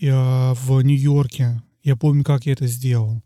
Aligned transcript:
э, 0.00 0.52
в 0.54 0.80
Нью-Йорке. 0.80 1.62
Я 1.82 1.96
помню, 1.96 2.24
как 2.24 2.46
я 2.46 2.52
это 2.52 2.66
сделал. 2.66 3.22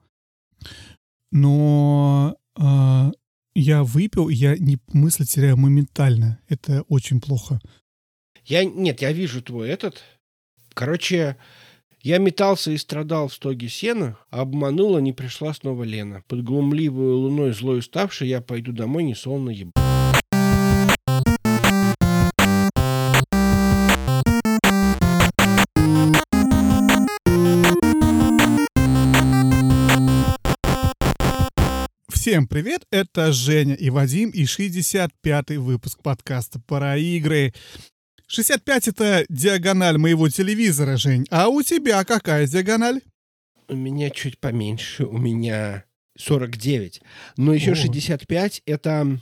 Но 1.31 2.37
э, 2.59 3.13
я 3.55 3.83
выпил, 3.83 4.29
я 4.29 4.57
не 4.57 4.79
мысль 4.93 5.25
теряю 5.25 5.57
моментально. 5.57 6.41
Это 6.49 6.83
очень 6.89 7.21
плохо. 7.21 7.61
Я, 8.45 8.65
нет, 8.65 9.03
я 9.03 9.13
вижу 9.13 9.43
твой 9.43 9.69
этот. 9.69 10.03
Короче, 10.75 11.37
я 12.01 12.19
метался 12.19 12.73
и 12.73 12.77
страдал 12.77 13.29
в 13.29 13.35
стоге 13.35 13.69
сена, 13.69 14.19
а 14.31 14.41
обманула, 14.41 14.99
не 14.99 15.13
пришла 15.13 15.55
снова 15.55 15.85
Лена. 15.85 16.23
Под 16.27 16.43
глумливую 16.43 17.17
луной 17.19 17.53
злой 17.53 17.79
уставший 17.79 18.29
я 18.29 18.41
пойду 18.41 18.73
домой, 18.73 19.05
не 19.05 19.15
сонно 19.15 19.51
еб... 19.51 19.71
Всем 32.23 32.47
привет, 32.47 32.87
это 32.93 33.33
Женя 33.33 33.75
и 33.75 33.91
Вадим 33.91 34.31
и 34.31 34.45
65-й 34.45 35.57
выпуск 35.57 36.01
подкаста 36.05 36.61
«Пора 36.61 36.97
игры». 36.97 37.53
65— 38.29 38.87
это 38.91 39.25
диагональ 39.29 39.99
моего 39.99 40.29
телевизора, 40.29 40.97
Жень. 40.97 41.27
А 41.31 41.49
у 41.49 41.63
тебя 41.63 42.05
какая 42.05 42.47
диагональ? 42.47 43.01
У 43.67 43.75
меня 43.75 44.09
чуть 44.11 44.39
поменьше, 44.39 45.05
у 45.05 45.19
меня 45.19 45.85
49. 46.17 47.03
Но 47.39 47.55
еще 47.55 47.73
О. 47.73 47.75
65— 47.75 48.63
это 48.67 49.21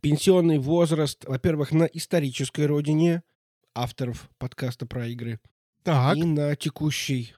пенсионный 0.00 0.58
возраст, 0.58 1.24
во-первых, 1.24 1.72
на 1.72 1.82
исторической 1.82 2.66
родине 2.66 3.24
авторов 3.74 4.30
подкаста 4.38 4.86
про 4.86 5.08
игры. 5.08 5.40
Так, 5.82 6.16
И 6.16 6.22
на 6.22 6.54
текущей, 6.54 7.34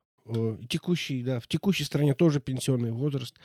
текущей, 0.69 1.23
да, 1.23 1.41
в 1.41 1.49
текущей 1.49 1.85
стране 1.85 2.15
тоже 2.15 2.41
пенсионный 2.41 2.93
возраст 2.93 3.39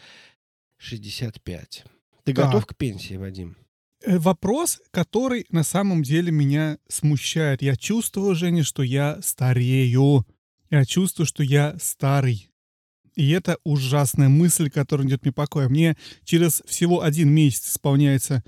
65. 0.82 1.84
Ты 2.24 2.34
Так. 2.34 2.46
готов 2.46 2.66
к 2.66 2.76
пенсии, 2.76 3.16
Вадим? 3.16 3.56
э, 4.04 4.18
вопрос, 4.18 4.82
который 4.92 5.46
на 5.52 5.64
самом 5.64 6.02
деле 6.02 6.32
меня 6.32 6.80
смущает. 6.90 7.62
Я 7.62 7.76
чувствую, 7.76 8.34
Женя, 8.36 8.64
что 8.64 8.82
я 8.82 9.20
старею. 9.22 10.26
Я 10.72 10.86
чувствую, 10.86 11.28
что 11.28 11.44
я 11.44 11.76
старый. 11.80 12.50
И 13.16 13.30
это 13.30 13.58
ужасная 13.64 14.30
мысль, 14.30 14.70
которая 14.72 15.06
идет 15.08 15.22
мне 15.24 15.32
покоя. 15.32 15.70
Мне 15.70 15.98
через 16.24 16.64
всего 16.66 17.04
один 17.04 17.30
месяц 17.30 17.68
исполняется 17.74 18.44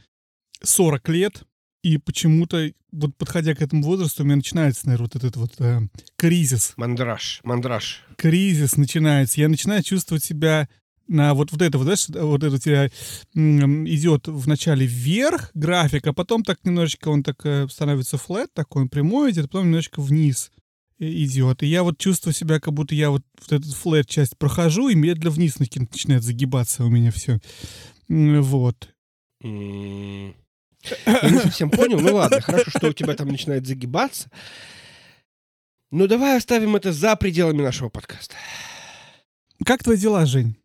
40 0.64 1.08
лет, 1.09 1.44
и 1.84 1.97
почему-то, 1.97 2.72
вот 2.94 3.16
подходя 3.18 3.53
к 3.53 3.62
этому 3.62 3.84
возрасту, 3.84 4.23
у 4.23 4.25
меня 4.25 4.38
начинается, 4.38 4.86
наверное, 4.88 5.09
вот 5.14 5.16
этот 5.18 5.36
вот 5.36 5.53
э, 5.59 5.81
кризис. 6.16 6.73
Мандраж, 6.78 7.42
мандраж. 7.44 8.03
кризис 8.18 8.78
начинается. 8.78 9.42
Я 9.42 9.50
начинаю 9.50 9.84
чувствовать 9.84 10.23
себя 10.23 10.70
на 11.08 11.34
вот, 11.34 11.52
вот 11.52 11.62
это 11.62 11.78
вот, 11.78 11.84
знаешь, 11.84 12.08
вот 12.09 12.44
это 12.44 12.56
у 12.56 12.59
тебя 12.59 12.88
идет 13.34 14.28
вначале 14.28 14.86
вверх 14.86 15.52
график, 15.54 16.08
а 16.08 16.14
потом 16.14 16.44
так 16.44 16.59
немножечко 16.64 17.09
он 17.09 17.23
так 17.23 17.46
э, 17.46 17.68
становится 17.70 18.18
флет, 18.18 18.54
такой 18.54 18.84
он 18.84 18.90
прямой 18.90 19.31
идет, 19.31 19.46
а 19.46 19.48
потом 19.48 19.66
немножечко 19.66 20.02
вниз 20.02 20.52
и- 21.00 21.26
идет. 21.26 21.64
И 21.64 21.68
я 21.68 21.84
вот 21.84 21.98
чувствую 21.98 22.34
себя, 22.34 22.59
как 22.59 22.74
будто 22.74 22.96
я 22.96 23.09
вот, 23.09 23.24
вот 23.42 23.52
этот 23.52 23.74
флет 23.74 24.08
часть 24.08 24.38
прохожу, 24.38 24.90
и 24.90 24.96
медленно 24.96 25.31
вниз 25.31 25.59
начинает 25.59 26.24
загибаться 26.24 26.86
у 26.86 26.90
меня 26.90 27.12
все. 27.12 27.40
Вот. 28.08 28.90
Я 31.06 31.30
не 31.30 31.40
совсем 31.40 31.70
понял. 31.70 32.00
Ну 32.00 32.16
ладно, 32.16 32.42
хорошо, 32.42 32.70
что 32.70 32.90
у 32.90 32.94
тебя 32.94 33.14
там 33.14 33.28
начинает 33.30 33.66
загибаться. 33.66 34.30
Ну 35.92 36.08
давай 36.08 36.38
оставим 36.38 36.76
это 36.76 36.92
за 36.92 37.16
пределами 37.16 37.62
нашего 37.62 37.90
подкаста. 37.90 38.36
Как 39.66 39.84
твои 39.84 39.98
дела, 39.98 40.26
Жень? 40.26 40.56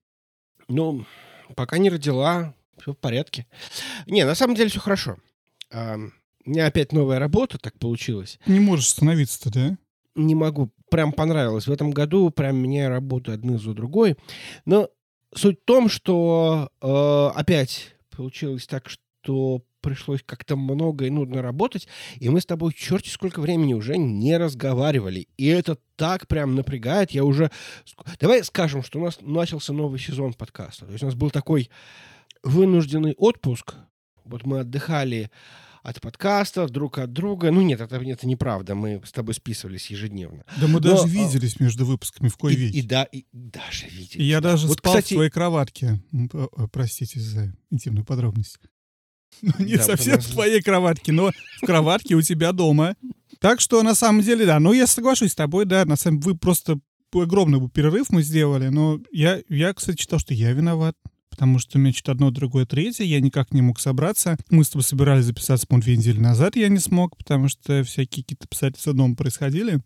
Ну, 0.69 1.05
пока 1.57 1.79
не 1.79 1.91
родила, 1.91 2.55
все 2.81 2.93
в 2.93 2.99
порядке. 2.99 3.47
Не, 4.07 4.25
на 4.25 4.35
самом 4.35 4.55
деле 4.55 4.69
все 4.71 4.81
хорошо. 4.81 5.17
А, 5.73 5.97
У 6.45 6.51
меня 6.51 6.67
опять 6.67 6.93
новая 6.93 7.19
работа, 7.19 7.59
так 7.59 7.79
получилось. 7.79 8.39
Не 8.47 8.61
можешь 8.61 8.87
остановиться-то, 8.89 9.51
да? 9.51 9.79
Не 10.15 10.35
могу, 10.35 10.71
прям 10.91 11.13
понравилось. 11.13 11.67
В 11.67 11.73
этом 11.73 11.91
году 11.91 12.31
прям 12.31 12.57
меняю 12.57 12.91
работу 12.91 13.33
одну 13.33 13.59
за 13.59 13.73
другой. 13.73 14.17
Но 14.65 14.89
суть 15.35 15.61
в 15.61 15.65
том, 15.65 15.89
что 15.89 16.71
э, 16.81 17.39
опять 17.39 17.95
получилось 18.11 18.67
так, 18.67 18.89
что 18.89 19.63
пришлось 19.81 20.21
как-то 20.25 20.57
много 20.57 21.07
и 21.07 21.11
нудно 21.11 21.43
работать, 21.43 21.89
и 22.19 22.29
мы 22.29 22.41
с 22.41 22.47
тобой 22.47 22.73
черти 22.73 23.09
сколько 23.09 23.41
времени 23.41 23.75
уже 23.75 23.97
не 23.97 24.37
разговаривали. 24.37 25.29
И 25.37 25.47
это 25.47 25.79
так 25.97 26.27
прям 26.29 26.55
напрягает. 26.55 27.11
Я 27.13 27.25
уже... 27.25 27.51
Давай 28.21 28.43
скажем, 28.45 28.83
что 28.83 29.01
у 29.01 29.05
нас 29.05 29.19
начался 29.21 29.73
новый 29.73 29.99
сезон 29.99 30.35
подкаста. 30.35 30.87
То 30.87 30.93
есть 30.93 31.03
у 31.03 31.07
нас 31.07 31.15
был 31.15 31.31
такой 31.31 31.71
вынужденный 32.43 33.15
отпуск. 33.17 33.75
Вот 34.25 34.45
мы 34.45 34.61
отдыхали 34.61 35.31
от 35.83 36.01
подкастов, 36.01 36.71
друг 36.71 36.99
от 36.99 37.13
друга. 37.13 37.51
Ну 37.51 37.63
нет, 37.63 37.81
это, 37.81 37.97
это 37.97 38.27
неправда. 38.27 38.75
Мы 38.75 39.01
с 39.07 39.13
тобой 39.13 39.33
списывались 39.35 39.91
ежедневно. 39.91 40.45
Да 40.61 40.67
мы 40.67 40.75
Но, 40.75 40.81
даже 40.81 41.05
а, 41.05 41.07
виделись 41.07 41.61
между 41.61 41.87
выпусками 41.87 42.29
в 42.29 42.37
кой 42.37 42.53
И, 42.53 42.57
веке. 42.57 42.79
и 42.79 42.83
да, 42.83 43.05
и 43.05 43.25
даже 43.33 43.87
виделись. 43.87 44.17
И 44.17 44.25
я 44.25 44.41
даже 44.41 44.67
Вот, 44.67 44.79
спал 44.79 44.95
кстати- 44.95 45.15
в 45.15 45.17
твоей 45.17 45.31
кроватке. 45.31 46.01
П- 46.31 46.49
э, 46.57 46.67
Простите 46.71 47.21
за 47.21 47.55
интимную 47.71 48.05
подробность. 48.05 48.59
Ну, 49.43 49.53
не 49.59 49.77
Да, 49.77 49.83
совсем 49.83 50.17
потому 50.17 50.31
в 50.31 50.33
твоей 50.35 50.63
кроватке, 50.63 51.13
но 51.13 51.31
в 51.63 51.67
кроватке 51.67 52.15
у 52.15 52.23
тебя 52.23 52.53
дома. 52.53 52.97
Так 53.41 53.61
что, 53.61 53.83
на 53.83 53.95
самом 53.95 54.23
деле, 54.23 54.47
да. 54.47 54.59
Ну, 54.59 54.73
я 54.73 54.87
соглашусь 54.87 55.33
с 55.33 55.37
тобой, 55.37 55.65
да. 55.65 55.85
На 55.85 55.97
самом 55.97 56.21
вы 56.21 56.37
просто 56.37 56.81
огромный 57.13 57.61
бы 57.61 57.71
перерыв 57.71 58.11
мы 58.11 58.23
сделали. 58.23 58.69
Но 58.69 59.01
я, 59.13 59.41
я, 59.49 59.73
кстати, 59.73 60.01
считал, 60.01 60.19
что 60.19 60.35
я 60.35 60.53
виноват. 60.53 60.97
Потому 61.31 61.61
что 61.61 61.79
у 61.79 61.81
меня 61.81 61.93
что-то 61.93 62.13
одно, 62.13 62.33
другое, 62.33 62.67
третье. 62.67 63.05
Я 63.05 63.21
никак 63.21 63.53
не 63.53 63.63
мог 63.63 63.79
собраться. 63.79 64.37
Мы 64.51 64.65
с 64.65 64.71
тобой 64.71 64.83
собирались 64.83 65.27
записаться, 65.27 65.69
по-моему, 65.69 65.85
две 65.85 65.97
недели 65.97 66.19
назад. 66.19 66.57
Я 66.57 66.69
не 66.69 66.81
смог, 66.81 67.17
потому 67.17 67.49
что 67.49 67.85
всякие 67.85 68.25
какие-то 68.25 68.47
обстоятельства 68.47 68.93
дома 68.93 69.15
происходили. 69.15 69.81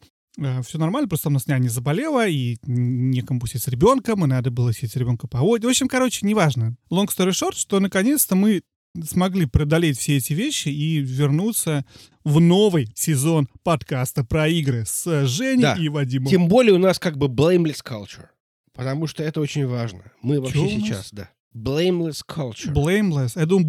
Все 0.64 0.78
нормально, 0.78 1.08
просто 1.08 1.28
у 1.28 1.32
нас 1.32 1.46
няня 1.46 1.68
заболела, 1.68 2.26
и 2.26 2.56
некому 2.66 3.46
сидеть 3.46 3.64
с 3.64 3.68
ребенком, 3.68 4.24
и 4.24 4.26
надо 4.26 4.50
было 4.50 4.72
сидеть 4.72 4.92
с 4.92 4.96
ребенком 4.96 5.28
по 5.28 5.40
воде. 5.40 5.66
В 5.66 5.70
общем, 5.70 5.88
короче, 5.88 6.26
неважно. 6.26 6.74
Long 6.90 7.06
story 7.06 7.32
short, 7.32 7.54
что 7.54 7.80
наконец-то 7.80 8.34
мы 8.34 8.62
смогли 9.02 9.46
преодолеть 9.46 9.98
все 9.98 10.16
эти 10.18 10.32
вещи 10.32 10.68
и 10.68 10.98
вернуться 10.98 11.84
в 12.24 12.40
новый 12.40 12.90
сезон 12.94 13.48
подкаста 13.62 14.24
про 14.24 14.48
игры 14.48 14.84
с 14.86 15.26
Женей 15.26 15.62
Да. 15.62 15.76
и 15.76 15.88
Вадимом. 15.88 16.28
Тем 16.28 16.48
более 16.48 16.74
у 16.74 16.78
нас 16.78 16.98
как 16.98 17.16
бы 17.16 17.26
blameless 17.26 17.82
culture. 17.84 18.26
Потому 18.74 19.06
что 19.06 19.22
это 19.22 19.40
очень 19.40 19.66
важно. 19.66 20.12
Мы 20.22 20.40
вообще 20.40 20.58
Чё 20.58 20.68
сейчас, 20.68 21.08
да. 21.12 21.30
Blameless 21.54 22.20
culture. 22.26 22.72
Blameless. 22.72 23.32
Я 23.38 23.44
думаю, 23.44 23.66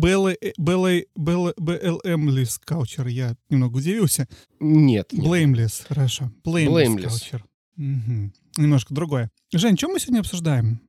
BLM-less 1.18 2.60
culture. 2.66 3.10
Я 3.10 3.36
немного 3.50 3.78
удивился. 3.78 4.28
Нет. 4.60 5.12
нет. 5.12 5.26
Blameless, 5.26 5.86
хорошо. 5.88 6.32
Blameless, 6.46 6.88
Blameless. 6.88 7.06
culture. 7.10 7.42
Мгм. 7.76 8.34
Немножко 8.58 8.94
другое. 8.94 9.32
Жень, 9.54 9.78
что 9.78 9.90
мы 9.90 10.00
сегодня 10.00 10.20
обсуждаем? 10.22 10.80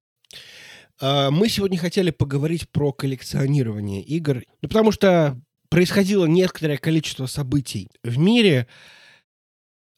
А, 1.01 1.31
Мы 1.31 1.49
сегодня 1.49 1.79
хотели 1.79 2.11
поговорить 2.11 2.69
про 2.71 2.93
коллекционирование 2.93 4.03
игр. 4.03 4.43
Ну, 4.63 4.69
потому 4.69 4.93
что 4.93 5.41
происходило 5.69 6.27
некоторое 6.27 6.79
количество 6.79 7.27
событий 7.27 7.89
в 8.03 8.19
мире, 8.19 8.69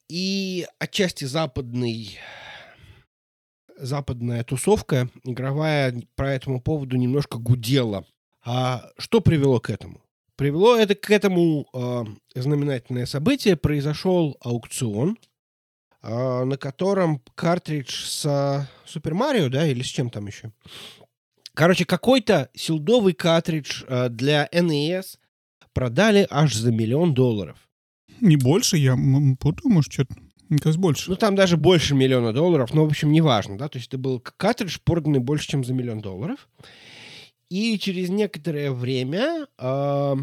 и 0.09 0.65
отчасти 0.79 1.25
западный 1.25 2.17
западная 3.77 4.43
тусовка 4.43 5.09
игровая 5.23 6.01
по 6.15 6.23
этому 6.23 6.61
поводу 6.61 6.97
немножко 6.97 7.37
гудела. 7.37 8.05
А 8.43 8.89
что 8.97 9.21
привело 9.21 9.59
к 9.59 9.69
этому? 9.69 10.01
Привело 10.35 10.75
это 10.75 10.95
к 10.95 11.11
этому 11.11 11.67
а, 11.73 12.05
знаменательное 12.33 13.05
событие. 13.05 13.55
Произошел 13.55 14.37
аукцион, 14.41 15.17
на 16.07 16.57
котором 16.57 17.21
картридж 17.35 18.05
с 18.05 18.69
Супер 18.85 19.13
Марио, 19.13 19.49
да, 19.49 19.67
или 19.67 19.83
с 19.83 19.87
чем 19.87 20.09
там 20.09 20.27
еще? 20.27 20.51
Короче, 21.53 21.85
какой-то 21.85 22.49
силдовый 22.53 23.13
картридж 23.13 23.83
а, 23.87 24.09
для 24.09 24.47
NES 24.53 25.17
продали 25.73 26.27
аж 26.29 26.53
за 26.53 26.71
миллион 26.71 27.15
долларов. 27.15 27.57
Не 28.21 28.37
больше, 28.37 28.77
я 28.77 28.95
путаю, 29.39 29.73
может, 29.73 29.91
что-то. 29.91 30.15
Мне 30.49 30.59
кажется, 30.59 30.79
больше. 30.79 31.09
Ну, 31.09 31.15
там 31.15 31.35
даже 31.35 31.57
больше 31.57 31.95
миллиона 31.95 32.31
долларов, 32.31 32.73
но, 32.75 32.85
в 32.85 32.87
общем, 32.87 33.11
неважно, 33.11 33.57
да, 33.57 33.67
то 33.69 33.79
есть 33.79 33.87
это 33.87 33.97
был 33.97 34.19
картридж, 34.19 34.77
проданный 34.83 35.19
больше, 35.19 35.47
чем 35.47 35.63
за 35.63 35.73
миллион 35.73 35.99
долларов. 35.99 36.47
И 37.49 37.79
через 37.79 38.09
некоторое 38.09 38.71
время 38.71 39.47
а, 39.57 40.15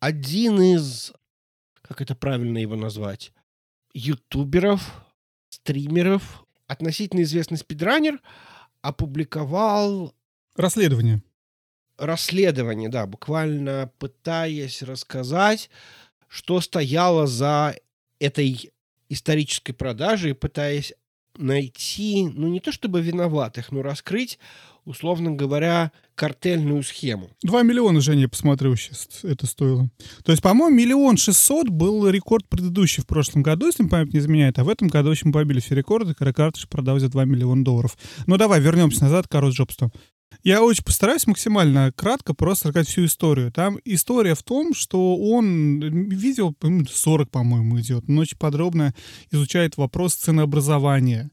один 0.00 0.60
из, 0.60 1.12
как 1.82 2.00
это 2.00 2.16
правильно 2.16 2.58
его 2.58 2.74
назвать, 2.74 3.32
ютуберов, 3.96 4.92
стримеров, 5.48 6.44
относительно 6.66 7.22
известный 7.22 7.56
спидранер, 7.56 8.20
опубликовал 8.82 10.14
Расследование. 10.54 11.22
расследование, 11.98 12.88
да, 12.90 13.06
буквально 13.06 13.90
пытаясь 13.98 14.82
рассказать, 14.82 15.70
что 16.28 16.60
стояло 16.60 17.26
за 17.26 17.76
этой 18.18 18.70
исторической 19.08 19.72
продажи, 19.72 20.34
пытаясь 20.34 20.92
найти, 21.36 22.26
ну 22.26 22.48
не 22.48 22.60
то 22.60 22.72
чтобы 22.72 23.00
виноватых, 23.00 23.72
но 23.72 23.82
раскрыть, 23.82 24.38
условно 24.86 25.32
говоря, 25.32 25.92
картельную 26.14 26.82
схему. 26.82 27.28
Два 27.42 27.62
миллиона, 27.62 28.00
Женя, 28.00 28.22
я 28.22 28.28
посмотрю 28.28 28.74
сейчас, 28.76 29.20
это 29.22 29.46
стоило. 29.46 29.90
То 30.24 30.32
есть, 30.32 30.42
по-моему, 30.42 30.74
миллион 30.74 31.18
шестьсот 31.18 31.68
был 31.68 32.08
рекорд 32.08 32.48
предыдущий 32.48 33.02
в 33.02 33.06
прошлом 33.06 33.42
году, 33.42 33.66
если 33.66 33.86
память 33.86 34.14
не 34.14 34.20
изменяет, 34.20 34.58
а 34.58 34.64
в 34.64 34.68
этом 34.68 34.88
году 34.88 35.10
очень 35.10 35.32
побили 35.32 35.60
все 35.60 35.74
рекорды, 35.74 36.14
когда 36.14 36.32
картридж 36.32 36.66
продал 36.68 36.98
за 36.98 37.08
2 37.10 37.24
миллиона 37.24 37.62
долларов. 37.62 37.98
Ну 38.26 38.38
давай, 38.38 38.60
вернемся 38.60 39.02
назад 39.02 39.26
к 39.26 39.30
Карл 39.30 39.50
Джобсту. 39.50 39.92
Я 40.42 40.62
очень 40.62 40.84
постараюсь 40.84 41.26
максимально 41.26 41.92
кратко 41.92 42.34
просто 42.34 42.68
рассказать 42.68 42.88
всю 42.88 43.04
историю. 43.04 43.52
Там 43.52 43.78
история 43.84 44.34
в 44.34 44.42
том, 44.42 44.74
что 44.74 45.16
он 45.16 45.80
видео 45.80 46.54
40, 46.88 47.30
по-моему, 47.30 47.80
идет, 47.80 48.08
но 48.08 48.20
очень 48.20 48.38
подробно 48.38 48.94
изучает 49.30 49.76
вопрос 49.76 50.14
ценообразования. 50.14 51.30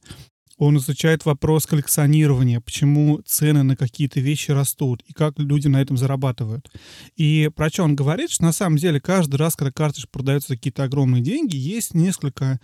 Он 0.57 0.77
изучает 0.77 1.25
вопрос 1.25 1.65
коллекционирования, 1.65 2.59
почему 2.59 3.21
цены 3.25 3.63
на 3.63 3.75
какие-то 3.75 4.19
вещи 4.19 4.51
растут 4.51 5.03
и 5.07 5.13
как 5.13 5.39
люди 5.39 5.67
на 5.67 5.81
этом 5.81 5.97
зарабатывают. 5.97 6.71
И 7.15 7.49
про 7.55 7.69
что 7.69 7.83
он 7.83 7.95
говорит, 7.95 8.29
что 8.29 8.43
на 8.43 8.53
самом 8.53 8.77
деле 8.77 9.01
каждый 9.01 9.35
раз, 9.35 9.55
когда 9.55 9.71
картридж 9.71 10.05
продается 10.11 10.49
за 10.49 10.55
какие-то 10.55 10.83
огромные 10.83 11.23
деньги, 11.23 11.55
есть 11.55 11.95
несколько 11.95 12.59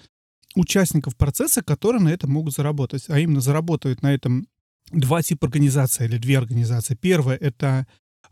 участников 0.55 1.15
процесса, 1.15 1.63
которые 1.63 2.01
на 2.01 2.09
этом 2.09 2.31
могут 2.31 2.53
заработать. 2.53 3.05
А 3.09 3.19
именно 3.19 3.41
заработают 3.41 4.03
на 4.03 4.13
этом 4.13 4.47
два 4.91 5.21
типа 5.21 5.47
организаций 5.47 6.05
или 6.05 6.17
две 6.17 6.37
организации. 6.37 6.95
Первая— 6.95 7.37
это 7.41 7.87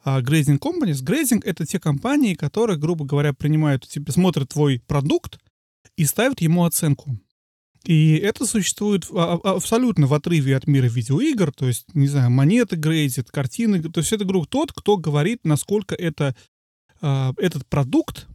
uh, 0.05 0.21
grazing 0.21 0.59
companies. 0.59 1.03
Grazing— 1.03 1.41
это 1.43 1.65
те 1.65 1.79
компании, 1.79 2.35
которые, 2.35 2.77
грубо 2.77 3.05
говоря, 3.05 3.33
принимают, 3.33 3.87
тебе 3.87 4.11
смотрят 4.11 4.49
твой 4.49 4.81
продукт 4.85 5.39
и 5.95 6.05
ставят 6.05 6.41
ему 6.41 6.63
оценку. 6.63 7.17
И 7.87 8.17
это 8.17 8.45
существует 8.45 9.07
абсолютно 9.13 10.07
в 10.07 10.13
отрыве 10.13 10.57
от 10.57 10.67
мира 10.67 10.87
видеоигр, 10.87 11.53
то 11.53 11.67
есть, 11.67 11.85
не 11.93 12.09
знаю, 12.09 12.29
монеты 12.29 12.75
грейдит, 12.75 13.31
картины, 13.31 13.81
то 13.81 14.01
есть 14.01 14.11
это, 14.11 14.25
грубо 14.25 14.45
тот, 14.45 14.73
кто 14.73 14.97
говорит, 14.97 15.45
насколько 15.45 15.95
это, 15.95 16.35
этот 16.99 17.65
продукт 17.67 18.27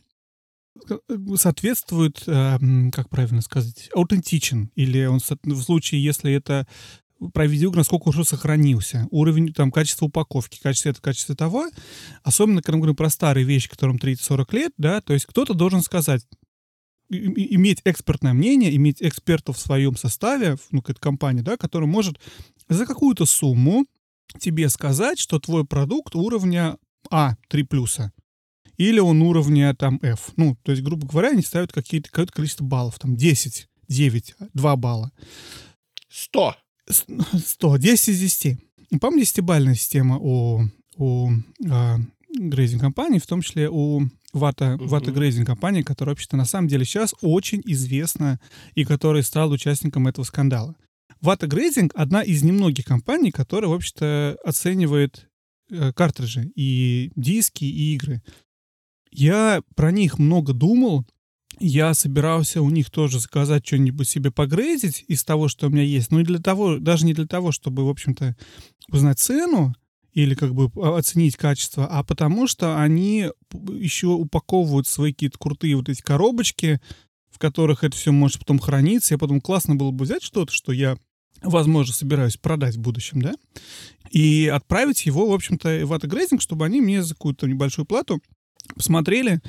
э, 0.89 0.97
соответствует, 1.37 2.23
uh, 2.27 2.91
как 2.93 3.11
правильно 3.11 3.43
сказать, 3.43 3.91
аутентичен, 3.95 4.71
или 4.75 5.05
он 5.05 5.19
в 5.19 5.63
случае, 5.63 6.03
если 6.03 6.33
это 6.33 6.67
про 7.35 7.47
видеоигры, 7.47 7.81
насколько 7.81 8.09
уже 8.09 8.25
сохранился. 8.25 9.07
Уровень, 9.11 9.53
там, 9.53 9.71
качество 9.71 10.07
упаковки, 10.07 10.61
качество 10.63 10.89
это, 10.89 11.03
качество 11.03 11.37
того. 11.37 11.69
Особенно, 12.23 12.63
когда 12.63 12.77
мы 12.77 12.81
говорим 12.81 12.97
про 12.97 13.11
старые 13.11 13.45
вещи, 13.45 13.69
которым 13.69 13.97
30-40 13.97 14.57
лет, 14.57 14.73
да, 14.79 15.01
то 15.03 15.13
есть 15.13 15.27
кто-то 15.27 15.55
должен 15.55 15.83
сказать, 15.83 16.27
иметь 17.13 17.81
экспертное 17.85 18.33
мнение, 18.33 18.75
иметь 18.77 19.03
экспертов 19.03 19.57
в 19.57 19.61
своем 19.61 19.97
составе, 19.97 20.57
ну, 20.71 20.81
какая-то 20.81 21.01
компания, 21.01 21.43
да, 21.43 21.57
которая 21.57 21.89
может 21.89 22.19
за 22.69 22.87
какую-то 22.87 23.27
сумму 23.27 23.87
тебе 24.39 24.69
сказать, 24.69 25.19
что 25.19 25.39
твой 25.39 25.65
продукт 25.65 26.15
уровня 26.15 26.79
А, 27.11 27.37
3 27.49 27.65
плюса, 27.65 28.13
или 28.77 29.01
он 29.01 29.23
уровня 29.23 29.75
там 29.75 29.99
F. 30.03 30.31
Ну, 30.37 30.57
то 30.63 30.73
есть, 30.73 30.83
грубо 30.83 31.07
говоря, 31.07 31.31
они 31.31 31.43
ставят 31.43 31.73
какие-то, 31.73 32.09
какое-то 32.09 32.33
количество 32.33 32.65
баллов, 32.65 32.99
там 32.99 33.17
10, 33.17 33.69
9, 33.89 34.35
2 34.55 34.77
балла. 34.77 35.13
100. 36.09 36.57
100, 36.89 37.77
10 37.77 38.09
из 38.09 38.21
10. 38.21 38.59
По-моему, 39.01 39.23
десятибальная 39.23 39.75
система 39.75 40.19
у, 40.19 40.63
у 40.97 41.31
а, 41.69 41.99
грейзинг 42.35 42.81
компаний, 42.81 43.19
в 43.19 43.27
том 43.27 43.43
числе 43.43 43.69
у 43.71 44.03
Вата, 44.33 44.77
uh-huh. 44.79 44.87
Вата 44.87 45.13
Грейзинг 45.13 45.47
компании, 45.47 45.83
которая 45.83 46.15
вообще-то 46.15 46.37
на 46.37 46.47
самом 46.47 46.69
деле 46.69 46.85
сейчас 46.85 47.15
очень 47.21 47.63
известна 47.67 48.41
и 48.75 48.85
которая 48.85 49.23
стала 49.23 49.53
участником 49.53 50.09
этого 50.09 50.25
скандала. 50.25 50.75
Вата 51.21 51.47
Грейзинг— 51.47 51.93
одна 51.95 52.23
из 52.23 52.43
немногих 52.43 52.85
компаний, 52.85 53.31
которая, 53.31 53.71
в 53.71 53.75
общем-то, 53.75 54.39
оценивает 54.45 55.29
э, 55.71 55.93
картриджи 55.93 56.51
и 56.57 57.13
диски, 57.15 57.65
и 57.65 57.95
игры. 57.95 58.23
Я 59.11 59.63
про 59.77 59.93
них 59.93 60.19
много 60.19 60.53
думал, 60.53 61.07
я 61.61 61.95
собирался 61.95 62.63
у 62.63 62.71
них 62.71 62.91
тоже 62.91 63.21
заказать 63.21 63.67
что-нибудь 63.67 64.09
себе 64.09 64.31
погрейзить 64.31 65.05
из 65.07 65.23
того, 65.23 65.49
что 65.49 65.67
у 65.67 65.71
меня 65.71 65.83
есть. 65.83 66.11
Ну 66.11 66.21
и 66.21 66.25
для 66.25 66.39
того, 66.39 66.79
даже 66.79 67.05
не 67.05 67.15
для 67.15 67.27
того, 67.27 67.53
чтобы, 67.53 67.85
в 67.85 67.91
общем-то, 67.91 68.35
узнать 68.91 69.19
цену 69.19 69.75
или 70.13 70.35
как 70.35 70.55
бы 70.55 70.71
оценить 70.97 71.37
качество, 71.37 71.87
а 71.87 72.03
потому 72.03 72.47
что 72.47 72.81
они 72.81 73.31
еще 73.71 74.09
упаковывают 74.09 74.87
свои 74.87 75.13
какие-то 75.13 75.39
крутые 75.39 75.77
вот 75.77 75.89
эти 75.89 76.03
коробочки, 76.03 76.81
в 77.31 77.39
которых 77.39 77.83
это 77.83 77.97
все 77.97 78.13
может 78.13 78.41
потом 78.41 78.59
храниться. 78.59 79.15
И 79.15 79.19
потом 79.19 79.41
классно 79.41 79.75
было 79.75 79.91
бы 79.91 80.05
взять 80.05 80.23
что-то, 80.23 80.53
что 80.53 80.73
я 80.73 80.97
возможно, 81.43 81.93
собираюсь 81.93 82.37
продать 82.37 82.77
в 82.77 82.81
будущем, 82.81 83.21
да, 83.21 83.35
и 84.11 84.47
отправить 84.53 85.07
его, 85.07 85.29
в 85.29 85.33
общем-то, 85.33 85.87
в 85.87 85.93
автогрейдинг, 85.93 86.41
чтобы 86.41 86.65
они 86.65 86.81
мне 86.81 87.03
за 87.03 87.15
какую-то 87.15 87.49
небольшую 87.49 87.87
плату 87.87 88.21
посмотрели 88.77 89.41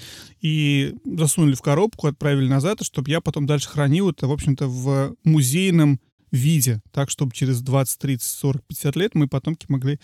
и 0.42 0.96
засунули 1.06 1.54
в 1.54 1.62
коробку, 1.62 2.08
отправили 2.08 2.48
назад, 2.48 2.84
чтобы 2.84 3.12
я 3.12 3.22
потом 3.22 3.46
дальше 3.46 3.70
хранил 3.70 4.10
это, 4.10 4.28
в 4.28 4.32
общем-то, 4.32 4.68
в 4.68 5.16
музейном 5.24 6.00
виде, 6.32 6.82
так, 6.92 7.12
чтобы 7.12 7.32
через 7.34 7.62
20, 7.62 8.00
30, 8.00 8.28
40, 8.28 8.66
50 8.66 8.96
лет 8.96 9.16
мы 9.16 9.28
потомки 9.28 9.68
могли 9.70 10.00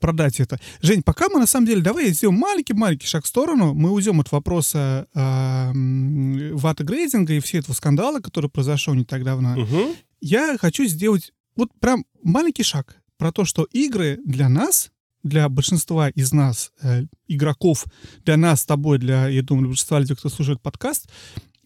продать 0.00 0.40
это. 0.40 0.58
Жень, 0.82 1.02
пока 1.02 1.28
мы 1.28 1.38
на 1.38 1.46
самом 1.46 1.66
деле, 1.66 1.82
давай 1.82 2.10
сделаем 2.10 2.40
маленький-маленький 2.40 3.06
шаг 3.06 3.24
в 3.24 3.28
сторону, 3.28 3.74
мы 3.74 3.90
уйдем 3.90 4.20
от 4.20 4.32
вопроса 4.32 5.06
э, 5.14 6.52
ватогрейдинга 6.54 7.34
и 7.34 7.40
все 7.40 7.58
этого 7.58 7.74
скандала, 7.74 8.20
который 8.20 8.50
произошел 8.50 8.94
не 8.94 9.04
так 9.04 9.22
давно. 9.22 9.60
Угу. 9.60 9.96
Я 10.20 10.56
хочу 10.58 10.84
сделать 10.86 11.32
вот 11.54 11.70
прям 11.78 12.04
маленький 12.22 12.64
шаг 12.64 12.96
про 13.18 13.30
то, 13.30 13.44
что 13.44 13.64
игры 13.70 14.18
для 14.24 14.48
нас 14.48 14.90
для 15.22 15.48
большинства 15.48 16.08
из 16.08 16.32
нас, 16.32 16.72
э, 16.82 17.04
игроков, 17.28 17.84
для 18.24 18.36
нас 18.36 18.62
с 18.62 18.66
тобой, 18.66 18.98
для, 18.98 19.28
я 19.28 19.42
думаю, 19.42 19.64
для 19.64 19.68
большинства 19.68 19.98
людей, 19.98 20.16
кто 20.16 20.28
слушает 20.28 20.62
подкаст, 20.62 21.10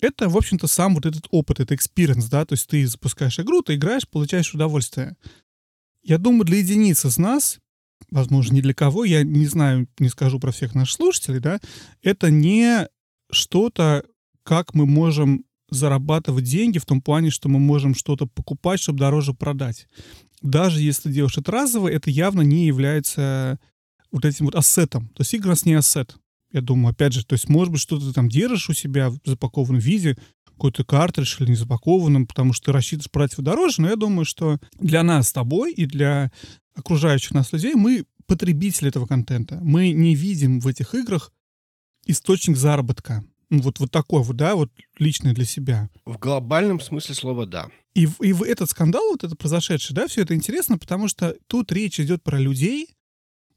это, 0.01 0.29
в 0.29 0.37
общем-то, 0.37 0.67
сам 0.67 0.95
вот 0.95 1.07
этот 1.07 1.27
опыт, 1.31 1.61
это 1.61 1.75
experience, 1.75 2.29
да, 2.29 2.45
то 2.45 2.55
есть 2.55 2.67
ты 2.67 2.87
запускаешь 2.87 3.39
игру, 3.39 3.63
ты 3.63 3.77
играешь, 3.77 4.09
получаешь 4.09 4.53
удовольствие. 4.53 5.17
Я 6.03 6.19
думаю, 6.19 6.45
для 6.45 6.59
единиц 6.59 7.05
из 7.05 7.17
нас, 7.17 7.61
возможно, 8.11 8.55
не 8.55 8.63
для 8.63 8.75
кого, 8.75 9.05
я 9.05 9.23
не 9.23 9.47
знаю, 9.47 9.89
не 9.99 10.09
скажу 10.09 10.39
про 10.39 10.53
всех 10.53 10.75
наших 10.75 10.97
слушателей, 10.97 11.41
да, 11.41 11.61
это 12.03 12.31
не 12.31 12.89
что-то, 13.31 14.05
как 14.43 14.75
мы 14.75 14.87
можем 14.87 15.45
зарабатывать 15.71 16.45
деньги 16.45 16.79
в 16.79 16.87
том 16.87 17.01
плане, 17.01 17.31
что 17.31 17.49
мы 17.49 17.59
можем 17.59 17.95
что-то 17.95 18.27
покупать, 18.27 18.81
чтобы 18.81 18.99
дороже 18.99 19.35
продать 19.35 19.87
даже 20.45 20.83
если 20.83 21.11
делаешь 21.11 21.39
это 21.39 21.51
разово, 21.51 21.89
это 21.89 22.11
явно 22.11 22.43
не 22.43 22.67
является 22.67 23.59
вот 24.13 24.25
этим 24.25 24.45
вот 24.45 24.55
ассетом. 24.55 25.09
То 25.09 25.23
есть 25.23 25.35
игра 25.35 25.51
нас 25.51 25.65
не 25.65 25.73
ассет. 25.75 26.17
Я 26.53 26.61
думаю, 26.61 26.93
опять 26.93 27.15
же, 27.15 27.25
то 27.25 27.33
есть, 27.33 27.49
может 27.49 27.73
быть, 27.73 27.81
что-то 27.81 28.07
ты 28.07 28.13
там 28.13 28.29
держишь 28.29 28.69
у 28.69 28.75
себя 28.75 29.11
в 29.11 29.19
запакованном 29.25 29.81
виде, 29.81 30.17
какой-то 30.65 30.85
картридж 30.85 31.37
или 31.41 31.51
не 31.51 31.57
запакованным, 31.57 32.27
потому 32.27 32.55
что 32.55 32.67
ты 32.67 32.73
рассчитываешь 32.73 33.11
продать 33.11 33.33
его 33.33 33.43
дороже, 33.43 33.83
но 33.83 33.91
я 33.91 33.97
думаю, 33.97 34.25
что 34.25 34.59
для 34.81 35.03
нас 35.03 35.29
с 35.29 35.33
тобой 35.33 35.75
и 35.75 35.85
для 35.85 36.33
окружающих 36.75 37.33
нас 37.33 37.53
людей 37.53 37.75
мы 37.75 38.07
потребители 38.27 38.89
этого 38.89 39.07
контента. 39.07 39.59
Мы 39.63 39.93
не 39.93 40.15
видим 40.15 40.61
в 40.61 40.67
этих 40.67 40.95
играх 40.95 41.33
источник 42.07 42.57
заработка. 42.57 43.23
Ну, 43.51 43.61
вот, 43.61 43.79
вот 43.79 43.91
такой 43.91 44.23
вот, 44.23 44.37
да, 44.37 44.55
вот 44.55 44.71
личный 44.99 45.35
для 45.35 45.45
себя. 45.45 45.91
В 46.07 46.17
глобальном 46.17 46.81
смысле 46.81 47.15
слова 47.15 47.45
«да». 47.45 47.69
И, 47.95 48.09
и 48.23 48.33
в 48.33 48.43
этот 48.43 48.71
скандал, 48.71 49.03
вот 49.11 49.23
это 49.23 49.37
произошедшее, 49.37 49.95
да, 49.95 50.09
все 50.09 50.23
это 50.23 50.35
интересно, 50.35 50.79
потому 50.79 51.09
что 51.09 51.37
тут 51.47 51.73
речь 51.73 52.01
идет 52.01 52.23
про 52.23 52.39
людей, 52.39 52.89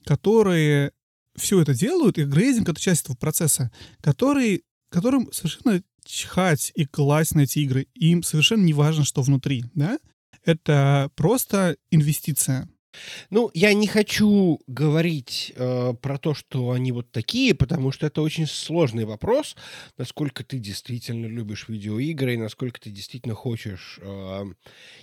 которые 0.03 0.91
все 1.37 1.61
это 1.61 1.73
делают, 1.73 2.17
и 2.17 2.25
грейдинг— 2.25 2.67
это 2.69 2.81
часть 2.81 3.05
этого 3.05 3.15
процесса, 3.15 3.71
которые, 4.01 4.61
которым 4.89 5.31
совершенно 5.31 5.81
чихать 6.09 6.71
и 6.75 6.85
класть 6.85 7.35
на 7.35 7.41
эти 7.41 7.59
игры. 7.59 7.87
Им 7.93 8.23
совершенно 8.23 8.63
не 8.63 8.73
важно, 8.73 9.03
что 9.03 9.21
внутри, 9.21 9.65
да? 9.73 9.99
Это 10.43 11.11
просто 11.15 11.77
инвестиция. 11.91 12.69
Ну, 13.29 13.51
я 13.53 13.73
не 13.73 13.87
хочу 13.87 14.59
говорить 14.67 15.53
э, 15.55 15.93
про 16.01 16.17
то, 16.17 16.33
что 16.33 16.71
они 16.71 16.91
вот 16.91 17.11
такие, 17.11 17.53
потому 17.53 17.91
что 17.91 18.07
это 18.07 18.21
очень 18.21 18.47
сложный 18.47 19.05
вопрос, 19.05 19.55
насколько 19.97 20.43
ты 20.43 20.57
действительно 20.57 21.25
любишь 21.25 21.67
видеоигры 21.67 22.33
и 22.33 22.37
насколько 22.37 22.79
ты 22.79 22.89
действительно 22.89 23.35
хочешь 23.35 23.99
э, 24.01 24.45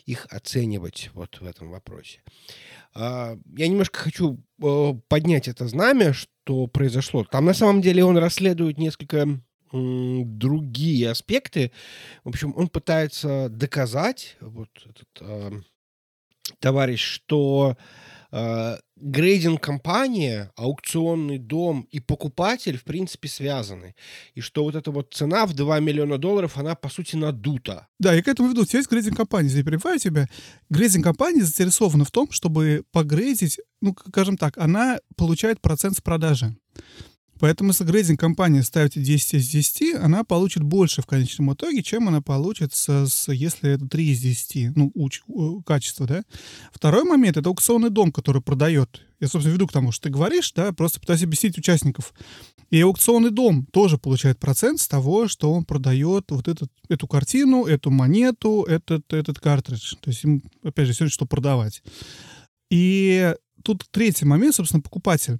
их 0.06 0.26
оценивать 0.30 1.10
вот 1.14 1.40
в 1.40 1.46
этом 1.46 1.70
вопросе. 1.70 2.22
Э, 2.94 3.36
я 3.56 3.68
немножко 3.68 3.98
хочу 3.98 4.42
э, 4.62 4.94
поднять 5.08 5.48
это 5.48 5.68
знамя, 5.68 6.12
что 6.12 6.66
произошло. 6.66 7.24
Там 7.24 7.44
на 7.44 7.54
самом 7.54 7.80
деле 7.80 8.04
он 8.04 8.18
расследует 8.18 8.78
несколько 8.78 9.40
другие 9.74 11.10
аспекты. 11.10 11.72
В 12.22 12.28
общем, 12.28 12.54
он 12.56 12.68
пытается 12.68 13.48
доказать, 13.48 14.36
вот 14.40 14.68
этот 14.84 15.08
э, 15.20 15.50
товарищ, 16.60 17.02
что 17.02 17.76
э, 18.30 18.76
грейдинг-компания, 18.96 20.52
аукционный 20.56 21.38
дом 21.38 21.88
и 21.90 22.00
покупатель, 22.00 22.78
в 22.78 22.84
принципе, 22.84 23.28
связаны. 23.28 23.94
И 24.34 24.40
что 24.40 24.64
вот 24.64 24.76
эта 24.76 24.90
вот 24.90 25.12
цена 25.12 25.46
в 25.46 25.54
2 25.54 25.80
миллиона 25.80 26.18
долларов, 26.18 26.56
она, 26.56 26.74
по 26.74 26.88
сути, 26.88 27.16
надута. 27.16 27.88
Да, 27.98 28.14
я 28.14 28.22
к 28.22 28.28
этому 28.28 28.50
веду. 28.50 28.60
Есть 28.60 28.90
грейдинг-компания, 28.90 29.48
я 29.48 29.64
перебиваю 29.64 29.98
тебя. 29.98 30.28
Грейдинг-компания 30.70 31.42
заинтересована 31.42 32.04
в 32.04 32.10
том, 32.10 32.30
чтобы 32.30 32.84
погрейдить, 32.92 33.60
ну, 33.80 33.96
скажем 34.08 34.36
так, 34.36 34.56
она 34.56 34.98
получает 35.16 35.60
процент 35.60 35.96
с 35.96 36.00
продажи. 36.00 36.56
Поэтому 37.44 37.72
если 37.72 37.84
грейдинг-компания 37.84 38.62
ставите 38.62 39.02
10 39.02 39.34
из 39.34 39.48
10, 39.50 39.96
она 39.96 40.24
получит 40.24 40.62
больше 40.62 41.02
в 41.02 41.06
конечном 41.06 41.52
итоге, 41.52 41.82
чем 41.82 42.08
она 42.08 42.22
получит, 42.22 42.72
с, 42.72 42.88
с, 43.06 43.30
если 43.30 43.72
это 43.72 43.86
3 43.86 44.12
из 44.12 44.20
10, 44.22 44.74
ну, 44.74 44.90
уч, 44.94 45.20
качество, 45.66 46.06
да. 46.06 46.22
Второй 46.72 47.04
момент— 47.04 47.36
это 47.36 47.50
аукционный 47.50 47.90
дом, 47.90 48.12
который 48.12 48.40
продает. 48.40 49.02
Я, 49.20 49.28
собственно, 49.28 49.52
веду 49.52 49.66
к 49.66 49.72
тому, 49.72 49.92
что 49.92 50.04
ты 50.04 50.08
говоришь, 50.08 50.52
да, 50.52 50.72
просто 50.72 51.00
пытаюсь 51.00 51.22
объяснить 51.22 51.58
участников. 51.58 52.14
И 52.70 52.80
аукционный 52.80 53.30
дом 53.30 53.66
тоже 53.66 53.98
получает 53.98 54.38
процент 54.38 54.80
с 54.80 54.88
того, 54.88 55.28
что 55.28 55.52
он 55.52 55.66
продает 55.66 56.30
вот 56.30 56.48
этот, 56.48 56.72
эту 56.88 57.06
картину, 57.06 57.66
эту 57.66 57.90
монету, 57.90 58.62
этот, 58.62 59.12
этот 59.12 59.38
картридж. 59.38 59.96
То 60.00 60.08
есть 60.08 60.24
им, 60.24 60.42
опять 60.62 60.86
же, 60.86 60.94
все 60.94 61.08
что 61.10 61.26
продавать. 61.26 61.82
И 62.70 63.34
тут 63.62 63.84
третий 63.90 64.24
момент, 64.24 64.54
собственно, 64.54 64.80
покупатель. 64.80 65.38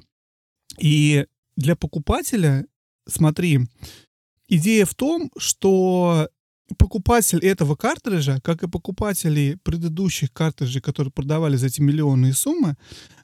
И 0.78 1.24
для 1.56 1.76
покупателя, 1.76 2.66
смотри, 3.06 3.60
идея 4.48 4.84
в 4.86 4.94
том, 4.94 5.30
что 5.36 6.28
покупатель 6.78 7.38
этого 7.38 7.76
картриджа, 7.76 8.40
как 8.42 8.62
и 8.62 8.68
покупатели 8.68 9.58
предыдущих 9.62 10.32
картриджей, 10.32 10.80
которые 10.80 11.12
продавали 11.12 11.56
за 11.56 11.66
эти 11.66 11.80
миллионные 11.80 12.32
суммы, 12.32 12.76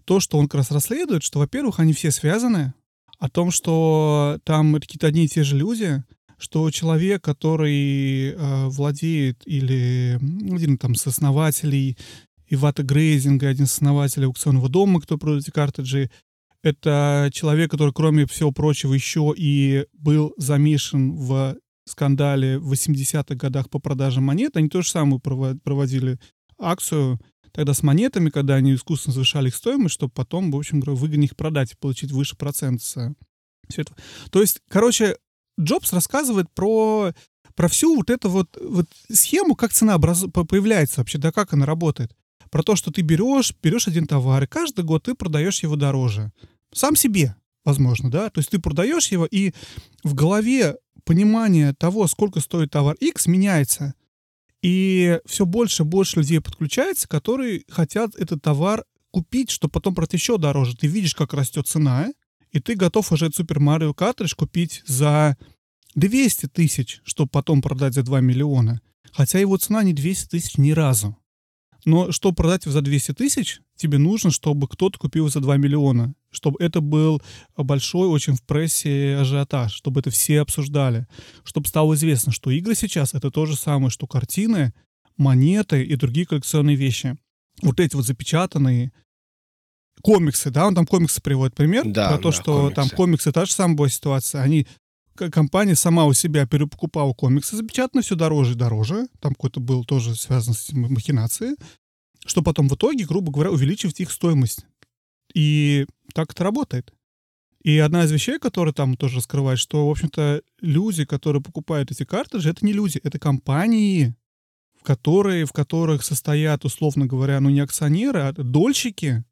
то, 0.04 0.20
что 0.20 0.38
он 0.38 0.48
как 0.48 0.56
раз 0.56 0.70
расследует, 0.70 1.22
что, 1.22 1.38
во-первых, 1.38 1.80
они 1.80 1.92
все 1.92 2.10
связаны, 2.10 2.74
о 3.20 3.28
том, 3.28 3.50
что 3.50 4.40
там 4.44 4.74
какие-то 4.74 5.06
одни 5.06 5.26
и 5.26 5.28
те 5.28 5.44
же 5.44 5.56
люди, 5.56 6.02
что 6.38 6.70
человек, 6.70 7.22
который 7.22 8.30
э, 8.30 8.66
владеет 8.68 9.42
или 9.44 10.18
один 10.50 10.78
там 10.78 10.94
с 10.94 11.06
основателей 11.06 11.98
Ивата 12.48 12.82
Грейзинга, 12.82 13.48
один 13.48 13.66
из 13.66 13.72
основателей 13.72 14.26
аукционного 14.26 14.70
дома, 14.70 15.02
кто 15.02 15.18
продает 15.18 15.42
эти 15.42 15.50
картриджи, 15.50 16.10
это 16.62 17.30
человек, 17.32 17.70
который, 17.70 17.92
кроме 17.92 18.26
всего 18.26 18.52
прочего, 18.52 18.92
еще 18.94 19.32
и 19.36 19.86
был 19.92 20.34
замешан 20.36 21.12
в 21.12 21.56
скандале 21.86 22.58
в 22.58 22.72
80-х 22.72 23.34
годах 23.34 23.70
по 23.70 23.78
продаже 23.78 24.20
монет. 24.20 24.56
Они 24.56 24.68
то 24.68 24.82
же 24.82 24.90
самое 24.90 25.20
проводили 25.20 26.18
акцию 26.58 27.18
тогда 27.52 27.74
с 27.74 27.82
монетами, 27.82 28.30
когда 28.30 28.54
они 28.54 28.74
искусственно 28.74 29.14
завышали 29.14 29.48
их 29.48 29.56
стоимость, 29.56 29.94
чтобы 29.94 30.12
потом, 30.12 30.50
в 30.50 30.56
общем, 30.56 30.80
выгоднее 30.80 31.26
их 31.26 31.36
продать 31.36 31.72
и 31.72 31.76
получить 31.76 32.12
выше 32.12 32.36
процент 32.36 32.82
с. 32.82 33.14
То 34.30 34.40
есть, 34.40 34.60
короче, 34.68 35.16
Джобс 35.60 35.92
рассказывает 35.92 36.50
про, 36.54 37.12
про 37.54 37.68
всю 37.68 37.96
вот 37.96 38.10
эту 38.10 38.28
вот, 38.30 38.56
вот 38.60 38.86
схему, 39.10 39.54
как 39.54 39.72
цена 39.72 39.96
образ... 39.96 40.24
появляется 40.32 41.00
вообще, 41.00 41.18
да 41.18 41.32
как 41.32 41.52
она 41.52 41.66
работает. 41.66 42.14
Про 42.50 42.62
то, 42.62 42.76
что 42.76 42.90
ты 42.90 43.02
берешь, 43.02 43.54
берешь 43.62 43.88
один 43.88 44.06
товар, 44.06 44.42
и 44.42 44.46
каждый 44.46 44.84
год 44.84 45.04
ты 45.04 45.14
продаешь 45.14 45.62
его 45.62 45.76
дороже. 45.76 46.32
Сам 46.72 46.96
себе, 46.96 47.36
возможно, 47.64 48.10
да? 48.10 48.30
То 48.30 48.40
есть 48.40 48.50
ты 48.50 48.58
продаешь 48.58 49.08
его, 49.08 49.26
и 49.26 49.52
в 50.02 50.14
голове 50.14 50.76
понимание 51.04 51.74
того, 51.74 52.06
сколько 52.06 52.40
стоит 52.40 52.70
товар 52.70 52.96
X, 53.00 53.26
меняется. 53.26 53.94
И 54.62 55.20
все 55.26 55.46
больше 55.46 55.84
и 55.84 55.86
больше 55.86 56.18
людей 56.18 56.40
подключается, 56.40 57.08
которые 57.08 57.62
хотят 57.68 58.14
этот 58.16 58.42
товар 58.42 58.84
купить, 59.10 59.50
чтобы 59.50 59.72
потом 59.72 59.94
продать 59.94 60.14
еще 60.14 60.38
дороже. 60.38 60.76
Ты 60.76 60.86
видишь, 60.86 61.14
как 61.14 61.32
растет 61.34 61.66
цена, 61.66 62.08
и 62.52 62.60
ты 62.60 62.74
готов 62.74 63.10
уже 63.12 63.26
Super 63.28 63.58
Mario 63.58 63.94
картридж 63.94 64.34
купить 64.34 64.82
за 64.86 65.36
200 65.94 66.46
тысяч, 66.46 67.00
чтобы 67.04 67.30
потом 67.30 67.62
продать 67.62 67.94
за 67.94 68.02
2 68.02 68.20
миллиона. 68.20 68.80
Хотя 69.12 69.38
его 69.38 69.56
цена 69.56 69.82
не 69.82 69.92
200 69.92 70.28
тысяч 70.28 70.56
ни 70.56 70.70
разу. 70.70 71.16
Но 71.84 72.12
чтобы 72.12 72.34
продать 72.34 72.64
его 72.64 72.72
за 72.72 72.82
200 72.82 73.14
тысяч, 73.14 73.60
тебе 73.76 73.98
нужно, 73.98 74.30
чтобы 74.30 74.68
кто-то 74.68 74.98
купил 74.98 75.28
за 75.28 75.40
2 75.40 75.56
миллиона. 75.56 76.14
Чтобы 76.30 76.62
это 76.62 76.80
был 76.80 77.22
большой 77.56 78.08
очень 78.08 78.34
в 78.36 78.42
прессе 78.42 79.16
ажиотаж, 79.20 79.72
чтобы 79.72 80.00
это 80.00 80.10
все 80.10 80.40
обсуждали. 80.40 81.06
Чтобы 81.44 81.68
стало 81.68 81.94
известно, 81.94 82.32
что 82.32 82.50
игры 82.50 82.74
сейчас 82.74 83.14
это 83.14 83.30
то 83.30 83.46
же 83.46 83.56
самое, 83.56 83.90
что 83.90 84.06
картины, 84.06 84.72
монеты 85.16 85.82
и 85.82 85.96
другие 85.96 86.26
коллекционные 86.26 86.76
вещи. 86.76 87.16
Вот 87.62 87.80
эти 87.80 87.96
вот 87.96 88.06
запечатанные 88.06 88.92
комиксы, 90.02 90.50
да, 90.50 90.66
он 90.66 90.74
там 90.74 90.86
комиксы 90.86 91.20
приводит 91.20 91.54
пример 91.54 91.84
да, 91.86 92.10
про 92.10 92.18
то, 92.18 92.30
да, 92.30 92.32
что 92.32 92.56
комиксы. 92.56 92.74
там 92.74 92.88
комиксы 92.90 93.32
та 93.32 93.44
же 93.44 93.52
самая 93.52 93.76
была 93.76 93.88
ситуация. 93.88 94.42
Они 94.42 94.66
компания 95.14 95.74
сама 95.74 96.04
у 96.06 96.12
себя 96.12 96.46
перепокупала 96.46 97.12
комиксы 97.12 97.56
запечатанные 97.56 98.02
все 98.02 98.16
дороже 98.16 98.52
и 98.52 98.56
дороже. 98.56 99.08
Там 99.20 99.34
какой-то 99.34 99.60
был 99.60 99.84
тоже 99.84 100.14
связан 100.14 100.54
с 100.54 100.72
махинацией. 100.72 101.56
Что 102.26 102.42
потом 102.42 102.68
в 102.68 102.74
итоге, 102.74 103.06
грубо 103.06 103.32
говоря, 103.32 103.50
увеличивает 103.50 103.98
их 104.00 104.10
стоимость. 104.10 104.66
И 105.34 105.86
так 106.12 106.32
это 106.32 106.44
работает. 106.44 106.92
И 107.62 107.78
одна 107.78 108.04
из 108.04 108.10
вещей, 108.10 108.38
которая 108.38 108.72
там 108.72 108.96
тоже 108.96 109.16
раскрывает, 109.16 109.58
что, 109.58 109.86
в 109.86 109.90
общем-то, 109.90 110.42
люди, 110.60 111.04
которые 111.04 111.42
покупают 111.42 111.90
эти 111.90 112.04
картриджи, 112.04 112.50
это 112.50 112.64
не 112.64 112.72
люди, 112.72 112.98
это 113.02 113.18
компании, 113.18 114.14
в 114.80 114.82
которые, 114.82 115.44
в 115.44 115.52
которых 115.52 116.02
состоят, 116.02 116.64
условно 116.64 117.06
говоря, 117.06 117.38
ну 117.40 117.50
не 117.50 117.60
акционеры, 117.60 118.20
а 118.20 118.32
дольщики, 118.32 119.24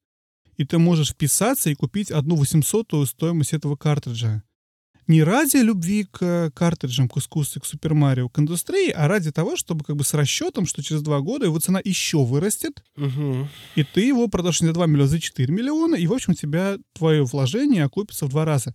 и 0.59 0.65
ты 0.65 0.79
можешь 0.79 1.11
вписаться 1.11 1.71
и 1.71 1.75
купить 1.75 2.11
одну 2.11 2.37
восемьсотую 2.37 3.07
стоимость 3.07 3.55
этого 3.55 3.77
картриджа 3.77 4.43
не 5.09 5.23
ради 5.23 5.57
любви 5.57 6.05
к 6.05 6.51
картриджам, 6.55 7.09
к 7.09 7.17
искусству, 7.17 7.61
к 7.61 7.67
Супер 7.67 7.95
Марио, 7.95 8.29
к 8.29 8.39
индустрии, 8.39 8.91
а 8.91 9.09
ради 9.09 9.33
того, 9.33 9.57
чтобы 9.57 9.85
как 9.85 9.97
бы 9.97 10.05
с 10.05 10.13
расчетом, 10.15 10.67
что 10.67 10.83
через 10.83 11.03
два 11.03 11.21
года 11.21 11.47
его 11.47 11.59
цена 11.59 11.81
еще 11.83 12.25
вырастет, 12.25 12.85
угу. 12.97 13.49
и 13.75 13.85
ты 13.85 14.03
его 14.03 14.29
продашь 14.29 14.61
не 14.61 14.69
за 14.69 14.75
2 14.75 14.87
миллиона, 14.87 15.05
а 15.05 15.09
за 15.09 15.19
4 15.19 15.53
миллиона, 15.53 15.95
и, 15.95 16.07
в 16.07 16.13
общем, 16.13 16.35
у 16.35 16.37
тебя 16.37 16.77
твое 16.93 17.25
вложение 17.25 17.85
окупится 17.85 18.27
в 18.27 18.29
два 18.29 18.45
раза. 18.45 18.75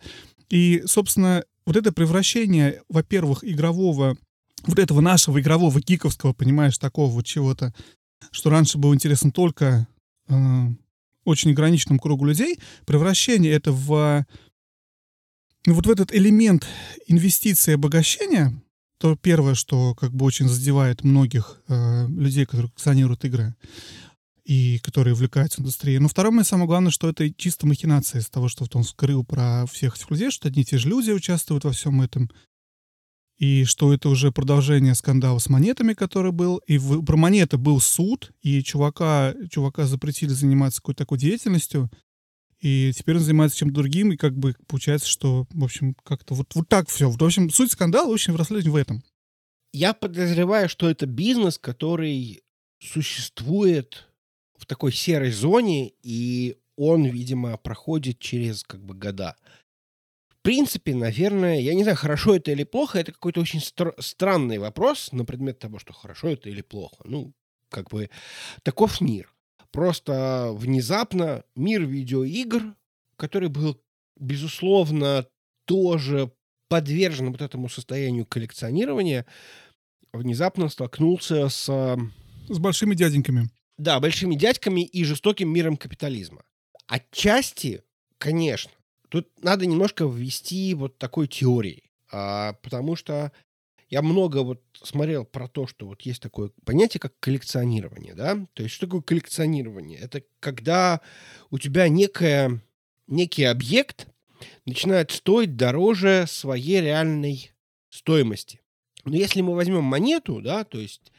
И, 0.50 0.84
собственно, 0.88 1.44
вот 1.66 1.78
это 1.78 1.94
превращение, 1.94 2.82
во-первых, 2.90 3.44
игрового, 3.44 4.18
вот 4.66 4.80
этого 4.80 5.02
нашего 5.02 5.40
игрового 5.40 5.80
гиковского, 5.80 6.34
понимаешь, 6.34 6.78
такого 6.78 7.12
вот 7.12 7.26
чего-то, 7.26 7.74
что 8.32 8.50
раньше 8.50 8.78
было 8.78 8.96
интересно 8.96 9.32
только 9.32 9.88
э, 10.30 10.34
очень 11.26 11.52
ограниченному 11.52 12.00
кругу 12.00 12.26
людей, 12.26 12.60
превращение 12.86 13.52
это 13.52 13.72
в 13.72 14.26
вот 15.66 15.86
в 15.86 15.90
этот 15.90 16.14
элемент 16.14 16.68
инвестиции 17.08 17.72
и 17.72 17.76
обогащения, 17.76 18.54
то 18.98 19.16
первое, 19.16 19.56
что 19.56 19.96
как 19.96 20.14
бы 20.14 20.26
очень 20.26 20.48
задевает 20.48 21.04
многих 21.04 21.62
э, 21.68 22.08
людей, 22.08 22.46
которые 22.46 22.70
коллекционируют 22.70 23.26
игры 23.26 23.56
и 24.44 24.80
которые 24.80 25.14
увлекаются 25.14 25.62
индустрией. 25.62 26.00
Но 26.00 26.08
второе, 26.10 26.42
и 26.42 26.44
самое 26.44 26.68
главное, 26.68 26.92
что 26.92 27.10
это 27.10 27.30
чисто 27.34 27.66
махинация 27.66 28.22
из 28.22 28.30
того, 28.30 28.50
что 28.50 28.66
он 28.74 28.84
скрыл 28.84 29.24
про 29.24 29.66
всех 29.66 29.96
этих 29.96 30.12
людей, 30.12 30.32
что 30.32 30.48
одни 30.48 30.64
и 30.64 30.66
те 30.66 30.78
же 30.78 30.90
люди 30.90 31.12
участвуют 31.12 31.64
во 31.64 31.72
всем 31.72 32.02
этом, 32.02 32.30
и 33.38 33.66
что 33.66 33.94
это 33.94 34.10
уже 34.10 34.32
продолжение 34.32 34.96
скандала 34.96 35.40
с 35.40 35.50
монетами, 35.50 35.94
который 35.94 36.32
был, 36.32 36.58
и 36.68 36.78
в, 36.78 37.04
про 37.04 37.18
монеты 37.18 37.58
был 37.58 37.80
суд, 37.80 38.32
и 38.42 38.62
чувака, 38.64 39.34
чувака 39.50 39.86
запретили 39.86 40.30
заниматься 40.30 40.82
какой-то 40.82 41.00
такой 41.00 41.18
деятельностью, 41.18 41.90
и 42.64 42.94
теперь 42.94 43.18
он 43.18 43.22
занимается 43.22 43.58
чем-то 43.58 43.76
другим, 43.76 44.14
и 44.14 44.18
как 44.18 44.38
бы 44.38 44.56
получается, 44.68 45.10
что, 45.10 45.46
в 45.52 45.64
общем, 45.66 45.96
как-то 46.06 46.34
вот, 46.34 46.56
вот 46.56 46.70
так 46.70 46.88
все. 46.88 47.10
В 47.10 47.22
общем, 47.22 47.50
суть 47.50 47.74
скандала 47.74 48.10
очень 48.10 48.32
в 48.32 48.38
расследовании 48.38 48.72
в 48.72 48.78
этом. 48.78 49.04
Я 49.74 49.94
подозреваю, 49.94 50.70
что 50.70 50.90
это 50.90 51.06
бизнес, 51.06 51.58
который 51.58 52.42
существует 52.80 54.08
в 54.56 54.66
такой 54.66 54.94
серой 54.94 55.32
зоне, 55.32 55.92
и 56.04 56.56
он, 56.78 57.04
видимо, 57.04 57.58
проходит 57.58 58.20
через 58.20 58.64
как 58.64 58.82
бы 58.82 58.94
года. 58.94 59.36
В 60.30 60.42
принципе, 60.42 60.96
наверное, 60.96 61.60
я 61.60 61.74
не 61.74 61.84
знаю, 61.84 61.98
хорошо 61.98 62.34
это 62.34 62.52
или 62.52 62.64
плохо, 62.64 62.98
это 62.98 63.12
какой-то 63.12 63.42
очень 63.42 63.60
стр- 63.60 63.96
странный 64.00 64.58
вопрос 64.58 65.12
на 65.12 65.26
предмет 65.26 65.60
того, 65.60 65.80
что 65.80 65.92
хорошо 65.92 66.30
это 66.30 66.50
или 66.50 66.62
плохо. 66.62 67.04
Ну, 67.04 67.34
как 67.68 67.90
бы 67.90 68.10
таков 68.64 69.02
мир 69.02 69.34
просто 69.74 70.52
внезапно 70.54 71.44
мир 71.56 71.84
видеоигр, 71.84 72.76
который 73.18 73.50
был, 73.50 73.82
безусловно, 74.18 75.28
тоже 75.66 76.32
подвержен 76.70 77.32
вот 77.32 77.42
этому 77.42 77.68
состоянию 77.68 78.26
коллекционирования, 78.26 79.26
внезапно 80.14 80.70
столкнулся 80.70 81.50
с... 81.50 81.66
С 82.50 82.60
большими 82.60 82.96
дяденьками. 82.96 83.50
Да, 83.78 84.00
большими 84.00 84.36
дядьками 84.36 84.82
и 84.82 85.04
жестоким 85.04 85.50
миром 85.50 85.76
капитализма. 85.76 86.44
Отчасти, 86.88 87.84
конечно, 88.18 88.72
тут 89.10 89.28
надо 89.44 89.66
немножко 89.66 90.06
ввести 90.06 90.74
вот 90.76 90.98
такой 90.98 91.28
теории, 91.28 91.90
а, 92.12 92.54
потому 92.62 92.96
что 92.96 93.32
я 93.94 94.02
много 94.02 94.42
вот 94.42 94.60
смотрел 94.74 95.24
про 95.24 95.48
то, 95.48 95.68
что 95.68 95.86
вот 95.86 96.02
есть 96.02 96.20
такое 96.20 96.50
понятие, 96.66 97.00
как 97.00 97.14
коллекционирование, 97.20 98.16
да? 98.16 98.48
То 98.54 98.64
есть 98.64 98.74
что 98.74 98.88
такое 98.88 99.02
коллекционирование? 99.02 100.00
Это 100.00 100.24
когда 100.40 101.00
у 101.52 101.60
тебя 101.60 101.88
некая, 101.90 102.60
некий 103.06 103.44
объект 103.44 104.08
начинает 104.66 105.12
стоить 105.12 105.58
дороже 105.58 106.26
своей 106.28 106.82
реальной 106.82 107.52
стоимости. 107.92 108.62
Но 109.06 109.16
если 109.16 109.42
мы 109.42 109.54
возьмем 109.54 109.84
монету, 109.84 110.42
да, 110.42 110.64
то 110.64 110.80
есть 110.80 111.12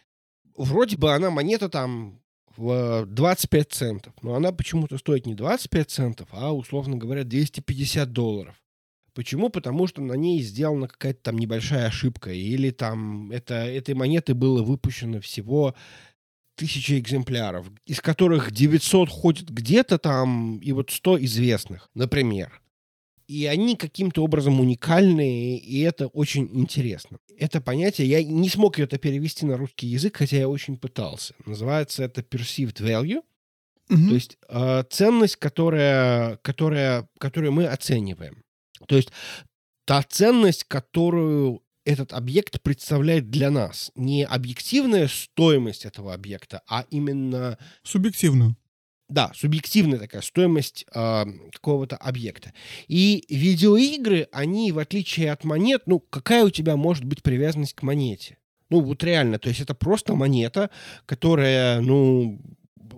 вроде 0.56 0.96
бы 0.96 1.14
она 1.14 1.30
монета 1.30 1.68
там 1.68 2.20
в 2.56 3.06
25 3.06 3.70
центов, 3.70 4.14
но 4.20 4.34
она 4.34 4.50
почему-то 4.50 4.98
стоит 4.98 5.26
не 5.26 5.36
25 5.36 5.88
центов, 5.88 6.28
а, 6.32 6.52
условно 6.52 6.96
говоря, 6.96 7.22
250 7.22 8.10
долларов. 8.12 8.56
Почему? 9.14 9.48
Потому 9.48 9.86
что 9.86 10.02
на 10.02 10.14
ней 10.14 10.42
сделана 10.42 10.88
какая-то 10.88 11.20
там 11.22 11.38
небольшая 11.38 11.86
ошибка, 11.86 12.32
или 12.32 12.70
там 12.70 13.30
это, 13.30 13.54
этой 13.54 13.94
монеты 13.94 14.34
было 14.34 14.62
выпущено 14.62 15.20
всего 15.20 15.74
тысячи 16.56 16.98
экземпляров, 16.98 17.66
из 17.86 18.00
которых 18.00 18.50
900 18.50 19.08
ходят 19.08 19.48
где-то 19.48 19.98
там, 19.98 20.58
и 20.58 20.72
вот 20.72 20.90
100 20.90 21.24
известных, 21.24 21.90
например. 21.94 22.60
И 23.26 23.46
они 23.46 23.76
каким-то 23.76 24.22
образом 24.22 24.60
уникальные, 24.60 25.58
и 25.58 25.80
это 25.80 26.08
очень 26.08 26.50
интересно. 26.52 27.18
Это 27.38 27.60
понятие, 27.60 28.08
я 28.08 28.22
не 28.22 28.48
смог 28.48 28.78
это 28.78 28.98
перевести 28.98 29.46
на 29.46 29.56
русский 29.56 29.86
язык, 29.86 30.16
хотя 30.16 30.36
я 30.36 30.48
очень 30.48 30.76
пытался. 30.76 31.34
Называется 31.46 32.04
это 32.04 32.20
perceived 32.20 32.80
value, 32.80 33.22
mm-hmm. 33.88 34.08
то 34.08 34.14
есть 34.14 34.38
э, 34.48 34.84
ценность, 34.90 35.36
которая, 35.36 36.36
которая, 36.38 37.08
которую 37.18 37.52
мы 37.52 37.66
оцениваем. 37.66 38.43
То 38.86 38.96
есть 38.96 39.10
та 39.84 40.02
ценность, 40.02 40.64
которую 40.64 41.62
этот 41.84 42.12
объект 42.12 42.62
представляет 42.62 43.30
для 43.30 43.50
нас. 43.50 43.92
Не 43.94 44.24
объективная 44.24 45.08
стоимость 45.08 45.84
этого 45.84 46.14
объекта, 46.14 46.62
а 46.66 46.86
именно... 46.90 47.58
Субъективную. 47.82 48.56
Да, 49.10 49.32
субъективная 49.34 49.98
такая 49.98 50.22
стоимость 50.22 50.86
э, 50.94 51.24
какого-то 51.52 51.96
объекта. 51.96 52.54
И 52.88 53.24
видеоигры, 53.28 54.28
они, 54.32 54.72
в 54.72 54.78
отличие 54.78 55.30
от 55.30 55.44
монет, 55.44 55.82
ну, 55.86 56.00
какая 56.00 56.44
у 56.44 56.50
тебя 56.50 56.76
может 56.76 57.04
быть 57.04 57.22
привязанность 57.22 57.74
к 57.74 57.82
монете? 57.82 58.38
Ну, 58.70 58.80
вот 58.80 59.04
реально, 59.04 59.38
то 59.38 59.50
есть 59.50 59.60
это 59.60 59.74
просто 59.74 60.14
монета, 60.14 60.70
которая, 61.04 61.80
ну, 61.80 62.40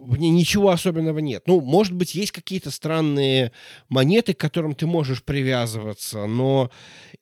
в 0.06 0.16
ней 0.16 0.30
ничего 0.30 0.70
особенного 0.70 1.18
нет. 1.18 1.42
Ну, 1.46 1.60
может 1.60 1.92
быть, 1.92 2.14
есть 2.14 2.32
какие-то 2.32 2.70
странные 2.70 3.52
монеты, 3.88 4.34
к 4.34 4.38
которым 4.38 4.74
ты 4.74 4.86
можешь 4.86 5.22
привязываться, 5.22 6.26
но 6.26 6.70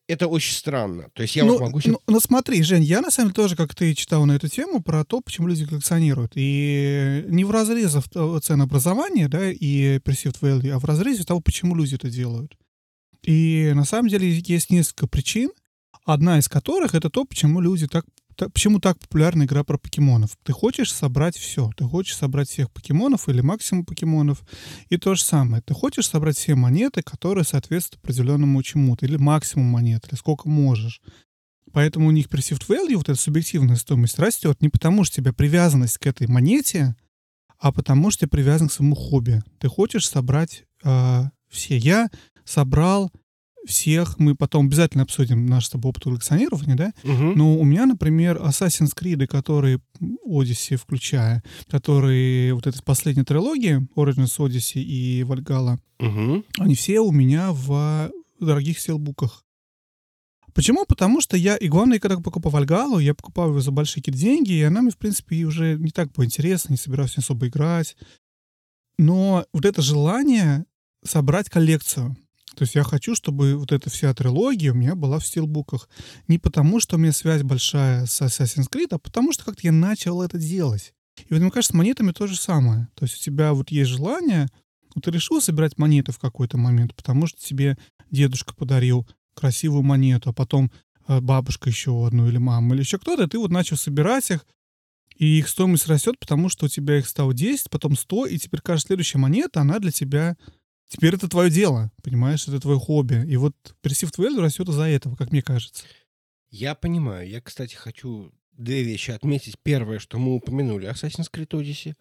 это 0.06 0.28
очень 0.28 0.54
странно. 0.54 1.08
То 1.14 1.22
есть 1.22 1.36
я 1.36 1.44
ну, 1.44 1.54
вот 1.54 1.60
могу... 1.62 1.80
Ну, 1.84 2.00
ну, 2.06 2.20
смотри, 2.20 2.62
Жень, 2.62 2.82
я 2.82 3.00
на 3.00 3.10
самом 3.10 3.30
деле 3.30 3.42
тоже, 3.42 3.56
как 3.56 3.74
ты 3.74 3.94
читал 3.94 4.26
на 4.26 4.32
эту 4.32 4.48
тему, 4.48 4.82
про 4.82 5.04
то, 5.04 5.20
почему 5.20 5.48
люди 5.48 5.66
коллекционируют. 5.66 6.32
И 6.34 7.24
не 7.28 7.44
в 7.44 7.50
разрезе 7.50 8.00
ценообразования, 8.42 9.28
да, 9.28 9.50
и 9.50 9.98
perceived 9.98 10.40
value, 10.40 10.70
а 10.70 10.78
в 10.78 10.84
разрезе 10.84 11.24
того, 11.24 11.40
почему 11.40 11.74
люди 11.74 11.94
это 11.94 12.10
делают. 12.10 12.56
И 13.22 13.72
на 13.74 13.84
самом 13.84 14.08
деле 14.08 14.30
есть 14.30 14.70
несколько 14.70 15.06
причин, 15.06 15.50
одна 16.04 16.38
из 16.38 16.48
которых 16.48 16.94
это 16.94 17.08
то, 17.08 17.24
почему 17.24 17.60
люди 17.60 17.86
так 17.86 18.04
почему 18.36 18.80
так 18.80 18.98
популярна 18.98 19.44
игра 19.44 19.64
про 19.64 19.78
покемонов? 19.78 20.36
Ты 20.42 20.52
хочешь 20.52 20.92
собрать 20.92 21.36
все. 21.36 21.70
Ты 21.76 21.84
хочешь 21.84 22.16
собрать 22.16 22.48
всех 22.48 22.70
покемонов 22.70 23.28
или 23.28 23.40
максимум 23.40 23.84
покемонов. 23.84 24.42
И 24.88 24.96
то 24.96 25.14
же 25.14 25.22
самое. 25.22 25.62
Ты 25.62 25.74
хочешь 25.74 26.08
собрать 26.08 26.36
все 26.36 26.54
монеты, 26.54 27.02
которые 27.02 27.44
соответствуют 27.44 28.02
определенному 28.02 28.62
чему-то. 28.62 29.06
Или 29.06 29.16
максимум 29.16 29.66
монет, 29.66 30.06
или 30.08 30.16
сколько 30.16 30.48
можешь. 30.48 31.00
Поэтому 31.72 32.08
у 32.08 32.12
них 32.12 32.28
perceived 32.28 32.66
value, 32.68 32.96
вот 32.96 33.08
эта 33.08 33.20
субъективная 33.20 33.76
стоимость, 33.76 34.18
растет 34.18 34.62
не 34.62 34.68
потому, 34.68 35.02
что 35.02 35.20
у 35.20 35.22
тебя 35.22 35.32
привязанность 35.32 35.98
к 35.98 36.06
этой 36.06 36.28
монете, 36.28 36.94
а 37.58 37.72
потому 37.72 38.10
что 38.10 38.26
ты 38.26 38.26
привязан 38.28 38.68
к 38.68 38.72
своему 38.72 38.94
хобби. 38.94 39.42
Ты 39.58 39.68
хочешь 39.68 40.08
собрать 40.08 40.64
э, 40.84 41.22
все. 41.48 41.76
Я 41.76 42.10
собрал 42.44 43.10
всех. 43.66 44.18
Мы 44.18 44.34
потом 44.34 44.66
обязательно 44.66 45.04
обсудим 45.04 45.46
наш 45.46 45.66
с 45.66 45.70
тобой 45.70 45.90
опыт 45.90 46.04
коллекционирования, 46.04 46.74
да? 46.74 46.92
Угу. 47.02 47.34
Но 47.34 47.58
у 47.58 47.64
меня, 47.64 47.86
например, 47.86 48.38
Assassin's 48.38 48.92
Creed, 48.96 49.26
которые 49.26 49.80
Odyssey 50.26 50.76
включая, 50.76 51.42
которые 51.68 52.54
вот 52.54 52.66
этой 52.66 52.82
последней 52.82 53.24
трилогии, 53.24 53.86
Origins 53.96 54.38
Odyssey 54.38 54.82
и 54.82 55.22
Valhalla, 55.22 55.78
угу. 55.98 56.44
они 56.58 56.74
все 56.74 57.00
у 57.00 57.12
меня 57.12 57.52
в 57.52 58.10
дорогих 58.40 58.78
селбуках. 58.78 59.44
Почему? 60.54 60.84
Потому 60.86 61.20
что 61.20 61.36
я, 61.36 61.56
и 61.56 61.68
главное, 61.68 61.98
когда 61.98 62.16
покупаю 62.20 62.52
Вальгалу, 62.52 63.00
я 63.00 63.14
покупаю 63.14 63.50
его 63.50 63.60
за 63.60 63.72
большие 63.72 64.02
какие-то 64.02 64.20
деньги, 64.20 64.52
и 64.52 64.62
она 64.62 64.82
мне, 64.82 64.92
в 64.92 64.96
принципе, 64.96 65.44
уже 65.44 65.76
не 65.78 65.90
так 65.90 66.12
было 66.12 66.24
не 66.70 66.76
собираюсь 66.76 67.18
особо 67.18 67.48
играть. 67.48 67.96
Но 68.96 69.44
вот 69.52 69.64
это 69.64 69.82
желание 69.82 70.64
собрать 71.04 71.50
коллекцию, 71.50 72.16
то 72.54 72.62
есть 72.62 72.74
я 72.74 72.84
хочу, 72.84 73.14
чтобы 73.14 73.56
вот 73.56 73.72
эта 73.72 73.90
вся 73.90 74.12
трилогия 74.14 74.72
у 74.72 74.74
меня 74.74 74.94
была 74.94 75.18
в 75.18 75.26
стилбуках. 75.26 75.88
Не 76.28 76.38
потому, 76.38 76.80
что 76.80 76.96
у 76.96 76.98
меня 76.98 77.12
связь 77.12 77.42
большая 77.42 78.06
с 78.06 78.22
Assassin's 78.22 78.70
Creed, 78.70 78.88
а 78.90 78.98
потому 78.98 79.32
что 79.32 79.44
как-то 79.44 79.62
я 79.64 79.72
начал 79.72 80.22
это 80.22 80.38
делать. 80.38 80.94
И 81.18 81.26
вот 81.32 81.40
мне 81.40 81.50
кажется, 81.50 81.72
с 81.72 81.76
монетами 81.76 82.12
то 82.12 82.26
же 82.26 82.36
самое. 82.36 82.88
То 82.94 83.04
есть 83.04 83.16
у 83.16 83.20
тебя 83.20 83.52
вот 83.52 83.70
есть 83.70 83.90
желание, 83.90 84.48
вот 84.94 85.04
ты 85.04 85.10
решил 85.10 85.40
собирать 85.40 85.78
монеты 85.78 86.12
в 86.12 86.18
какой-то 86.18 86.56
момент, 86.56 86.94
потому 86.94 87.26
что 87.26 87.40
тебе 87.40 87.76
дедушка 88.10 88.54
подарил 88.54 89.06
красивую 89.34 89.82
монету, 89.82 90.30
а 90.30 90.32
потом 90.32 90.70
э, 91.08 91.20
бабушка 91.20 91.68
еще 91.68 92.06
одну 92.06 92.28
или 92.28 92.38
мама, 92.38 92.74
или 92.74 92.82
еще 92.82 92.98
кто-то, 92.98 93.26
ты 93.26 93.38
вот 93.38 93.50
начал 93.50 93.76
собирать 93.76 94.30
их, 94.30 94.46
и 95.16 95.38
их 95.38 95.48
стоимость 95.48 95.86
растет, 95.86 96.18
потому 96.18 96.48
что 96.48 96.66
у 96.66 96.68
тебя 96.68 96.98
их 96.98 97.06
стало 97.06 97.34
10, 97.34 97.70
потом 97.70 97.96
100, 97.96 98.26
и 98.26 98.38
теперь 98.38 98.60
каждая 98.60 98.88
следующая 98.88 99.18
монета, 99.18 99.60
она 99.60 99.78
для 99.78 99.92
тебя 99.92 100.36
Теперь 100.94 101.16
это 101.16 101.28
твое 101.28 101.50
дело, 101.50 101.90
понимаешь, 102.04 102.46
это 102.46 102.60
твое 102.60 102.78
хобби. 102.78 103.24
И 103.26 103.36
вот 103.36 103.54
perceived 103.82 104.16
value 104.16 104.40
растет 104.40 104.68
из-за 104.68 104.84
этого, 104.84 105.16
как 105.16 105.32
мне 105.32 105.42
кажется. 105.42 105.82
Я 106.50 106.76
понимаю. 106.76 107.28
Я, 107.28 107.40
кстати, 107.40 107.74
хочу 107.74 108.30
две 108.52 108.84
вещи 108.84 109.10
отметить. 109.10 109.56
Первое, 109.60 109.98
что 109.98 110.20
мы 110.20 110.36
упомянули 110.36 110.88
Assassin's 110.88 111.28
Creed 111.32 111.48
Odyssey. 111.48 111.94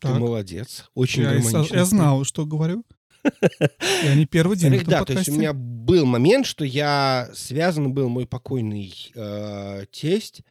Так. 0.00 0.14
Ты 0.14 0.18
молодец. 0.18 0.90
Очень 0.94 1.22
я, 1.22 1.34
я 1.34 1.84
знал, 1.84 2.24
что 2.24 2.44
говорю. 2.46 2.84
Я 4.02 4.16
не 4.16 4.26
первый 4.26 4.56
день. 4.56 4.82
Да, 4.84 5.04
то 5.04 5.12
есть 5.12 5.28
у 5.28 5.34
меня 5.34 5.52
был 5.52 6.04
момент, 6.04 6.46
что 6.46 6.64
я 6.64 7.30
связан 7.32 7.92
был 7.92 8.08
мой 8.08 8.26
покойный 8.26 8.92
э, 9.14 9.84
тесть 9.92 10.42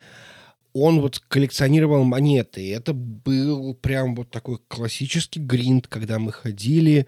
он 0.76 1.00
вот 1.00 1.20
коллекционировал 1.20 2.04
монеты. 2.04 2.62
И 2.62 2.70
это 2.70 2.94
был 2.94 3.74
прям 3.76 4.14
вот 4.14 4.30
такой 4.30 4.60
классический 4.68 5.40
гринд, 5.40 5.88
когда 5.88 6.20
мы 6.20 6.34
ходили 6.34 7.08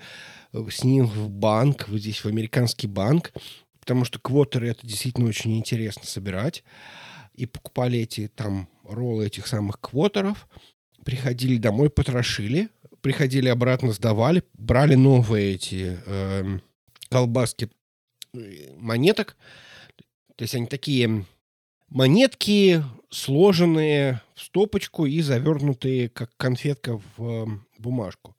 э, 0.54 0.66
с 0.72 0.86
ним 0.86 1.06
в 1.06 1.30
банк, 1.30 1.90
вот 1.90 2.00
здесь 2.00 2.24
в 2.24 2.28
американский 2.28 2.88
банк, 2.88 3.34
потому 3.82 4.06
что 4.06 4.20
квотеры 4.20 4.70
это 4.70 4.88
действительно 4.88 5.28
очень 5.28 5.58
интересно 5.58 6.04
собирать. 6.06 6.64
И 7.34 7.46
покупали 7.46 8.00
эти 8.00 8.30
там 8.30 8.70
роллы 8.86 9.28
этих 9.28 9.46
самых 9.48 9.82
квотеров, 9.82 10.48
приходили 11.04 11.58
домой, 11.58 11.90
потрошили, 11.90 12.70
приходили 13.02 13.50
обратно, 13.50 13.92
сдавали, 13.92 14.44
брали 14.54 14.96
новые 14.96 15.56
эти 15.56 16.00
э, 16.06 16.60
колбаски 17.10 17.70
монеток. 18.78 19.36
То 20.38 20.44
есть 20.44 20.56
они 20.56 20.68
такие 20.68 21.26
монетки, 21.90 22.82
сложенные 23.10 24.22
в 24.36 24.41
стопочку 24.41 25.06
и 25.06 25.22
завернутые, 25.22 26.10
как 26.10 26.36
конфетка, 26.38 27.02
в 27.17 27.24
эм, 27.24 27.67
бумажку 27.78 28.36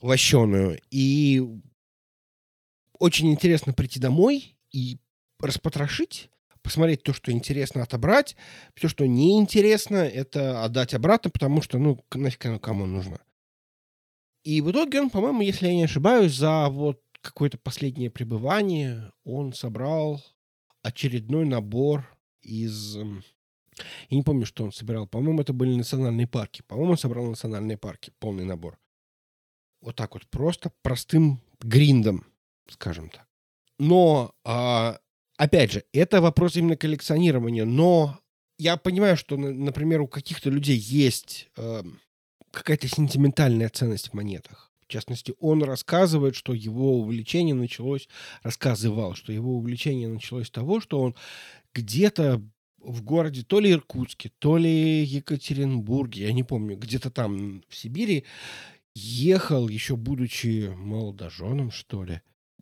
лощеную. 0.00 0.80
И 0.90 1.42
очень 2.98 3.30
интересно 3.30 3.72
прийти 3.72 3.98
домой 3.98 4.56
и 4.70 4.98
распотрошить, 5.40 6.30
посмотреть 6.62 7.02
то, 7.02 7.12
что 7.12 7.32
интересно, 7.32 7.82
отобрать. 7.82 8.36
Все, 8.74 8.88
что 8.88 9.06
неинтересно, 9.06 9.96
это 9.96 10.64
отдать 10.64 10.94
обратно, 10.94 11.30
потому 11.30 11.62
что, 11.62 11.78
ну, 11.78 12.02
нафиг 12.12 12.46
оно 12.46 12.58
кому 12.58 12.86
нужно. 12.86 13.20
И 14.42 14.60
в 14.60 14.70
итоге 14.70 15.00
он, 15.00 15.10
по-моему, 15.10 15.40
если 15.40 15.68
я 15.68 15.74
не 15.74 15.84
ошибаюсь, 15.84 16.32
за 16.34 16.68
вот 16.68 17.02
какое-то 17.22 17.56
последнее 17.56 18.10
пребывание 18.10 19.10
он 19.24 19.52
собрал 19.54 20.22
очередной 20.82 21.46
набор 21.46 22.06
из... 22.42 22.98
Я 24.08 24.16
не 24.16 24.22
помню, 24.22 24.46
что 24.46 24.64
он 24.64 24.72
собирал. 24.72 25.06
По-моему, 25.06 25.40
это 25.40 25.52
были 25.52 25.74
национальные 25.74 26.26
парки. 26.26 26.62
По-моему, 26.66 26.92
он 26.92 26.98
собрал 26.98 27.26
национальные 27.26 27.76
парки. 27.76 28.12
Полный 28.18 28.44
набор. 28.44 28.78
Вот 29.80 29.96
так 29.96 30.14
вот. 30.14 30.26
Просто 30.28 30.70
простым 30.82 31.40
гриндом, 31.60 32.26
скажем 32.68 33.10
так. 33.10 33.26
Но, 33.78 34.34
а, 34.44 34.98
опять 35.36 35.72
же, 35.72 35.84
это 35.92 36.20
вопрос 36.20 36.56
именно 36.56 36.76
коллекционирования. 36.76 37.64
Но 37.64 38.18
я 38.58 38.76
понимаю, 38.76 39.16
что, 39.16 39.36
например, 39.36 40.00
у 40.00 40.08
каких-то 40.08 40.50
людей 40.50 40.76
есть 40.76 41.48
э, 41.56 41.82
какая-то 42.52 42.88
сентиментальная 42.88 43.68
ценность 43.68 44.10
в 44.10 44.14
монетах. 44.14 44.72
В 44.80 44.86
частности, 44.86 45.34
он 45.40 45.62
рассказывает, 45.62 46.36
что 46.36 46.52
его 46.52 46.98
увлечение 46.98 47.54
началось, 47.54 48.08
рассказывал, 48.42 49.14
что 49.14 49.32
его 49.32 49.56
увлечение 49.56 50.08
началось 50.08 50.48
с 50.48 50.50
того, 50.50 50.80
что 50.80 51.00
он 51.00 51.16
где-то 51.74 52.42
в 52.84 53.02
городе 53.02 53.42
то 53.42 53.60
ли 53.60 53.72
Иркутске, 53.72 54.30
то 54.38 54.56
ли 54.56 55.02
Екатеринбурге, 55.04 56.24
я 56.24 56.32
не 56.32 56.42
помню, 56.42 56.76
где-то 56.76 57.10
там 57.10 57.62
в 57.68 57.76
Сибири, 57.76 58.24
ехал, 58.94 59.68
еще 59.68 59.96
будучи 59.96 60.72
молодоженом, 60.76 61.70
что 61.70 62.04
ли, 62.04 62.20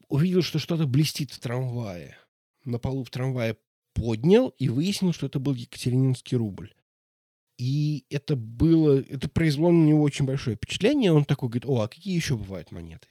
увидел, 0.08 0.42
что 0.42 0.58
что-то 0.58 0.86
блестит 0.86 1.30
в 1.30 1.40
трамвае. 1.40 2.16
На 2.64 2.78
полу 2.78 3.04
в 3.04 3.10
трамвае 3.10 3.56
поднял 3.94 4.48
и 4.58 4.68
выяснил, 4.68 5.12
что 5.12 5.26
это 5.26 5.38
был 5.38 5.54
Екатерининский 5.54 6.36
рубль. 6.36 6.72
И 7.58 8.06
это 8.08 8.34
было, 8.34 9.00
это 9.00 9.28
произвело 9.28 9.70
на 9.70 9.84
него 9.84 10.02
очень 10.02 10.24
большое 10.24 10.56
впечатление. 10.56 11.12
Он 11.12 11.24
такой 11.24 11.48
говорит, 11.48 11.66
о, 11.66 11.82
а 11.82 11.88
какие 11.88 12.14
еще 12.14 12.36
бывают 12.36 12.72
монеты? 12.72 13.08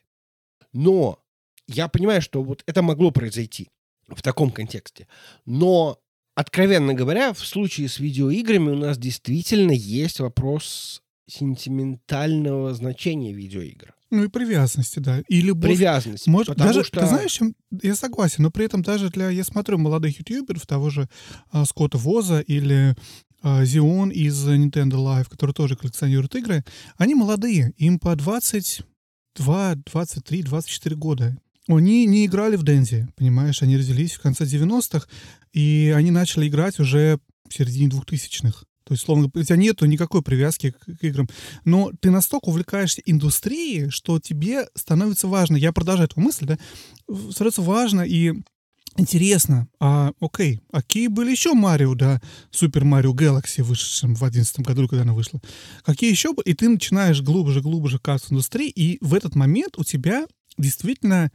Но 0.74 1.24
я 1.68 1.88
понимаю, 1.88 2.22
что 2.22 2.44
вот 2.44 2.64
это 2.66 2.82
могло 2.82 3.12
произойти 3.12 3.70
в 4.08 4.22
таком 4.22 4.52
контексте. 4.52 5.08
Но, 5.46 6.00
откровенно 6.36 6.94
говоря, 6.94 7.34
в 7.34 7.46
случае 7.46 7.90
с 7.90 8.00
видеоиграми 8.00 8.72
у 8.72 8.78
нас 8.78 8.98
действительно 8.98 9.72
есть 9.72 10.20
вопрос 10.20 11.02
сентиментального 11.28 12.74
значения 12.74 13.34
видеоигр. 13.34 13.94
Ну 14.12 14.26
и 14.26 14.28
привязанности, 14.28 15.00
да. 15.00 15.22
И 15.30 15.40
любовь. 15.40 15.72
Привязанность. 15.72 16.28
Может, 16.28 16.58
даже, 16.58 16.84
что... 16.84 17.00
ты 17.00 17.08
знаешь, 17.08 17.32
чем 17.32 17.56
я 17.82 17.96
согласен, 17.96 18.44
но 18.44 18.52
при 18.52 18.66
этом 18.66 18.82
даже 18.82 19.10
для, 19.10 19.30
я 19.30 19.46
смотрю 19.46 19.78
молодых 19.78 20.20
ютуберов, 20.20 20.68
того 20.68 20.90
же 20.90 21.08
а, 21.50 21.64
Скотта 21.64 21.98
Воза 21.98 22.42
или 22.42 22.94
а, 23.42 23.64
Зион 23.64 24.10
из 24.10 24.46
Nintendo 24.46 24.96
Live, 24.96 25.30
который 25.30 25.54
тоже 25.54 25.78
коллекционирует 25.78 26.36
игры, 26.36 26.66
они 26.98 27.16
молодые, 27.16 27.74
им 27.78 28.00
по 28.00 28.14
22, 28.18 29.76
23, 29.76 30.44
24 30.44 30.96
года. 30.98 31.38
Они 31.78 32.06
не 32.06 32.26
играли 32.26 32.56
в 32.56 32.64
Дензи, 32.64 33.08
понимаешь, 33.16 33.62
они 33.62 33.78
родились 33.78 34.14
в 34.14 34.22
конце 34.22 34.46
90-х, 34.46 35.08
и 35.54 35.94
они 35.96 36.12
начали 36.12 36.48
играть 36.48 36.80
уже 36.80 37.20
в 37.48 37.54
середине 37.54 37.90
2000-х. 37.90 38.66
То 38.84 38.94
есть, 38.94 39.06
словно, 39.06 39.30
у 39.34 39.44
тебя 39.44 39.56
нету 39.56 39.86
никакой 39.86 40.22
привязки 40.22 40.72
к, 40.72 40.84
к 40.84 41.04
играм. 41.04 41.30
Но 41.64 41.92
ты 42.00 42.10
настолько 42.10 42.50
увлекаешься 42.50 43.02
индустрией, 43.06 43.90
что 43.90 44.20
тебе 44.20 44.68
становится 44.76 45.28
важно. 45.28 45.56
Я 45.56 45.72
продолжаю 45.72 46.10
эту 46.10 46.20
мысль, 46.20 46.46
да? 46.46 46.58
Становится 47.32 47.62
важно 47.62 48.02
и 48.02 48.34
интересно. 48.98 49.68
А, 49.80 50.12
окей, 50.20 50.60
а 50.72 50.82
какие 50.82 51.08
были 51.08 51.32
еще 51.32 51.54
Марио, 51.54 51.94
да? 51.96 52.22
Супер 52.50 52.84
Марио 52.84 53.14
Galaxy, 53.14 53.64
вышедшим 53.64 54.16
в 54.16 54.20
2011 54.20 54.60
году, 54.60 54.88
когда 54.88 55.04
она 55.04 55.14
вышла. 55.14 55.40
Какие 55.86 56.10
еще? 56.10 56.34
И 56.44 56.54
ты 56.54 56.68
начинаешь 56.68 57.22
глубже, 57.22 57.62
глубже 57.62 58.00
касаться 58.00 58.34
индустрии, 58.34 58.70
и 58.70 58.98
в 59.02 59.14
этот 59.14 59.36
момент 59.36 59.78
у 59.78 59.84
тебя 59.84 60.26
действительно 60.58 61.32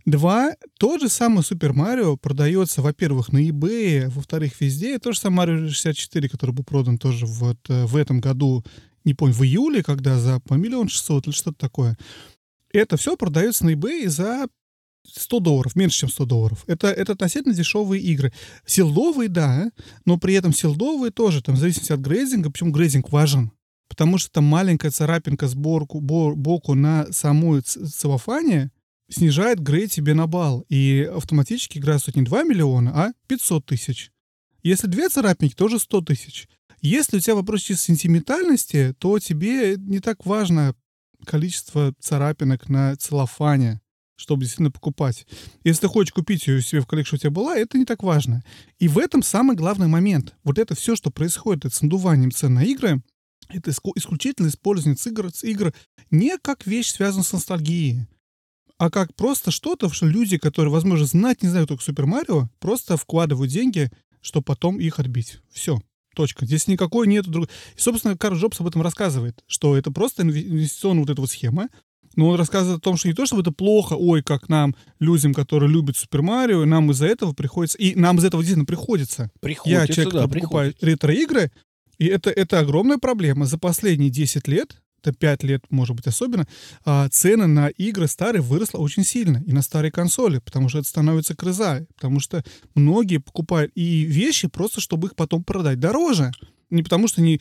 Два, 0.05 0.55
тот 0.79 1.01
же 1.01 1.09
самый 1.09 1.43
Супер 1.43 1.73
Марио 1.73 2.17
продается, 2.17 2.81
во-первых, 2.81 3.33
на 3.33 3.39
eBay, 3.39 4.09
во-вторых, 4.09 4.61
везде. 4.61 4.95
И 4.95 4.99
то 4.99 5.11
же 5.11 5.19
самое 5.19 5.49
Марио 5.49 5.69
64, 5.69 6.29
который 6.29 6.53
был 6.53 6.63
продан 6.63 6.97
тоже 6.99 7.27
вот 7.27 7.59
э, 7.69 7.87
в 7.87 7.97
этом 7.97 8.21
году 8.21 8.65
не 9.07 9.15
помню, 9.15 9.35
в 9.35 9.43
июле, 9.43 9.83
когда 9.83 10.19
за 10.19 10.41
по 10.41 10.55
миллион 10.55 10.89
шестьсот 10.89 11.27
или 11.27 11.35
что-то 11.35 11.59
такое. 11.59 11.97
Это 12.73 12.97
все 12.97 13.17
продается 13.17 13.65
на 13.65 13.71
eBay 13.71 14.09
за 14.09 14.49
100 15.11 15.41
долларов, 15.41 15.77
меньше, 15.77 16.01
чем 16.01 16.09
100 16.09 16.25
долларов. 16.27 16.65
Это, 16.67 16.89
это 16.89 17.13
относительно 17.13 17.55
дешевые 17.55 18.03
игры. 18.03 18.33
Силдовые, 18.67 19.29
да, 19.29 19.71
но 20.05 20.19
при 20.19 20.35
этом 20.35 20.53
силдовые 20.53 21.13
тоже, 21.13 21.43
там, 21.43 21.55
в 21.55 21.59
зависимости 21.59 21.93
от 21.93 22.01
грейдинга, 22.01 22.51
почему 22.51 22.73
грейдинг 22.73 23.11
важен. 23.11 23.53
Потому 23.89 24.19
что 24.19 24.33
там 24.33 24.45
маленькая 24.45 24.91
царапинка 24.91 25.47
сборку, 25.47 26.01
боку 26.01 26.75
на 26.75 27.07
самой 27.13 27.61
целлофане 27.61 28.73
снижает 29.09 29.61
грейд 29.61 29.93
тебе 29.93 30.15
на 30.15 30.27
балл. 30.27 30.65
И 30.69 31.09
автоматически 31.15 31.79
игра 31.79 31.99
стоит 32.01 32.17
не 32.17 32.23
2 32.23 32.43
миллиона, 32.43 32.91
а 32.95 33.13
500 33.29 33.65
тысяч. 33.65 34.11
Если 34.65 34.89
две 34.89 35.09
царапинки, 35.09 35.55
тоже 35.55 35.79
100 35.79 36.01
тысяч. 36.01 36.49
Если 36.87 37.17
у 37.17 37.21
тебя 37.21 37.35
вопрос 37.35 37.63
чисто 37.63 37.87
сентиментальности, 37.87 38.95
то 39.01 39.19
тебе 39.19 39.75
не 39.77 39.99
так 39.99 40.25
важно 40.25 40.77
количество 41.25 41.93
царапинок 41.99 42.69
на 42.69 42.95
целлофане, 42.95 43.81
чтобы 44.15 44.43
действительно 44.43 44.71
покупать. 44.71 45.27
Если 45.65 45.81
ты 45.81 45.89
хочешь 45.89 46.13
купить 46.13 46.47
ее 46.47 46.63
себе 46.63 46.81
в 46.81 46.87
коллекцию, 46.87 47.17
у 47.17 47.21
тебя 47.21 47.31
была, 47.33 47.57
это 47.57 47.77
не 47.77 47.87
так 47.87 48.05
важно. 48.05 48.45
И 48.79 48.87
в 48.87 48.99
этом 48.99 49.25
самый 49.25 49.57
главный 49.57 49.89
момент. 49.89 50.37
Вот 50.45 50.61
это 50.61 50.77
все, 50.77 50.95
что 50.95 51.11
происходит 51.11 51.65
это 51.65 51.75
с 51.75 51.83
надуванием 51.83 52.31
цен 52.31 52.55
на 52.55 52.63
игры, 52.63 53.03
это 53.49 53.73
исключительно 53.73 54.47
использование 54.47 54.97
игр, 55.07 55.33
игр 55.43 55.75
не 56.13 56.39
как 56.39 56.69
вещь, 56.69 56.93
связанная 56.93 57.25
с 57.25 57.33
ностальгией, 57.33 58.07
а 58.79 58.91
как 58.91 59.13
просто 59.17 59.51
что-то, 59.51 59.93
что 59.93 60.07
люди, 60.07 60.39
которые, 60.39 60.71
возможно, 60.71 61.07
знать 61.07 61.43
не 61.43 61.49
знают 61.49 61.69
только 61.69 61.83
Супер 61.83 62.07
Марио, 62.07 62.49
просто 62.61 62.97
вкладывают 62.97 63.51
деньги, 63.51 63.91
чтобы 64.21 64.45
потом 64.45 64.79
их 64.79 65.01
отбить. 65.01 65.41
Все. 65.51 65.81
Точка. 66.17 66.47
Здесь 66.47 66.67
никакой 66.67 67.07
нет 67.07 67.27
другой. 67.27 67.49
И, 67.77 67.81
собственно, 67.81 68.17
Карл 68.17 68.39
Джобс 68.39 68.59
об 68.61 68.67
этом 68.67 68.81
рассказывает, 68.81 69.45
что 69.47 69.77
это 69.77 69.91
просто 69.91 70.23
инвестиционная 70.23 71.03
вот 71.03 71.11
эта 71.11 71.21
вот 71.21 71.31
схема. 71.31 71.69
Но 72.17 72.29
он 72.29 72.39
рассказывает 72.39 72.79
о 72.79 72.81
том, 72.81 72.97
что 72.97 73.09
не 73.09 73.15
то, 73.15 73.27
что 73.27 73.39
это 73.39 73.53
плохо, 73.53 73.93
ой, 73.93 74.23
как 74.23 74.49
нам, 74.49 74.75
людям, 74.99 75.35
которые 75.35 75.71
любят 75.71 75.99
Супер 75.99 76.23
Марио, 76.23 76.65
нам 76.65 76.91
из-за 76.91 77.07
этого 77.07 77.35
приходится... 77.35 77.77
И 77.77 77.95
нам 77.95 78.17
из-за 78.17 78.29
этого 78.29 78.43
действительно 78.43 78.65
приходится. 78.65 79.31
Приходится, 79.41 79.83
Я 79.83 79.87
человек, 79.87 80.15
да, 80.15 80.23
который 80.23 80.41
покупает 80.41 80.83
ретро-игры, 80.83 81.53
и 81.99 82.07
это, 82.07 82.31
это 82.31 82.61
огромная 82.61 82.97
проблема. 82.97 83.45
За 83.45 83.59
последние 83.59 84.09
10 84.09 84.49
лет 84.49 84.81
это 85.03 85.13
5 85.13 85.43
лет, 85.45 85.65
может 85.71 85.97
быть, 85.97 86.07
особенно, 86.07 86.47
а, 86.85 87.09
цены 87.09 87.47
на 87.47 87.69
игры 87.69 88.09
старые 88.09 88.43
выросли 88.43 88.79
очень 88.79 89.05
сильно. 89.05 89.43
И 89.47 89.53
на 89.53 89.63
старые 89.63 89.93
консоли, 89.93 90.39
потому 90.39 90.69
что 90.69 90.79
это 90.79 90.89
становится 90.89 91.35
крыза. 91.35 91.87
Потому 91.95 92.21
что 92.21 92.45
многие 92.75 93.19
покупают 93.19 93.73
и 93.75 94.03
вещи 94.03 94.49
просто, 94.49 94.81
чтобы 94.81 95.09
их 95.09 95.17
потом 95.17 95.45
продать 95.45 95.81
дороже. 95.81 96.33
Не 96.69 96.83
потому 96.83 97.07
что 97.07 97.21
они 97.21 97.41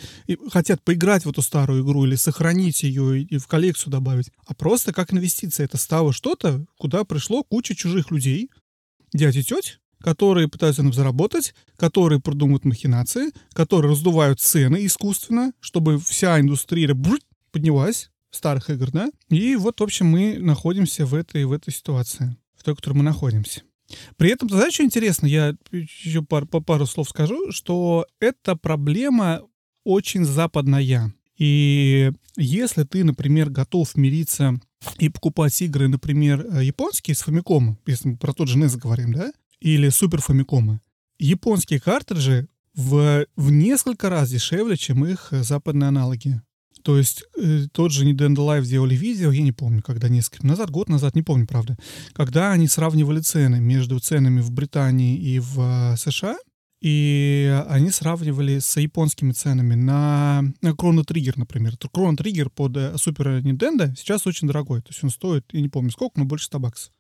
хотят 0.52 0.84
поиграть 0.84 1.26
в 1.26 1.30
эту 1.30 1.42
старую 1.42 1.84
игру 1.84 2.06
или 2.06 2.16
сохранить 2.16 2.84
ее 2.84 3.24
и 3.24 3.38
в 3.38 3.48
коллекцию 3.48 3.92
добавить, 3.92 4.30
а 4.46 4.54
просто 4.54 4.94
как 4.94 5.14
инвестиция. 5.14 5.66
Это 5.66 5.78
стало 5.78 6.14
что-то, 6.14 6.64
куда 6.78 7.04
пришло 7.06 7.44
куча 7.44 7.76
чужих 7.76 8.12
людей, 8.12 8.52
дядь 9.14 9.36
и 9.36 9.44
теть, 9.44 9.80
которые 10.00 10.48
пытаются 10.48 10.84
нам 10.84 10.94
заработать, 10.94 11.56
которые 11.78 12.22
продумывают 12.22 12.66
махинации, 12.66 13.32
которые 13.54 13.92
раздувают 13.92 14.40
цены 14.40 14.86
искусственно, 14.86 15.54
чтобы 15.60 16.00
вся 16.00 16.40
индустрия 16.40 16.94
поднялась 17.56 18.12
старых 18.32 18.70
игр, 18.70 18.92
да? 18.92 19.10
И 19.30 19.56
вот, 19.56 19.80
в 19.80 19.84
общем, 19.84 20.08
мы 20.08 20.38
находимся 20.40 21.06
в 21.06 21.14
этой, 21.14 21.46
в 21.46 21.54
этой 21.54 21.74
ситуации, 21.74 22.36
в 22.58 22.64
той, 22.64 22.74
в 22.74 22.78
которой 22.78 22.96
мы 22.96 23.04
находимся. 23.04 23.62
При 24.18 24.30
этом, 24.30 24.50
знаешь, 24.50 24.74
что 24.74 24.84
интересно? 24.84 25.26
Я 25.26 25.56
еще 25.72 26.22
пар, 26.22 26.46
по 26.46 26.60
пару 26.60 26.86
слов 26.86 27.08
скажу, 27.08 27.54
что 27.54 28.06
эта 28.20 28.58
проблема 28.58 29.42
очень 29.86 30.26
западная. 30.26 31.14
И 31.38 32.12
если 32.36 32.84
ты, 32.84 33.06
например, 33.06 33.50
готов 33.50 33.96
мириться 33.96 34.60
и 34.98 35.08
покупать 35.08 35.62
игры, 35.62 35.88
например, 35.88 36.46
э, 36.52 36.66
японские 36.66 37.16
с 37.16 37.26
Famicom, 37.26 37.78
если 37.86 38.10
мы 38.10 38.18
про 38.18 38.34
тот 38.34 38.50
же 38.50 38.60
NES 38.60 38.78
говорим, 38.78 39.14
да, 39.14 39.32
или 39.62 39.88
Супер 39.88 40.20
Famicom, 40.20 40.80
японские 41.20 41.80
картриджи 41.80 42.50
в, 42.74 43.26
в 43.38 43.52
несколько 43.52 44.10
раз 44.10 44.30
дешевле, 44.30 44.76
чем 44.76 45.06
их 45.06 45.30
э, 45.32 45.42
западные 45.44 45.88
аналоги. 45.88 46.42
То 46.86 47.00
есть 47.00 47.24
э, 47.36 47.66
тот 47.72 47.92
же 47.92 48.06
Nintendo 48.06 48.38
Live 48.38 48.66
делали 48.66 48.96
видео, 48.96 49.32
я 49.32 49.42
не 49.42 49.52
помню, 49.52 49.82
когда 49.82 50.08
несколько 50.08 50.46
назад, 50.46 50.70
год 50.70 50.88
назад, 50.88 51.16
не 51.16 51.24
помню, 51.24 51.48
правда, 51.48 51.76
когда 52.14 52.52
они 52.52 52.68
сравнивали 52.68 53.22
цены 53.22 53.60
между 53.60 54.00
ценами 54.00 54.40
в 54.40 54.52
Британии 54.52 55.18
и 55.18 55.40
в 55.40 55.60
э, 55.60 55.98
США, 55.98 56.38
и 56.82 57.64
они 57.70 57.90
сравнивали 57.90 58.60
с 58.60 58.80
японскими 58.80 59.32
ценами 59.32 59.74
на, 59.74 60.44
на 60.62 60.70
Chrono 60.70 61.04
Trigger, 61.04 61.34
например. 61.38 61.74
Chrono 61.74 62.16
Trigger 62.16 62.52
под 62.52 62.78
э, 62.78 62.94
Super 62.98 63.42
Nintendo 63.42 63.92
сейчас 63.98 64.28
очень 64.28 64.48
дорогой. 64.48 64.84
То 64.84 64.90
есть 64.90 65.04
он 65.04 65.10
стоит, 65.10 65.46
я 65.54 65.62
не 65.62 65.70
помню 65.70 65.90
сколько, 65.90 66.20
но 66.20 66.26
больше 66.26 66.46
100 66.46 66.60
баксов. 66.60 66.94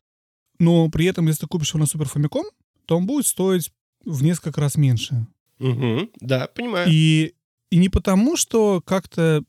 Но 0.58 0.90
при 0.90 1.06
этом, 1.06 1.28
если 1.28 1.42
ты 1.42 1.48
купишь 1.48 1.76
его 1.76 1.82
на 1.82 1.84
Super 1.84 2.12
Famicom, 2.12 2.46
то 2.88 2.98
он 2.98 3.06
будет 3.06 3.28
стоить 3.28 3.72
в 4.04 4.24
несколько 4.24 4.60
раз 4.60 4.78
меньше. 4.78 5.28
Угу, 5.60 6.10
да, 6.22 6.48
понимаю. 6.48 6.88
И, 6.90 7.36
и 7.70 7.78
не 7.78 7.90
потому, 7.90 8.36
что 8.36 8.82
как-то... 8.82 9.44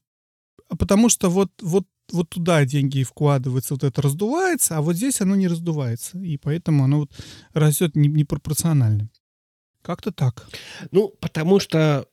А 0.68 0.76
потому 0.76 1.08
что 1.08 1.28
вот, 1.28 1.50
вот, 1.62 1.86
вот 2.10 2.28
туда 2.28 2.64
деньги 2.64 3.02
вкладываются, 3.02 3.74
вот 3.74 3.84
это 3.84 4.02
раздувается, 4.02 4.76
а 4.76 4.82
вот 4.82 4.96
здесь 4.96 5.20
оно 5.20 5.36
не 5.36 5.48
раздувается. 5.48 6.18
И 6.18 6.36
поэтому 6.36 6.84
оно 6.84 7.00
вот 7.00 7.10
растет 7.52 7.94
непропорционально. 7.94 9.10
Как-то 9.82 10.10
так. 10.10 10.48
Ну, 10.90 11.08
потому 11.20 11.60
что 11.60 12.08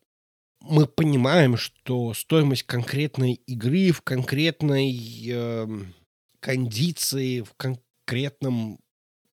мы 0.62 0.86
понимаем, 0.86 1.58
что 1.58 2.14
стоимость 2.14 2.64
конкретной 2.64 3.34
игры 3.34 3.92
в 3.92 4.02
конкретной 4.02 4.96
э, 5.28 5.68
кондиции, 6.40 7.42
в 7.42 7.54
конкретном 7.56 8.80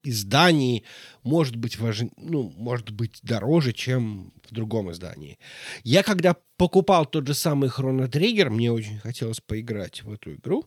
издании 0.02 0.84
может 1.22 1.56
быть 1.56 1.78
важ... 1.78 2.02
ну, 2.16 2.52
может 2.56 2.90
быть 2.90 3.18
дороже, 3.22 3.72
чем 3.72 4.32
в 4.48 4.52
другом 4.52 4.90
издании. 4.90 5.38
Я 5.84 6.02
когда 6.02 6.36
покупал 6.56 7.06
тот 7.06 7.26
же 7.26 7.34
самый 7.34 7.68
Chrono 7.68 8.08
Trigger, 8.08 8.50
мне 8.50 8.72
очень 8.72 8.98
хотелось 8.98 9.40
поиграть 9.40 10.02
в 10.02 10.12
эту 10.12 10.34
игру 10.34 10.66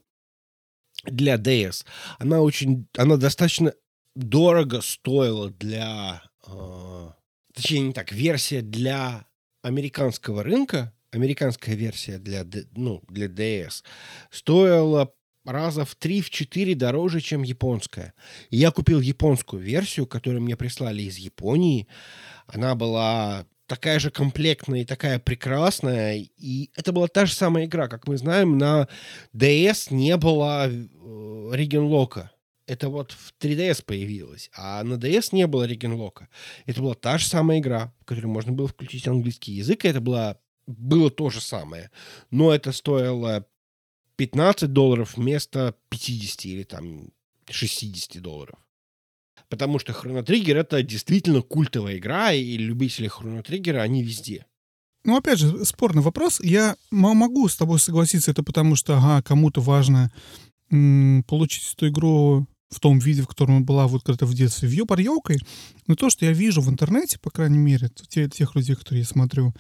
для 1.04 1.36
DS. 1.36 1.86
Она 2.20 2.42
очень, 2.42 2.88
она 2.96 3.18
достаточно 3.18 3.74
дорого 4.16 4.82
стоила 4.82 5.50
для, 5.50 6.24
э, 6.48 7.10
точнее 7.54 7.80
не 7.82 7.94
так, 7.94 8.12
версия 8.12 8.62
для 8.62 9.28
американского 9.64 10.44
рынка, 10.44 10.94
американская 11.12 11.76
версия 11.76 12.18
для, 12.18 12.46
ну, 12.76 13.02
для 13.08 13.28
DS 13.28 13.84
стоила 14.32 15.14
раза 15.46 15.86
в 15.86 15.98
3-4 16.00 16.76
дороже, 16.76 17.22
чем 17.22 17.44
японская. 17.44 18.14
И 18.50 18.58
я 18.58 18.72
купил 18.72 19.00
японскую 19.00 19.62
версию, 19.62 20.08
которую 20.08 20.42
мне 20.42 20.56
прислали 20.56 21.04
из 21.04 21.18
Японии. 21.18 21.88
Она 22.48 22.76
была 22.76 23.46
такая 23.68 24.00
же 24.00 24.12
комплектная 24.12 24.82
и 24.82 24.86
такая 24.86 25.20
прекрасная. 25.20 26.26
И 26.38 26.70
это 26.76 26.92
была 26.92 27.08
та 27.08 27.26
же 27.26 27.34
самая 27.34 27.66
игра. 27.66 27.88
Как 27.88 28.08
мы 28.08 28.18
знаем, 28.18 28.58
на 28.58 28.88
DS 29.36 29.94
не 29.94 30.18
было 30.18 30.70
Реген 31.52 31.84
Лока. 31.84 32.32
Это 32.66 32.88
вот 32.88 33.12
в 33.12 33.34
3DS 33.42 33.84
появилось. 33.84 34.50
А 34.56 34.84
на 34.84 34.94
DS 34.94 35.30
не 35.34 35.48
было 35.48 35.64
Реген 35.66 35.94
Лока. 35.94 36.30
Это 36.66 36.82
была 36.82 36.94
та 36.94 37.18
же 37.18 37.26
самая 37.26 37.60
игра, 37.60 37.94
в 38.02 38.06
которой 38.06 38.28
можно 38.28 38.54
было 38.54 38.68
включить 38.68 39.08
английский 39.08 39.54
язык. 39.54 39.84
И 39.84 39.90
это 39.90 40.00
была 40.00 40.38
было 40.66 41.12
то 41.12 41.30
же 41.30 41.42
самое. 41.42 41.92
Но 42.32 42.54
это 42.54 42.72
стоило 42.72 43.46
15 44.16 44.72
долларов 44.72 45.18
вместо 45.18 45.76
50 45.90 46.46
или 46.46 46.64
там 46.64 47.10
60 47.50 48.22
долларов. 48.22 48.60
Потому 49.50 49.80
что 49.80 49.92
Trigger 49.92 50.56
это 50.56 50.82
действительно 50.84 51.42
культовая 51.42 51.98
игра, 51.98 52.34
и 52.34 52.58
любители 52.58 53.10
Trigger, 53.42 53.80
они 53.80 54.04
везде. 54.04 54.46
Ну, 55.06 55.18
опять 55.18 55.40
же, 55.40 55.66
спорный 55.66 56.02
вопрос. 56.02 56.40
Я 56.42 56.78
могу 56.92 57.48
с 57.48 57.56
тобой 57.56 57.80
согласиться, 57.80 58.32
это 58.32 58.42
потому 58.42 58.76
что, 58.76 58.98
ага, 58.98 59.22
кому-то 59.22 59.62
важно 59.62 60.12
м- 60.72 61.24
получить 61.28 61.74
эту 61.74 61.90
игру 61.90 62.48
в 62.70 62.80
том 62.80 63.00
виде, 63.00 63.22
в 63.22 63.28
котором 63.28 63.58
она 63.58 63.66
была 63.66 63.88
вот 63.88 64.04
когда-то 64.04 64.26
в 64.26 64.34
детстве 64.34 64.68
вью 64.68 64.86
парьевкой. 64.86 65.38
Но 65.88 65.96
то, 65.96 66.10
что 66.10 66.26
я 66.26 66.32
вижу 66.32 66.62
в 66.62 66.70
интернете, 66.70 67.20
по 67.20 67.30
крайней 67.30 67.58
мере, 67.58 67.90
те, 68.10 68.30
тех 68.30 68.56
людей, 68.56 68.76
которые 68.76 69.02
я 69.02 69.08
смотрю, 69.08 69.54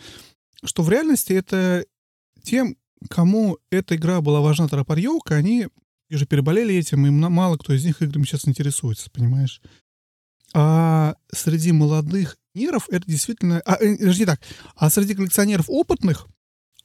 что 0.63 0.81
в 0.81 0.89
реальности 0.89 1.33
это 1.33 1.85
тем, 2.41 2.77
кому 3.09 3.57
эта 3.71 3.95
игра 3.95 4.21
была 4.21 4.41
важна 4.41 4.67
Тарапарьевка, 4.67 5.35
они 5.35 5.67
уже 6.11 6.25
переболели 6.25 6.75
этим, 6.75 7.05
и 7.05 7.09
мало 7.09 7.57
кто 7.57 7.73
из 7.73 7.85
них 7.85 8.01
играми 8.01 8.23
сейчас 8.25 8.47
интересуется, 8.47 9.09
понимаешь? 9.09 9.61
А 10.53 11.15
среди 11.31 11.71
молодых 11.71 12.37
неров 12.53 12.87
это 12.89 13.07
действительно... 13.07 13.61
А, 13.65 13.77
э, 13.79 13.97
не 13.97 14.25
так. 14.25 14.39
А 14.75 14.89
среди 14.89 15.15
коллекционеров 15.15 15.65
опытных 15.67 16.27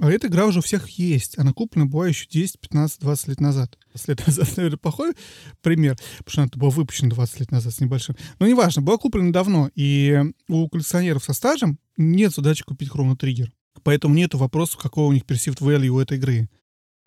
а 0.00 0.12
эта 0.12 0.28
игра 0.28 0.46
уже 0.46 0.60
у 0.60 0.62
всех 0.62 0.88
есть. 0.90 1.38
Она 1.38 1.52
куплена 1.52 1.86
была 1.86 2.06
еще 2.06 2.28
10, 2.28 2.60
15, 2.60 3.00
20 3.00 3.28
лет 3.28 3.40
назад. 3.40 3.76
20 3.94 4.08
лет 4.08 4.22
назад, 4.26 4.56
наверное, 4.56 4.78
плохой 4.78 5.12
пример, 5.60 5.96
потому 6.18 6.30
что 6.30 6.42
она 6.42 6.50
была 6.54 6.70
выпущена 6.70 7.10
20 7.10 7.40
лет 7.40 7.50
назад 7.50 7.74
с 7.74 7.80
небольшим. 7.80 8.16
Но 8.38 8.46
неважно, 8.46 8.80
была 8.80 8.96
куплена 8.96 9.32
давно. 9.32 9.70
И 9.74 10.16
у 10.48 10.68
коллекционеров 10.68 11.24
со 11.24 11.32
стажем 11.32 11.80
нет 11.96 12.32
задачи 12.32 12.62
купить 12.62 12.90
Trigger. 12.90 13.48
Поэтому 13.82 14.14
нет 14.14 14.34
вопросов, 14.34 14.80
какой 14.80 15.04
у 15.04 15.12
них 15.12 15.24
perceived 15.24 15.60
value 15.60 15.88
у 15.88 16.00
этой 16.00 16.18
игры. 16.18 16.48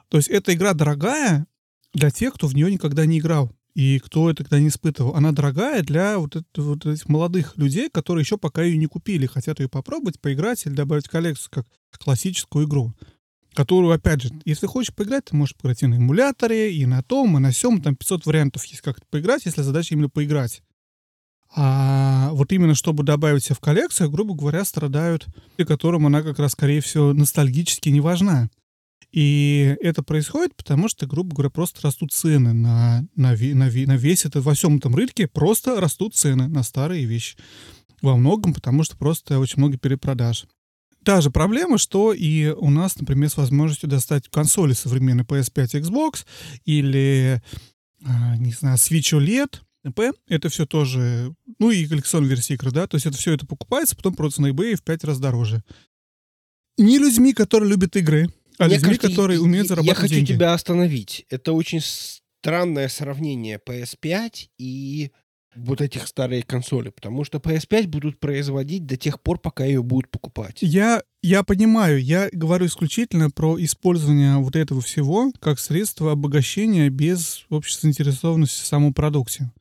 То 0.10 0.18
есть 0.18 0.30
эта 0.30 0.54
игра 0.54 0.74
дорогая 0.74 1.48
для 1.94 2.12
тех, 2.12 2.34
кто 2.34 2.48
в 2.48 2.56
нее 2.56 2.72
никогда 2.72 3.06
не 3.06 3.20
играл 3.20 3.52
и 3.74 4.00
кто 4.00 4.30
это 4.30 4.44
тогда 4.44 4.60
не 4.60 4.68
испытывал. 4.68 5.16
Она 5.16 5.32
дорогая 5.32 5.82
для 5.84 6.18
вот, 6.18 6.36
это, 6.36 6.62
вот 6.62 6.86
этих 6.86 7.08
молодых 7.08 7.58
людей, 7.58 7.90
которые 7.90 8.24
еще 8.24 8.38
пока 8.38 8.64
ее 8.64 8.78
не 8.78 8.88
купили, 8.88 9.26
хотят 9.26 9.60
ее 9.60 9.70
попробовать, 9.70 10.20
поиграть 10.20 10.66
или 10.66 10.74
добавить 10.74 11.08
в 11.08 11.10
коллекцию 11.10 11.52
как 11.52 11.66
классическую 11.98 12.68
игру. 12.68 12.94
Которую, 13.54 13.94
опять 13.94 14.22
же, 14.22 14.30
если 14.46 14.66
хочешь 14.66 14.96
поиграть, 14.96 15.26
ты 15.26 15.36
можешь 15.36 15.56
поиграть 15.56 15.84
и 15.84 15.88
на 15.88 15.96
эмуляторе, 15.96 16.74
и 16.74 16.86
на 16.86 17.04
том, 17.04 17.38
и 17.38 17.42
на 17.42 17.52
сём. 17.52 17.82
Там 17.82 17.96
500 17.96 18.26
вариантов 18.26 18.64
есть, 18.66 18.82
как 18.82 19.06
поиграть, 19.08 19.46
если 19.46 19.62
задача 19.62 19.94
именно 19.94 20.10
поиграть. 20.10 20.62
А 21.54 22.30
вот 22.32 22.52
именно 22.54 22.76
чтобы 22.76 23.04
добавить 23.04 23.44
себе 23.44 23.56
в 23.56 23.60
коллекцию, 23.60 24.10
грубо 24.10 24.34
говоря, 24.34 24.64
страдают, 24.64 25.28
и 25.58 25.66
которым 25.66 26.06
она 26.06 26.22
как 26.22 26.40
раз, 26.40 26.54
скорее 26.54 26.82
всего, 26.82 27.14
ностальгически 27.14 27.90
не 27.90 28.00
важна. 28.00 28.50
И 29.12 29.76
это 29.82 30.04
происходит, 30.04 30.56
потому 30.56 30.88
что, 30.88 31.06
грубо 31.06 31.36
говоря, 31.36 31.50
просто 31.50 31.82
растут 31.84 32.14
цены 32.14 32.54
на, 32.54 33.06
на, 33.16 33.36
на, 33.36 33.66
на 33.66 33.98
весь 33.98 34.26
этот, 34.26 34.46
во 34.46 34.54
всем 34.54 34.78
этом 34.78 34.96
рынке 34.96 35.28
просто 35.28 35.82
растут 35.82 36.16
цены 36.16 36.48
на 36.48 36.64
старые 36.64 37.04
вещи. 37.04 37.36
Во 38.02 38.16
многом, 38.16 38.54
потому 38.54 38.84
что 38.84 38.96
просто 38.96 39.38
очень 39.38 39.58
много 39.58 39.78
перепродаж. 39.78 40.46
Та 41.04 41.20
же 41.20 41.32
проблема, 41.32 41.78
что 41.78 42.14
и 42.14 42.48
у 42.48 42.70
нас, 42.70 42.98
например, 42.98 43.30
с 43.30 43.36
возможностью 43.36 43.90
достать 43.90 44.30
консоли 44.30 44.72
современные 44.72 45.26
PS5 45.26 45.82
Xbox 45.82 46.26
или, 46.64 47.42
а, 48.06 48.38
не 48.38 48.54
знаю, 48.54 48.78
Switch 48.78 49.14
OLED— 49.14 49.60
НП, 49.84 50.00
это 50.28 50.50
все 50.50 50.66
тоже, 50.66 51.34
ну 51.60 51.72
и 51.72 51.88
коллекционная 51.88 52.30
версия 52.30 52.54
игры, 52.54 52.72
да, 52.72 52.88
то 52.88 52.96
есть 52.96 53.06
это 53.08 53.18
все 53.18 53.34
это 53.34 53.46
покупается, 53.46 53.96
потом 53.96 54.14
продается 54.14 54.42
на 54.42 54.48
eBay 54.48 54.76
в 54.76 54.84
пять 54.84 55.04
раз 55.04 55.20
дороже. 55.20 55.64
Не 56.78 57.00
людьми, 57.00 57.34
которые 57.34 57.70
любят 57.70 57.96
игры, 57.96 58.30
а 58.58 58.66
Мне 58.66 58.76
людьми, 58.76 58.96
кажется, 58.96 59.10
которые 59.10 59.40
умеют 59.42 59.68
зарабатывать 59.68 59.98
Я 59.98 60.02
хочу 60.02 60.16
деньги. 60.16 60.34
тебя 60.34 60.54
остановить. 60.54 61.26
Это 61.30 61.54
очень 61.54 61.82
странное 61.82 62.90
сравнение 62.90 63.60
PS5 63.66 64.50
и 64.60 65.12
вот 65.56 65.82
этих 65.82 66.08
старые 66.08 66.44
консоли, 66.44 66.90
потому 66.90 67.24
что 67.24 67.40
PS5 67.40 67.88
будут 67.88 68.20
производить 68.20 68.86
до 68.86 68.98
тех 68.98 69.20
пор, 69.20 69.40
пока 69.40 69.66
ее 69.66 69.84
будут 69.84 70.10
покупать. 70.10 70.60
Я, 70.62 71.04
я 71.22 71.44
понимаю, 71.44 72.02
я 72.02 72.30
говорю 72.32 72.68
исключительно 72.68 73.30
про 73.30 73.62
использование 73.62 74.38
вот 74.38 74.56
этого 74.56 74.82
всего 74.82 75.32
как 75.40 75.60
средство 75.60 76.12
обогащения 76.12 76.90
без 76.90 77.46
общей 77.50 77.78
заинтересованности 77.80 78.62
в 78.62 78.66
самом 78.66 78.94
продукте 78.94 79.52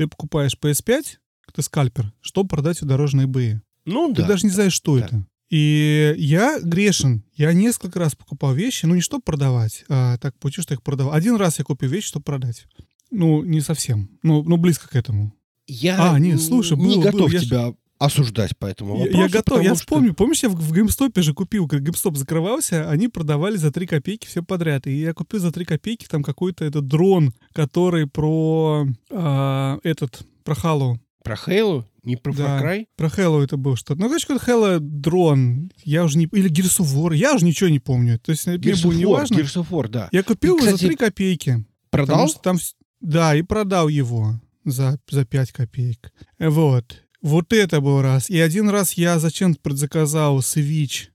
ты 0.00 0.06
покупаешь 0.06 0.56
PS5, 0.58 1.04
ты 1.52 1.62
скальпер, 1.62 2.10
чтобы 2.22 2.48
продать 2.48 2.80
в 2.80 2.86
дорожные 2.86 3.26
бои. 3.26 3.56
Ну 3.84 4.14
ты 4.14 4.22
да. 4.22 4.28
даже 4.28 4.46
не 4.46 4.52
знаешь, 4.52 4.72
что 4.72 4.98
да. 4.98 5.04
это. 5.04 5.26
И 5.50 6.14
я 6.16 6.58
грешен. 6.58 7.22
Я 7.34 7.52
несколько 7.52 7.98
раз 7.98 8.14
покупал 8.14 8.54
вещи, 8.54 8.86
ну 8.86 8.94
не 8.94 9.02
чтобы 9.02 9.22
продавать, 9.22 9.84
а 9.90 10.16
так 10.16 10.38
получилось, 10.38 10.64
что 10.64 10.72
я 10.72 10.76
их 10.76 10.82
продавал. 10.82 11.12
Один 11.12 11.36
раз 11.36 11.58
я 11.58 11.66
купил 11.66 11.90
вещи, 11.90 12.06
чтобы 12.06 12.24
продать. 12.24 12.64
Ну, 13.10 13.44
не 13.44 13.60
совсем. 13.60 14.08
Ну, 14.22 14.42
ну 14.42 14.56
близко 14.56 14.88
к 14.88 14.96
этому. 14.96 15.34
Я 15.66 16.14
а, 16.14 16.18
нет, 16.18 16.40
слушай, 16.40 16.78
не 16.78 16.94
было, 16.94 17.02
готов 17.02 17.30
было, 17.30 17.38
тебя 17.38 17.74
осуждать 18.00 18.56
по 18.58 18.66
этому 18.66 18.94
Я, 18.94 19.00
вопросу. 19.04 19.18
я 19.20 19.28
готов, 19.28 19.58
я 19.62 19.64
что- 19.66 19.74
вспомню. 19.76 20.14
Помнишь, 20.14 20.42
я 20.42 20.48
в, 20.48 20.54
в 20.54 20.72
GameStop 20.72 21.20
же 21.22 21.34
купил, 21.34 21.68
как 21.68 21.82
GameStop 21.82 22.16
закрывался, 22.16 22.88
они 22.90 23.08
продавали 23.08 23.56
за 23.56 23.70
3 23.70 23.86
копейки 23.86 24.26
все 24.26 24.42
подряд. 24.42 24.86
И 24.86 24.92
я 25.00 25.12
купил 25.12 25.38
за 25.38 25.52
3 25.52 25.64
копейки 25.66 26.06
там 26.08 26.22
какой-то 26.22 26.64
этот 26.64 26.88
дрон, 26.88 27.32
который 27.52 28.06
про 28.06 28.86
а, 29.10 29.78
этот, 29.84 30.26
про 30.42 30.54
Halo. 30.54 30.96
Про 31.22 31.36
Хейлу, 31.36 31.86
не 32.02 32.16
про 32.16 32.32
Да. 32.32 32.62
Cry. 32.62 32.86
Про 32.96 33.08
Halo 33.08 33.44
это 33.44 33.58
был 33.58 33.76
что-то. 33.76 34.00
Ну, 34.00 34.08
короче, 34.08 34.26
какой-то 34.26 34.50
Halo 34.50 34.78
дрон. 34.80 35.70
Я 35.84 36.04
уже 36.04 36.16
не... 36.16 36.24
Или 36.32 36.50
War. 36.50 37.14
Я 37.14 37.34
уже 37.34 37.44
ничего 37.44 37.68
не 37.68 37.78
помню. 37.78 38.18
То 38.18 38.32
есть 38.32 38.46
мне 38.46 38.56
Gears 38.56 38.82
было 38.82 38.92
of 38.92 38.96
не 38.96 39.04
важно. 39.04 39.34
War, 39.36 39.88
да. 39.88 40.08
Я 40.10 40.22
купил 40.22 40.56
И, 40.56 40.60
его 40.60 40.66
кстати, 40.66 40.80
за 40.80 40.86
3 40.88 40.96
копейки. 40.96 41.64
Продал? 41.90 42.30
там... 42.42 42.56
Да, 43.02 43.34
и 43.36 43.42
продал 43.42 43.88
его 43.88 44.40
за, 44.64 44.98
за 45.10 45.26
5 45.26 45.52
копеек. 45.52 46.10
Э, 46.38 46.48
Вот. 46.48 47.02
Вот 47.22 47.52
это 47.52 47.80
был 47.80 48.00
раз. 48.02 48.30
И 48.30 48.38
один 48.38 48.68
раз 48.70 48.94
я 48.94 49.18
зачем-то 49.18 49.60
предзаказал 49.60 50.38
Switch 50.40 51.08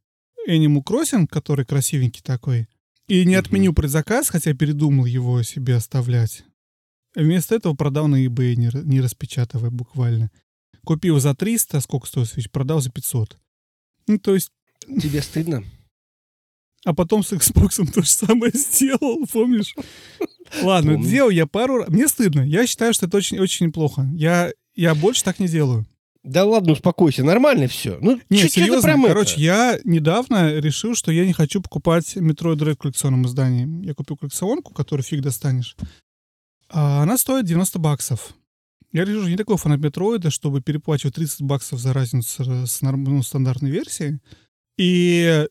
Animal 0.48 0.84
Crossing, 0.84 1.28
который 1.28 1.66
красивенький 1.66 2.22
такой. 2.24 2.68
И 3.08 3.24
не 3.26 3.36
Мгм. 3.36 3.40
отменил 3.46 3.74
предзаказ, 3.74 4.30
хотя 4.30 4.54
передумал 4.54 5.06
его 5.06 5.42
себе 5.44 5.76
оставлять. 5.76 6.44
Вместо 7.16 7.56
этого 7.56 7.74
продал 7.76 8.08
на 8.08 8.24
eBay, 8.26 8.56
не, 8.56 8.70
не 8.84 9.02
распечатывая 9.02 9.70
буквально. 9.70 10.32
Купил 10.84 11.20
за 11.20 11.34
300, 11.34 11.80
сколько 11.82 12.08
стоит 12.08 12.28
Switch, 12.28 12.50
продал 12.50 12.82
за 12.82 12.92
500. 12.92 13.38
Ну, 14.08 14.20
то 14.20 14.34
есть 14.36 14.52
Тебе 15.02 15.22
стыдно? 15.22 15.64
а 16.84 16.94
потом 16.94 17.24
с 17.24 17.32
Xbox 17.34 17.84
то 17.94 18.02
же 18.04 18.10
самое 18.10 18.52
сделал, 18.54 19.26
помнишь? 19.32 19.74
Ладно, 20.62 20.94
Помню. 20.94 21.08
сделал 21.08 21.30
я 21.32 21.48
пару 21.48 21.78
раз. 21.78 21.90
Мне 21.90 22.08
стыдно. 22.08 22.42
Я 22.42 22.68
считаю, 22.68 22.94
что 22.94 23.08
это 23.08 23.18
очень, 23.18 23.40
очень 23.40 23.68
неплохо. 23.68 24.08
Я, 24.14 24.52
я 24.76 24.94
больше 24.94 25.24
так 25.24 25.40
не 25.40 25.48
делаю. 25.48 25.88
Да 26.26 26.44
ладно, 26.44 26.74
успокойся, 26.74 27.24
нормально 27.24 27.68
все. 27.68 27.98
Ну, 28.02 28.20
Не, 28.30 28.40
чё- 28.40 28.48
чё 28.48 28.54
серьезно. 28.62 28.82
прям 28.82 29.06
это? 29.06 29.14
Короче, 29.14 29.40
я 29.42 29.80
недавно 29.84 30.56
решил, 30.60 30.96
что 30.96 31.12
я 31.12 31.26
не 31.26 31.34
хочу 31.34 31.62
покупать 31.62 32.18
Metroid 32.18 32.56
Dread 32.58 32.74
в 32.74 32.78
коллекционном 32.80 33.26
издании. 33.28 33.86
Я 33.86 33.94
купил 33.94 34.18
коллекционку, 34.18 34.74
которую 34.74 35.04
фиг 35.04 35.22
достанешь. 35.22 35.76
А 36.70 37.04
она 37.04 37.18
стоит 37.18 37.46
90 37.46 37.78
баксов. 37.80 38.34
Я 38.92 39.04
решил, 39.06 39.22
что 39.22 39.30
не 39.30 39.38
такой 39.38 39.58
фанат 39.58 39.80
Метроида, 39.82 40.32
чтобы 40.32 40.62
переплачивать 40.62 41.16
30 41.16 41.42
баксов 41.44 41.80
за 41.80 41.94
разницу 41.94 42.66
с, 42.66 42.82
ну, 42.82 43.22
стандартной 43.24 43.70
версией. 43.70 44.20
И 44.78 45.46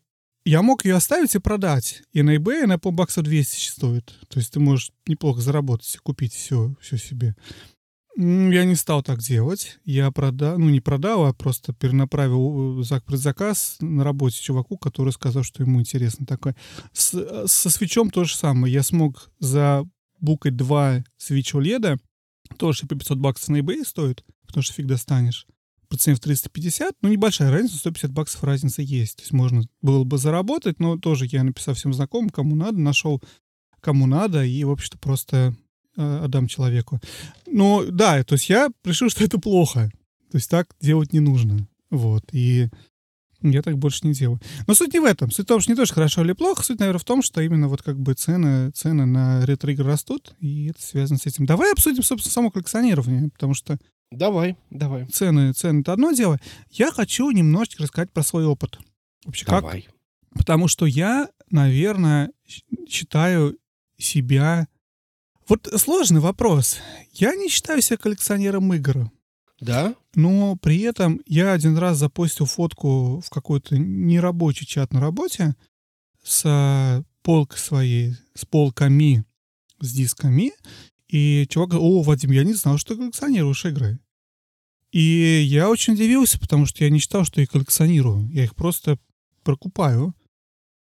я 0.45 0.63
мог 0.63 0.85
ее 0.85 0.97
оставить 0.97 1.35
и 1.35 1.39
продать. 1.39 2.03
И 2.13 2.23
на 2.23 2.37
eBay 2.37 2.65
она, 2.65 2.79
по 2.79 2.91
баксов 2.91 3.23
200 3.25 3.55
сейчас 3.57 3.75
стоит. 3.75 4.15
То 4.29 4.39
есть 4.41 4.53
ты 4.53 4.61
можешь 4.61 4.91
неплохо 5.07 5.41
заработать, 5.41 5.97
купить 6.03 6.33
все, 6.35 6.75
все 6.81 6.97
себе. 6.99 7.37
Я 8.17 8.65
не 8.65 8.77
стал 8.77 9.03
так 9.03 9.19
делать. 9.21 9.79
Я 9.85 10.11
продал, 10.13 10.59
ну 10.59 10.71
не 10.71 10.81
продал, 10.81 11.27
а 11.27 11.33
просто 11.33 11.73
перенаправил 11.73 12.81
э, 12.81 12.83
зак- 12.83 13.03
предзаказ 13.05 13.77
на 13.81 14.05
работе 14.05 14.41
чуваку, 14.41 14.79
который 14.79 15.13
сказал, 15.13 15.43
что 15.43 15.63
ему 15.63 15.81
интересно 15.81 16.25
такое. 16.25 16.55
С- 16.93 17.15
э, 17.15 17.47
со 17.49 17.71
свечом 17.71 18.11
то 18.11 18.25
же 18.25 18.37
самое. 18.37 18.73
Я 18.73 18.85
смог 18.85 19.31
забукать 19.41 20.57
два 20.57 21.03
свеча 21.17 21.59
леда, 21.59 21.99
тоже 22.57 22.87
по 22.87 22.95
500 22.95 23.19
баксов 23.19 23.49
на 23.49 23.57
eBay 23.57 23.85
стоит, 23.85 24.25
потому 24.47 24.63
что 24.63 24.75
фиг 24.75 24.87
достанешь. 24.87 25.47
По 25.89 25.97
цене 25.97 26.17
в 26.17 26.21
350, 26.21 26.95
ну 27.03 27.09
небольшая 27.09 27.51
разница, 27.51 27.79
150 27.79 28.13
баксов 28.13 28.45
разница 28.45 28.81
есть. 28.83 29.17
То 29.17 29.23
есть 29.23 29.33
можно 29.33 29.63
было 29.83 30.05
бы 30.05 30.19
заработать, 30.19 30.79
но 30.79 30.97
тоже 30.99 31.27
я 31.27 31.43
написал 31.43 31.75
всем 31.75 31.93
знакомым, 31.93 32.31
кому 32.31 32.55
надо, 32.55 32.79
нашел 32.79 33.21
кому 33.81 34.07
надо, 34.07 34.45
и, 34.45 34.65
в 34.65 34.71
общем-то, 34.71 34.99
просто 34.99 35.55
отдам 35.97 36.47
человеку. 36.47 37.01
Ну, 37.47 37.85
да, 37.91 38.23
то 38.25 38.35
есть 38.35 38.49
я 38.49 38.71
решил, 38.85 39.11
что 39.11 39.25
это 39.25 39.39
плохо. 39.39 39.91
То 40.31 40.39
есть 40.39 40.51
так 40.51 40.75
делать 40.81 41.13
не 41.13 41.21
нужно. 41.21 41.69
Вот. 41.91 42.25
И 42.33 42.69
я 43.43 43.63
так 43.63 43.79
больше 43.79 44.07
не 44.07 44.15
делаю. 44.15 44.41
Но 44.67 44.75
суть 44.75 44.95
не 44.95 45.01
в 45.01 45.05
этом. 45.05 45.31
Суть 45.31 45.45
в 45.45 45.49
том, 45.49 45.61
что 45.61 45.71
не 45.71 45.77
то, 45.77 45.85
что 45.85 45.95
хорошо 45.95 46.23
или 46.23 46.33
плохо. 46.33 46.63
Суть, 46.63 46.81
наверное, 46.81 46.99
в 46.99 47.05
том, 47.05 47.23
что 47.23 47.41
именно 47.41 47.69
вот 47.69 47.83
как 47.83 48.01
бы 48.01 48.15
цены, 48.15 48.71
цены 48.71 49.05
на 49.05 49.45
ретро-игры 49.45 49.85
растут, 49.85 50.35
и 50.41 50.67
это 50.71 50.83
связано 50.83 51.19
с 51.19 51.27
этим. 51.27 51.47
Давай 51.47 51.71
обсудим, 51.73 52.03
собственно, 52.03 52.33
само 52.33 52.51
коллекционирование, 52.51 53.29
потому 53.31 53.55
что 53.55 53.79
Давай, 54.11 54.57
давай. 54.71 55.07
цены, 55.07 55.53
цены— 55.53 55.81
это 55.83 55.93
одно 55.93 56.13
дело. 56.13 56.41
Я 56.71 56.91
хочу 56.91 57.31
немножечко 57.31 57.83
рассказать 57.83 58.11
про 58.13 58.23
свой 58.23 58.45
опыт. 58.47 58.79
Вообще, 59.25 59.45
как 59.45 59.63
Давай. 59.63 59.89
Потому 60.35 60.67
что 60.67 60.87
я, 60.87 61.29
наверное, 61.51 62.31
считаю 62.89 63.57
себя... 63.99 64.67
Вот 65.49 65.69
сложный 65.77 66.21
вопрос. 66.21 66.79
Я 67.13 67.35
не 67.35 67.49
считаю 67.49 67.83
себя 67.83 67.99
коллекционером 67.99 68.73
игр. 68.73 69.11
Да? 69.61 69.95
Но 70.15 70.57
при 70.57 70.81
этом 70.81 71.21
я 71.27 71.53
один 71.53 71.77
раз 71.77 71.99
запостил 71.99 72.47
фотку 72.47 73.21
в 73.21 73.31
какой-то 73.31 73.79
нерабочий 73.79 74.67
чат 74.67 74.93
на 74.93 75.01
работе 75.01 75.55
с 76.23 76.43
э, 76.45 77.03
полкой 77.23 77.59
своей, 77.59 78.15
с 78.35 78.45
полками, 78.45 79.25
с 79.81 79.93
дисками. 79.93 80.53
И 81.09 81.47
чувак 81.49 81.71
говорит, 81.71 81.89
о, 81.89 82.03
Вадим, 82.03 82.31
я 82.31 82.45
не 82.45 82.55
знал, 82.55 82.79
что 82.79 82.95
ты 82.95 83.01
коллекционируешь 83.01 83.65
игры. 83.65 83.99
И 84.93 85.45
я 85.47 85.69
очень 85.69 85.95
удивился, 85.95 86.39
потому 86.39 86.67
что 86.67 86.85
я 86.85 86.91
не 86.91 87.01
считал, 87.01 87.25
что 87.25 87.41
я 87.41 87.47
коллекционирую. 87.47 88.29
Я 88.31 88.45
их 88.45 88.55
просто 88.55 88.99
прокупаю 89.43 90.15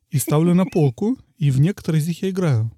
и 0.10 0.20
ставлю 0.20 0.54
на 0.54 0.66
полку, 0.66 1.18
и 1.38 1.50
в 1.50 1.60
некоторые 1.60 2.02
из 2.02 2.08
них 2.08 2.22
я 2.22 2.30
играю. 2.30 2.72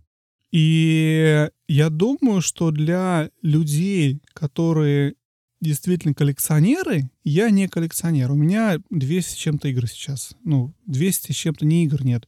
И 0.52 1.50
я 1.68 1.90
думаю, 1.90 2.42
что 2.42 2.72
для 2.72 3.30
людей, 3.42 4.22
которые 4.34 5.16
действительно 5.60 6.14
коллекционеры, 6.14 7.10
я 7.24 7.50
не 7.50 7.68
коллекционер. 7.68 8.32
У 8.32 8.36
меня 8.36 8.78
200 8.90 9.32
с 9.32 9.36
чем-то 9.36 9.68
игр 9.70 9.88
сейчас. 9.88 10.36
Ну, 10.44 10.74
200 10.86 11.32
с 11.32 11.36
чем-то 11.36 11.66
не 11.66 11.84
игр 11.86 12.04
нет. 12.06 12.28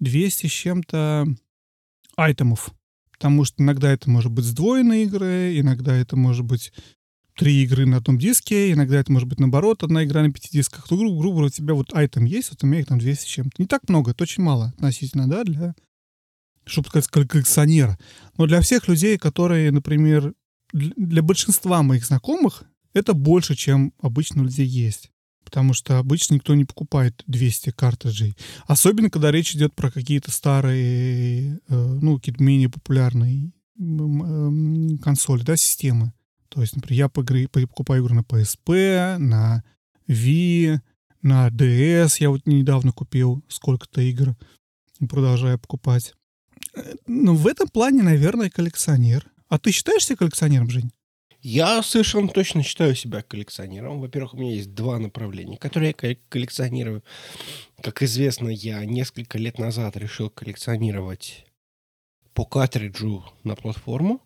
200 0.00 0.46
с 0.46 0.50
чем-то 0.50 1.26
айтемов. 2.16 2.70
Потому 3.12 3.44
что 3.44 3.62
иногда 3.62 3.90
это 3.92 4.08
может 4.08 4.30
быть 4.30 4.44
сдвоенные 4.44 5.04
игры, 5.04 5.58
иногда 5.58 5.94
это 5.94 6.16
может 6.16 6.44
быть 6.44 6.72
три 7.36 7.64
игры 7.64 7.84
на 7.86 7.98
одном 7.98 8.18
диске, 8.18 8.72
иногда 8.72 8.98
это 8.98 9.12
может 9.12 9.28
быть 9.28 9.40
наоборот, 9.40 9.82
одна 9.82 10.04
игра 10.04 10.22
на 10.22 10.32
пяти 10.32 10.48
дисках. 10.52 10.88
Ну, 10.90 10.98
грубо, 10.98 11.18
грубо 11.18 11.36
говоря, 11.36 11.46
у 11.46 11.50
тебя 11.50 11.74
вот 11.74 11.94
айтем 11.94 12.24
есть, 12.24 12.50
вот 12.50 12.62
у 12.62 12.66
меня 12.66 12.80
их 12.80 12.86
там 12.86 12.98
200 12.98 13.22
с 13.22 13.24
чем-то. 13.24 13.52
Не 13.58 13.66
так 13.66 13.88
много, 13.88 14.12
это 14.12 14.22
очень 14.22 14.42
мало 14.42 14.72
относительно, 14.76 15.28
да, 15.28 15.44
для, 15.44 15.74
чтобы 16.68 16.88
сказать, 16.88 17.08
кол- 17.08 17.26
коллекционера. 17.26 17.98
Но 18.36 18.46
для 18.46 18.60
всех 18.60 18.88
людей, 18.88 19.18
которые, 19.18 19.70
например, 19.70 20.34
для, 20.72 21.22
большинства 21.22 21.82
моих 21.82 22.04
знакомых, 22.04 22.64
это 22.94 23.14
больше, 23.14 23.54
чем 23.54 23.92
обычно 24.00 24.42
у 24.42 24.44
людей 24.44 24.66
есть. 24.66 25.10
Потому 25.44 25.72
что 25.72 25.98
обычно 25.98 26.34
никто 26.34 26.54
не 26.54 26.64
покупает 26.64 27.22
200 27.26 27.70
картриджей. 27.70 28.36
Особенно, 28.66 29.08
когда 29.08 29.30
речь 29.30 29.54
идет 29.54 29.74
про 29.74 29.90
какие-то 29.90 30.30
старые, 30.30 31.60
э, 31.68 31.98
ну, 32.02 32.16
какие-то 32.16 32.42
менее 32.42 32.68
популярные 32.68 33.52
консоли, 35.00 35.42
да, 35.42 35.56
системы. 35.56 36.12
То 36.48 36.60
есть, 36.60 36.74
например, 36.74 37.08
я 37.08 37.08
покупаю 37.08 38.02
игры 38.02 38.14
на 38.14 38.20
PSP, 38.20 39.18
на 39.18 39.62
Wii, 40.08 40.80
на 41.22 41.48
DS. 41.48 42.16
Я 42.18 42.30
вот 42.30 42.46
недавно 42.46 42.92
купил 42.92 43.44
сколько-то 43.48 44.00
игр 44.00 44.36
продолжаю 45.06 45.58
покупать. 45.58 46.14
Ну, 47.06 47.34
в 47.34 47.46
этом 47.46 47.68
плане, 47.68 48.02
наверное, 48.02 48.50
коллекционер. 48.50 49.26
А 49.48 49.58
ты 49.58 49.70
считаешь 49.72 50.04
себя 50.04 50.16
коллекционером, 50.16 50.70
Жень? 50.70 50.92
Я 51.40 51.82
совершенно 51.82 52.28
точно 52.28 52.62
считаю 52.62 52.94
себя 52.96 53.22
коллекционером. 53.22 54.00
Во-первых, 54.00 54.34
у 54.34 54.38
меня 54.38 54.54
есть 54.54 54.74
два 54.74 54.98
направления, 54.98 55.56
которые 55.56 55.88
я 55.88 55.94
ко- 55.94 56.20
коллекционирую. 56.28 57.04
Как 57.80 58.02
известно, 58.02 58.48
я 58.48 58.84
несколько 58.84 59.38
лет 59.38 59.58
назад 59.58 59.96
решил 59.96 60.30
коллекционировать 60.30 61.46
по 62.34 62.44
картриджу 62.44 63.24
на 63.44 63.54
платформу. 63.54 64.20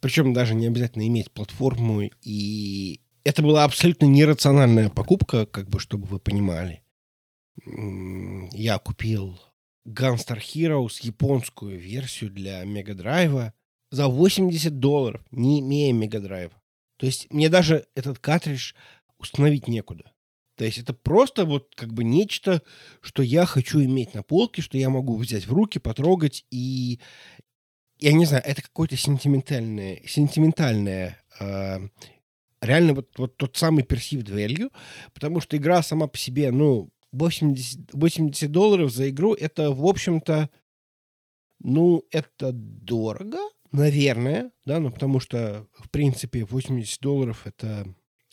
Причем 0.00 0.32
даже 0.32 0.54
не 0.54 0.66
обязательно 0.66 1.06
иметь 1.06 1.30
платформу. 1.30 2.10
И 2.22 3.00
это 3.22 3.42
была 3.42 3.64
абсолютно 3.64 4.06
нерациональная 4.06 4.88
покупка, 4.88 5.46
как 5.46 5.68
бы, 5.68 5.78
чтобы 5.78 6.06
вы 6.06 6.18
понимали. 6.18 6.82
Я 8.52 8.78
купил 8.78 9.38
Gunstar 9.86 10.38
Heroes 10.38 10.98
японскую 11.00 11.78
версию 11.78 12.30
для 12.30 12.64
Мега 12.64 12.94
Драйва 12.94 13.54
за 13.90 14.08
80 14.08 14.78
долларов, 14.78 15.22
не 15.30 15.60
имея 15.60 15.92
мегадрайва. 15.92 16.60
То 16.96 17.06
есть 17.06 17.32
мне 17.32 17.48
даже 17.48 17.86
этот 17.94 18.18
картридж 18.18 18.74
установить 19.18 19.68
некуда. 19.68 20.12
То 20.56 20.64
есть 20.64 20.78
это 20.78 20.92
просто 20.92 21.46
вот 21.46 21.74
как 21.74 21.92
бы 21.92 22.04
нечто, 22.04 22.62
что 23.00 23.22
я 23.22 23.46
хочу 23.46 23.82
иметь 23.82 24.14
на 24.14 24.22
полке, 24.22 24.62
что 24.62 24.76
я 24.76 24.90
могу 24.90 25.16
взять 25.16 25.46
в 25.46 25.52
руки, 25.52 25.78
потрогать 25.78 26.44
и 26.50 27.00
я 27.98 28.12
не 28.12 28.24
знаю, 28.24 28.42
это 28.46 28.62
какое-то 28.62 28.96
сентиментальное, 28.96 30.00
сентиментальное 30.06 31.18
э, 31.38 31.78
реально 32.60 32.94
вот, 32.94 33.18
вот 33.18 33.36
тот 33.36 33.56
самый 33.56 33.84
perceived 33.84 34.28
value, 34.28 34.70
потому 35.12 35.40
что 35.40 35.56
игра 35.56 35.82
сама 35.82 36.06
по 36.06 36.16
себе, 36.16 36.50
ну, 36.50 36.90
80, 37.12 37.92
80 37.92 38.50
долларов 38.50 38.92
за 38.92 39.10
игру, 39.10 39.34
это, 39.34 39.70
в 39.70 39.86
общем-то, 39.86 40.50
ну, 41.58 42.04
это 42.10 42.52
дорого, 42.52 43.38
наверное, 43.72 44.50
да, 44.64 44.80
ну, 44.80 44.90
потому 44.90 45.20
что, 45.20 45.66
в 45.78 45.90
принципе, 45.90 46.44
80 46.44 47.00
долларов 47.00 47.46
это, 47.46 47.86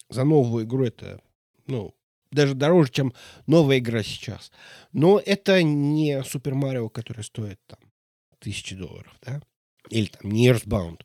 за 0.09 0.23
новую 0.23 0.65
игру 0.65 0.85
это, 0.85 1.21
ну, 1.65 1.93
даже 2.31 2.55
дороже, 2.55 2.91
чем 2.91 3.13
новая 3.45 3.79
игра 3.79 4.03
сейчас. 4.03 4.51
Но 4.91 5.19
это 5.19 5.63
не 5.63 6.23
Супер 6.23 6.55
Марио, 6.55 6.89
который 6.89 7.23
стоит 7.23 7.59
там 7.67 7.79
тысячи 8.39 8.75
долларов, 8.75 9.15
да? 9.21 9.41
Или 9.89 10.07
там 10.07 10.31
не 10.31 10.49
Earthbound. 10.49 11.01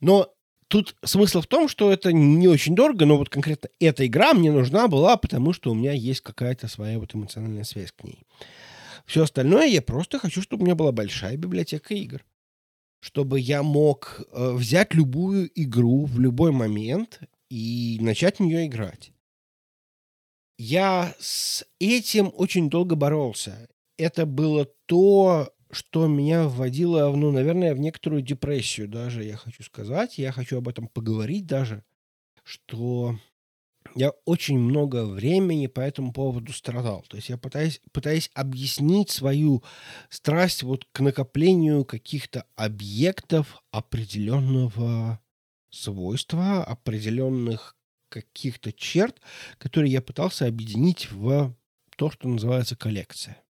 Но 0.00 0.33
тут 0.74 0.96
смысл 1.04 1.40
в 1.40 1.46
том, 1.46 1.68
что 1.68 1.92
это 1.92 2.12
не 2.12 2.48
очень 2.48 2.74
дорого, 2.74 3.06
но 3.06 3.16
вот 3.16 3.28
конкретно 3.28 3.68
эта 3.78 4.04
игра 4.08 4.34
мне 4.34 4.50
нужна 4.50 4.88
была, 4.88 5.16
потому 5.16 5.52
что 5.52 5.70
у 5.70 5.74
меня 5.74 5.92
есть 5.92 6.20
какая-то 6.20 6.66
своя 6.66 6.98
вот 6.98 7.14
эмоциональная 7.14 7.62
связь 7.62 7.92
к 7.92 8.02
ней. 8.02 8.26
Все 9.06 9.22
остальное 9.22 9.66
я 9.66 9.80
просто 9.80 10.18
хочу, 10.18 10.42
чтобы 10.42 10.62
у 10.62 10.66
меня 10.66 10.74
была 10.74 10.90
большая 10.90 11.36
библиотека 11.36 11.94
игр. 11.94 12.24
Чтобы 12.98 13.38
я 13.38 13.62
мог 13.62 14.22
э, 14.32 14.52
взять 14.54 14.94
любую 14.94 15.48
игру 15.54 16.06
в 16.06 16.18
любой 16.18 16.50
момент 16.50 17.20
и 17.48 17.98
начать 18.00 18.40
в 18.40 18.42
нее 18.42 18.66
играть. 18.66 19.12
Я 20.58 21.14
с 21.20 21.64
этим 21.78 22.32
очень 22.34 22.68
долго 22.68 22.96
боролся. 22.96 23.68
Это 23.96 24.26
было 24.26 24.64
то, 24.86 25.54
что 25.74 26.06
меня 26.06 26.48
вводило, 26.48 27.14
ну, 27.14 27.30
наверное, 27.32 27.74
в 27.74 27.78
некоторую 27.78 28.22
депрессию 28.22 28.88
даже, 28.88 29.24
я 29.24 29.36
хочу 29.36 29.62
сказать. 29.62 30.18
Я 30.18 30.32
хочу 30.32 30.58
об 30.58 30.68
этом 30.68 30.88
поговорить 30.88 31.46
даже, 31.46 31.84
что 32.44 33.18
я 33.94 34.10
очень 34.24 34.58
много 34.58 35.04
времени 35.06 35.66
по 35.66 35.80
этому 35.80 36.12
поводу 36.12 36.52
страдал. 36.52 37.04
То 37.08 37.16
есть 37.16 37.28
я 37.28 37.38
пытаюсь, 37.38 37.80
пытаюсь 37.92 38.30
объяснить 38.34 39.10
свою 39.10 39.62
страсть 40.08 40.62
вот 40.62 40.86
к 40.92 41.00
накоплению 41.00 41.84
каких-то 41.84 42.46
объектов 42.56 43.62
определенного 43.70 45.20
свойства, 45.70 46.64
определенных 46.64 47.76
каких-то 48.08 48.72
черт, 48.72 49.20
которые 49.58 49.92
я 49.92 50.00
пытался 50.02 50.46
объединить 50.46 51.10
в 51.10 51.54
то, 51.96 52.10
что 52.10 52.28
называется 52.28 52.76
коллекция. 52.76 53.43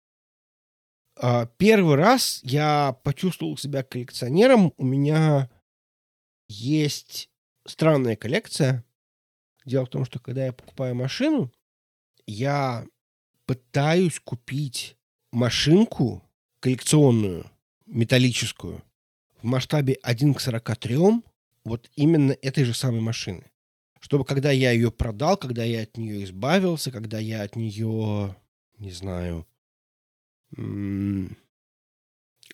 А, 1.16 1.46
первый 1.58 1.96
раз 1.96 2.40
я 2.44 2.98
почувствовал 3.04 3.58
себя 3.58 3.84
коллекционером. 3.84 4.74
У 4.78 4.86
меня 4.86 5.50
есть 6.48 7.30
странная 7.66 8.16
коллекция. 8.16 8.84
Дело 9.66 9.86
в 9.86 9.90
том, 9.90 10.06
что 10.06 10.20
когда 10.20 10.46
я 10.46 10.54
покупаю 10.54 10.96
машину, 10.96 11.52
я 12.26 12.86
пытаюсь 13.46 14.20
купить 14.20 14.98
машинку 15.32 16.24
коллекционную, 16.60 17.50
металлическую, 17.86 18.84
в 19.42 19.46
масштабе 19.46 19.98
1 20.02 20.34
к 20.34 20.40
43, 20.40 20.98
вот 21.64 21.90
именно 21.96 22.36
этой 22.42 22.64
же 22.64 22.74
самой 22.74 23.02
машины 23.02 23.52
чтобы 24.02 24.26
когда 24.26 24.52
я 24.52 24.72
ее 24.72 24.92
продал, 24.92 25.38
когда 25.38 25.64
я 25.64 25.84
от 25.84 25.96
нее 25.96 26.24
избавился, 26.24 26.92
когда 26.92 27.20
я 27.20 27.44
от 27.44 27.56
нее, 27.56 28.36
не 28.78 28.92
знаю, 28.92 29.48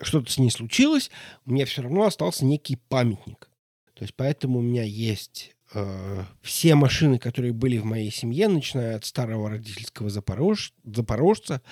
что-то 0.01 0.31
с 0.31 0.37
ней 0.37 0.51
случилось, 0.51 1.09
у 1.45 1.51
меня 1.51 1.65
все 1.65 1.81
равно 1.81 2.05
остался 2.05 2.45
некий 2.45 2.75
памятник. 2.75 3.49
То 3.93 4.03
есть 4.03 4.13
поэтому 4.15 4.59
у 4.59 4.61
меня 4.61 4.83
есть 4.83 5.55
э, 5.73 6.23
все 6.41 6.75
машины, 6.75 7.17
которые 7.17 7.51
были 7.51 7.79
в 7.79 7.85
моей 7.85 8.11
семье, 8.11 8.47
начиная 8.47 8.95
от 8.95 9.05
старого 9.05 9.49
родительского 9.49 10.09
запорож... 10.09 10.73
запорожца 10.83 11.63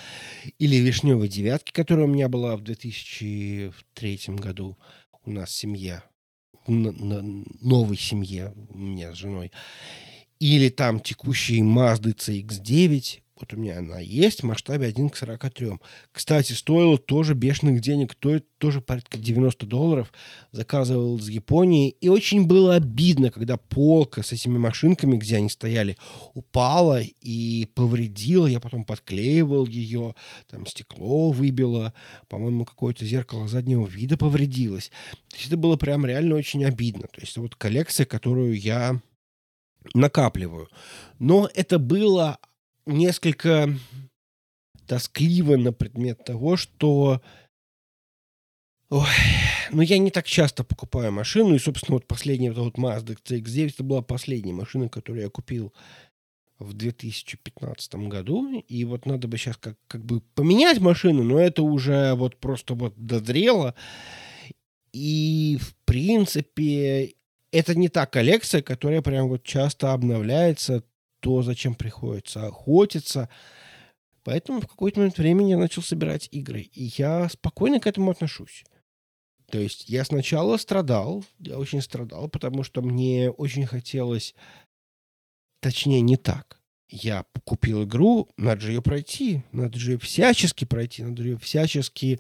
или 0.58 0.78
вишневой 0.78 1.28
девятки, 1.28 1.72
которая 1.72 2.06
у 2.06 2.10
меня 2.10 2.28
была 2.28 2.58
в 2.58 2.62
2003 2.62 4.20
году 4.30 4.78
у 5.24 5.32
нас 5.32 5.50
в 5.50 5.56
семье 5.56 6.04
новой 6.68 7.98
семье 7.98 8.54
у 8.70 8.78
меня 8.78 9.14
с 9.14 9.18
женой, 9.18 9.52
или 10.40 10.70
там 10.70 11.00
текущий 11.00 11.62
Mazda 11.62 12.16
CX-9, 12.16 13.22
вот 13.38 13.54
у 13.54 13.58
меня 13.58 13.80
она 13.80 14.00
есть 14.00 14.42
в 14.42 14.46
масштабе 14.46 14.88
1 14.88 15.10
к 15.10 15.18
43. 15.18 15.72
Кстати, 16.14 16.54
стоило 16.54 16.98
тоже 16.98 17.34
бешеных 17.34 17.82
денег, 17.82 18.14
стоит 18.14 18.48
тоже 18.58 18.80
порядка 18.80 19.18
90 19.18 19.66
долларов. 19.66 20.14
Заказывал 20.54 21.18
из 21.18 21.28
Японии. 21.28 21.90
И 21.90 22.08
очень 22.08 22.48
было 22.48 22.76
обидно, 22.76 23.32
когда 23.32 23.58
полка 23.58 24.24
с 24.24 24.32
этими 24.32 24.58
машинками, 24.58 25.18
где 25.18 25.36
они 25.36 25.50
стояли, 25.50 25.98
упала 26.34 27.02
и 27.02 27.68
повредила. 27.76 28.48
Я 28.48 28.62
потом 28.62 28.86
подклеивал 28.86 29.68
ее, 29.68 30.16
там 30.50 30.66
стекло 30.66 31.32
выбило. 31.32 31.94
По-моему, 32.30 32.64
какое-то 32.64 33.06
зеркало 33.06 33.50
заднего 33.50 33.86
вида 33.86 34.16
повредилось. 34.16 34.92
То 35.30 35.36
есть 35.36 35.48
это 35.48 35.58
было 35.58 35.76
прям 35.76 36.06
реально 36.06 36.36
очень 36.36 36.64
обидно. 36.64 37.08
То 37.08 37.20
есть 37.20 37.36
вот 37.36 37.56
коллекция, 37.56 38.06
которую 38.06 38.58
я 38.58 39.02
накапливаю. 39.94 40.70
Но 41.20 41.50
это 41.54 41.80
было 41.80 42.40
несколько 42.86 43.70
тоскливо 44.88 45.58
на 45.58 45.74
предмет 45.74 46.24
того, 46.24 46.58
что 46.58 47.22
Ой, 48.90 49.08
ну 49.72 49.82
я 49.82 49.98
не 49.98 50.12
так 50.12 50.28
часто 50.28 50.64
покупаю 50.64 51.12
машину, 51.12 51.56
и, 51.56 51.60
собственно, 51.60 51.96
вот 51.96 52.08
последняя 52.08 52.52
вот, 52.52 52.64
вот 52.64 52.78
Mazda 52.78 53.18
CX-9, 53.18 53.74
это 53.74 53.84
была 53.84 54.02
последняя 54.04 54.54
машина, 54.54 54.90
которую 54.90 55.24
я 55.24 55.30
купил 55.30 55.74
в 56.60 56.74
2015 56.74 57.96
году, 57.96 58.60
и 58.60 58.86
вот 58.86 59.08
надо 59.08 59.28
бы 59.28 59.38
сейчас 59.38 59.58
как, 59.58 59.78
как 59.88 60.06
бы 60.06 60.22
поменять 60.22 60.80
машину, 60.80 61.24
но 61.24 61.40
это 61.40 61.64
уже 61.64 62.14
вот 62.14 62.38
просто 62.38 62.76
вот 62.76 62.94
дозрело, 62.96 63.74
и, 64.94 65.58
в 65.60 65.76
принципе, 65.86 67.16
это 67.52 67.76
не 67.76 67.90
та 67.90 68.06
коллекция, 68.06 68.62
которая 68.62 69.02
прям 69.02 69.30
вот 69.30 69.44
часто 69.44 69.94
обновляется, 69.94 70.84
то, 71.26 71.42
зачем 71.42 71.74
приходится 71.74 72.46
охотиться. 72.46 73.30
Поэтому 74.24 74.62
в 74.62 74.68
какой-то 74.68 75.00
момент 75.00 75.18
времени 75.18 75.50
я 75.50 75.58
начал 75.58 75.82
собирать 75.82 76.30
игры. 76.32 76.62
И 76.62 76.92
я 76.98 77.28
спокойно 77.30 77.80
к 77.80 77.88
этому 77.88 78.12
отношусь. 78.12 78.64
То 79.50 79.58
есть 79.58 79.90
я 79.90 80.06
сначала 80.06 80.58
страдал, 80.58 81.26
я 81.40 81.58
очень 81.58 81.82
страдал, 81.82 82.30
потому 82.30 82.62
что 82.62 82.84
мне 82.84 83.32
очень 83.32 83.66
хотелось, 83.66 84.36
точнее 85.62 86.02
не 86.02 86.16
так. 86.16 86.62
Я 86.90 87.26
купил 87.44 87.86
игру, 87.86 88.30
надо 88.38 88.62
же 88.62 88.74
ее 88.74 88.84
пройти, 88.84 89.42
надо 89.52 89.80
же 89.80 89.94
ее 89.94 89.98
всячески 89.98 90.64
пройти, 90.64 91.02
надо 91.02 91.24
же 91.24 91.30
ее 91.30 91.38
всячески 91.40 92.20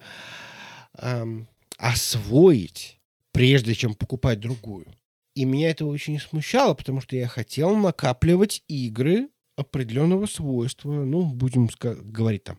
эм, 0.97 1.47
освоить, 1.77 2.99
прежде 3.31 3.75
чем 3.75 3.93
покупать 3.93 4.39
другую. 4.39 4.87
И 5.35 5.43
меня 5.45 5.69
это 5.69 5.85
очень 5.85 6.19
смущало, 6.19 6.73
потому 6.73 7.01
что 7.01 7.15
я 7.15 7.27
хотел 7.27 7.75
накапливать 7.75 8.63
игры 8.67 9.29
определенного 9.57 10.25
свойства, 10.25 10.91
ну, 10.91 11.25
будем 11.25 11.69
говорить 11.79 12.45
там, 12.45 12.57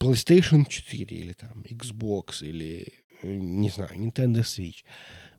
PlayStation 0.00 0.66
4 0.68 1.16
или 1.16 1.32
там 1.32 1.62
Xbox 1.62 2.42
или, 2.42 2.92
э, 3.22 3.34
не 3.34 3.70
знаю, 3.70 3.90
Nintendo 3.94 4.40
Switch. 4.40 4.84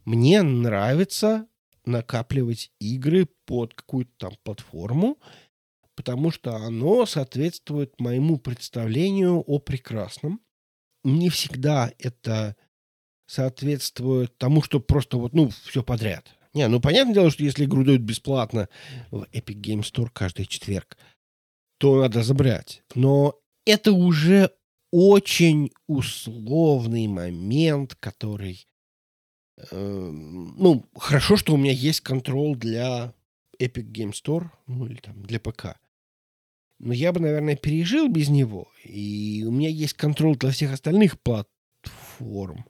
Мне 0.06 0.42
нравится 0.42 1.48
накапливать 1.86 2.72
игры 2.80 3.28
под 3.46 3.74
какую-то 3.74 4.12
там 4.18 4.34
платформу, 4.44 5.18
потому 5.96 6.32
что 6.32 6.56
оно 6.56 7.06
соответствует 7.06 8.00
моему 8.00 8.38
представлению 8.38 9.44
о 9.46 9.60
прекрасном. 9.60 10.42
Не 11.04 11.30
всегда 11.30 11.92
это 11.98 12.56
соответствует 13.26 14.38
тому, 14.38 14.62
что 14.62 14.80
просто 14.80 15.18
вот, 15.18 15.34
ну, 15.34 15.50
все 15.50 15.84
подряд. 15.84 16.39
Не, 16.54 16.68
ну 16.68 16.80
понятное 16.80 17.14
дело, 17.14 17.30
что 17.30 17.44
если 17.44 17.66
игру 17.66 17.84
дают 17.84 18.02
бесплатно 18.02 18.70
в 19.12 19.24
Epic 19.34 19.62
Game 19.62 19.82
Store 19.82 20.10
каждый 20.12 20.46
четверг, 20.46 20.98
то 21.78 22.02
надо 22.02 22.24
забрать. 22.24 22.84
Но 22.96 23.40
это 23.66 23.92
уже 23.92 24.52
очень 24.92 25.72
условный 25.88 27.08
момент, 27.08 27.96
который... 27.96 28.68
Э, 29.72 29.78
ну, 29.78 30.86
хорошо, 30.96 31.38
что 31.38 31.54
у 31.54 31.58
меня 31.58 31.72
есть 31.72 32.02
контроль 32.02 32.56
для 32.56 33.14
Epic 33.60 33.92
Game 33.92 34.12
Store, 34.12 34.50
ну 34.68 34.88
или 34.88 34.96
там 34.96 35.22
для 35.24 35.40
ПК. 35.40 35.78
Но 36.80 36.94
я 36.94 37.12
бы, 37.12 37.20
наверное, 37.20 37.58
пережил 37.58 38.08
без 38.08 38.30
него. 38.30 38.72
И 38.84 39.44
у 39.46 39.52
меня 39.52 39.70
есть 39.70 39.94
контроль 39.94 40.38
для 40.38 40.52
всех 40.52 40.72
остальных 40.72 41.20
платформ. 41.22 42.66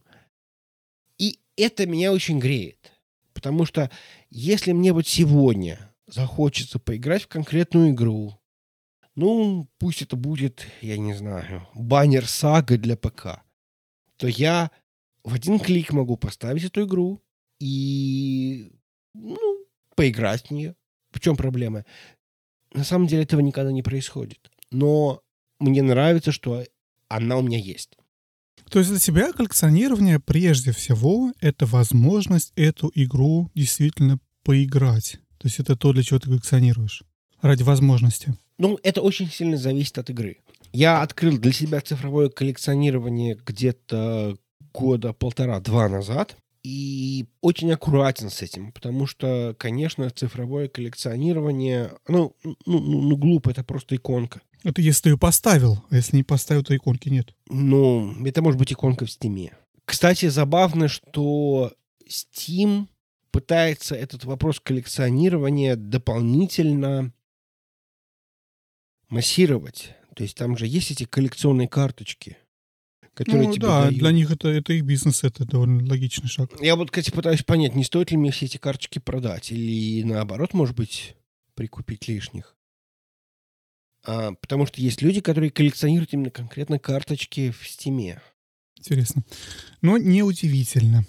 И 1.19 1.39
это 1.55 1.86
меня 1.86 2.11
очень 2.11 2.39
греет. 2.39 2.91
Потому 3.39 3.63
что 3.63 3.89
если 4.29 4.73
мне 4.73 4.91
вот 4.91 5.07
сегодня 5.07 5.95
захочется 6.07 6.77
поиграть 6.77 7.23
в 7.23 7.29
конкретную 7.29 7.91
игру, 7.91 8.37
ну, 9.15 9.69
пусть 9.77 10.01
это 10.01 10.17
будет, 10.17 10.67
я 10.81 10.97
не 10.97 11.13
знаю, 11.13 11.65
баннер 11.73 12.27
сага 12.27 12.77
для 12.77 12.97
ПК, 12.97 13.41
то 14.17 14.27
я 14.27 14.71
в 15.23 15.33
один 15.33 15.57
клик 15.57 15.93
могу 15.93 16.17
поставить 16.17 16.65
эту 16.65 16.83
игру 16.83 17.21
и, 17.61 18.73
ну, 19.13 19.65
поиграть 19.95 20.47
в 20.47 20.51
нее. 20.51 20.75
В 21.11 21.21
чем 21.21 21.37
проблема? 21.37 21.85
На 22.73 22.83
самом 22.83 23.07
деле 23.07 23.23
этого 23.23 23.39
никогда 23.39 23.71
не 23.71 23.83
происходит. 23.83 24.51
Но 24.69 25.23
мне 25.59 25.81
нравится, 25.81 26.33
что 26.33 26.65
она 27.07 27.37
у 27.37 27.41
меня 27.41 27.57
есть. 27.57 27.97
То 28.70 28.80
есть 28.80 28.91
для 28.91 28.99
тебя 28.99 29.32
коллекционирование 29.34 30.20
прежде 30.20 30.72
всего 30.72 31.34
это 31.41 31.65
возможность 31.65 32.51
эту 32.55 32.91
игру 32.93 33.49
действительно 33.55 34.20
поиграть. 34.43 35.20
То 35.38 35.47
есть 35.47 35.59
это 35.59 35.76
то, 35.76 35.93
для 35.93 36.03
чего 36.03 36.20
ты 36.20 36.28
коллекционируешь. 36.28 37.03
ради 37.41 37.63
возможности. 37.63 38.36
Ну, 38.57 38.78
это 38.84 39.01
очень 39.01 39.30
сильно 39.30 39.57
зависит 39.57 39.97
от 39.97 40.09
игры. 40.09 40.38
Я 40.74 41.01
открыл 41.01 41.38
для 41.38 41.53
себя 41.53 41.80
цифровое 41.82 42.30
коллекционирование 42.30 43.38
где-то 43.45 44.38
года 44.74 45.13
полтора-два 45.13 45.88
назад 45.88 46.36
и 46.63 47.26
очень 47.41 47.72
аккуратен 47.72 48.30
с 48.30 48.41
этим, 48.41 48.72
потому 48.74 49.07
что, 49.07 49.55
конечно, 49.57 50.09
цифровое 50.09 50.67
коллекционирование, 50.67 51.93
ну, 52.07 52.36
ну, 52.43 52.55
ну, 52.65 53.01
ну 53.01 53.17
глупо, 53.17 53.49
это 53.49 53.63
просто 53.63 53.95
иконка. 53.95 54.41
Это 54.64 54.82
если 54.82 55.03
ты 55.03 55.10
ее 55.10 55.18
поставил, 55.18 55.84
а 55.89 55.95
если 55.95 56.18
не 56.18 56.24
поставил, 56.24 56.64
то 56.64 56.76
иконки 56.76 57.10
нет. 57.10 57.34
Ну, 57.49 58.26
это 58.26 58.41
может 58.41 58.60
быть 58.60 58.74
иконка 58.74 59.05
в 59.05 59.12
Стиме. 59.12 59.53
Кстати, 59.86 60.28
забавно, 60.28 60.88
что 60.88 61.74
Steam 62.07 62.88
пытается 63.32 63.95
этот 63.95 64.26
вопрос 64.26 64.60
коллекционирования 64.60 65.76
дополнительно 65.76 67.14
массировать. 69.10 69.95
То 70.16 70.24
есть 70.24 70.36
там 70.36 70.57
же 70.57 70.68
есть 70.68 70.91
эти 70.91 71.05
коллекционные 71.05 71.68
карточки, 71.68 72.38
которые 73.14 73.47
ну, 73.47 73.53
тебе 73.53 73.68
да, 73.68 73.84
дают. 73.84 73.99
для 73.99 74.12
них 74.12 74.32
это, 74.32 74.49
это 74.49 74.74
их 74.74 74.84
бизнес, 74.84 75.24
это 75.24 75.45
довольно 75.45 75.88
логичный 75.88 76.28
шаг. 76.28 76.51
Я 76.60 76.76
вот, 76.76 76.91
кстати, 76.91 77.12
пытаюсь 77.12 77.43
понять, 77.43 77.76
не 77.76 77.84
стоит 77.84 78.12
ли 78.12 78.18
мне 78.18 78.32
все 78.32 78.45
эти 78.45 78.57
карточки 78.57 78.99
продать 78.99 79.51
или 79.51 80.03
наоборот, 80.03 80.53
может 80.53 80.76
быть, 80.76 81.16
прикупить 81.55 82.07
лишних. 82.07 82.55
А, 84.10 84.34
потому 84.34 84.66
что 84.66 84.82
есть 84.82 85.03
люди, 85.03 85.22
которые 85.22 85.51
коллекционируют 85.51 86.14
именно 86.14 86.32
конкретно 86.32 86.80
карточки 86.80 87.51
в 87.51 87.68
Стиме. 87.68 88.20
Интересно. 88.76 89.24
Но 89.84 89.99
неудивительно. 89.99 91.05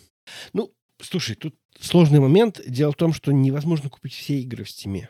Ну, 0.52 0.74
слушай, 1.00 1.34
тут 1.34 1.56
сложный 1.78 2.20
момент. 2.20 2.60
Дело 2.66 2.92
в 2.92 2.96
том, 2.96 3.14
что 3.14 3.32
невозможно 3.32 3.88
купить 3.88 4.12
все 4.12 4.40
игры 4.40 4.64
в 4.64 4.70
Стиме. 4.70 5.08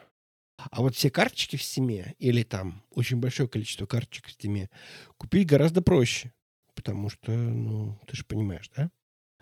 А 0.70 0.82
вот 0.82 0.94
все 0.94 1.10
карточки 1.10 1.56
в 1.56 1.62
Стиме, 1.64 2.14
или 2.20 2.44
там 2.44 2.84
очень 2.90 3.16
большое 3.16 3.48
количество 3.48 3.86
карточек 3.86 4.26
в 4.26 4.32
Стиме, 4.32 4.70
купить 5.16 5.48
гораздо 5.48 5.82
проще. 5.82 6.32
Потому 6.76 7.10
что, 7.10 7.32
ну, 7.32 7.98
ты 8.06 8.16
же 8.16 8.24
понимаешь, 8.24 8.70
да? 8.76 8.90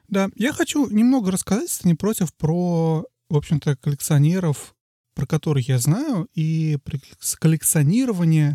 Да, 0.06 0.30
я 0.36 0.54
хочу 0.54 0.88
немного 0.88 1.30
рассказать, 1.30 1.68
если 1.68 1.88
не 1.88 1.94
против, 1.94 2.34
про, 2.34 3.04
в 3.28 3.36
общем-то, 3.36 3.76
коллекционеров, 3.76 4.74
про 5.18 5.26
которых 5.26 5.68
я 5.68 5.80
знаю, 5.80 6.28
и 6.32 6.78
про 6.84 6.96
коллекционирование, 7.40 8.54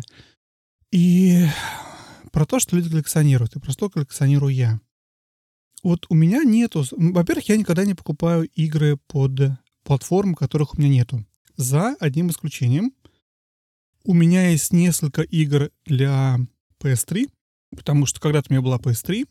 и 0.90 1.44
про 2.32 2.46
то, 2.46 2.58
что 2.58 2.74
люди 2.74 2.88
коллекционируют, 2.88 3.54
и 3.54 3.60
про 3.60 3.70
что 3.70 3.90
коллекционирую 3.90 4.54
я. 4.54 4.80
Вот 5.82 6.06
у 6.08 6.14
меня 6.14 6.42
нету... 6.42 6.82
Во-первых, 6.90 7.50
я 7.50 7.58
никогда 7.58 7.84
не 7.84 7.92
покупаю 7.92 8.48
игры 8.54 8.96
под 9.08 9.58
платформы, 9.82 10.34
которых 10.36 10.72
у 10.72 10.78
меня 10.78 10.88
нету. 10.88 11.26
За 11.56 11.96
одним 12.00 12.30
исключением. 12.30 12.94
У 14.02 14.14
меня 14.14 14.48
есть 14.48 14.72
несколько 14.72 15.20
игр 15.20 15.70
для 15.84 16.38
PS3, 16.82 17.30
потому 17.76 18.06
что 18.06 18.20
когда-то 18.20 18.46
у 18.48 18.54
меня 18.54 18.62
была 18.62 18.78
PS3, 18.78 19.28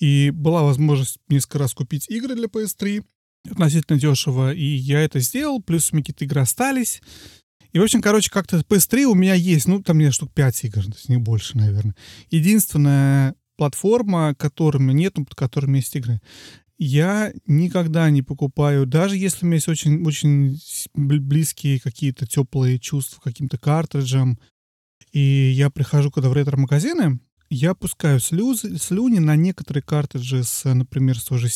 и 0.00 0.30
была 0.30 0.64
возможность 0.64 1.18
несколько 1.28 1.60
раз 1.60 1.74
купить 1.74 2.10
игры 2.10 2.34
для 2.34 2.46
PS3 2.46 3.04
относительно 3.50 3.98
дешево, 3.98 4.52
и 4.52 4.64
я 4.64 5.00
это 5.00 5.20
сделал, 5.20 5.62
плюс 5.62 5.90
у 5.90 5.96
меня 5.96 6.02
какие-то 6.02 6.24
игры 6.24 6.40
остались. 6.40 7.02
И, 7.72 7.78
в 7.78 7.82
общем, 7.82 8.00
короче, 8.00 8.30
как-то 8.30 8.58
PS3 8.58 9.04
у 9.04 9.14
меня 9.14 9.34
есть, 9.34 9.68
ну, 9.68 9.82
там, 9.82 9.96
мне 9.96 10.10
штук 10.10 10.32
5 10.32 10.64
игр, 10.64 10.84
то 10.84 10.92
есть 10.92 11.08
не 11.08 11.18
больше, 11.18 11.58
наверное. 11.58 11.94
Единственная 12.30 13.34
платформа, 13.56 14.34
которой 14.34 14.78
у 14.78 14.80
меня 14.80 14.94
нет, 14.94 15.14
под 15.14 15.34
которыми 15.34 15.78
есть 15.78 15.94
игры. 15.96 16.20
Я 16.78 17.32
никогда 17.46 18.08
не 18.10 18.22
покупаю, 18.22 18.86
даже 18.86 19.16
если 19.16 19.44
у 19.44 19.48
меня 19.48 19.56
есть 19.56 19.68
очень, 19.68 20.04
очень 20.04 20.58
близкие 20.94 21.80
какие-то 21.80 22.26
теплые 22.26 22.78
чувства 22.78 23.20
к 23.20 23.24
каким-то 23.24 23.58
картриджам, 23.58 24.38
и 25.12 25.52
я 25.54 25.70
прихожу 25.70 26.10
когда 26.10 26.28
в 26.28 26.34
ретро-магазины, 26.34 27.18
я 27.48 27.74
пускаю 27.74 28.20
слюзы, 28.20 28.78
слюни 28.78 29.18
на 29.18 29.36
некоторые 29.36 29.82
картриджи, 29.82 30.44
с, 30.44 30.72
например, 30.72 31.18
с 31.18 31.24
той 31.24 31.38
же 31.38 31.48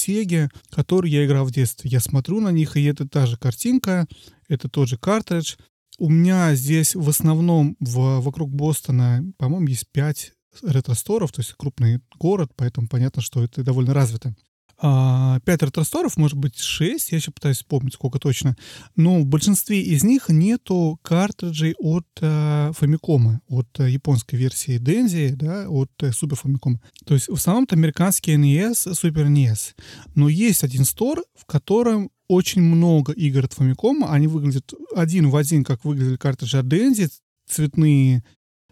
которые 0.70 1.12
я 1.12 1.26
играл 1.26 1.45
в 1.45 1.53
детстве. 1.53 1.91
Я 1.91 2.01
смотрю 2.01 2.41
на 2.41 2.51
них, 2.51 2.76
и 2.76 2.84
это 2.84 3.09
та 3.09 3.26
же 3.26 3.36
картинка, 3.36 4.07
это 4.49 4.68
тот 4.68 4.88
же 4.88 4.99
картридж, 4.99 5.57
у 6.01 6.09
меня 6.09 6.55
здесь 6.55 6.95
в 6.95 7.09
основном 7.09 7.76
в, 7.78 8.20
вокруг 8.20 8.51
Бостона, 8.51 9.22
по-моему, 9.36 9.66
есть 9.66 9.86
пять 9.93 10.32
ретро-сторов, 10.62 11.30
то 11.30 11.41
есть 11.41 11.53
крупный 11.53 12.01
город, 12.18 12.53
поэтому 12.57 12.88
понятно, 12.88 13.20
что 13.22 13.45
это 13.45 13.62
довольно 13.62 13.93
развито. 13.93 14.34
А, 14.82 15.40
пять 15.40 15.62
ретро-сторов, 15.62 16.16
может 16.16 16.38
быть, 16.38 16.58
шесть, 16.58 17.12
я 17.12 17.18
еще 17.18 17.30
пытаюсь 17.32 17.58
вспомнить, 17.58 17.94
сколько 17.94 18.18
точно. 18.18 18.56
Но 18.96 19.20
в 19.20 19.26
большинстве 19.26 19.82
из 19.82 20.02
них 20.04 20.30
нету 20.30 20.98
картриджей 21.02 21.74
от 21.78 22.06
э, 22.22 22.70
Famicom, 22.70 23.40
от 23.48 23.68
э, 23.78 23.90
японской 23.90 24.36
версии 24.36 24.80
Denzi, 24.80 25.34
да, 25.36 25.68
от 25.68 25.90
э, 26.00 26.08
Super 26.08 26.40
Famicom. 26.42 26.78
То 27.04 27.12
есть 27.12 27.28
в 27.28 27.34
основном 27.34 27.64
это 27.64 27.76
американский 27.76 28.34
NES, 28.36 28.92
Super 28.92 29.28
NES. 29.28 29.74
Но 30.14 30.30
есть 30.30 30.64
один 30.64 30.86
стор, 30.86 31.22
в 31.34 31.44
котором 31.44 32.10
очень 32.28 32.62
много 32.62 33.12
игр 33.12 33.44
от 33.44 33.52
Famicom. 33.52 34.06
Они 34.08 34.28
выглядят 34.28 34.72
один 34.96 35.28
в 35.28 35.36
один, 35.36 35.62
как 35.62 35.84
выглядели 35.84 36.16
картриджи 36.16 36.58
от 36.58 36.66
Denzi, 36.66 37.10
цветные, 37.46 38.24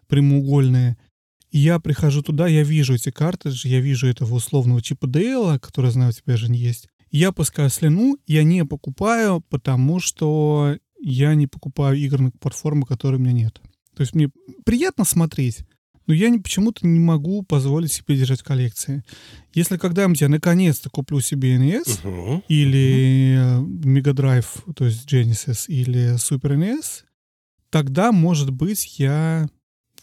прямоугольные. 0.06 0.96
Я 1.51 1.78
прихожу 1.78 2.22
туда, 2.22 2.46
я 2.46 2.62
вижу 2.62 2.94
эти 2.94 3.11
картриджи, 3.11 3.68
я 3.68 3.80
вижу 3.80 4.07
этого 4.07 4.34
условного 4.34 4.82
чипа 4.82 5.07
Дейла, 5.07 5.59
который, 5.59 5.90
знаю, 5.90 6.11
у 6.11 6.12
тебя 6.12 6.36
же 6.36 6.51
не 6.51 6.59
есть. 6.59 6.88
Я 7.11 7.32
пускаю 7.32 7.70
слюну, 7.70 8.18
я 8.26 8.42
не 8.42 8.64
покупаю, 8.64 9.42
потому 9.49 9.99
что 9.99 10.76
я 11.01 11.34
не 11.34 11.46
покупаю 11.46 11.96
игры 11.96 12.24
на 12.24 12.30
платформы, 12.30 12.84
которые 12.84 13.18
у 13.18 13.22
меня 13.22 13.32
нет. 13.32 13.61
То 13.94 14.03
есть 14.03 14.14
мне 14.14 14.30
приятно 14.64 15.05
смотреть, 15.05 15.61
но 16.07 16.14
я 16.14 16.32
почему-то 16.38 16.86
не 16.86 17.01
могу 17.01 17.42
позволить 17.42 17.92
себе 17.92 18.16
держать 18.16 18.42
коллекции. 18.42 19.05
Если 19.55 19.76
когда-нибудь 19.76 20.20
я 20.20 20.28
наконец-то 20.28 20.90
куплю 20.90 21.20
себе 21.20 21.57
NES 21.57 22.03
uh-huh. 22.03 22.42
или 22.49 23.36
uh-huh. 23.36 23.66
Mega 23.82 24.14
Drive, 24.14 24.72
то 24.74 24.86
есть 24.86 25.11
Genesis, 25.12 25.66
или 25.68 26.14
Super 26.16 26.57
NES, 26.57 27.05
тогда, 27.70 28.12
может 28.12 28.51
быть, 28.51 28.99
я 28.99 29.49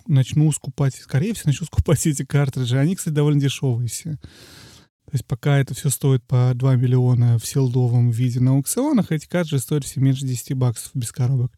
начну 0.07 0.51
скупать, 0.51 0.95
скорее 0.95 1.33
всего, 1.33 1.49
начну 1.49 1.65
скупать 1.65 2.05
эти 2.07 2.23
картриджи. 2.23 2.77
Они, 2.77 2.95
кстати, 2.95 3.13
довольно 3.13 3.39
дешевые 3.39 3.87
все. 3.87 4.13
То 5.05 5.11
есть 5.13 5.25
пока 5.25 5.57
это 5.59 5.73
все 5.73 5.89
стоит 5.89 6.23
по 6.25 6.51
2 6.55 6.75
миллиона 6.75 7.37
в 7.37 7.45
селдовом 7.45 8.09
виде 8.09 8.39
на 8.39 8.51
аукционах, 8.51 9.11
эти 9.11 9.27
картриджи 9.27 9.59
стоят 9.59 9.85
все 9.85 9.99
меньше 9.99 10.25
10 10.25 10.53
баксов 10.53 10.91
без 10.93 11.11
коробок. 11.11 11.51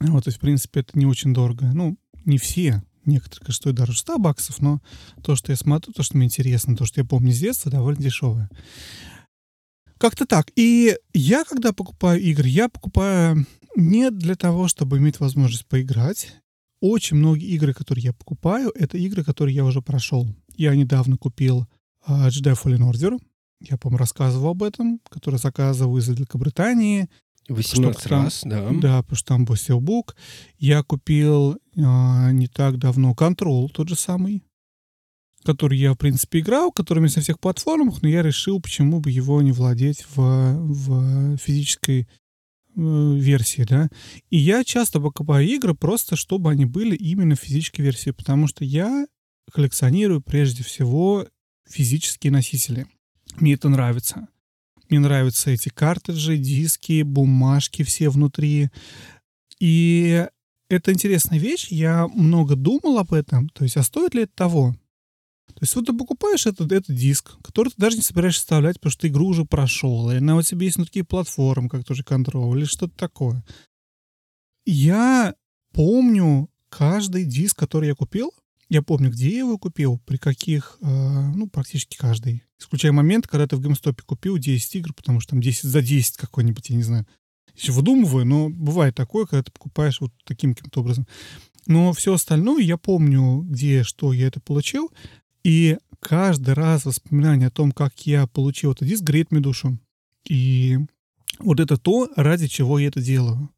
Вот, 0.00 0.24
то 0.24 0.28
есть, 0.28 0.38
в 0.38 0.40
принципе, 0.40 0.80
это 0.80 0.98
не 0.98 1.06
очень 1.06 1.34
дорого. 1.34 1.70
Ну, 1.72 1.96
не 2.24 2.38
все, 2.38 2.82
Некоторые, 3.06 3.54
стоят 3.54 3.76
дороже 3.76 4.00
100 4.00 4.18
баксов, 4.18 4.60
но 4.60 4.82
то, 5.22 5.36
что 5.36 5.52
я 5.52 5.56
смотрю, 5.56 5.92
то, 5.92 6.02
что 6.02 6.16
мне 6.16 6.26
интересно, 6.26 6.76
то, 6.76 6.84
что 6.84 7.00
я 7.00 7.04
помню 7.04 7.32
с 7.32 7.38
детства, 7.38 7.70
довольно 7.70 8.02
дешевое. 8.02 8.50
Как-то 9.98 10.26
так. 10.26 10.50
И 10.56 10.96
я, 11.14 11.44
когда 11.44 11.72
покупаю 11.72 12.20
игры, 12.20 12.48
я 12.48 12.68
покупаю 12.68 13.46
не 13.76 14.10
для 14.10 14.34
того, 14.34 14.66
чтобы 14.66 14.98
иметь 14.98 15.20
возможность 15.20 15.66
поиграть. 15.66 16.34
Очень 16.80 17.16
многие 17.16 17.48
игры, 17.50 17.72
которые 17.72 18.04
я 18.04 18.12
покупаю, 18.12 18.70
это 18.74 18.98
игры, 18.98 19.24
которые 19.24 19.54
я 19.54 19.64
уже 19.64 19.80
прошел. 19.80 20.28
Я 20.56 20.74
недавно 20.74 21.16
купил 21.16 21.66
uh, 22.06 22.28
Jedi 22.28 22.54
Fallen 22.54 22.90
Order. 22.90 23.18
Я, 23.60 23.78
по-моему, 23.78 23.98
рассказывал 23.98 24.50
об 24.50 24.62
этом, 24.62 25.00
который 25.08 25.38
заказывал 25.38 25.96
из 25.96 26.08
Великобритании. 26.08 27.08
18 27.48 28.06
раз, 28.06 28.40
там, 28.40 28.50
да. 28.50 28.88
Да, 28.88 29.02
потому 29.02 29.16
что 29.16 29.28
там 29.28 29.44
был 29.44 29.54
Steelbook. 29.54 30.14
Я 30.58 30.82
купил 30.82 31.58
а, 31.78 32.30
не 32.32 32.48
так 32.48 32.78
давно 32.78 33.12
Control, 33.12 33.68
тот 33.68 33.88
же 33.88 33.94
самый, 33.94 34.42
который 35.44 35.78
я, 35.78 35.92
в 35.94 35.96
принципе, 35.96 36.40
играл, 36.40 36.72
который 36.72 37.02
есть 37.04 37.16
на 37.16 37.22
всех 37.22 37.38
платформах, 37.38 38.02
но 38.02 38.08
я 38.08 38.22
решил, 38.22 38.60
почему 38.60 39.00
бы 39.00 39.10
его 39.10 39.40
не 39.42 39.52
владеть 39.52 40.04
в, 40.14 40.16
в 40.16 41.36
физической 41.36 42.08
версии, 42.76 43.62
да. 43.62 43.88
И 44.30 44.36
я 44.36 44.62
часто 44.64 45.00
покупаю 45.00 45.46
игры 45.48 45.74
просто, 45.74 46.14
чтобы 46.16 46.50
они 46.50 46.66
были 46.66 46.94
именно 46.94 47.34
в 47.34 47.40
физической 47.40 47.80
версии, 47.80 48.10
потому 48.10 48.46
что 48.46 48.64
я 48.64 49.06
коллекционирую 49.52 50.20
прежде 50.20 50.62
всего 50.62 51.26
физические 51.68 52.32
носители. 52.32 52.86
Мне 53.36 53.54
это 53.54 53.68
нравится. 53.68 54.28
Мне 54.88 55.00
нравятся 55.00 55.50
эти 55.50 55.68
картриджи, 55.68 56.36
диски, 56.36 57.02
бумажки 57.02 57.82
все 57.82 58.08
внутри. 58.08 58.68
И 59.58 60.26
это 60.68 60.92
интересная 60.92 61.38
вещь. 61.38 61.68
Я 61.70 62.06
много 62.08 62.54
думал 62.54 62.98
об 62.98 63.12
этом. 63.12 63.48
То 63.48 63.64
есть, 63.64 63.76
а 63.76 63.82
стоит 63.82 64.14
ли 64.14 64.22
это 64.22 64.32
того? 64.34 64.76
То 65.48 65.62
есть 65.62 65.74
вот 65.74 65.86
ты 65.86 65.92
покупаешь 65.92 66.46
этот, 66.46 66.70
этот 66.72 66.94
диск, 66.94 67.40
который 67.42 67.68
ты 67.68 67.76
даже 67.78 67.96
не 67.96 68.02
собираешься 68.02 68.40
вставлять, 68.40 68.76
потому 68.76 68.90
что 68.90 69.02
ты 69.02 69.08
игру 69.08 69.28
уже 69.28 69.44
прошел, 69.44 70.10
или 70.10 70.18
на 70.18 70.36
у 70.36 70.42
тебя 70.42 70.64
есть 70.64 70.78
ну, 70.78 70.84
такие 70.84 71.04
платформы, 71.04 71.68
как 71.68 71.84
тоже 71.84 72.02
Control, 72.02 72.56
или 72.56 72.64
что-то 72.64 72.94
такое. 72.96 73.42
Я 74.66 75.34
помню 75.72 76.50
каждый 76.68 77.24
диск, 77.24 77.58
который 77.58 77.88
я 77.88 77.94
купил, 77.94 78.32
я 78.68 78.82
помню, 78.82 79.10
где 79.10 79.30
я 79.30 79.38
его 79.38 79.58
купил, 79.58 79.98
при 80.04 80.16
каких, 80.16 80.78
э, 80.82 80.86
ну, 80.86 81.48
практически 81.48 81.96
каждый. 81.96 82.42
Исключая 82.58 82.92
момент, 82.92 83.28
когда 83.28 83.46
ты 83.46 83.56
в 83.56 83.60
GameStop 83.60 84.02
купил 84.04 84.38
10 84.38 84.74
игр, 84.76 84.92
потому 84.92 85.20
что 85.20 85.30
там 85.30 85.40
10 85.40 85.64
за 85.64 85.82
10 85.82 86.16
какой-нибудь, 86.16 86.68
я 86.70 86.76
не 86.76 86.82
знаю. 86.82 87.06
еще 87.54 87.72
выдумываю, 87.72 88.26
но 88.26 88.50
бывает 88.50 88.94
такое, 88.94 89.24
когда 89.26 89.44
ты 89.44 89.52
покупаешь 89.52 90.00
вот 90.00 90.12
таким 90.24 90.54
каким-то 90.54 90.80
образом. 90.80 91.06
Но 91.66 91.92
все 91.92 92.12
остальное 92.12 92.62
я 92.62 92.76
помню, 92.76 93.42
где, 93.42 93.82
что 93.82 94.12
я 94.12 94.26
это 94.26 94.40
получил, 94.40 94.90
и 95.46 95.78
каждый 96.00 96.54
раз 96.54 96.86
воспоминание 96.86 97.46
о 97.46 97.52
том, 97.52 97.70
как 97.70 98.04
я 98.04 98.26
получил 98.26 98.72
этот 98.72 98.88
диск, 98.88 99.04
греет 99.04 99.30
мне 99.30 99.40
душу. 99.40 99.78
И 100.28 100.76
вот 101.38 101.60
это 101.60 101.76
то, 101.76 102.10
ради 102.16 102.48
чего 102.48 102.80
я 102.80 102.88
это 102.88 103.00
делаю. 103.00 103.48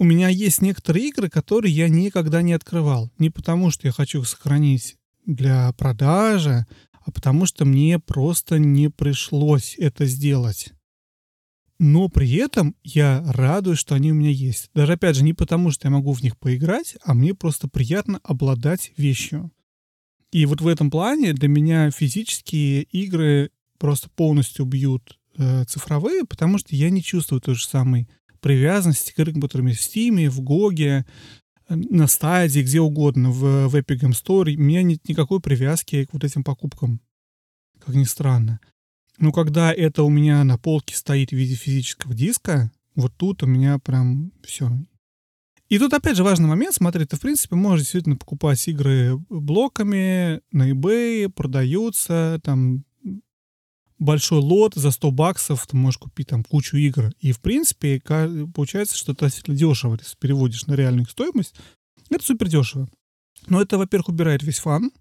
У 0.00 0.04
меня 0.04 0.28
есть 0.28 0.62
некоторые 0.62 1.10
игры, 1.10 1.30
которые 1.30 1.72
я 1.72 1.88
никогда 1.88 2.42
не 2.42 2.54
открывал. 2.54 3.12
Не 3.18 3.30
потому, 3.30 3.70
что 3.70 3.86
я 3.86 3.92
хочу 3.92 4.22
их 4.22 4.28
сохранить 4.28 4.96
для 5.24 5.72
продажи, 5.74 6.66
а 7.06 7.12
потому 7.12 7.46
что 7.46 7.64
мне 7.64 8.00
просто 8.00 8.58
не 8.58 8.90
пришлось 8.90 9.76
это 9.78 10.06
сделать. 10.06 10.72
Но 11.78 12.08
при 12.08 12.32
этом 12.34 12.74
я 12.82 13.22
радуюсь, 13.28 13.78
что 13.78 13.94
они 13.94 14.10
у 14.10 14.16
меня 14.16 14.30
есть. 14.30 14.70
Даже 14.74 14.94
опять 14.94 15.14
же 15.14 15.22
не 15.22 15.34
потому, 15.34 15.70
что 15.70 15.86
я 15.86 15.92
могу 15.92 16.14
в 16.14 16.22
них 16.22 16.36
поиграть, 16.36 16.96
а 17.04 17.14
мне 17.14 17.32
просто 17.32 17.68
приятно 17.68 18.18
обладать 18.24 18.92
вещью. 18.96 19.52
И 20.34 20.46
вот 20.46 20.60
в 20.60 20.66
этом 20.66 20.90
плане 20.90 21.32
для 21.32 21.46
меня 21.46 21.92
физические 21.92 22.82
игры 22.82 23.52
просто 23.78 24.08
полностью 24.10 24.64
бьют 24.64 25.16
э, 25.38 25.62
цифровые, 25.66 26.24
потому 26.24 26.58
что 26.58 26.74
я 26.74 26.90
не 26.90 27.04
чувствую 27.04 27.40
той 27.40 27.54
же 27.54 27.64
самой 27.64 28.08
привязанности 28.40 29.12
к 29.12 29.20
играм, 29.20 29.40
которыми 29.40 29.70
в 29.70 29.78
Steam, 29.78 30.28
в 30.28 30.40
Гоге, 30.40 31.06
на 31.68 32.08
стадии, 32.08 32.62
где 32.62 32.80
угодно, 32.80 33.30
в, 33.30 33.68
в 33.68 33.76
Epic 33.76 34.00
Game 34.00 34.10
Store. 34.10 34.52
У 34.56 34.60
меня 34.60 34.82
нет 34.82 35.08
никакой 35.08 35.38
привязки 35.38 36.04
к 36.04 36.12
вот 36.12 36.24
этим 36.24 36.42
покупкам, 36.42 37.00
как 37.78 37.94
ни 37.94 38.02
странно. 38.02 38.58
Но 39.18 39.30
когда 39.30 39.72
это 39.72 40.02
у 40.02 40.10
меня 40.10 40.42
на 40.42 40.58
полке 40.58 40.96
стоит 40.96 41.30
в 41.30 41.36
виде 41.36 41.54
физического 41.54 42.12
диска, 42.12 42.72
вот 42.96 43.12
тут 43.16 43.44
у 43.44 43.46
меня 43.46 43.78
прям 43.78 44.32
все. 44.42 44.68
И 45.74 45.78
тут 45.80 45.92
опять 45.92 46.16
же 46.16 46.22
важный 46.22 46.46
момент, 46.46 46.72
смотри, 46.72 47.04
ты 47.04 47.16
в 47.16 47.20
принципе 47.20 47.56
можешь 47.56 47.80
действительно 47.80 48.14
покупать 48.14 48.68
игры 48.68 49.18
блоками 49.28 50.40
на 50.52 50.70
eBay, 50.70 51.28
продаются, 51.28 52.40
там 52.44 52.84
большой 53.98 54.38
лот 54.38 54.74
за 54.76 54.92
100 54.92 55.10
баксов, 55.10 55.66
ты 55.66 55.76
можешь 55.76 55.98
купить 55.98 56.28
там 56.28 56.44
кучу 56.44 56.76
игр. 56.76 57.12
И 57.18 57.32
в 57.32 57.40
принципе 57.40 58.00
получается, 58.54 58.96
что 58.96 59.10
это 59.10 59.26
относительно 59.26 59.56
дешево, 59.56 59.98
если 60.00 60.16
переводишь 60.16 60.64
на 60.68 60.74
реальную 60.74 61.08
стоимость. 61.08 61.56
Это 62.08 62.24
супер 62.24 62.46
дешево. 62.46 62.88
Но 63.48 63.60
это, 63.60 63.76
во-первых, 63.76 64.10
убирает 64.10 64.44
весь 64.44 64.60
фан, 64.60 64.92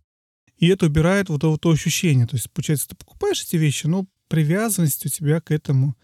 и 0.57 0.69
это 0.69 0.87
убирает 0.87 1.29
вот 1.29 1.43
это, 1.43 1.55
то 1.55 1.69
ощущение. 1.69 2.25
То 2.25 2.35
есть, 2.35 2.49
получается, 2.49 2.87
ты 2.87 2.95
покупаешь 2.95 3.43
эти 3.43 3.57
вещи, 3.57 3.85
но 3.85 4.07
привязанность 4.27 5.05
у 5.05 5.09
тебя 5.09 5.39
к 5.39 5.51
этому 5.51 5.95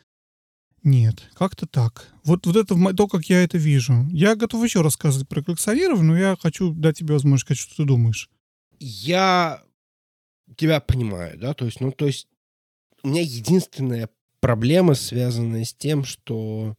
нет. 0.83 1.29
Как-то 1.33 1.65
так. 1.67 2.09
Вот, 2.23 2.45
вот 2.45 2.55
это 2.55 2.75
то, 2.93 3.07
как 3.07 3.25
я 3.25 3.43
это 3.43 3.57
вижу. 3.57 4.07
Я 4.11 4.35
готов 4.35 4.63
еще 4.63 4.81
рассказывать 4.81 5.27
про 5.27 5.43
коллекционирование, 5.43 6.05
но 6.05 6.17
я 6.17 6.37
хочу 6.39 6.73
дать 6.73 6.97
тебе 6.97 7.13
возможность 7.13 7.45
сказать, 7.45 7.59
что 7.59 7.75
ты 7.75 7.85
думаешь. 7.85 8.29
Я 8.79 9.63
тебя 10.55 10.79
понимаю, 10.79 11.37
да, 11.37 11.53
то 11.53 11.65
есть, 11.65 11.79
ну, 11.79 11.91
то 11.91 12.07
есть, 12.07 12.27
у 13.03 13.09
меня 13.09 13.21
единственная 13.21 14.09
проблема, 14.39 14.93
связанная 14.93 15.63
с 15.63 15.73
тем, 15.73 16.03
что 16.03 16.75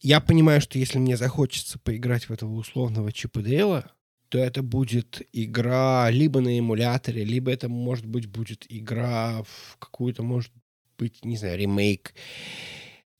я 0.00 0.20
понимаю, 0.20 0.60
что 0.60 0.78
если 0.78 0.98
мне 0.98 1.16
захочется 1.16 1.78
поиграть 1.78 2.28
в 2.28 2.32
этого 2.32 2.52
условного 2.54 3.12
Чипа 3.12 3.42
Дейла, 3.42 3.92
то 4.28 4.38
это 4.38 4.62
будет 4.62 5.22
игра 5.32 6.10
либо 6.10 6.40
на 6.40 6.58
эмуляторе, 6.58 7.24
либо 7.24 7.50
это, 7.50 7.68
может 7.68 8.06
быть, 8.06 8.26
будет 8.26 8.66
игра 8.68 9.42
в 9.44 9.76
какую-то, 9.78 10.22
может 10.22 10.52
быть, 10.96 11.24
не 11.24 11.36
знаю, 11.36 11.58
ремейк. 11.58 12.14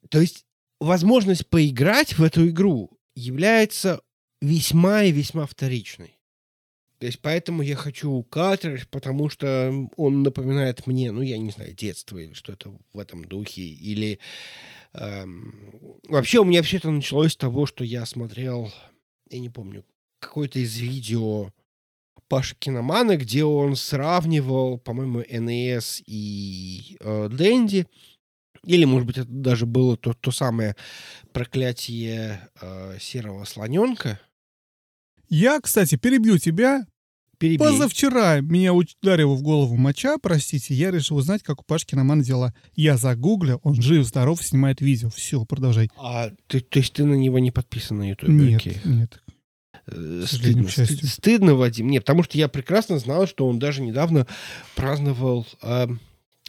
То 0.09 0.21
есть 0.21 0.45
возможность 0.81 1.47
поиграть 1.49 2.19
в 2.19 2.23
эту 2.23 2.49
игру 2.49 2.91
является 3.15 4.01
весьма 4.41 5.05
и 5.05 5.13
весьма 5.13 5.47
вторичной. 5.47 6.17
То 6.99 7.07
есть 7.07 7.21
поэтому 7.21 7.63
я 7.63 7.77
хочу 7.77 8.23
картридж, 8.23 8.85
потому 8.91 9.29
что 9.29 9.89
он 9.97 10.23
напоминает 10.23 10.87
мне, 10.87 11.13
ну, 11.13 11.21
я 11.21 11.37
не 11.37 11.51
знаю, 11.51 11.75
детство 11.75 12.17
или 12.17 12.33
что-то 12.33 12.79
в 12.95 12.99
этом 12.99 13.25
духе. 13.25 13.63
Или 13.63 14.19
эм, 14.95 16.01
вообще 16.09 16.39
у 16.39 16.45
меня 16.45 16.63
все 16.63 16.79
это 16.79 16.91
началось 16.91 17.33
с 17.33 17.37
того, 17.37 17.67
что 17.67 17.85
я 17.85 18.07
смотрел, 18.07 18.73
я 19.29 19.39
не 19.39 19.51
помню, 19.51 19.85
какое-то 20.21 20.59
из 20.59 20.79
видео 20.79 21.53
Паши 22.29 22.57
Киномана, 22.59 23.17
где 23.17 23.45
он 23.45 23.77
сравнивал, 23.77 24.79
по-моему, 24.79 25.23
NES 25.23 26.03
и 26.07 26.97
э, 27.01 27.29
Дэнди. 27.31 27.87
Или, 28.65 28.85
может 28.85 29.07
быть, 29.07 29.19
это 29.19 29.29
даже 29.29 29.65
было 29.65 29.97
то, 29.97 30.13
то 30.13 30.33
самое 30.33 30.75
проклятие 31.33 32.49
э, 32.61 32.99
серого 33.01 33.45
слоненка. 33.45 34.21
Я, 35.29 35.61
кстати, 35.61 35.97
перебью 35.97 36.39
тебя. 36.39 36.87
Перебей. 37.39 37.59
Позавчера 37.59 38.41
меня 38.41 38.73
ударило 38.73 39.35
в 39.35 39.43
голову 39.43 39.77
моча, 39.77 40.17
простите, 40.17 40.73
я 40.73 40.91
решил 40.91 41.19
узнать, 41.19 41.43
как 41.43 41.61
у 41.61 41.65
Пашки 41.65 41.91
Киномана 41.91 42.25
дела. 42.25 42.55
Я 42.75 42.97
загуглил, 42.97 43.61
он 43.63 43.75
жив-здоров, 43.81 44.43
снимает 44.43 44.81
видео. 44.81 45.11
Все, 45.11 45.45
продолжай. 45.45 45.91
А 45.99 46.31
ты, 46.47 46.61
то 46.61 46.79
есть 46.79 46.95
ты 46.95 47.05
на 47.05 47.15
него 47.15 47.39
не 47.39 47.51
подписан 47.51 47.99
на 47.99 48.09
YouTube? 48.09 48.31
Нет, 48.31 48.61
Окей. 48.61 48.79
нет. 48.85 49.23
Э, 49.87 50.25
стыдно, 50.27 50.69
стыд, 50.69 51.05
стыдно, 51.05 51.55
Вадим. 51.55 51.89
Нет, 51.89 52.05
потому 52.05 52.23
что 52.23 52.39
я 52.39 52.49
прекрасно 52.49 52.99
знал, 52.99 53.27
что 53.27 53.47
он 53.47 53.59
даже 53.59 53.83
недавно 53.83 54.27
праздновал 54.75 55.47
э, 55.63 55.87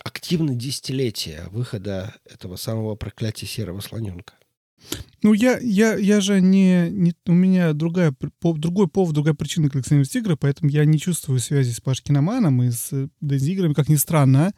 активно 0.04 0.56
десятилетие 0.56 1.48
выхода 1.52 2.16
этого 2.26 2.56
самого 2.56 2.96
проклятия 2.96 3.46
серого 3.46 3.82
слоненка. 3.82 4.34
Ну, 5.24 5.34
я, 5.34 5.58
я, 5.60 5.96
я 5.96 6.22
же 6.22 6.40
не, 6.40 6.90
не... 6.90 7.14
У 7.26 7.34
меня 7.34 7.74
другая, 7.74 8.14
по, 8.40 8.54
другой 8.54 8.88
повод, 8.88 9.16
другая 9.16 9.34
причина 9.34 9.70
коллекционировать 9.70 10.16
игры, 10.16 10.38
поэтому 10.38 10.70
я 10.72 10.86
не 10.86 11.00
чувствую 11.00 11.40
связи 11.40 11.72
с 11.72 11.82
Пашкиноманом 11.82 12.62
и 12.64 12.70
с 12.70 12.92
Дэнди 13.20 13.52
играми, 13.52 13.74
как 13.74 13.90
ни 13.90 13.96
странно. 13.96 14.54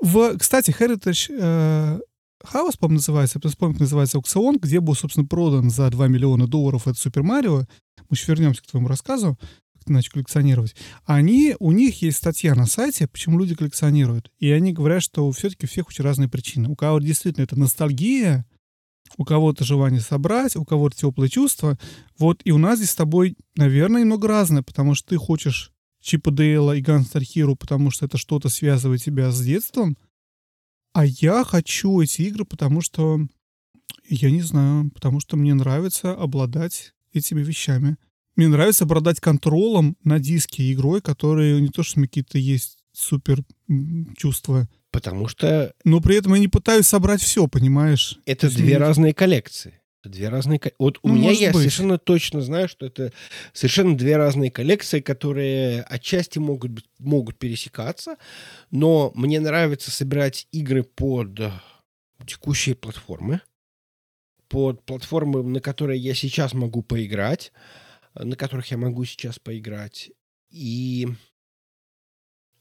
В, 0.00 0.36
кстати, 0.38 0.70
Heritage 0.78 1.30
э, 1.30 2.00
House, 2.44 2.78
по-моему, 2.78 2.96
называется, 2.96 3.40
вспомнил, 3.44 3.78
называется 3.80 4.18
аукцион, 4.18 4.58
где 4.58 4.80
был, 4.80 4.94
собственно, 4.94 5.26
продан 5.26 5.70
за 5.70 5.90
2 5.90 6.08
миллиона 6.08 6.46
долларов 6.46 6.88
этот 6.88 6.98
Супер 6.98 7.22
Марио. 7.22 7.60
Мы 7.60 8.16
еще 8.16 8.32
вернемся 8.32 8.62
к 8.62 8.66
твоему 8.66 8.88
рассказу, 8.88 9.38
как 9.74 9.84
ты 9.84 9.92
начал 9.92 10.12
коллекционировать. 10.12 10.74
Они, 11.04 11.54
у 11.60 11.72
них 11.72 12.02
есть 12.02 12.18
статья 12.18 12.54
на 12.54 12.66
сайте, 12.66 13.06
почему 13.06 13.38
люди 13.38 13.54
коллекционируют. 13.54 14.30
И 14.38 14.50
они 14.50 14.72
говорят, 14.72 15.02
что 15.02 15.30
все-таки 15.32 15.66
у 15.66 15.68
всех 15.68 15.88
очень 15.88 16.04
разные 16.04 16.28
причины. 16.28 16.68
У 16.68 16.76
кого 16.76 16.98
действительно 16.98 17.44
это 17.44 17.58
ностальгия, 17.58 18.46
у 19.16 19.24
кого-то 19.24 19.64
желание 19.64 20.00
собрать, 20.00 20.56
у 20.56 20.64
кого-то 20.64 20.96
теплые 20.96 21.28
чувства. 21.28 21.78
Вот, 22.18 22.40
и 22.44 22.52
у 22.52 22.58
нас 22.58 22.78
здесь 22.78 22.90
с 22.90 22.96
тобой, 22.96 23.36
наверное, 23.56 24.00
немного 24.00 24.28
разное, 24.28 24.62
потому 24.62 24.94
что 24.94 25.10
ты 25.10 25.16
хочешь 25.16 25.72
Чипа 26.00 26.30
Дейла 26.30 26.76
и 26.76 26.80
Гангстер 26.80 27.22
Хиру, 27.22 27.56
потому 27.56 27.90
что 27.90 28.06
это 28.06 28.16
что-то 28.16 28.48
связывает 28.48 29.02
тебя 29.02 29.30
с 29.30 29.40
детством, 29.40 29.96
а 30.92 31.04
я 31.04 31.44
хочу 31.44 32.00
эти 32.00 32.22
игры, 32.22 32.44
потому 32.44 32.80
что, 32.80 33.20
я 34.08 34.30
не 34.30 34.42
знаю, 34.42 34.90
потому 34.90 35.20
что 35.20 35.36
мне 35.36 35.54
нравится 35.54 36.12
обладать 36.12 36.94
этими 37.12 37.42
вещами. 37.42 37.96
Мне 38.36 38.48
нравится 38.48 38.84
обладать 38.84 39.20
контролем 39.20 39.96
на 40.04 40.18
диске 40.18 40.72
игрой, 40.72 41.00
которые 41.00 41.60
не 41.60 41.68
то, 41.68 41.82
что 41.82 42.00
какие-то 42.00 42.38
есть 42.38 42.78
супер 42.92 43.42
чувства. 44.16 44.68
Потому 44.90 45.28
что... 45.28 45.72
Но 45.84 46.00
при 46.00 46.16
этом 46.16 46.34
я 46.34 46.40
не 46.40 46.48
пытаюсь 46.48 46.86
собрать 46.86 47.20
все, 47.20 47.46
понимаешь? 47.46 48.18
Это 48.26 48.48
две 48.48 48.76
разные 48.76 49.14
коллекции. 49.14 49.79
Это 50.00 50.10
две 50.10 50.28
разные... 50.30 50.60
Вот 50.78 50.98
у 51.02 51.08
ну, 51.08 51.14
меня 51.14 51.30
я 51.30 51.52
быть. 51.52 51.60
совершенно 51.60 51.98
точно 51.98 52.40
знаю, 52.40 52.68
что 52.68 52.86
это 52.86 53.12
совершенно 53.52 53.96
две 53.96 54.16
разные 54.16 54.50
коллекции, 54.50 55.00
которые 55.00 55.82
отчасти 55.82 56.38
могут, 56.38 56.70
быть, 56.70 56.86
могут 56.98 57.38
пересекаться, 57.38 58.16
но 58.70 59.12
мне 59.14 59.40
нравится 59.40 59.90
собирать 59.90 60.48
игры 60.52 60.84
под 60.84 61.38
текущие 62.26 62.76
платформы, 62.76 63.42
под 64.48 64.82
платформы, 64.84 65.42
на 65.42 65.60
которые 65.60 66.00
я 66.00 66.14
сейчас 66.14 66.54
могу 66.54 66.82
поиграть, 66.82 67.52
на 68.14 68.36
которых 68.36 68.70
я 68.70 68.78
могу 68.78 69.04
сейчас 69.04 69.38
поиграть. 69.38 70.10
И 70.50 71.08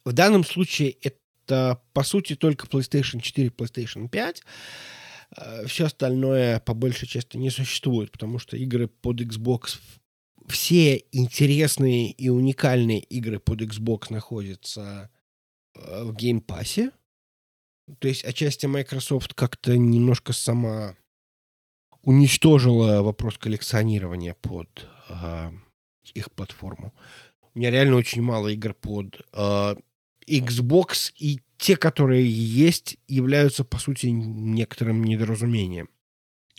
в 0.04 0.12
данном 0.12 0.44
случае 0.44 0.98
это, 1.02 1.82
по 1.94 2.04
сути, 2.04 2.36
только 2.36 2.68
PlayStation 2.68 3.22
4, 3.22 3.48
PlayStation 3.50 4.10
5. 4.10 4.44
Э, 5.36 5.66
Все 5.66 5.86
остальное, 5.86 6.60
по 6.60 6.74
большей 6.74 7.08
части, 7.08 7.38
не 7.38 7.50
существует, 7.50 8.12
потому 8.12 8.40
что 8.40 8.58
игры 8.58 8.88
под 8.88 9.22
Xbox 9.22 9.80
все 10.48 11.04
интересные 11.12 12.12
и 12.12 12.30
уникальные 12.30 13.00
игры 13.00 13.40
под 13.40 13.62
Xbox 13.62 14.08
находятся 14.10 15.10
э, 15.76 16.04
в 16.04 16.16
Game 16.16 16.44
Pass. 16.44 16.92
То 18.00 18.08
есть 18.08 18.24
отчасти 18.24 18.66
Microsoft 18.66 19.34
как-то 19.34 19.78
немножко 19.78 20.34
сама 20.34 20.96
уничтожила 22.04 23.02
вопрос 23.02 23.38
коллекционирования 23.38 24.36
под 24.36 24.88
э, 25.10 25.52
их 26.14 26.32
платформу. 26.32 26.94
У 27.54 27.60
меня 27.60 27.72
реально 27.72 27.96
очень 27.98 28.22
мало 28.22 28.48
игр 28.50 28.74
под 28.74 29.22
э, 29.34 29.76
Xbox 30.30 31.12
и 31.18 31.40
те, 31.58 31.76
которые 31.76 32.30
есть, 32.30 32.98
являются, 33.08 33.64
по 33.64 33.78
сути, 33.78 34.08
некоторым 34.08 35.04
недоразумением. 35.04 35.90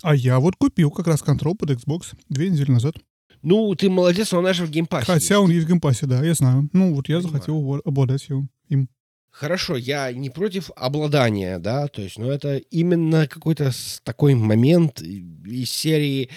А 0.03 0.15
я 0.15 0.39
вот 0.41 0.57
купил 0.57 0.91
как 0.91 1.07
раз 1.07 1.23
Control 1.23 1.55
под 1.55 1.71
Xbox 1.71 2.15
две 2.29 2.51
недели 2.51 2.71
назад. 2.71 2.97
Ну, 3.43 3.75
ты 3.75 3.89
молодец, 3.89 4.33
он 4.33 4.45
даже 4.45 4.67
в 4.67 4.71
Game 4.71 4.85
Pass 4.85 4.99
е. 4.99 5.07
Хотя 5.07 5.35
есть. 5.37 5.45
он 5.45 5.51
есть 5.51 5.65
в 5.67 5.69
Game 5.69 5.84
Pass 5.84 5.99
е, 5.99 6.07
да, 6.07 6.23
я 6.25 6.35
знаю. 6.35 6.69
Ну, 6.73 6.95
вот 6.95 7.09
я 7.09 7.17
Понимаю. 7.19 7.33
захотел 7.35 7.83
обладать 7.85 8.29
его, 8.29 8.47
им. 8.69 8.89
Хорошо, 9.31 9.77
я 9.77 10.13
не 10.13 10.29
против 10.29 10.71
обладания, 10.77 11.59
да, 11.59 11.87
то 11.87 12.03
есть, 12.03 12.19
но 12.19 12.31
это 12.31 12.57
именно 12.57 13.29
какой-то 13.29 13.71
такой 14.03 14.35
момент 14.35 15.01
из 15.01 15.71
серии 15.71 16.29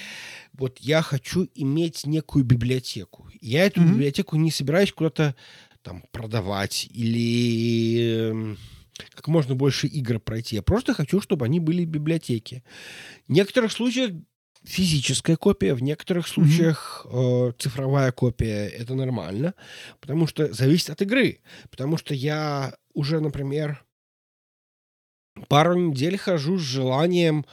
вот 0.53 0.77
я 0.79 1.01
хочу 1.01 1.47
иметь 1.55 2.05
некую 2.05 2.45
библиотеку. 2.45 3.27
Я 3.41 3.65
эту 3.65 3.81
Мгм. 3.81 3.93
библиотеку 3.93 4.35
не 4.35 4.51
собираюсь 4.51 4.91
куда-то 4.91 5.35
там 5.83 6.03
продавать 6.11 6.87
или 6.89 8.29
эм, 8.29 8.57
как 9.15 9.27
можно 9.27 9.55
больше 9.55 9.87
игр 9.87 10.19
пройти. 10.19 10.55
Я 10.55 10.61
просто 10.61 10.93
хочу, 10.93 11.21
чтобы 11.21 11.45
они 11.45 11.59
были 11.59 11.85
в 11.85 11.89
библиотеке. 11.89 12.63
В 13.27 13.31
некоторых 13.31 13.71
случаях 13.71 14.11
физическая 14.63 15.35
копия, 15.35 15.73
в 15.73 15.83
некоторых 15.83 16.27
случаях 16.27 17.05
э, 17.11 17.51
цифровая 17.59 18.11
копия 18.11 18.67
это 18.67 18.95
нормально, 18.95 19.53
потому 19.99 20.25
что 20.25 20.51
зависит 20.53 20.89
от 20.89 21.01
игры. 21.01 21.41
Потому 21.69 21.97
что 21.97 22.13
я 22.13 22.75
уже, 22.93 23.19
например, 23.19 23.83
пару 25.47 25.77
недель 25.77 26.17
хожу 26.17 26.57
с 26.57 26.61
желанием 26.61 27.45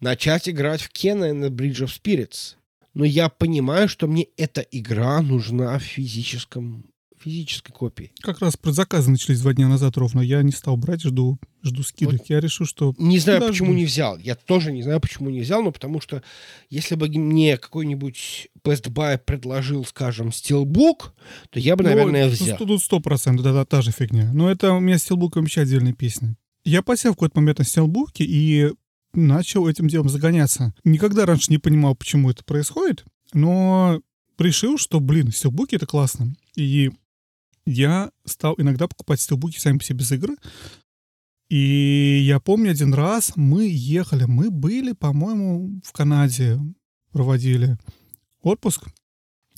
начать 0.00 0.48
играть 0.48 0.82
в 0.82 0.92
Kena 0.92 1.32
and 1.32 1.42
the 1.42 1.50
Bridge 1.50 1.84
of 1.84 1.88
Spirits. 1.88 2.54
Но 2.94 3.04
я 3.04 3.28
понимаю, 3.28 3.88
что 3.88 4.06
мне 4.06 4.28
эта 4.36 4.60
игра 4.60 5.20
нужна 5.22 5.78
в 5.78 5.82
физическом 5.82 6.84
физической 7.22 7.72
копии. 7.72 8.12
Как 8.20 8.40
раз 8.40 8.56
предзаказы 8.56 9.10
начались 9.10 9.40
два 9.40 9.52
дня 9.54 9.68
назад 9.68 9.96
ровно. 9.96 10.20
Я 10.20 10.42
не 10.42 10.52
стал 10.52 10.76
брать, 10.76 11.02
жду, 11.02 11.38
жду 11.62 11.82
скидок. 11.82 12.22
Я 12.28 12.40
решил, 12.40 12.66
что... 12.66 12.94
Не 12.98 13.18
знаю, 13.18 13.40
Даже 13.40 13.52
почему 13.52 13.72
не. 13.74 13.84
взял. 13.84 14.18
Я 14.18 14.34
тоже 14.34 14.72
не 14.72 14.82
знаю, 14.82 15.00
почему 15.00 15.30
не 15.30 15.40
взял, 15.40 15.62
но 15.62 15.72
потому 15.72 16.00
что 16.00 16.22
если 16.70 16.94
бы 16.94 17.08
мне 17.08 17.56
какой-нибудь 17.56 18.48
Best 18.64 18.88
Buy 18.90 19.18
предложил, 19.18 19.84
скажем, 19.84 20.28
Steelbook, 20.28 21.10
то 21.50 21.58
я 21.60 21.76
бы, 21.76 21.84
наверное, 21.84 22.26
ну, 22.26 22.30
взял. 22.32 22.56
сто- 22.56 22.66
Тут 22.66 22.82
сто 22.82 23.00
процентов, 23.00 23.44
да, 23.44 23.52
да, 23.52 23.64
та 23.64 23.82
же 23.82 23.90
фигня. 23.92 24.30
Но 24.32 24.50
это 24.50 24.72
у 24.72 24.80
меня 24.80 24.98
стилбуком 24.98 25.42
вообще 25.42 25.62
отдельная 25.62 25.92
песня. 25.92 26.36
Я 26.64 26.82
посел 26.82 27.12
в 27.12 27.14
какой-то 27.14 27.40
момент 27.40 27.58
на 27.58 27.64
стилбуке 27.64 28.24
и 28.24 28.70
начал 29.14 29.66
этим 29.68 29.88
делом 29.88 30.08
загоняться. 30.08 30.74
Никогда 30.84 31.24
раньше 31.24 31.50
не 31.50 31.58
понимал, 31.58 31.94
почему 31.94 32.30
это 32.30 32.44
происходит, 32.44 33.04
но 33.32 34.00
решил, 34.38 34.76
что, 34.78 35.00
блин, 35.00 35.32
стилбуки— 35.32 35.74
это 35.76 35.86
классно. 35.86 36.34
И 36.54 36.90
я 37.68 38.10
стал 38.24 38.54
иногда 38.58 38.88
покупать 38.88 39.20
стилбуки 39.20 39.58
сами 39.58 39.78
по 39.78 39.84
себе 39.84 39.98
без 39.98 40.12
игры. 40.12 40.36
И 41.48 42.22
я 42.26 42.40
помню 42.40 42.70
один 42.70 42.92
раз 42.92 43.32
мы 43.36 43.68
ехали, 43.70 44.24
мы 44.24 44.50
были, 44.50 44.92
по-моему, 44.92 45.80
в 45.84 45.92
Канаде, 45.92 46.58
проводили 47.12 47.78
отпуск. 48.42 48.84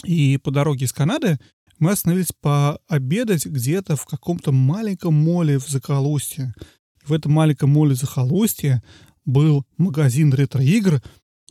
И 0.04 0.38
по 0.38 0.50
дороге 0.50 0.86
из 0.86 0.92
Канады 0.92 1.38
мы 1.78 1.92
остановились 1.92 2.32
пообедать 2.40 3.46
где-то 3.46 3.96
в 3.96 4.06
каком-то 4.06 4.52
маленьком 4.52 5.14
моле 5.14 5.58
в 5.58 5.68
Заколустье. 5.68 6.54
В 7.04 7.12
этом 7.12 7.32
маленьком 7.32 7.70
моле 7.70 7.94
Захолустье 7.94 8.82
был 9.24 9.64
магазин 9.76 10.32
ретро-игр, 10.32 11.02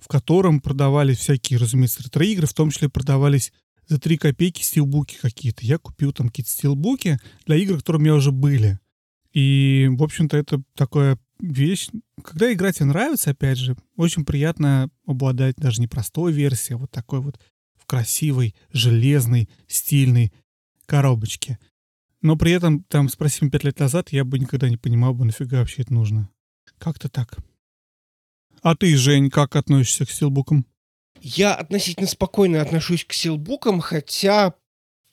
в 0.02 0.08
котором 0.08 0.62
продавались 0.62 1.18
всякие, 1.18 1.60
разумеется, 1.60 2.04
ретро-игры, 2.04 2.48
в 2.48 2.54
том 2.54 2.70
числе 2.70 2.90
продавались 2.90 3.52
за 3.90 4.00
3 4.00 4.18
копейки 4.18 4.62
стилбуки 4.62 5.18
какие-то. 5.20 5.66
Я 5.66 5.80
купил 5.80 6.14
там 6.14 6.30
какие-то 6.30 6.52
стилбуки 6.52 7.20
для 7.46 7.58
игр, 7.58 7.78
которые 7.78 8.00
у 8.00 8.04
меня 8.04 8.16
уже 8.16 8.32
были. 8.32 8.80
И, 9.34 9.88
в 9.92 10.04
общем-то, 10.04 10.38
это 10.38 10.62
такая 10.76 11.18
вещь. 11.40 11.90
Когда 12.24 12.54
игра 12.54 12.72
тебе 12.72 12.86
нравится, 12.86 13.32
опять 13.32 13.58
же, 13.58 13.76
очень 13.96 14.26
приятно 14.26 14.90
обладать 15.06 15.56
даже 15.58 15.82
не 15.82 15.88
простой 15.88 16.32
версией, 16.32 16.76
а 16.76 16.80
вот 16.80 16.92
такой 16.92 17.20
вот 17.20 17.40
в 17.78 17.86
красивой, 17.86 18.56
железной, 18.72 19.50
стильной 19.68 20.32
коробочке. 20.86 21.58
Но 22.22 22.36
при 22.36 22.52
этом, 22.52 22.84
там, 22.84 23.10
спроси 23.10 23.40
меня 23.42 23.52
пять 23.52 23.64
лет 23.64 23.80
назад, 23.80 24.12
я 24.12 24.24
бы 24.24 24.38
никогда 24.38 24.70
не 24.70 24.78
понимал 24.78 25.14
бы, 25.14 25.26
нафига 25.26 25.60
вообще 25.60 25.82
это 25.82 25.94
нужно. 25.94 26.30
Как-то 26.78 27.10
так. 27.10 27.38
А 28.62 28.76
ты, 28.76 28.96
Жень, 28.96 29.30
как 29.30 29.56
относишься 29.56 30.06
к 30.06 30.12
стилбукам? 30.12 30.66
Я 31.22 31.54
относительно 31.54 32.08
спокойно 32.08 32.62
отношусь 32.62 33.04
к 33.06 33.14
стилбукам, 33.14 33.82
хотя 33.82 34.54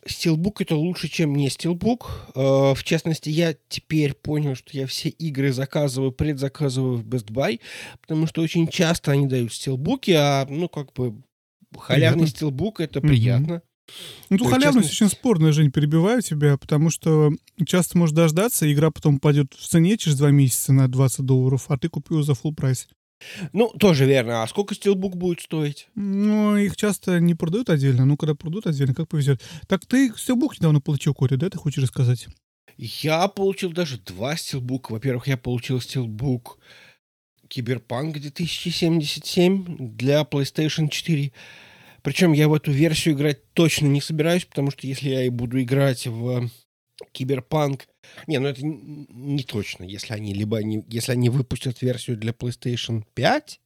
стилбук 0.06 0.60
это 0.60 0.76
лучше, 0.76 1.08
чем 1.08 1.34
не 1.34 1.50
стилбук. 1.50 2.28
Э, 2.34 2.74
В 2.74 2.82
частности, 2.84 3.28
я 3.28 3.56
теперь 3.68 4.14
понял, 4.14 4.54
что 4.54 4.76
я 4.76 4.86
все 4.86 5.08
игры 5.08 5.52
заказываю, 5.52 6.12
предзаказываю 6.12 6.98
в 6.98 7.04
Best 7.06 7.26
Buy, 7.32 7.60
потому 8.00 8.26
что 8.26 8.42
очень 8.42 8.68
часто 8.68 9.12
они 9.12 9.26
дают 9.26 9.52
стилбуки, 9.52 10.12
а, 10.12 10.46
ну, 10.48 10.68
как 10.68 10.92
бы, 10.92 11.14
халявный 11.76 12.20
Приятно. 12.20 12.36
стилбук 12.36 12.80
это 12.80 13.00
приятно. 13.00 13.62
Ну, 14.30 14.38
То 14.38 14.44
тут 14.44 14.52
халявность 14.54 14.90
очень 14.90 15.08
спорная, 15.08 15.52
Жень, 15.52 15.70
перебиваю 15.70 16.20
тебя, 16.20 16.56
потому 16.56 16.90
что 16.90 17.30
часто 17.66 17.96
можешь 17.96 18.14
дождаться, 18.16 18.70
игра 18.72 18.90
потом 18.90 19.16
упадет 19.16 19.54
в 19.54 19.66
цене 19.66 19.96
через 19.96 20.16
два 20.16 20.30
месяца 20.30 20.72
на 20.72 20.88
20 20.88 21.24
долларов, 21.24 21.66
а 21.68 21.78
ты 21.78 21.88
купил 21.88 22.22
за 22.22 22.32
full 22.32 22.52
прайс. 22.52 22.88
Ну, 23.52 23.68
тоже 23.68 24.04
верно. 24.04 24.42
А 24.42 24.46
сколько 24.46 24.74
стилбук 24.74 25.16
будет 25.16 25.40
стоить? 25.40 25.88
Ну, 25.94 26.56
их 26.56 26.76
часто 26.76 27.18
не 27.20 27.34
продают 27.34 27.70
отдельно, 27.70 28.04
ну, 28.04 28.16
когда 28.16 28.34
продают 28.34 28.66
отдельно, 28.66 28.94
как 28.94 29.08
повезет. 29.08 29.42
Так 29.68 29.86
ты 29.86 30.12
стилбук 30.16 30.58
недавно 30.58 30.80
получил, 30.80 31.14
Коля, 31.14 31.36
да, 31.36 31.48
ты 31.50 31.58
хочешь 31.58 31.82
рассказать? 31.82 32.28
Я 32.76 33.26
получил 33.28 33.72
даже 33.72 33.98
два 33.98 34.36
стилбука. 34.36 34.92
Во-первых, 34.92 35.28
я 35.28 35.36
получил 35.36 35.80
стилбук 35.80 36.58
Киберпанк 37.48 38.18
2077 38.18 39.96
для 39.96 40.22
PlayStation 40.22 40.88
4. 40.88 41.32
Причем 42.02 42.32
я 42.32 42.48
в 42.48 42.54
эту 42.54 42.70
версию 42.70 43.14
играть 43.14 43.52
точно 43.52 43.86
не 43.86 44.00
собираюсь, 44.00 44.44
потому 44.44 44.70
что 44.70 44.86
если 44.86 45.08
я 45.08 45.24
и 45.24 45.30
буду 45.30 45.60
играть 45.60 46.06
в 46.06 46.50
Киберпанк... 47.12 47.88
Не, 48.26 48.38
ну 48.38 48.48
это 48.48 48.60
не 48.64 49.42
точно. 49.44 49.84
Если 49.84 50.12
они 50.12 50.34
либо 50.34 50.58
они, 50.58 50.84
если 50.88 51.12
они 51.12 51.28
выпустят 51.28 51.82
версию 51.82 52.16
для 52.16 52.32
PlayStation 52.32 53.04
5, 53.14 53.60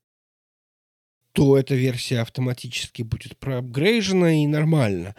то 1.32 1.57
эта 1.57 1.74
версия 1.74 2.20
автоматически 2.20 3.03
будет 3.03 3.36
проапгрейжена 3.38 4.43
и 4.43 4.47
нормально. 4.47 5.14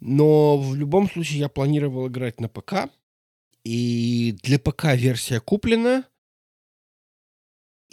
Но 0.00 0.58
в 0.58 0.74
любом 0.74 1.08
случае 1.08 1.40
я 1.40 1.48
планировал 1.48 2.08
играть 2.08 2.40
на 2.40 2.48
ПК, 2.48 2.90
и 3.64 4.36
для 4.42 4.58
ПК 4.58 4.94
версия 4.94 5.40
куплена. 5.40 6.04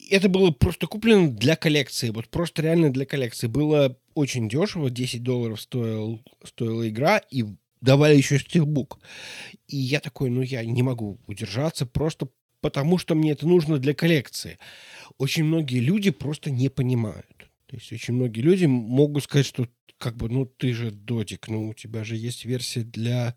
Это 0.09 0.29
было 0.29 0.51
просто 0.51 0.87
куплено 0.87 1.29
для 1.31 1.55
коллекции. 1.55 2.09
Вот 2.09 2.29
просто 2.29 2.63
реально 2.63 2.91
для 2.91 3.05
коллекции. 3.05 3.47
Было 3.47 3.95
очень 4.15 4.49
дешево. 4.49 4.89
10 4.89 5.21
долларов 5.21 5.61
стоил, 5.61 6.23
стоила 6.43 6.87
игра. 6.89 7.19
И 7.29 7.45
давали 7.81 8.15
еще 8.15 8.39
стилбук. 8.39 8.99
И 9.67 9.77
я 9.77 9.99
такой, 9.99 10.29
ну 10.29 10.41
я 10.41 10.63
не 10.63 10.83
могу 10.83 11.19
удержаться. 11.27 11.85
Просто 11.85 12.29
потому, 12.61 12.97
что 12.97 13.15
мне 13.15 13.31
это 13.31 13.47
нужно 13.47 13.77
для 13.77 13.93
коллекции. 13.93 14.59
Очень 15.17 15.45
многие 15.45 15.79
люди 15.79 16.11
просто 16.11 16.51
не 16.51 16.69
понимают. 16.69 17.49
То 17.67 17.75
есть 17.75 17.91
очень 17.91 18.15
многие 18.15 18.41
люди 18.41 18.65
могут 18.65 19.23
сказать, 19.23 19.45
что 19.45 19.67
как 19.97 20.15
бы, 20.15 20.29
ну 20.29 20.45
ты 20.45 20.73
же 20.73 20.91
додик, 20.91 21.47
ну 21.49 21.69
у 21.69 21.73
тебя 21.73 22.03
же 22.03 22.15
есть 22.15 22.45
версия 22.45 22.81
для 22.81 23.35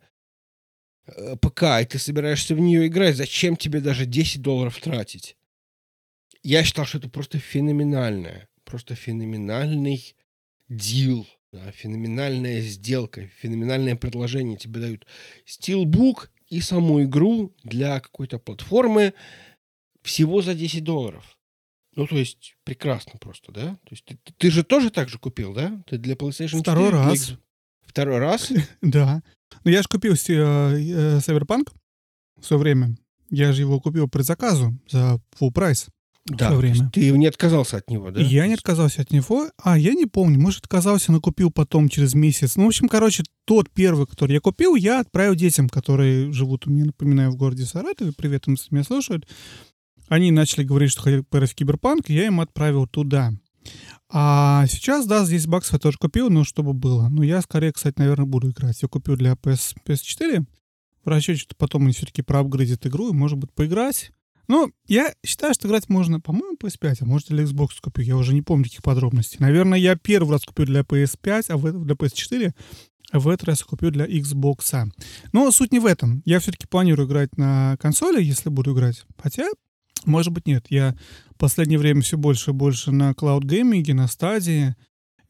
э, 1.07 1.37
ПК, 1.37 1.65
и 1.83 1.85
ты 1.85 1.99
собираешься 1.99 2.55
в 2.55 2.61
нее 2.61 2.87
играть, 2.87 3.17
зачем 3.17 3.57
тебе 3.57 3.81
даже 3.81 4.07
10 4.07 4.41
долларов 4.41 4.81
тратить? 4.81 5.37
Я 6.43 6.65
считал, 6.65 6.87
что 6.87 6.99
это 6.99 7.09
просто 7.09 7.39
феноменальное, 7.39 8.49
просто 8.65 8.95
феноменальный 8.95 10.15
дил, 10.69 11.27
да, 11.53 11.71
феноменальная 11.73 12.61
сделка, 12.63 13.27
феноменальное 13.41 13.95
предложение 13.95 14.57
тебе 14.57 14.81
дают. 14.81 15.07
Steelbook 15.47 16.29
и 16.49 16.61
саму 16.61 17.03
игру 17.05 17.55
для 17.63 18.01
какой-то 18.01 18.39
платформы 18.39 19.15
всего 20.03 20.43
за 20.43 20.55
10 20.55 20.83
долларов. 20.83 21.39
Ну, 21.95 22.07
то 22.07 22.17
есть, 22.17 22.57
прекрасно 22.65 23.19
просто, 23.21 23.53
да? 23.53 23.75
То 23.85 23.91
есть, 23.91 24.05
ты, 24.07 24.19
ты 24.39 24.51
же 24.51 24.65
тоже 24.65 24.91
так 24.91 25.11
же 25.11 25.19
купил, 25.19 25.53
да? 25.53 25.83
Ты 25.87 25.99
для 25.99 26.15
PlayStation 26.15 26.59
4? 26.59 26.61
Второй 26.63 26.91
для 26.91 26.99
раз. 26.99 27.33
Второй 27.83 28.19
раз? 28.19 28.53
Да. 28.81 29.23
Ну, 29.65 29.71
я 29.71 29.83
же 29.83 29.89
купил 29.89 30.15
э, 30.15 30.17
э, 30.17 31.19
Cyberpunk 31.19 31.71
в 32.41 32.47
свое 32.47 32.61
время. 32.61 32.97
Я 33.29 33.53
же 33.53 33.61
его 33.61 33.79
купил 33.81 34.07
по 34.07 34.19
предзаказу 34.19 34.79
за 34.89 35.21
full 35.39 35.53
прайс. 35.53 35.89
Да. 36.27 36.51
Есть 36.51 36.59
время. 36.59 36.91
Ты 36.91 37.11
не 37.11 37.27
отказался 37.27 37.79
от 37.79 37.91
него, 37.91 38.11
да? 38.11 38.21
Я 38.21 38.47
не 38.47 38.55
отказался 38.55 39.03
от 39.03 39.11
него. 39.11 39.51
А, 39.63 39.77
я 39.77 39.93
не 39.95 40.07
помню. 40.07 40.39
Может, 40.39 40.65
отказался, 40.65 41.11
но 41.11 41.21
купил 41.21 41.51
потом 41.51 41.89
через 41.89 42.15
месяц. 42.15 42.57
Ну, 42.57 42.65
в 42.65 42.69
общем, 42.69 42.89
короче, 42.89 43.25
тот 43.45 43.69
первый, 43.71 44.07
который 44.07 44.33
я 44.33 44.41
купил, 44.41 44.77
я 44.77 45.01
отправил 45.01 45.35
детям, 45.35 45.69
которые 45.69 46.33
живут 46.33 46.67
у 46.67 46.71
меня, 46.71 46.87
напоминаю, 46.87 47.33
в 47.33 47.37
городе 47.37 47.65
Саратове. 47.65 48.13
Привет, 48.17 48.47
им, 48.47 48.57
меня 48.71 48.85
слушают. 48.85 49.27
Они 50.09 50.31
начали 50.31 50.63
говорить, 50.63 50.93
что 50.93 51.03
хотят 51.03 51.29
поиграть 51.29 51.51
в 51.51 51.55
Киберпанк, 51.55 52.09
и 52.09 52.15
я 52.15 52.27
им 52.27 52.41
отправил 52.41 52.87
туда. 52.87 53.33
А 54.09 54.67
сейчас, 54.69 55.07
да, 55.07 55.25
здесь 55.25 55.47
баксов 55.47 55.75
я 55.75 55.79
тоже 55.79 55.99
купил, 55.99 56.31
но 56.31 56.45
чтобы 56.45 56.73
было. 56.73 57.09
Но 57.09 57.23
я 57.23 57.41
скорее, 57.43 57.73
кстати, 57.73 57.99
наверное, 57.99 58.27
буду 58.27 58.51
играть. 58.51 58.81
Я 58.83 58.89
купил 58.89 59.17
для 59.17 59.33
PS, 59.33 59.75
PS4 59.87 60.45
в 61.05 61.09
расчете, 61.09 61.41
что 61.41 61.57
потом 61.57 61.85
они 61.85 61.93
все-таки 61.93 62.23
проапгрейдят 62.23 62.87
игру 62.87 63.11
и, 63.11 63.13
может 63.13 63.39
быть, 63.39 63.53
поиграть. 63.53 64.13
Но 64.49 64.71
я 64.87 65.15
считаю, 65.25 65.55
что 65.55 65.69
играть 65.69 65.89
можно, 65.89 66.21
по-моему, 66.21 66.57
PS5, 66.57 66.97
а 67.01 67.05
может, 67.05 67.29
для 67.29 67.45
Xbox 67.45 67.71
купил. 67.81 68.05
Я 68.05 68.17
уже 68.17 68.35
не 68.35 68.43
помню 68.43 68.65
таких 68.65 68.83
подробностей. 68.83 69.39
Наверное, 69.41 69.79
я 69.79 69.97
первый 69.97 70.33
раз 70.33 70.45
купил 70.45 70.67
для 70.67 70.81
PS5, 70.81 71.45
а 71.49 71.57
в, 71.57 71.85
для 71.85 71.95
PS4, 71.95 72.53
а 73.13 73.21
в 73.21 73.29
этот 73.29 73.49
раз 73.49 73.63
купил 73.63 73.91
для 73.91 74.07
Xbox. 74.07 74.91
Но 75.33 75.51
суть 75.53 75.73
не 75.73 75.79
в 75.79 75.87
этом. 75.87 76.23
Я 76.25 76.41
все-таки 76.41 76.67
планирую 76.67 77.07
играть 77.07 77.37
на 77.37 77.77
консоли, 77.79 78.23
если 78.23 78.49
буду 78.49 78.75
играть. 78.75 79.05
Хотя, 79.19 79.49
может 80.05 80.33
быть, 80.33 80.47
нет. 80.47 80.67
Я 80.71 80.97
в 81.31 81.39
последнее 81.39 81.79
время 81.79 82.03
все 82.03 82.17
больше 82.17 82.51
и 82.51 82.55
больше 82.55 82.91
на 82.91 83.13
клауд-гейминге, 83.15 83.95
на 83.95 84.09
стадии. 84.09 84.75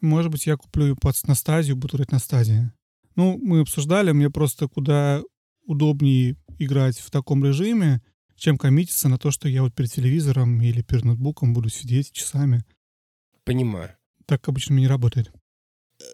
Может 0.00 0.30
быть, 0.30 0.46
я 0.46 0.56
куплю 0.56 0.96
на 1.26 1.34
стадию, 1.34 1.76
буду 1.76 1.96
играть 1.96 2.12
на 2.12 2.18
стадии. 2.18 2.72
Ну, 3.14 3.38
мы 3.42 3.60
обсуждали, 3.60 4.12
мне 4.12 4.30
просто 4.30 4.68
куда 4.68 5.22
удобнее 5.66 6.36
играть 6.58 6.98
в 6.98 7.10
таком 7.10 7.44
режиме, 7.44 8.00
чем 8.43 8.59
коммититься 8.59 9.09
на 9.09 9.18
то, 9.18 9.30
что 9.30 9.49
я 9.49 9.62
вот 9.62 9.72
перед 9.72 9.93
телевизором 9.93 10.61
или 10.61 10.82
перед 10.82 11.05
ноутбуком 11.05 11.55
буду 11.55 11.68
сидеть 11.68 12.11
часами. 12.11 12.64
Понимаю. 13.45 13.90
Так 14.26 14.49
обычно 14.49 14.74
не 14.74 14.88
работает. 14.88 15.30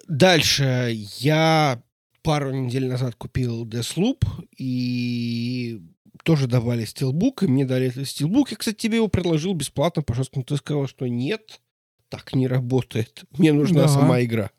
Дальше 0.09 0.93
я 1.21 1.83
пару 2.23 2.53
недель 2.53 2.87
назад 2.87 3.15
купил 3.15 3.67
Deathloop, 3.67 4.23
и 4.59 5.81
тоже 6.23 6.47
давали 6.49 6.85
стилбук, 6.85 7.45
и 7.45 7.47
мне 7.47 7.65
дали 7.65 7.87
этот 7.87 8.07
стилбук. 8.07 8.51
Я, 8.51 8.59
кстати, 8.59 8.77
тебе 8.77 8.97
его 8.97 9.09
предложил 9.09 9.55
бесплатно, 9.55 10.03
пожалуйста, 10.03 10.39
но 10.39 10.45
ты 10.45 10.59
сказал, 10.59 10.87
что 10.87 11.07
нет, 11.07 11.63
так 12.11 12.35
не 12.35 12.47
работает. 12.47 13.25
Мне 13.39 13.55
нужна 13.55 13.85
да. 13.85 13.89
сама 13.89 14.23
игра. 14.23 14.51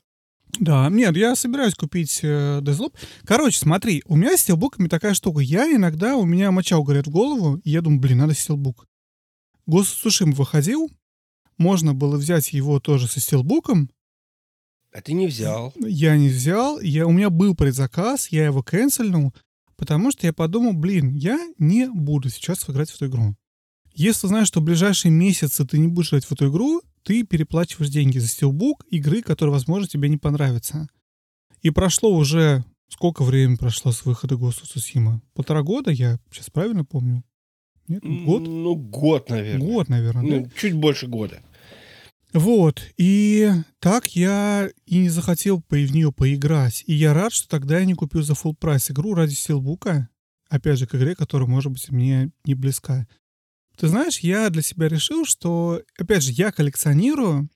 Да, 0.57 0.89
нет, 0.89 1.15
я 1.15 1.35
собираюсь 1.35 1.75
купить 1.75 2.19
э, 2.23 2.59
Deathloop. 2.61 2.93
Короче, 3.23 3.59
смотри, 3.59 4.01
у 4.05 4.15
меня 4.15 4.35
с 4.35 4.41
стилбуками 4.41 4.87
такая 4.87 5.13
штука. 5.13 5.41
Я 5.41 5.71
иногда, 5.73 6.15
у 6.17 6.25
меня 6.25 6.51
моча 6.51 6.77
угорит 6.77 7.07
в 7.07 7.11
голову, 7.11 7.57
и 7.63 7.69
я 7.69 7.81
думаю, 7.81 7.99
блин, 7.99 8.17
надо 8.17 8.33
стилбук. 8.33 8.87
Ghost 9.69 9.99
Сушим 10.01 10.31
выходил, 10.31 10.89
можно 11.57 11.93
было 11.93 12.17
взять 12.17 12.51
его 12.53 12.79
тоже 12.79 13.07
со 13.07 13.19
стилбуком. 13.19 13.91
А 14.91 15.01
ты 15.01 15.13
не 15.13 15.27
взял. 15.27 15.71
Я 15.77 16.17
не 16.17 16.29
взял. 16.29 16.79
Я, 16.79 17.05
у 17.05 17.11
меня 17.11 17.29
был 17.29 17.55
предзаказ, 17.55 18.29
я 18.29 18.45
его 18.45 18.63
канцельнул, 18.63 19.35
потому 19.75 20.11
что 20.11 20.25
я 20.25 20.33
подумал, 20.33 20.73
блин, 20.73 21.13
я 21.13 21.39
не 21.59 21.87
буду 21.87 22.29
сейчас 22.29 22.67
играть 22.67 22.89
в 22.89 22.95
эту 22.95 23.07
игру. 23.07 23.35
Если 23.93 24.27
знаешь, 24.27 24.47
что 24.47 24.61
в 24.61 24.63
ближайшие 24.63 25.11
месяцы 25.11 25.65
ты 25.65 25.77
не 25.77 25.87
будешь 25.87 26.09
играть 26.09 26.25
в 26.25 26.31
эту 26.31 26.49
игру, 26.49 26.81
ты 27.03 27.23
переплачиваешь 27.23 27.91
деньги 27.91 28.17
за 28.17 28.27
стилбук 28.27 28.85
игры, 28.89 29.21
которая, 29.21 29.53
возможно, 29.53 29.87
тебе 29.87 30.09
не 30.09 30.17
понравится. 30.17 30.87
И 31.61 31.69
прошло 31.69 32.15
уже... 32.15 32.63
Сколько 32.91 33.23
времени 33.23 33.55
прошло 33.55 33.91
с 33.91 34.03
выхода 34.03 34.33
of 34.33 34.49
Tsushima? 34.49 35.19
Полтора 35.35 35.61
года, 35.61 35.91
я 35.91 36.17
сейчас 36.31 36.49
правильно 36.49 36.83
помню? 36.83 37.23
Нет, 37.87 38.01
год? 38.03 38.41
Ну, 38.41 38.75
год, 38.75 39.29
наверное. 39.29 39.67
Год, 39.67 39.89
наверное, 39.89 40.23
ну, 40.23 40.43
да? 40.45 40.51
Чуть 40.55 40.73
больше 40.73 41.05
года. 41.05 41.43
Вот, 42.33 42.81
и 42.97 43.49
так 43.79 44.15
я 44.15 44.69
и 44.85 44.97
не 44.97 45.09
захотел 45.09 45.63
в 45.67 45.73
нее 45.73 46.11
поиграть. 46.11 46.83
И 46.85 46.93
я 46.93 47.13
рад, 47.13 47.33
что 47.33 47.47
тогда 47.47 47.79
я 47.79 47.85
не 47.85 47.95
купил 47.95 48.21
за 48.21 48.33
full 48.33 48.55
прайс 48.55 48.91
игру 48.91 49.15
ради 49.15 49.33
стилбука, 49.33 50.09
опять 50.47 50.77
же, 50.77 50.85
к 50.85 50.93
игре, 50.95 51.15
которая, 51.15 51.47
может 51.47 51.71
быть, 51.71 51.89
мне 51.89 52.31
не 52.45 52.53
близка. 52.53 53.07
Ты 53.79 53.87
знаешь, 53.87 54.19
я 54.19 54.49
для 54.49 54.61
себя 54.61 54.89
решил, 54.89 55.23
что, 55.23 55.81
опять 55.97 56.21
же, 56.23 56.33
я 56.33 56.51
коллекционирую 56.51 57.49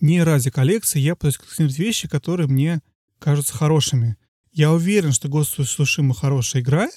не 0.00 0.22
ради 0.22 0.50
коллекции, 0.50 0.98
я 0.98 1.14
пытаюсь 1.14 1.36
коллекционировать 1.36 1.78
вещи, 1.78 2.08
которые 2.08 2.46
мне 2.46 2.80
кажутся 3.18 3.52
хорошими. 3.52 4.16
Я 4.50 4.72
уверен, 4.72 5.12
что 5.12 5.28
Ghost 5.28 5.58
of 5.58 5.64
Tsushima 5.64 6.14
хорошая 6.14 6.62
игра, 6.62 6.88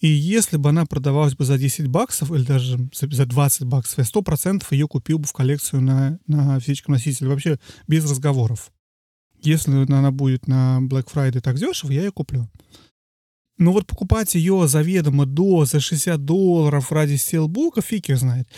и 0.00 0.08
если 0.08 0.56
бы 0.56 0.70
она 0.70 0.84
продавалась 0.84 1.36
бы 1.36 1.44
за 1.44 1.58
10 1.58 1.86
баксов 1.86 2.32
или 2.32 2.42
даже 2.42 2.76
за 2.92 3.24
20 3.24 3.64
баксов, 3.64 3.98
я 3.98 4.04
100% 4.04 4.64
ее 4.70 4.88
купил 4.88 5.20
бы 5.20 5.26
в 5.26 5.32
коллекцию 5.32 5.82
на, 5.82 6.18
на 6.26 6.58
физическом 6.58 6.94
носителе, 6.94 7.30
вообще 7.30 7.60
без 7.86 8.04
разговоров. 8.10 8.72
Если 9.42 9.70
она 9.70 10.10
будет 10.10 10.48
на 10.48 10.80
Black 10.82 11.06
Friday 11.12 11.40
так 11.40 11.56
дешево, 11.56 11.92
я 11.92 12.02
ее 12.02 12.10
куплю. 12.10 12.50
Но 13.58 13.72
вот 13.72 13.86
покупать 13.86 14.34
ее 14.34 14.68
заведомо 14.68 15.24
до 15.24 15.64
за 15.64 15.80
60 15.80 16.24
долларов 16.24 16.92
ради 16.92 17.14
стилбука, 17.14 17.80
фиг 17.80 18.08
знает. 18.16 18.48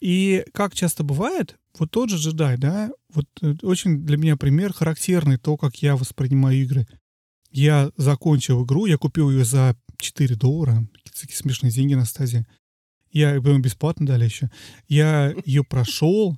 И 0.00 0.44
как 0.52 0.74
часто 0.74 1.04
бывает, 1.04 1.56
вот 1.78 1.90
тот 1.92 2.10
же 2.10 2.16
джедай, 2.16 2.56
да, 2.56 2.90
вот 3.12 3.26
э, 3.40 3.54
очень 3.62 4.04
для 4.04 4.16
меня 4.16 4.36
пример 4.36 4.72
характерный 4.72 5.38
то, 5.38 5.56
как 5.56 5.76
я 5.76 5.96
воспринимаю 5.96 6.60
игры. 6.60 6.88
Я 7.50 7.90
закончил 7.96 8.64
игру, 8.64 8.86
я 8.86 8.98
купил 8.98 9.30
ее 9.30 9.44
за 9.44 9.76
4 9.98 10.34
доллара, 10.34 10.86
такие 11.18 11.36
смешные 11.36 11.70
деньги 11.72 11.94
на 11.94 12.04
стадии. 12.04 12.44
Я 13.10 13.38
бесплатно 13.38 14.06
дали 14.06 14.24
еще. 14.24 14.50
Я 14.86 15.34
ее 15.44 15.64
прошел, 15.64 16.36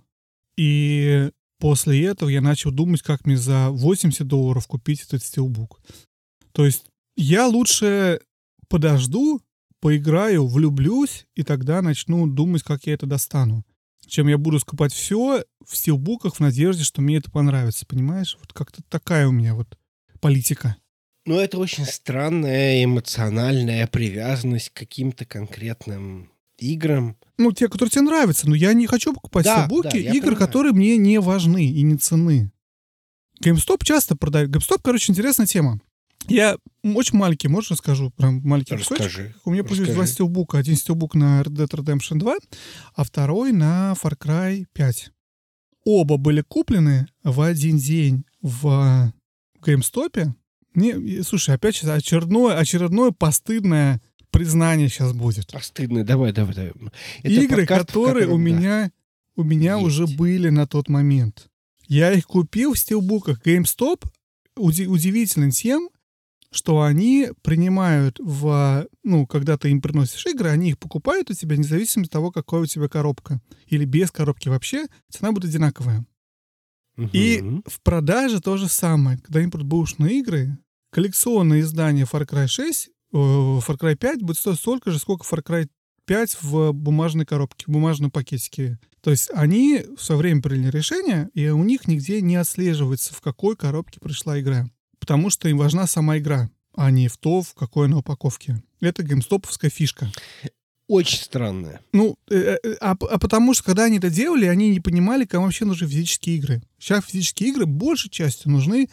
и 0.56 1.30
после 1.58 2.04
этого 2.04 2.28
я 2.28 2.40
начал 2.40 2.70
думать, 2.70 3.02
как 3.02 3.26
мне 3.26 3.36
за 3.36 3.70
80 3.70 4.26
долларов 4.26 4.66
купить 4.66 5.02
этот 5.02 5.24
стилбук. 5.24 5.80
То 6.52 6.64
есть 6.64 6.89
я 7.16 7.46
лучше 7.46 8.20
подожду, 8.68 9.40
поиграю, 9.80 10.46
влюблюсь, 10.46 11.26
и 11.34 11.42
тогда 11.42 11.82
начну 11.82 12.26
думать, 12.26 12.62
как 12.62 12.84
я 12.86 12.94
это 12.94 13.06
достану. 13.06 13.64
Чем 14.06 14.28
я 14.28 14.38
буду 14.38 14.58
скупать 14.58 14.92
все 14.92 15.44
в 15.64 15.76
стилбуках 15.76 16.36
в 16.36 16.40
надежде, 16.40 16.84
что 16.84 17.00
мне 17.00 17.18
это 17.18 17.30
понравится, 17.30 17.86
понимаешь? 17.86 18.36
Вот 18.40 18.52
как-то 18.52 18.82
такая 18.88 19.28
у 19.28 19.32
меня 19.32 19.54
вот 19.54 19.78
политика. 20.20 20.76
Ну, 21.26 21.38
это 21.38 21.58
очень 21.58 21.84
странная 21.84 22.82
эмоциональная 22.82 23.86
привязанность 23.86 24.70
к 24.70 24.74
каким-то 24.74 25.24
конкретным 25.24 26.30
играм. 26.58 27.16
Ну, 27.38 27.52
те, 27.52 27.68
которые 27.68 27.90
тебе 27.90 28.02
нравятся. 28.02 28.48
Но 28.48 28.54
я 28.54 28.72
не 28.72 28.86
хочу 28.86 29.12
покупать 29.12 29.44
да, 29.44 29.66
стилбуки 29.66 30.02
да, 30.02 30.10
игр, 30.10 30.28
понимаю. 30.28 30.36
которые 30.36 30.72
мне 30.72 30.96
не 30.96 31.20
важны 31.20 31.66
и 31.66 31.82
не 31.82 31.96
цены. 31.96 32.50
GameStop 33.42 33.84
часто 33.84 34.16
продает. 34.16 34.50
GameStop, 34.50 34.80
короче, 34.82 35.12
интересная 35.12 35.46
тема. 35.46 35.80
Я 36.28 36.56
очень 36.82 37.18
маленький, 37.18 37.48
можешь 37.48 37.72
расскажу? 37.72 38.10
Прям 38.10 38.40
маленький 38.44 38.74
Расскажи. 38.74 39.02
кусочек. 39.02 39.36
У 39.44 39.50
меня 39.50 39.64
появились 39.64 39.94
два 39.94 40.06
стилбука. 40.06 40.58
Один 40.58 40.76
стилбук 40.76 41.14
на 41.14 41.42
Red 41.42 41.52
Dead 41.56 41.68
Redemption 41.68 42.18
2, 42.18 42.36
а 42.94 43.04
второй 43.04 43.52
на 43.52 43.94
Far 44.00 44.16
Cry 44.16 44.64
5. 44.72 45.10
Оба 45.84 46.16
были 46.18 46.42
куплены 46.42 47.06
в 47.24 47.40
один 47.40 47.78
день 47.78 48.24
в 48.42 49.12
GameStop. 49.60 50.30
Не, 50.74 51.22
слушай, 51.22 51.54
опять 51.54 51.76
сейчас 51.76 51.90
очередное, 51.90 52.56
очередное 52.56 53.10
постыдное 53.10 54.00
признание 54.30 54.88
сейчас 54.88 55.12
будет. 55.12 55.50
Постыдное, 55.50 56.04
давай, 56.04 56.32
давай, 56.32 56.54
давай. 56.54 56.72
Это 57.22 57.28
Игры, 57.28 57.62
подкаст, 57.62 57.86
которые 57.86 58.28
у 58.28 58.36
меня, 58.36 58.92
у 59.36 59.42
меня 59.42 59.78
уже 59.78 60.06
были 60.06 60.50
на 60.50 60.66
тот 60.66 60.88
момент. 60.88 61.48
Я 61.88 62.12
их 62.12 62.26
купил 62.26 62.74
в 62.74 62.78
стилбуках. 62.78 63.44
GameStop 63.44 64.04
удивительный 64.56 65.50
тем, 65.50 65.88
что 66.52 66.82
они 66.82 67.28
принимают 67.42 68.18
в... 68.18 68.88
Ну, 69.04 69.26
когда 69.26 69.56
ты 69.56 69.70
им 69.70 69.80
приносишь 69.80 70.26
игры, 70.26 70.50
они 70.50 70.70
их 70.70 70.78
покупают 70.78 71.30
у 71.30 71.34
тебя 71.34 71.56
независимо 71.56 72.04
от 72.04 72.10
того, 72.10 72.32
какая 72.32 72.60
у 72.60 72.66
тебя 72.66 72.88
коробка. 72.88 73.40
Или 73.66 73.84
без 73.84 74.10
коробки 74.10 74.48
вообще, 74.48 74.86
цена 75.08 75.32
будет 75.32 75.44
одинаковая. 75.46 76.04
Угу. 76.96 77.10
И 77.12 77.40
в 77.66 77.80
продаже 77.82 78.40
то 78.40 78.56
же 78.56 78.68
самое. 78.68 79.18
Когда 79.18 79.40
продают 79.48 79.68
бэушные 79.68 80.18
игры, 80.18 80.58
коллекционное 80.90 81.60
издание 81.60 82.04
Far 82.04 82.26
Cry 82.28 82.48
6, 82.48 82.88
э, 82.88 83.16
Far 83.16 83.78
Cry 83.78 83.94
5 83.94 84.22
будет 84.22 84.36
стоить 84.36 84.58
столько 84.58 84.90
же, 84.90 84.98
сколько 84.98 85.24
Far 85.24 85.42
Cry 85.44 85.68
5 86.06 86.38
в 86.42 86.72
бумажной 86.72 87.26
коробке, 87.26 87.66
в 87.68 87.70
бумажном 87.70 88.10
пакетике. 88.10 88.80
То 89.02 89.12
есть 89.12 89.30
они 89.32 89.84
в 89.96 90.02
свое 90.02 90.18
время 90.18 90.42
приняли 90.42 90.70
решение, 90.70 91.30
и 91.32 91.48
у 91.48 91.62
них 91.62 91.86
нигде 91.86 92.20
не 92.20 92.34
отслеживается, 92.34 93.14
в 93.14 93.20
какой 93.20 93.56
коробке 93.56 94.00
пришла 94.00 94.38
игра 94.40 94.66
потому 95.00 95.30
что 95.30 95.48
им 95.48 95.58
важна 95.58 95.86
сама 95.86 96.18
игра, 96.18 96.50
а 96.74 96.90
не 96.90 97.08
в 97.08 97.16
то, 97.16 97.42
в 97.42 97.54
какой 97.54 97.86
она 97.86 97.98
упаковке. 97.98 98.62
Это 98.80 99.02
геймстоповская 99.02 99.70
фишка. 99.70 100.10
Очень 100.86 101.18
странная. 101.18 101.80
Ну, 101.92 102.16
э, 102.30 102.58
э, 102.62 102.74
а, 102.80 102.92
а 102.92 103.18
потому 103.18 103.54
что, 103.54 103.64
когда 103.64 103.84
они 103.84 103.98
это 103.98 104.10
делали, 104.10 104.46
они 104.46 104.70
не 104.70 104.80
понимали, 104.80 105.24
кому 105.24 105.44
вообще 105.44 105.64
нужны 105.64 105.86
физические 105.86 106.36
игры. 106.36 106.62
Сейчас 106.78 107.04
физические 107.04 107.50
игры 107.50 107.66
большей 107.66 108.10
частью 108.10 108.50
нужны 108.50 108.88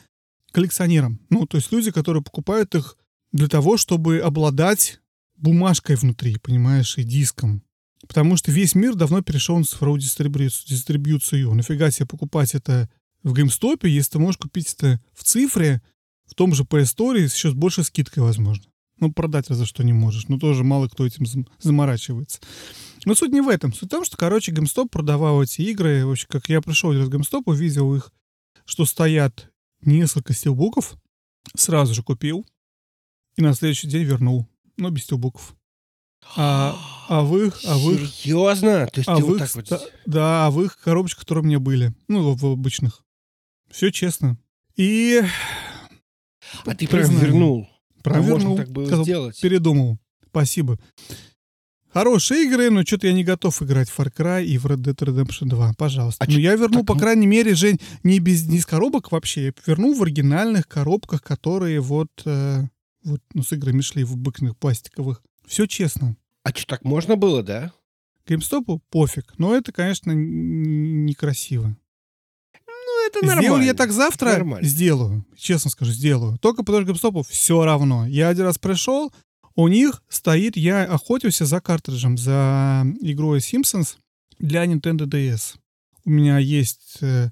коллекционерам. 0.52 1.20
Ну, 1.30 1.48
то 1.48 1.58
есть 1.58 1.72
люди, 1.72 1.92
которые 1.92 2.22
покупают 2.22 2.76
их 2.76 2.98
для 3.32 3.48
того, 3.48 3.78
чтобы 3.78 4.20
обладать 4.20 5.00
бумажкой 5.38 5.96
внутри, 5.96 6.38
понимаешь, 6.38 6.98
и 6.98 7.04
диском. 7.04 7.64
Потому 8.08 8.38
что 8.38 8.52
весь 8.52 8.76
мир 8.76 8.96
давно 8.96 9.22
перешел 9.22 9.58
на 9.58 9.64
цифровую 9.64 10.00
дистрибьюцию. 10.00 10.68
дистрибьюцию. 10.68 11.54
Нафига 11.54 11.90
себе 11.90 12.06
покупать 12.06 12.54
это 12.54 12.90
в 13.24 13.34
геймстопе, 13.34 13.90
если 13.90 14.12
ты 14.12 14.20
можешь 14.20 14.38
купить 14.38 14.74
это 14.74 15.02
в 15.14 15.24
цифре, 15.24 15.82
в 16.28 16.36
том 16.36 16.54
же 16.54 16.64
Store 16.64 17.28
с 17.28 17.36
еще 17.36 17.52
с 17.52 17.54
большей 17.54 17.84
скидкой, 17.84 18.24
возможно. 18.24 18.66
Ну, 19.00 19.12
продать 19.12 19.50
разве 19.50 19.66
что 19.66 19.84
не 19.84 19.94
можешь. 19.94 20.28
Но 20.28 20.40
тоже 20.40 20.64
мало 20.64 20.88
кто 20.88 21.06
этим 21.06 21.26
заморачивается. 21.60 22.40
Но 23.06 23.16
суть 23.16 23.32
не 23.32 23.42
в 23.42 23.48
этом. 23.48 23.74
Суть 23.74 23.90
в 23.90 23.92
том, 23.92 24.04
что, 24.04 24.18
короче, 24.18 24.52
GameStop 24.52 24.90
продавал 24.90 25.42
эти 25.42 25.62
игры. 25.62 26.06
В 26.06 26.12
общем, 26.12 26.28
как 26.30 26.50
я 26.50 26.62
пришел 26.62 26.92
из 26.92 27.08
GameStop, 27.08 27.44
увидел 27.46 27.94
их, 27.96 28.12
что 28.66 28.86
стоят 28.86 29.52
несколько 29.82 30.34
стилбуков. 30.34 30.96
Сразу 31.56 31.94
же 31.94 32.04
купил. 32.04 32.46
И 33.36 33.42
на 33.42 33.54
следующий 33.54 33.88
день 33.88 34.04
вернул. 34.04 34.48
но 34.78 34.90
без 34.90 35.04
стилбуков. 35.04 35.56
А, 36.36 36.76
а 37.08 37.22
в 37.22 37.38
их... 37.38 37.60
А 37.66 37.78
в 37.78 37.92
их 37.92 38.10
Серьезно? 38.10 38.88
То 38.88 39.00
есть 39.00 39.08
а 39.08 39.18
ты 39.18 39.24
вот 39.24 39.38
так 39.38 39.56
вот... 39.56 39.66
ста- 39.66 39.82
да, 40.06 40.48
а 40.48 40.52
в 40.52 40.62
их 40.62 40.78
коробочках, 40.80 41.22
которые 41.22 41.44
у 41.44 41.48
меня 41.48 41.60
были. 41.60 41.94
Ну, 42.08 42.34
в, 42.34 42.42
в 42.42 42.46
обычных. 42.48 43.06
Все 43.70 43.92
честно. 43.92 44.38
И 44.76 45.22
А 46.66 46.76
ты 46.76 46.88
прям 46.88 47.10
вернул. 47.18 47.68
Провернул, 48.04 48.40
можно 48.40 48.56
так 48.58 48.70
было 48.72 48.86
сказал, 48.86 49.04
сделать. 49.06 49.42
передумал. 49.42 49.98
Спасибо. 50.30 50.80
Хорошие 51.90 52.46
игры, 52.46 52.70
но 52.70 52.84
что-то 52.84 53.08
я 53.08 53.14
не 53.14 53.24
готов 53.24 53.62
играть 53.64 53.90
в 53.90 53.98
Far 54.00 54.14
Cry 54.16 54.46
и 54.46 54.58
в 54.58 54.66
Red 54.68 54.78
Dead 54.84 54.96
Redemption 54.96 55.48
2. 55.48 55.74
Пожалуйста. 55.78 56.24
А 56.24 56.28
ну, 56.28 56.34
чё- 56.36 56.40
я 56.40 56.56
верну, 56.56 56.80
так 56.80 56.86
по 56.88 56.94
м- 56.94 57.00
крайней 57.00 57.26
мере, 57.28 57.56
Жень, 57.56 57.80
не, 58.04 58.20
без, 58.20 58.46
не 58.46 58.58
из 58.58 58.66
коробок 58.66 59.12
вообще. 59.12 59.46
Я 59.46 59.52
верну 59.66 59.94
в 59.94 60.04
оригинальных 60.04 60.68
коробках, 60.68 61.24
которые 61.24 61.80
вот, 61.80 62.10
э, 62.26 62.64
вот 63.04 63.22
ну, 63.34 63.42
с 63.42 63.52
играми 63.54 63.82
шли 63.82 64.04
в 64.04 64.14
обычных 64.14 64.58
пластиковых. 64.58 65.24
Все 65.48 65.66
честно. 65.66 66.16
А 66.44 66.50
что, 66.50 66.68
так 66.68 66.84
можно 66.84 67.16
было, 67.16 67.42
да? 67.42 67.72
GameStop 68.28 68.80
пофиг. 68.92 69.34
Но 69.38 69.56
это, 69.56 69.72
конечно, 69.72 70.12
некрасиво. 70.12 71.76
Это 73.08 73.26
нормально. 73.26 73.42
Сделаю 73.42 73.66
я 73.66 73.74
так 73.74 73.92
завтра? 73.92 74.32
Нормально. 74.32 74.68
Сделаю. 74.68 75.26
Честно 75.38 75.72
скажу, 75.72 75.92
сделаю. 75.92 76.38
Только 76.40 76.64
что 76.64 76.82
GameStop 76.82 77.26
все 77.30 77.64
равно. 77.64 78.06
Я 78.08 78.30
один 78.30 78.46
раз 78.46 78.58
пришел, 78.58 79.12
у 79.56 79.68
них 79.68 80.04
стоит, 80.10 80.58
я 80.58 80.84
охотился 80.84 81.46
за 81.46 81.60
картриджем, 81.62 82.18
за 82.18 82.86
игрой 83.02 83.40
Simpsons 83.40 83.96
для 84.40 84.66
Nintendo 84.66 85.06
DS. 85.06 85.56
У 86.06 86.10
меня 86.10 86.38
есть 86.38 86.98
э, 87.02 87.32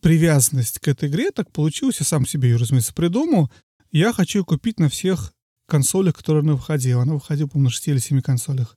привязанность 0.00 0.78
к 0.78 0.88
этой 0.88 1.08
игре, 1.08 1.30
так 1.30 1.50
получилось, 1.50 2.00
я 2.00 2.06
сам 2.06 2.26
себе 2.26 2.50
ее, 2.50 2.56
разумеется, 2.56 2.92
придумал. 2.92 3.50
Я 3.90 4.12
хочу 4.12 4.44
купить 4.44 4.78
на 4.78 4.88
всех 4.88 5.32
консолях, 5.66 6.16
которые 6.16 6.42
она 6.42 6.52
выходила. 6.54 7.02
Она 7.02 7.14
выходила, 7.14 7.46
по-моему, 7.46 7.68
на 7.68 7.70
6 7.70 7.88
или 7.88 7.98
7 7.98 8.20
консолях. 8.20 8.76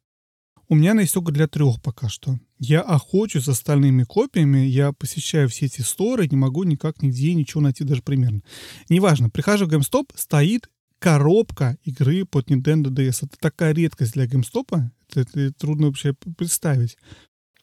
У 0.71 0.75
меня 0.75 0.91
она 0.91 1.01
есть 1.01 1.13
только 1.13 1.33
для 1.33 1.49
трех 1.49 1.81
пока 1.81 2.07
что. 2.07 2.39
Я 2.57 2.79
охочусь 2.79 3.43
за 3.43 3.51
остальными 3.51 4.05
копиями, 4.05 4.59
я 4.59 4.93
посещаю 4.93 5.49
все 5.49 5.65
эти 5.65 5.81
сторы, 5.81 6.29
не 6.29 6.37
могу 6.37 6.63
никак 6.63 7.01
нигде 7.01 7.33
ничего 7.33 7.59
найти 7.59 7.83
даже 7.83 8.01
примерно. 8.01 8.41
Неважно, 8.87 9.29
прихожу 9.29 9.65
в 9.65 9.69
GameStop, 9.69 10.11
стоит 10.15 10.69
коробка 10.97 11.77
игры 11.83 12.23
под 12.23 12.49
Nintendo 12.49 12.85
DS. 12.85 13.25
Это 13.25 13.37
такая 13.37 13.73
редкость 13.73 14.13
для 14.13 14.27
GameStop, 14.27 14.91
это, 15.09 15.19
это 15.19 15.51
трудно 15.51 15.87
вообще 15.87 16.13
представить. 16.37 16.97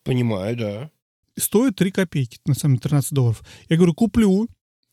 Понимаю, 0.04 0.54
да. 0.58 0.90
Стоит 1.38 1.76
3 1.76 1.90
копейки, 1.92 2.38
на 2.44 2.52
самом 2.52 2.74
деле 2.74 2.82
13 2.90 3.12
долларов. 3.14 3.42
Я 3.70 3.76
говорю, 3.76 3.94
куплю, 3.94 4.48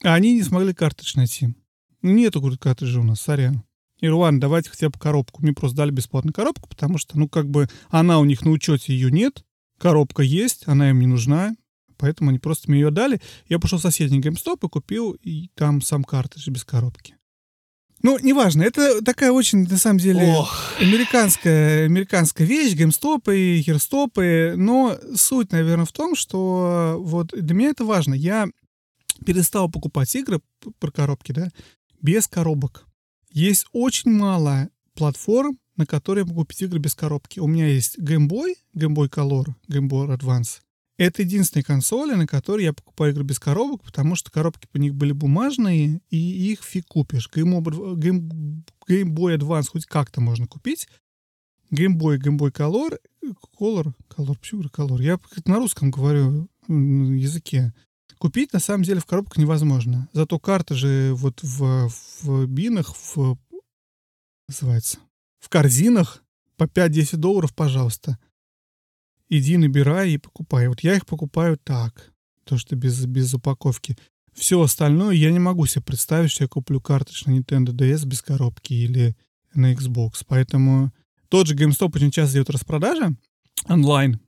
а 0.05 0.13
они 0.13 0.35
не 0.35 0.43
смогли 0.43 0.73
картридж 0.73 1.17
найти. 1.17 1.53
Нету, 2.01 2.39
говорит, 2.39 2.61
картриджа 2.61 3.01
у 3.01 3.03
нас, 3.03 3.19
сорян. 3.19 3.65
Говорю, 4.05 4.19
ладно, 4.19 4.39
давайте 4.39 4.69
хотя 4.69 4.89
бы 4.89 4.99
коробку. 4.99 5.41
Мне 5.41 5.53
просто 5.53 5.77
дали 5.77 5.91
бесплатную 5.91 6.33
коробку, 6.33 6.69
потому 6.69 6.97
что, 6.97 7.17
ну, 7.17 7.27
как 7.27 7.49
бы, 7.49 7.67
она 7.89 8.19
у 8.19 8.25
них 8.25 8.43
на 8.45 8.51
учете, 8.51 8.93
ее 8.93 9.11
нет. 9.11 9.43
Коробка 9.79 10.21
есть, 10.21 10.63
она 10.67 10.89
им 10.89 10.99
не 10.99 11.07
нужна. 11.07 11.55
Поэтому 11.97 12.29
они 12.29 12.39
просто 12.39 12.69
мне 12.69 12.81
ее 12.81 12.91
дали. 12.91 13.21
Я 13.47 13.59
пошел 13.59 13.79
в 13.79 13.81
соседний 13.81 14.19
GameStop 14.19 14.59
и 14.63 14.69
купил, 14.69 15.11
и 15.13 15.49
там 15.55 15.81
сам 15.81 16.03
картридж 16.03 16.49
без 16.49 16.63
коробки. 16.63 17.15
Ну, 18.03 18.19
неважно, 18.19 18.61
это 18.61 19.03
такая 19.03 19.31
очень, 19.31 19.67
на 19.67 19.77
самом 19.77 19.97
деле, 19.97 20.23
Ох, 20.27 20.73
американская, 20.79 21.85
американская 21.85 22.45
вещь, 22.45 22.75
геймстопы, 22.75 23.61
херстопы, 23.65 24.53
но 24.55 24.95
суть, 25.15 25.51
наверное, 25.51 25.85
в 25.85 25.91
том, 25.91 26.15
что 26.15 26.97
вот 26.99 27.29
для 27.29 27.55
меня 27.55 27.69
это 27.69 27.83
важно. 27.83 28.13
Я 28.13 28.47
перестал 29.25 29.71
покупать 29.71 30.13
игры 30.15 30.39
про 30.77 30.91
коробки, 30.91 31.31
да, 31.31 31.49
без 32.01 32.27
коробок. 32.27 32.85
Есть 33.35 33.65
очень 33.73 34.11
мало 34.11 34.69
платформ, 34.93 35.59
на 35.75 35.85
которые 35.85 36.21
я 36.21 36.25
могу 36.25 36.43
купить 36.43 36.61
игры 36.61 36.79
без 36.79 36.95
коробки. 36.95 37.41
У 37.41 37.47
меня 37.47 37.67
есть 37.67 37.99
Game 37.99 38.29
Boy, 38.29 38.53
Game 38.73 38.95
Boy 38.95 39.09
Color, 39.09 39.53
Game 39.69 39.89
Boy 39.89 40.17
Advance. 40.17 40.61
Это 40.97 41.23
единственные 41.23 41.65
консоли, 41.65 42.13
на 42.13 42.27
которые 42.27 42.67
я 42.67 42.71
покупаю 42.71 43.11
игры 43.11 43.25
без 43.25 43.37
коробок, 43.37 43.83
потому 43.83 44.15
что 44.15 44.31
коробки 44.31 44.67
по 44.71 44.77
них 44.77 44.95
были 44.95 45.11
бумажные, 45.11 45.99
и 46.09 46.17
их 46.17 46.63
фиг 46.63 46.85
купишь. 46.87 47.29
Game, 47.29 47.61
Game, 47.61 48.63
Game 48.87 49.13
Boy 49.13 49.37
Advance 49.37 49.67
хоть 49.69 49.85
как-то 49.85 50.21
можно 50.21 50.47
купить. 50.47 50.87
Game 51.73 51.97
Boy, 51.97 52.17
Game 52.17 52.37
Boy 52.37 52.53
Color, 52.53 52.97
Color, 53.59 53.93
Color, 54.15 54.37
почему 54.39 54.61
Color? 54.61 55.03
Я 55.03 55.19
на 55.43 55.57
русском 55.57 55.91
говорю 55.91 56.47
языке. 56.69 57.73
Купить 58.17 58.53
на 58.53 58.59
самом 58.59 58.83
деле 58.83 58.99
в 58.99 59.05
коробках 59.05 59.37
невозможно. 59.37 60.09
Зато 60.13 60.39
карты 60.39 60.75
же 60.75 61.13
вот 61.13 61.41
в, 61.43 61.89
в 62.21 62.45
бинах, 62.47 62.95
в 62.95 63.37
называется, 64.47 64.99
в 65.39 65.49
корзинах 65.49 66.23
по 66.57 66.63
5-10 66.63 67.17
долларов, 67.17 67.53
пожалуйста. 67.53 68.17
Иди, 69.29 69.57
набирай 69.57 70.11
и 70.11 70.17
покупай. 70.17 70.67
Вот 70.67 70.81
я 70.81 70.95
их 70.95 71.05
покупаю 71.05 71.57
так, 71.57 72.11
то, 72.43 72.57
что 72.57 72.75
без, 72.75 73.05
без 73.05 73.33
упаковки. 73.33 73.97
Все 74.33 74.61
остальное 74.61 75.15
я 75.15 75.31
не 75.31 75.39
могу 75.39 75.65
себе 75.65 75.83
представить, 75.83 76.31
что 76.31 76.43
я 76.43 76.47
куплю 76.47 76.81
на 76.87 77.31
Nintendo 77.31 77.67
DS 77.67 78.05
без 78.05 78.21
коробки 78.21 78.73
или 78.73 79.15
на 79.53 79.73
Xbox. 79.73 80.23
Поэтому 80.27 80.93
тот 81.29 81.47
же 81.47 81.55
GameStop 81.55 81.91
очень 81.95 82.11
часто 82.11 82.33
делает 82.33 82.49
распродажи 82.49 83.15
онлайн. 83.67 84.19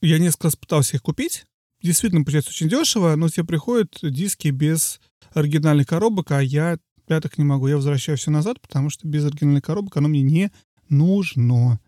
Я 0.00 0.18
несколько 0.18 0.48
раз 0.48 0.56
пытался 0.56 0.96
их 0.96 1.02
купить. 1.02 1.46
Действительно, 1.84 2.24
получается 2.24 2.50
очень 2.50 2.70
дешево, 2.70 3.14
но 3.14 3.28
тебе 3.28 3.44
приходят 3.44 3.98
диски 4.02 4.48
без 4.48 5.02
оригинальных 5.34 5.86
коробок, 5.86 6.30
а 6.30 6.42
я, 6.42 6.78
я 7.08 7.20
так 7.20 7.36
не 7.36 7.44
могу. 7.44 7.66
Я 7.66 7.76
возвращаю 7.76 8.16
все 8.16 8.30
назад, 8.30 8.58
потому 8.62 8.88
что 8.88 9.06
без 9.06 9.22
оригинальных 9.26 9.64
коробок 9.64 9.98
оно 9.98 10.08
мне 10.08 10.22
не 10.22 10.50
нужно. 10.88 11.78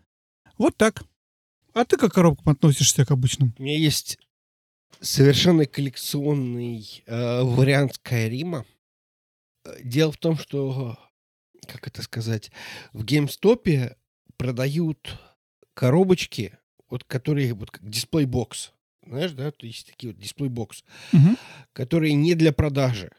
Вот 0.59 0.77
так. 0.77 1.03
А 1.73 1.83
ты 1.83 1.97
как 1.97 2.11
к 2.11 2.13
коробкам 2.13 2.53
относишься 2.53 3.05
к 3.05 3.11
обычным? 3.11 3.55
у 3.57 3.63
меня 3.63 3.75
есть 3.75 4.19
совершенно 5.01 5.65
коллекционный 5.65 7.03
э, 7.07 7.41
вариант 7.41 7.95
Скайрима. 7.95 8.67
Дело 9.83 10.11
в 10.11 10.17
том, 10.17 10.37
что, 10.37 10.95
как 11.67 11.87
это 11.87 12.03
сказать, 12.03 12.51
в 12.93 13.03
GameStop 13.03 13.95
продают 14.37 15.19
коробочки, 15.73 16.55
вот 16.87 17.03
которые 17.03 17.55
вот 17.55 17.71
как 17.71 17.83
дисплей-бокс. 17.83 18.73
Знаешь, 19.07 19.31
да, 19.31 19.51
то 19.51 19.65
есть 19.65 19.87
такие 19.87 20.13
вот 20.13 20.21
дисплей-бокс, 20.21 20.83
Мгм. 21.13 21.37
которые 21.73 22.13
не 22.13 22.35
для 22.35 22.51
продажи. 22.51 23.11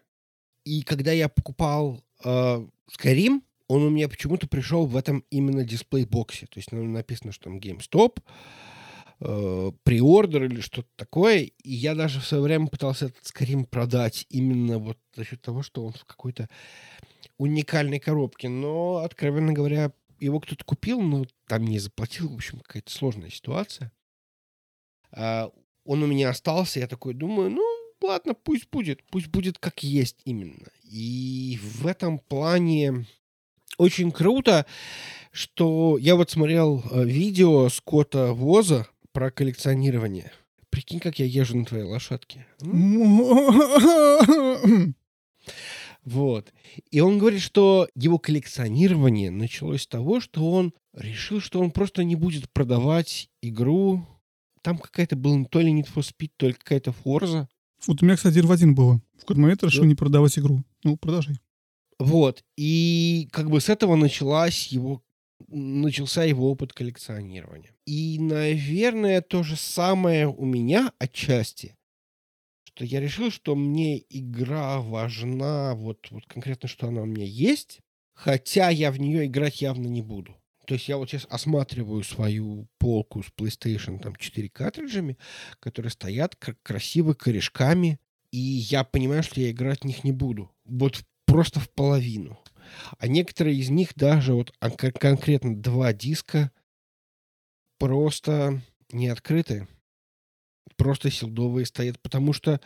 И 0.65 0.83
когда 0.83 1.13
я 1.13 1.29
покупал 1.29 2.05
э, 2.25 2.67
Skyrim, 2.91 3.43
он 3.69 3.83
у 3.83 3.91
меня 3.91 4.09
почему-то 4.09 4.49
пришел 4.49 4.87
в 4.87 4.97
этом 4.97 5.25
именно 5.31 5.65
дисплей-боксе. 5.65 6.47
То 6.47 6.59
есть 6.59 6.73
написано, 6.73 7.33
что 7.33 7.45
там 7.45 7.59
GameStop, 7.59 8.21
э, 9.21 9.73
приордер 9.83 10.45
или 10.45 10.61
что-то 10.61 10.89
такое. 10.97 11.41
И 11.63 11.73
я 11.75 11.95
даже 11.95 12.21
в 12.21 12.27
свое 12.27 12.43
время 12.43 12.67
пытался 12.67 13.07
этот 13.07 13.23
Skyrim 13.25 13.67
продать 13.67 14.27
именно 14.31 14.79
вот 14.79 14.99
за 15.15 15.25
счет 15.25 15.41
того, 15.43 15.63
что 15.63 15.85
он 15.85 15.93
в 15.93 16.05
какой-то 16.05 16.49
уникальной 17.37 17.99
коробке. 18.01 18.49
Но, 18.49 18.97
откровенно 18.99 19.53
говоря, 19.53 19.93
его 20.21 20.41
кто-то 20.41 20.65
купил, 20.65 21.01
но 21.01 21.25
там 21.47 21.65
не 21.65 21.79
заплатил. 21.79 22.29
В 22.29 22.35
общем, 22.35 22.61
какая-то 22.61 22.91
сложная 22.91 23.31
ситуация. 23.31 23.93
А, 25.13 25.51
он 25.89 26.03
у 26.03 26.07
меня 26.07 26.29
остался, 26.29 26.81
я 26.81 26.87
такой 26.87 27.15
думаю, 27.15 27.49
ну, 27.51 27.63
ладно, 28.03 28.35
пусть 28.35 28.69
будет, 28.71 29.03
пусть 29.05 29.29
будет 29.29 29.59
как 29.59 29.83
есть 29.83 30.19
именно. 30.27 30.69
И 30.85 31.59
в 31.63 31.87
этом 31.87 32.19
плане 32.19 33.07
очень 33.79 34.13
круто, 34.13 34.67
что 35.33 35.97
я 35.99 36.15
вот 36.15 36.31
смотрел 36.31 36.85
э, 36.91 37.05
видео 37.05 37.71
Скотта 37.71 38.35
Воза 38.35 38.87
про 39.13 39.31
коллекционирование. 39.31 40.31
Прикинь, 40.69 41.01
как 41.01 41.19
я 41.19 41.25
езжу 41.25 41.57
на 41.57 41.65
твоей 41.65 41.85
лошадке. 41.85 42.47
М? 42.61 43.25
Вот. 46.05 46.53
И 46.91 47.01
он 47.01 47.19
говорит, 47.19 47.43
что 47.43 47.89
его 47.95 48.19
коллекционирование 48.19 49.31
началось 49.31 49.83
с 49.83 49.87
того, 49.87 50.21
что 50.21 50.51
он 50.51 50.73
решил, 50.95 51.41
что 51.41 51.61
он 51.61 51.71
просто 51.71 52.03
не 52.03 52.17
будет 52.17 52.49
продавать 52.51 53.29
игру. 53.43 54.07
Там 54.69 54.77
какая-то 54.77 55.17
была 55.17 55.47
то 55.47 55.61
ли 55.61 55.73
Need 55.73 55.89
for 55.91 56.03
Speed, 56.03 56.33
то 56.37 56.47
ли 56.47 56.53
какая-то 56.53 56.95
Forza. 57.03 57.47
Вот 57.87 58.03
у 58.03 58.05
меня, 58.05 58.17
кстати, 58.17 58.35
один 58.35 58.47
в 58.49 58.53
один 58.53 58.75
было. 58.75 59.01
В 59.17 59.21
какой-то 59.21 59.41
момент 59.41 59.65
решил 59.65 59.85
Да. 59.85 59.89
не 59.89 59.95
продавать 59.95 60.39
игру. 60.39 60.63
Ну, 60.85 60.99
продолжай. 60.99 61.41
Вот. 61.99 62.45
И 62.59 63.31
как 63.33 63.49
бы 63.49 63.63
с 63.63 63.71
этого 63.71 63.97
началась 63.97 64.67
его 64.67 65.03
начался 65.47 66.23
его 66.25 66.51
опыт 66.51 66.75
коллекционирования. 66.75 67.71
И, 67.87 68.19
наверное, 68.21 69.23
то 69.23 69.43
же 69.43 69.57
самое 69.57 70.29
у 70.29 70.45
меня 70.45 70.93
отчасти, 70.99 71.75
что 72.65 72.85
я 72.85 73.01
решил, 73.01 73.31
что 73.31 73.57
мне 73.57 74.03
игра 74.11 74.81
важна, 74.83 75.75
вот, 75.77 76.09
вот 76.11 76.27
конкретно, 76.27 76.69
что 76.69 76.89
она 76.89 77.01
у 77.01 77.07
меня 77.07 77.25
есть, 77.25 77.81
хотя 78.13 78.69
я 78.69 78.93
в 78.93 79.01
нее 79.01 79.25
играть 79.25 79.63
явно 79.63 79.87
не 79.87 80.03
буду. 80.03 80.38
То 80.69 80.75
есть 80.75 80.87
я 80.87 80.99
вот 80.99 81.09
сейчас 81.09 81.27
осматриваю 81.31 82.03
свою 82.03 82.69
полку 82.77 83.23
с 83.23 83.33
PlayStation 83.35 83.99
там 83.99 84.15
4 84.15 84.51
картриджами, 84.51 85.17
которые 85.61 85.91
стоят 85.91 86.37
как 86.37 86.63
красиво 86.63 87.15
корешками, 87.15 87.99
и 88.33 88.37
я 88.37 88.85
понимаю, 88.85 89.23
что 89.23 89.41
я 89.41 89.51
играть 89.51 89.81
в 89.81 89.85
них 89.85 90.05
не 90.05 90.13
буду. 90.13 90.51
Вот 90.67 91.03
просто 91.25 91.59
в 91.59 91.71
половину. 91.71 92.39
А 92.99 93.09
некоторые 93.09 93.57
из 93.57 93.71
них 93.71 93.95
даже 93.95 94.35
вот 94.35 94.53
а, 94.61 94.69
конкретно 94.69 95.57
два 95.57 95.95
диска 95.95 96.53
просто 97.79 98.61
не 98.93 99.09
открыты. 99.09 99.67
Просто 100.77 101.11
силдовые 101.11 101.65
стоят, 101.65 101.99
потому 102.03 102.35
что, 102.35 102.61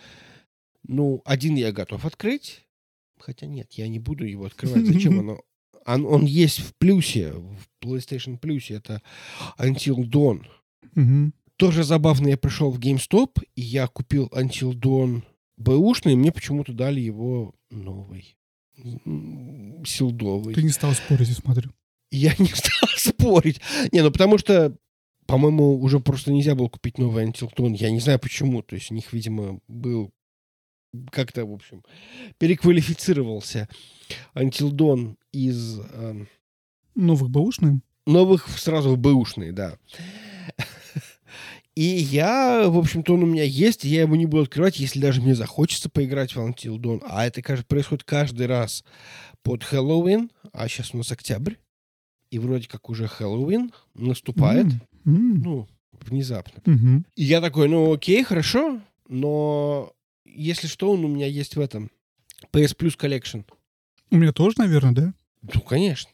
ну, 0.82 1.22
один 1.24 1.54
я 1.54 1.70
готов 1.70 2.04
открыть, 2.04 2.66
хотя 3.20 3.46
нет, 3.46 3.74
я 3.74 3.86
не 3.86 4.00
буду 4.00 4.24
его 4.24 4.46
открывать. 4.46 4.86
Зачем 4.92 5.20
оно? 5.20 5.40
Он, 5.86 6.06
он 6.06 6.24
есть 6.24 6.60
в 6.60 6.74
плюсе, 6.76 7.32
в 7.32 7.68
PlayStation 7.84 8.38
плюсе, 8.38 8.74
это 8.74 9.02
Until 9.58 10.04
Dawn. 10.04 11.32
Тоже 11.56 11.84
забавно, 11.84 12.28
я 12.28 12.36
пришел 12.36 12.70
в 12.70 12.78
GameStop, 12.78 13.42
и 13.54 13.60
я 13.60 13.86
купил 13.86 14.28
Until 14.34 14.72
Dawn 14.72 15.22
бэушный, 15.56 16.14
и 16.14 16.16
мне 16.16 16.32
почему-то 16.32 16.72
дали 16.72 17.00
его 17.00 17.54
новый. 17.70 18.36
Силдовый. 19.84 20.54
Ты 20.54 20.62
не 20.62 20.70
стал 20.70 20.92
спорить, 20.92 21.28
я 21.28 21.34
смотрю. 21.34 21.70
Я 22.10 22.34
не 22.38 22.48
стал 22.54 22.88
спорить. 22.96 23.60
Не, 23.92 24.02
ну 24.02 24.10
потому 24.10 24.38
что, 24.38 24.76
по-моему, 25.26 25.78
уже 25.80 26.00
просто 26.00 26.32
нельзя 26.32 26.54
было 26.54 26.68
купить 26.68 26.98
новый 26.98 27.26
Until 27.26 27.50
Dawn. 27.54 27.74
Я 27.74 27.90
не 27.90 28.00
знаю 28.00 28.18
почему. 28.18 28.62
То 28.62 28.74
есть 28.74 28.90
у 28.90 28.94
них, 28.94 29.12
видимо, 29.12 29.60
был 29.68 30.12
как-то, 31.10 31.44
в 31.46 31.52
общем, 31.52 31.82
переквалифицировался 32.38 33.68
Dawn 34.34 35.16
из... 35.32 35.80
Э, 35.92 36.24
новых 36.94 37.30
бэушных? 37.30 37.80
Новых 38.06 38.48
сразу 38.48 38.90
в 38.90 38.98
бэушные, 38.98 39.52
да. 39.52 39.78
И 41.74 41.82
я, 41.82 42.68
в 42.68 42.76
общем-то, 42.76 43.14
он 43.14 43.22
у 43.22 43.26
меня 43.26 43.44
есть, 43.44 43.84
и 43.84 43.88
я 43.88 44.02
его 44.02 44.14
не 44.14 44.26
буду 44.26 44.42
открывать, 44.42 44.78
если 44.78 45.00
даже 45.00 45.22
мне 45.22 45.34
захочется 45.34 45.88
поиграть 45.88 46.34
в 46.34 46.38
Until 46.38 46.76
Dawn. 46.76 47.02
А 47.06 47.26
это, 47.26 47.40
кажется, 47.40 47.66
происходит 47.66 48.04
каждый 48.04 48.46
раз 48.46 48.84
под 49.42 49.64
Хэллоуин, 49.64 50.30
а 50.52 50.68
сейчас 50.68 50.92
у 50.92 50.98
нас 50.98 51.10
октябрь, 51.10 51.54
и 52.30 52.38
вроде 52.38 52.68
как 52.68 52.90
уже 52.90 53.06
Хэллоуин 53.06 53.72
наступает, 53.94 54.66
mm-hmm. 54.66 54.76
ну, 55.04 55.68
внезапно. 55.92 56.60
Mm-hmm. 56.60 57.04
И 57.16 57.24
я 57.24 57.40
такой, 57.40 57.68
ну, 57.68 57.94
окей, 57.94 58.22
хорошо, 58.22 58.82
но 59.08 59.94
если 60.34 60.66
что, 60.66 60.92
он 60.92 61.04
у 61.04 61.08
меня 61.08 61.26
есть 61.26 61.56
в 61.56 61.60
этом. 61.60 61.90
PS 62.52 62.76
Plus 62.76 62.98
Collection. 62.98 63.44
У 64.10 64.16
меня 64.16 64.32
тоже, 64.32 64.56
наверное, 64.58 64.92
да? 64.92 65.14
Ну, 65.42 65.60
конечно. 65.60 66.10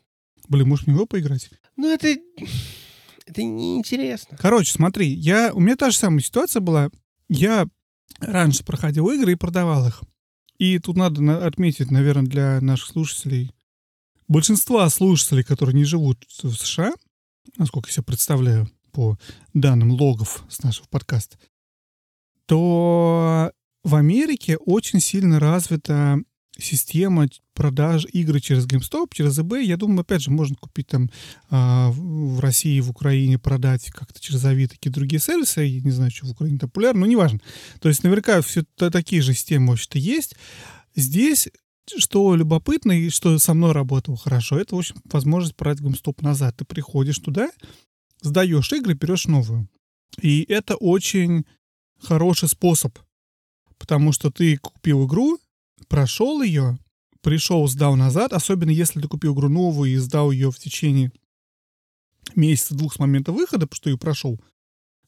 Блин, 0.48 0.68
можешь 0.68 0.86
в 0.86 0.88
него 0.88 1.06
поиграть? 1.06 1.50
Ну, 1.76 1.92
это... 1.92 2.16
Это 3.26 3.42
неинтересно. 3.42 4.38
Короче, 4.38 4.72
смотри, 4.72 5.06
я, 5.06 5.52
у 5.52 5.60
меня 5.60 5.76
та 5.76 5.90
же 5.90 5.96
самая 5.98 6.20
ситуация 6.20 6.60
была. 6.60 6.88
Я 7.28 7.68
раньше 8.20 8.64
проходил 8.64 9.10
игры 9.10 9.32
и 9.32 9.36
продавал 9.36 9.86
их. 9.86 10.02
И 10.56 10.78
тут 10.78 10.96
надо 10.96 11.46
отметить, 11.46 11.90
наверное, 11.90 12.26
для 12.26 12.60
наших 12.62 12.88
слушателей, 12.88 13.52
большинства 14.28 14.88
слушателей, 14.88 15.44
которые 15.44 15.74
не 15.74 15.84
живут 15.84 16.24
в 16.42 16.54
США, 16.54 16.94
насколько 17.58 17.90
я 17.90 17.94
себе 17.94 18.04
представляю 18.04 18.70
по 18.92 19.18
данным 19.52 19.92
логов 19.92 20.44
с 20.48 20.62
нашего 20.62 20.86
подкаста, 20.86 21.38
то 22.46 23.52
в 23.84 23.94
Америке 23.94 24.56
очень 24.56 25.00
сильно 25.00 25.38
развита 25.38 26.18
система 26.58 27.28
продаж 27.54 28.04
игры 28.12 28.40
через 28.40 28.66
GameStop, 28.66 29.10
через 29.12 29.38
eBay. 29.38 29.62
Я 29.62 29.76
думаю, 29.76 30.00
опять 30.00 30.22
же, 30.22 30.30
можно 30.30 30.56
купить 30.56 30.88
там 30.88 31.08
э, 31.50 31.88
в 31.90 32.40
России, 32.40 32.80
в 32.80 32.90
Украине, 32.90 33.38
продать 33.38 33.90
как-то 33.90 34.20
через 34.20 34.44
Авито 34.44 34.74
какие 34.74 34.92
другие 34.92 35.20
сервисы. 35.20 35.62
Я 35.62 35.80
не 35.80 35.90
знаю, 35.90 36.10
что 36.10 36.26
в 36.26 36.32
Украине 36.32 36.58
популярно, 36.58 37.00
но 37.00 37.06
неважно. 37.06 37.40
То 37.80 37.88
есть 37.88 38.02
наверняка 38.02 38.40
все 38.42 38.64
такие 38.76 39.22
же 39.22 39.34
системы 39.34 39.68
вообще-то 39.68 39.98
есть. 39.98 40.34
Здесь 40.94 41.48
что 41.96 42.34
любопытно 42.34 42.92
и 42.92 43.08
что 43.08 43.38
со 43.38 43.54
мной 43.54 43.72
работало 43.72 44.16
хорошо, 44.16 44.58
это, 44.58 44.76
в 44.76 44.78
общем, 44.78 44.96
возможность 45.04 45.56
продать 45.56 45.80
GameStop 45.80 46.22
назад. 46.22 46.56
Ты 46.56 46.64
приходишь 46.64 47.18
туда, 47.18 47.50
сдаешь 48.20 48.72
игры, 48.72 48.94
берешь 48.94 49.26
новую. 49.26 49.68
И 50.20 50.44
это 50.48 50.76
очень 50.76 51.46
хороший 51.98 52.48
способ, 52.48 52.98
потому 53.78 54.12
что 54.12 54.30
ты 54.30 54.56
купил 54.58 55.06
игру, 55.06 55.38
прошел 55.88 56.42
ее, 56.42 56.78
пришел, 57.22 57.66
сдал 57.68 57.96
назад, 57.96 58.32
особенно 58.32 58.70
если 58.70 59.00
ты 59.00 59.08
купил 59.08 59.34
игру 59.34 59.48
новую 59.48 59.92
и 59.92 59.96
сдал 59.96 60.30
ее 60.30 60.50
в 60.50 60.58
течение 60.58 61.12
месяца-двух 62.34 62.94
с 62.94 62.98
момента 62.98 63.32
выхода, 63.32 63.66
потому 63.66 63.76
что 63.76 63.90
ее 63.90 63.98
прошел, 63.98 64.40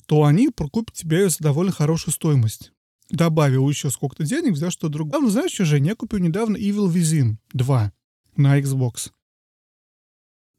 то 0.06 0.24
они 0.24 0.48
прокупят 0.48 0.94
тебе 0.94 1.20
ее 1.20 1.30
за 1.30 1.38
довольно 1.40 1.72
хорошую 1.72 2.14
стоимость. 2.14 2.72
Добавил 3.10 3.68
еще 3.68 3.90
сколько-то 3.90 4.24
денег, 4.24 4.52
взял 4.52 4.70
что-то 4.70 4.92
другое. 4.92 5.20
Ну, 5.20 5.30
знаешь 5.30 5.52
что, 5.52 5.64
Жень, 5.64 5.86
я 5.86 5.96
купил 5.96 6.20
недавно 6.20 6.56
Evil 6.56 6.92
Within 6.92 7.36
2 7.52 7.92
на 8.36 8.60
Xbox. 8.60 9.10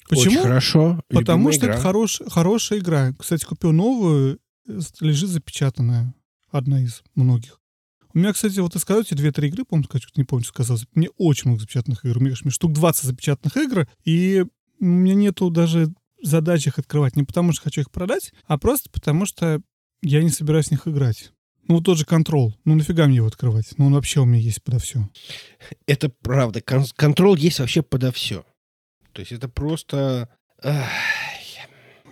Почему? 0.09 0.34
Очень 0.34 0.41
хорошо. 0.41 1.01
Потому 1.07 1.49
Любимая 1.49 1.53
что 1.53 1.66
игра. 1.66 1.74
это 1.76 1.82
хорош, 1.82 2.22
хорошая 2.28 2.80
игра. 2.80 3.14
Кстати, 3.18 3.45
купил 3.45 3.72
новую, 3.72 4.39
лежит 4.99 5.30
запечатанная. 5.30 6.14
Одна 6.49 6.84
из 6.84 7.01
многих. 7.16 7.61
У 8.14 8.20
меня, 8.20 8.34
кстати, 8.34 8.59
вот 8.59 8.74
ты 8.74 8.80
сказал, 8.80 9.03
эти 9.03 9.14
две-три 9.14 9.47
игры, 9.47 9.66
помню, 9.66 9.86
сказать, 9.86 10.05
не 10.16 10.24
помню, 10.24 10.43
что 10.43 10.53
сказал. 10.53 10.78
Мне 10.93 11.09
очень 11.18 11.49
много 11.49 11.62
запечатанных 11.62 12.05
игр. 12.05 12.18
У 12.18 12.22
меня, 12.22 12.36
штук 12.36 12.74
20 12.74 13.03
запечатанных 13.03 13.57
игр, 13.57 13.88
и 14.03 14.45
у 14.80 14.86
меня 14.86 15.14
нету 15.16 15.49
даже 15.49 15.88
задачи 16.22 16.70
их 16.70 16.80
открывать. 16.80 17.16
Не 17.16 17.24
потому 17.24 17.51
что 17.51 17.64
хочу 17.64 17.82
их 17.82 17.91
продать, 17.91 18.34
а 18.45 18.57
просто 18.57 18.89
потому 18.89 19.26
что 19.26 19.62
я 20.01 20.24
не 20.24 20.30
собираюсь 20.30 20.68
в 20.68 20.72
них 20.72 20.88
играть. 20.88 21.32
Ну, 21.68 21.76
вот 21.76 21.86
тот 21.86 21.97
же 21.97 22.05
контрол. 22.05 22.55
Ну, 22.66 22.76
нафига 22.76 23.05
мне 23.05 23.18
его 23.18 23.28
открывать? 23.28 23.74
Ну, 23.78 23.86
он 23.86 23.93
вообще 23.93 24.20
у 24.20 24.26
меня 24.26 24.41
есть 24.41 24.64
подо 24.64 24.80
все. 24.80 25.07
Это 25.86 26.09
правда. 26.09 26.59
Кон- 26.62 26.88
контрол 26.95 27.36
есть 27.36 27.59
вообще 27.59 27.82
подо 27.82 28.12
все. 28.12 28.45
То 29.14 29.20
есть 29.20 29.32
это 29.32 29.47
просто... 29.47 30.30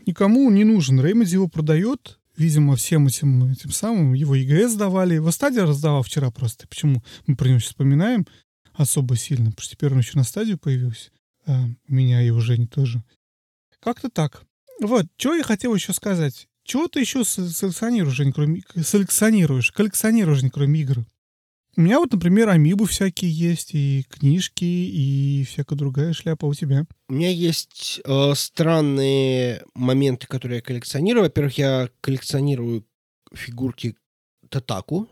Никому 0.06 0.50
не 0.50 0.64
нужен. 0.64 1.00
Реймоди 1.02 1.34
его 1.34 1.47
продает, 1.47 2.18
видимо, 2.40 2.76
всем 2.76 3.08
этим, 3.08 3.52
этим 3.52 3.72
самым 3.72 4.14
его 4.14 4.34
ЕГС 4.34 4.74
давали. 4.74 5.16
Его 5.16 5.30
стадия 5.32 5.66
раздавал 5.66 6.04
вчера 6.04 6.32
просто. 6.32 6.68
Почему 6.68 7.04
мы 7.28 7.36
про 7.36 7.50
него 7.50 7.60
сейчас 7.60 7.72
вспоминаем 7.72 8.26
особо 8.74 9.16
сильно? 9.16 9.52
Потому 9.52 9.64
что 9.64 9.76
теперь 9.76 9.92
он 9.92 10.00
еще 10.00 10.18
на 10.18 10.24
стадию 10.24 10.58
появился. 10.58 11.12
А, 11.46 11.68
меня 11.88 12.22
и 12.24 12.30
уже 12.30 12.58
не 12.58 12.66
тоже. 12.66 13.04
Как-то 13.80 14.10
так. 14.10 14.44
Вот, 14.82 15.06
что 15.18 15.36
я 15.36 15.44
хотел 15.44 15.76
еще 15.76 15.94
сказать. 15.94 16.48
Чего 16.64 16.88
ты 16.88 17.02
еще 17.02 17.24
селекционируешь, 17.26 18.20
не 18.20 18.32
кроме... 18.32 18.64
Селекционируешь, 18.76 19.72
коллекционируешь, 19.72 20.42
не 20.42 20.50
кроме 20.50 20.82
игр? 20.82 21.06
У 21.80 21.82
меня 21.82 21.99
вот, 21.99 22.11
например, 22.11 22.49
амибы 22.49 22.86
всякие 22.88 23.32
есть, 23.32 23.73
и 23.73 24.03
книжки, 24.09 24.65
и 24.65 25.45
всякая 25.45 25.77
другая 25.77 26.11
шляпа 26.11 26.45
у 26.45 26.53
тебя. 26.53 26.86
У 27.07 27.13
меня 27.13 27.30
есть 27.30 28.01
э, 28.03 28.34
странные 28.36 29.63
моменты, 29.75 30.27
которые 30.27 30.57
я 30.57 30.61
коллекционирую. 30.61 31.23
Во-первых, 31.23 31.57
я 31.57 31.89
коллекционирую 32.01 32.86
фигурки 33.34 33.95
Татаку. 34.49 35.07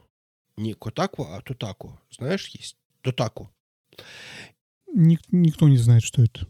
Не 0.58 0.74
Котаку, 0.74 1.24
а 1.32 1.40
Тутаку. 1.40 2.02
Знаешь, 2.12 2.50
есть 2.50 2.76
Тутаку. 3.00 3.50
Ник- 4.94 5.22
никто 5.32 5.70
не 5.70 5.78
знает, 5.78 6.04
что 6.04 6.22
это. 6.22 6.50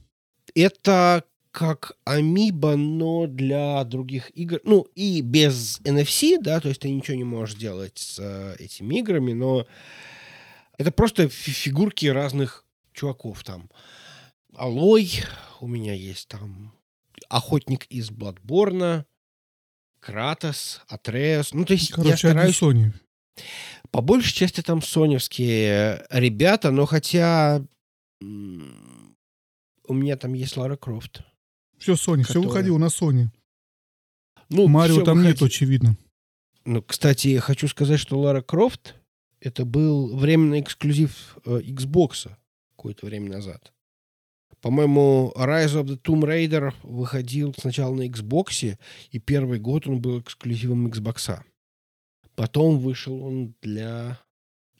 Это 0.55 1.25
как 1.57 1.97
Амиба, 2.05 2.75
но 2.75 3.25
для 3.25 3.83
других 3.83 4.29
игр. 4.37 4.61
Ну, 4.63 4.85
и 4.93 5.21
без 5.21 5.79
NFC, 5.79 6.37
да, 6.39 6.59
то 6.59 6.69
есть 6.69 6.81
ты 6.81 6.91
ничего 6.91 7.17
не 7.17 7.23
можешь 7.23 7.55
делать 7.55 7.97
с 7.97 8.19
э, 8.19 8.55
этими 8.59 8.99
играми, 8.99 9.33
но 9.33 9.65
это 10.77 10.91
просто 10.91 11.29
фигурки 11.29 12.05
разных 12.05 12.63
чуваков 12.93 13.43
там. 13.43 13.71
Алой, 14.55 15.23
у 15.59 15.65
меня 15.65 15.95
есть 15.95 16.27
там 16.27 16.75
Охотник 17.27 17.85
из 17.85 18.11
Бладборна, 18.11 19.07
Кратос, 19.99 20.81
Атреус. 20.87 21.55
Ну, 21.55 21.65
то 21.65 21.73
есть 21.73 21.91
Короче, 21.91 22.11
я 22.11 22.17
стараюсь... 22.17 22.61
Sony. 22.61 22.91
По 23.89 24.01
большей 24.01 24.35
части 24.35 24.61
там 24.61 24.83
соневские 24.83 26.05
ребята, 26.11 26.69
но 26.69 26.85
хотя 26.85 27.65
у 28.21 28.25
меня 29.93 30.17
там 30.17 30.35
есть 30.35 30.55
Лара 30.55 30.75
Крофт. 30.75 31.23
Все, 31.77 31.93
Sony, 31.93 32.23
все 32.23 32.41
выходило 32.41 32.77
на 32.77 32.85
Sony. 32.85 33.27
Ну, 34.49 34.67
Марио 34.67 35.03
там 35.03 35.17
выходи... 35.17 35.33
нет, 35.33 35.41
очевидно. 35.41 35.97
Ну, 36.65 36.81
кстати, 36.81 37.37
хочу 37.37 37.67
сказать, 37.67 37.99
что 37.99 38.19
Лара 38.19 38.41
Крофт 38.41 38.95
это 39.39 39.65
был 39.65 40.15
временный 40.15 40.61
эксклюзив 40.61 41.37
э, 41.45 41.59
Xbox 41.59 42.29
какое-то 42.75 43.05
время 43.05 43.29
назад. 43.31 43.73
По-моему, 44.61 45.31
Rise 45.35 45.81
of 45.81 45.85
the 45.85 46.01
Tomb 46.01 46.23
Raider 46.23 46.73
выходил 46.83 47.53
сначала 47.57 47.93
на 47.93 48.07
Xbox, 48.07 48.77
и 49.11 49.19
первый 49.19 49.59
год 49.59 49.87
он 49.87 50.01
был 50.01 50.19
эксклюзивом 50.19 50.87
Xbox. 50.87 51.41
Потом 52.35 52.79
вышел 52.79 53.23
он 53.23 53.55
для 53.61 54.19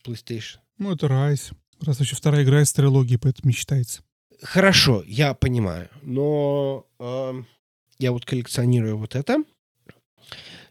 PlayStation. 0.03 0.57
Ну, 0.77 0.93
это 0.93 1.07
Rise. 1.07 1.53
Раз 1.81 1.99
еще 1.99 2.15
вторая 2.15 2.43
игра 2.43 2.61
из 2.61 2.73
трилогии, 2.73 3.17
поэтому 3.17 3.49
не 3.49 3.53
считается. 3.53 4.01
Хорошо, 4.41 5.03
я 5.07 5.33
понимаю. 5.33 5.89
Но 6.03 6.85
э, 6.99 7.43
я 7.97 8.11
вот 8.11 8.25
коллекционирую 8.25 8.97
вот 8.97 9.15
это. 9.15 9.43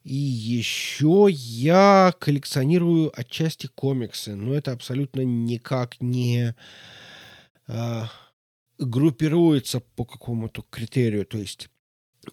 И 0.04 0.14
еще 0.14 1.26
я 1.28 2.14
коллекционирую 2.20 3.12
отчасти 3.18 3.66
комиксы, 3.66 4.36
но 4.36 4.54
это 4.54 4.72
абсолютно 4.72 5.22
никак 5.22 6.00
не... 6.00 6.54
Э, 7.66 8.04
группируется 8.78 9.80
по 9.80 10.04
какому-то 10.04 10.62
критерию. 10.70 11.26
То 11.26 11.38
есть, 11.38 11.68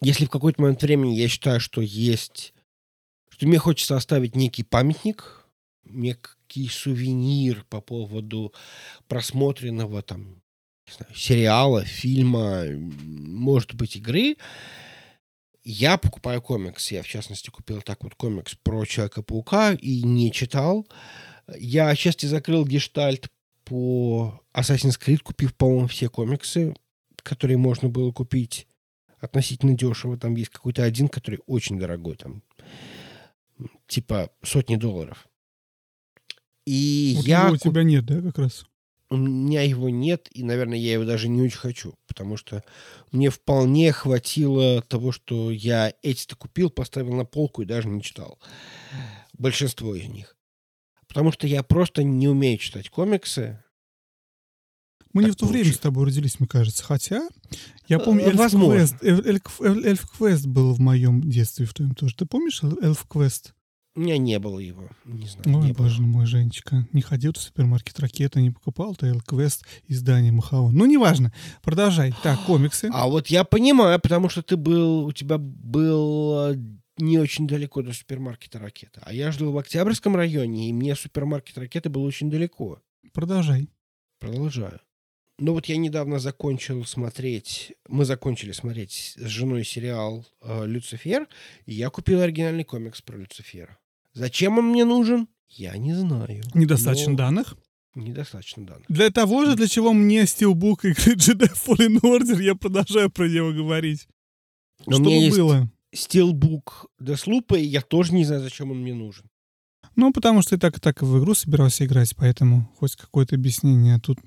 если 0.00 0.26
в 0.26 0.30
какой-то 0.30 0.62
момент 0.62 0.82
времени 0.82 1.14
я 1.14 1.28
считаю, 1.28 1.58
что 1.58 1.80
есть... 1.80 2.54
Что 3.30 3.48
мне 3.48 3.58
хочется 3.58 3.96
оставить 3.96 4.36
некий 4.36 4.62
памятник, 4.62 5.48
некий 5.82 6.68
сувенир 6.68 7.64
по 7.68 7.80
поводу 7.80 8.54
просмотренного 9.08 10.02
там 10.02 10.43
знаю, 10.92 11.14
сериала, 11.14 11.84
фильма, 11.84 12.64
может 12.66 13.74
быть, 13.74 13.96
игры, 13.96 14.36
я 15.64 15.96
покупаю 15.96 16.42
комикс. 16.42 16.92
Я, 16.92 17.02
в 17.02 17.06
частности, 17.06 17.50
купил 17.50 17.80
так 17.80 18.04
вот 18.04 18.14
комикс 18.14 18.54
про 18.54 18.84
Человека-паука 18.84 19.72
и 19.72 20.02
не 20.02 20.30
читал. 20.30 20.86
Я 21.56 21.88
отчасти 21.88 22.26
закрыл 22.26 22.66
гештальт 22.66 23.30
по 23.64 24.42
Assassin's 24.54 25.00
Creed, 25.00 25.18
купив, 25.18 25.54
по-моему, 25.54 25.86
все 25.86 26.08
комиксы, 26.08 26.74
которые 27.22 27.56
можно 27.56 27.88
было 27.88 28.12
купить 28.12 28.66
относительно 29.20 29.76
дешево. 29.76 30.18
Там 30.18 30.34
есть 30.34 30.50
какой-то 30.50 30.84
один, 30.84 31.08
который 31.08 31.40
очень 31.46 31.78
дорогой, 31.78 32.16
там 32.16 32.42
типа 33.86 34.30
сотни 34.42 34.76
долларов. 34.76 35.26
И 36.66 37.14
Вот 37.16 37.26
я 37.26 37.50
у 37.50 37.56
тебя 37.56 37.82
нет, 37.82 38.04
да, 38.04 38.20
как 38.20 38.38
раз? 38.38 38.66
У 39.14 39.16
меня 39.16 39.62
его 39.62 39.88
нет, 39.88 40.28
и, 40.30 40.42
наверное, 40.42 40.78
я 40.78 40.92
его 40.94 41.04
даже 41.04 41.28
не 41.28 41.40
очень 41.42 41.58
хочу, 41.58 41.94
потому 42.06 42.36
что 42.36 42.62
мне 43.12 43.30
вполне 43.30 43.92
хватило 43.92 44.82
того, 44.82 45.12
что 45.12 45.50
я 45.50 45.92
эти-то 46.02 46.36
купил, 46.36 46.70
поставил 46.70 47.14
на 47.14 47.24
полку 47.24 47.62
и 47.62 47.66
даже 47.66 47.88
не 47.88 48.02
читал. 48.02 48.38
Большинство 49.38 49.94
из 49.94 50.06
них. 50.08 50.36
Потому 51.08 51.32
что 51.32 51.46
я 51.46 51.62
просто 51.62 52.02
не 52.02 52.28
умею 52.28 52.58
читать 52.58 52.90
комиксы. 52.90 53.62
Мы 55.12 55.22
не 55.22 55.28
Так 55.28 55.36
в 55.36 55.40
то 55.40 55.46
время 55.46 55.72
с 55.72 55.78
тобой 55.78 56.06
родились, 56.06 56.40
мне 56.40 56.48
кажется. 56.48 56.82
Хотя, 56.82 57.28
я 57.86 58.00
помню, 58.00 58.24
Э, 58.24 58.26
Эльф 58.30 58.36
возможно. 58.36 58.74
Квест, 58.78 58.96
Эль- 59.02 59.26
Эльф 59.28 59.60
Эльф 59.60 60.10
Квест 60.10 60.46
был 60.46 60.74
в 60.74 60.80
моем 60.80 61.20
детстве 61.22 61.66
в 61.66 61.74
твоем 61.74 61.94
тоже. 61.94 62.16
Ты 62.16 62.26
помнишь 62.26 62.62
Эльф 62.82 63.06
Квест? 63.08 63.54
У 63.96 64.00
меня 64.00 64.18
не 64.18 64.38
было 64.40 64.58
его. 64.58 64.88
Не 65.04 65.26
знаю. 65.28 65.58
Ой, 65.58 65.66
не 65.66 65.72
было. 65.72 65.84
боже 65.84 66.02
мой, 66.02 66.26
Женечка. 66.26 66.88
Не 66.92 67.00
ходил 67.00 67.32
в 67.32 67.38
супермаркет 67.38 68.00
Ракета, 68.00 68.40
не 68.40 68.50
покупал 68.50 68.96
Эльф 69.00 69.22
Квест 69.24 69.64
издание 69.86 70.32
Махаон. 70.32 70.74
Ну, 70.74 70.84
неважно. 70.86 71.32
Продолжай. 71.62 72.12
Так, 72.22 72.40
комиксы. 72.46 72.90
А 72.92 73.06
вот 73.06 73.28
я 73.28 73.44
понимаю, 73.44 74.00
потому 74.00 74.28
что 74.28 74.42
ты 74.42 74.56
был, 74.56 75.06
у 75.06 75.12
тебя 75.12 75.38
был 75.38 76.56
не 76.96 77.18
очень 77.18 77.46
далеко 77.46 77.82
до 77.82 77.92
супермаркета 77.92 78.58
«Ракета». 78.58 79.00
А 79.04 79.12
я 79.12 79.32
жил 79.32 79.52
в 79.52 79.58
Октябрьском 79.58 80.16
районе, 80.16 80.70
и 80.70 80.72
мне 80.72 80.94
супермаркет 80.94 81.58
«Ракета» 81.58 81.90
был 81.90 82.04
очень 82.04 82.30
далеко. 82.30 82.80
Продолжай. 83.12 83.68
Продолжаю. 84.18 84.80
Ну 85.38 85.52
вот 85.52 85.66
я 85.66 85.76
недавно 85.76 86.20
закончил 86.20 86.84
смотреть, 86.84 87.72
мы 87.88 88.04
закончили 88.04 88.52
смотреть 88.52 89.14
с 89.16 89.26
женой 89.26 89.64
сериал 89.64 90.24
э, 90.40 90.64
«Люцифер», 90.66 91.28
и 91.66 91.74
я 91.74 91.90
купил 91.90 92.20
оригинальный 92.20 92.62
комикс 92.62 93.02
про 93.02 93.16
Люцифера. 93.16 93.76
Зачем 94.14 94.58
он 94.58 94.70
мне 94.70 94.84
нужен? 94.84 95.28
Я 95.48 95.76
не 95.76 95.92
знаю. 95.94 96.42
Недостаточно 96.54 97.12
Но 97.12 97.18
данных. 97.18 97.56
Недостаточно 97.94 98.66
данных. 98.66 98.86
Для 98.88 99.10
того 99.10 99.44
же, 99.44 99.54
для 99.56 99.68
чего 99.68 99.92
мне 99.92 100.26
Стилбук 100.26 100.84
игры 100.84 101.14
Jedi 101.14 101.52
Fallen 101.52 102.00
Order, 102.00 102.42
я 102.42 102.54
продолжаю 102.54 103.10
про 103.10 103.28
него 103.28 103.52
говорить. 103.52 104.08
Но 104.86 104.94
Чтобы 104.96 105.10
есть 105.10 105.36
было. 105.36 105.70
стилбук 105.92 106.86
Деслупа, 106.98 107.54
и 107.54 107.64
я 107.64 107.80
тоже 107.80 108.12
не 108.14 108.24
знаю, 108.24 108.42
зачем 108.42 108.70
он 108.70 108.78
мне 108.82 108.94
нужен. 108.94 109.26
Ну, 109.96 110.12
потому 110.12 110.42
что 110.42 110.50
ты 110.56 110.58
так 110.58 110.76
и 110.78 110.80
так 110.80 111.02
в 111.02 111.18
игру 111.20 111.34
собирался 111.34 111.84
играть, 111.84 112.14
поэтому 112.16 112.68
хоть 112.78 112.96
какое-то 112.96 113.36
объяснение 113.36 114.00
тут 114.00 114.18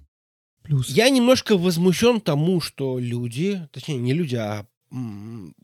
плюс. 0.64 0.90
Я 0.90 1.10
немножко 1.10 1.58
возмущен 1.58 2.22
тому, 2.22 2.62
что 2.62 3.00
люди, 3.00 3.68
точнее 3.74 3.98
не 3.98 4.14
люди, 4.14 4.36
а 4.36 4.66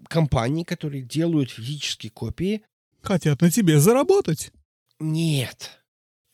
компании, 0.10 0.66
которые 0.66 1.04
делают 1.04 1.52
физические 1.52 2.12
копии, 2.12 2.64
Хотят 3.04 3.42
на 3.42 3.52
тебе 3.52 3.80
заработать. 3.80 4.52
нет, 5.00 5.72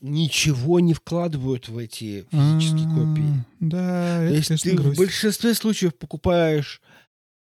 ничего 0.02 0.80
не 0.80 0.94
вкладывают 0.94 1.68
в 1.68 1.78
эти 1.78 2.26
физические 2.32 2.88
А, 2.88 2.96
копии. 2.96 3.46
Да, 3.60 4.18
То 4.20 4.24
это, 4.24 4.34
есть 4.36 4.48
конечно, 4.48 4.72
ты 4.72 4.78
в 4.78 4.82
грусть. 4.82 4.98
большинстве 5.00 5.54
случаев 5.56 5.96
покупаешь 5.98 6.82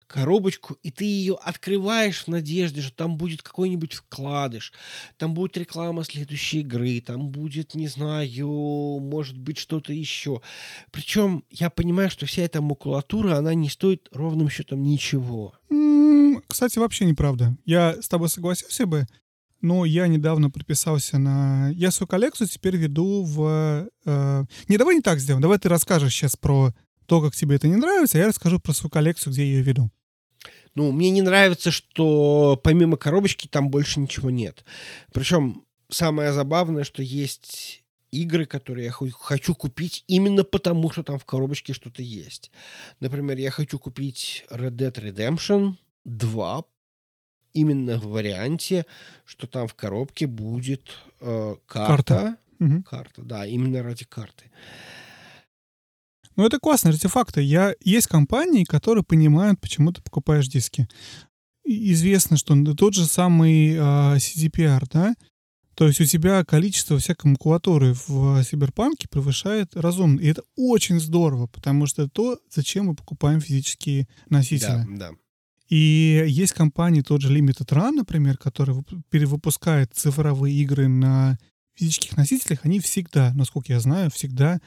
коробочку, 0.07 0.77
и 0.83 0.91
ты 0.91 1.05
ее 1.05 1.35
открываешь 1.35 2.25
в 2.25 2.29
надежде, 2.29 2.81
что 2.81 2.95
там 2.95 3.17
будет 3.17 3.43
какой-нибудь 3.43 3.95
вкладыш, 3.95 4.73
там 5.17 5.35
будет 5.35 5.57
реклама 5.57 6.05
следующей 6.05 6.61
игры, 6.61 7.01
там 7.01 7.29
будет, 7.29 7.75
не 7.75 7.89
знаю, 7.89 9.01
может 9.01 9.39
быть 9.39 9.59
что-то 9.59 9.93
еще. 9.93 10.41
Причем 10.91 11.45
я 11.51 11.71
понимаю, 11.71 12.11
что 12.11 12.27
вся 12.27 12.43
эта 12.43 12.63
макулатура, 12.63 13.37
она 13.37 13.55
не 13.55 13.69
стоит 13.69 14.09
ровным 14.13 14.49
счетом 14.49 14.83
ничего. 14.83 15.55
Кстати, 16.47 16.79
вообще 16.79 17.05
неправда. 17.05 17.57
Я 17.65 18.01
с 18.01 18.09
тобой 18.09 18.29
согласился 18.29 18.87
бы, 18.87 19.07
но 19.61 19.85
я 19.85 20.07
недавно 20.07 20.51
подписался 20.51 21.19
на... 21.19 21.71
Я 21.71 21.91
свою 21.91 22.07
коллекцию 22.09 22.47
теперь 22.49 22.77
веду 22.77 23.25
в... 23.25 23.89
э, 24.05 24.45
Не, 24.69 24.77
давай 24.77 24.97
не 24.97 25.01
так 25.01 25.19
сделаем. 25.19 25.43
Давай 25.43 25.59
ты 25.59 25.69
расскажешь 25.69 26.13
сейчас 26.13 26.37
про 26.37 26.73
то, 27.07 27.21
как 27.23 27.35
тебе 27.35 27.57
это 27.57 27.69
не 27.69 27.77
нравится, 27.77 28.19
а 28.19 28.21
я 28.21 28.27
расскажу 28.29 28.61
про 28.61 28.73
свою 28.73 28.91
коллекцию, 28.91 29.33
где 29.33 29.43
я 29.45 29.57
ее 29.57 29.63
веду. 29.63 29.91
Ну, 30.75 30.93
мне 30.93 31.11
не 31.11 31.23
нравится, 31.23 31.71
что 31.71 32.61
помимо 32.63 32.97
коробочки 32.97 33.47
там 33.49 33.71
больше 33.71 33.99
ничего 34.01 34.31
нет. 34.31 34.65
Причем 35.13 35.65
самое 35.89 36.33
забавное, 36.33 36.85
что 36.85 37.03
есть 37.03 37.83
игры, 38.11 38.45
которые 38.47 38.87
я 38.87 38.93
хо- 38.93 39.09
хочу 39.11 39.55
купить 39.55 40.05
именно 40.07 40.45
потому, 40.45 40.91
что 40.91 41.03
там 41.03 41.19
в 41.19 41.25
коробочке 41.25 41.73
что-то 41.73 42.03
есть. 42.03 42.51
Например, 43.01 43.37
я 43.39 43.51
хочу 43.51 43.79
купить 43.79 44.45
Red 44.51 44.73
Dead 44.73 44.93
Redemption 44.93 45.75
2 46.05 46.65
именно 47.55 47.99
в 47.99 48.07
варианте, 48.09 48.85
что 49.25 49.47
там 49.47 49.67
в 49.67 49.75
коробке 49.75 50.27
будет 50.27 50.91
э, 51.21 51.57
карта. 51.67 52.15
Карта. 52.15 52.37
Мгм. 52.59 52.83
Карта, 52.83 53.23
да, 53.23 53.47
именно 53.47 53.83
ради 53.83 54.05
карты. 54.05 54.51
Ну, 56.37 56.45
это 56.45 56.59
классные 56.59 56.93
артефакты. 56.93 57.43
Я... 57.43 57.75
Есть 57.83 58.07
компании, 58.07 58.65
которые 58.65 59.05
понимают, 59.05 59.61
почему 59.61 59.93
ты 59.93 60.03
покупаешь 60.03 60.49
диски. 60.49 60.89
И 61.65 61.93
Известно, 61.93 62.37
что 62.37 62.55
тот 62.75 62.95
же 62.95 63.07
самый 63.07 63.77
а, 63.79 64.17
CDPR, 64.17 64.85
да? 64.93 65.15
То 65.75 65.87
есть 65.87 66.01
у 66.01 66.05
тебя 66.05 66.43
количество 66.45 66.99
всякой 66.99 67.33
макулатуры 67.33 67.95
в 68.07 68.43
Сиберпанке 68.45 69.09
превышает 69.09 69.77
разумно. 69.77 70.21
И 70.21 70.27
это 70.27 70.43
очень 70.57 70.99
здорово, 70.99 71.49
потому 71.49 71.87
что 71.87 72.03
это 72.03 72.11
то, 72.11 72.41
зачем 72.51 72.87
мы 72.87 72.95
покупаем 72.95 73.41
физические 73.41 74.09
носители. 74.31 74.87
Да, 74.89 75.11
да. 75.11 75.11
И 75.69 76.25
есть 76.29 76.53
компании, 76.53 77.03
тот 77.03 77.21
же 77.21 77.37
Limited 77.37 77.67
Run, 77.69 77.91
например, 77.93 78.39
который 78.39 78.77
вып- 78.77 79.03
перевыпускает 79.11 79.93
цифровые 79.95 80.57
игры 80.57 80.89
на 80.89 81.39
физических 81.75 82.17
носителях. 82.17 82.61
Они 82.63 82.81
всегда, 82.81 83.33
насколько 83.35 83.73
я 83.73 83.81
знаю, 83.81 84.11
всегда 84.11 84.61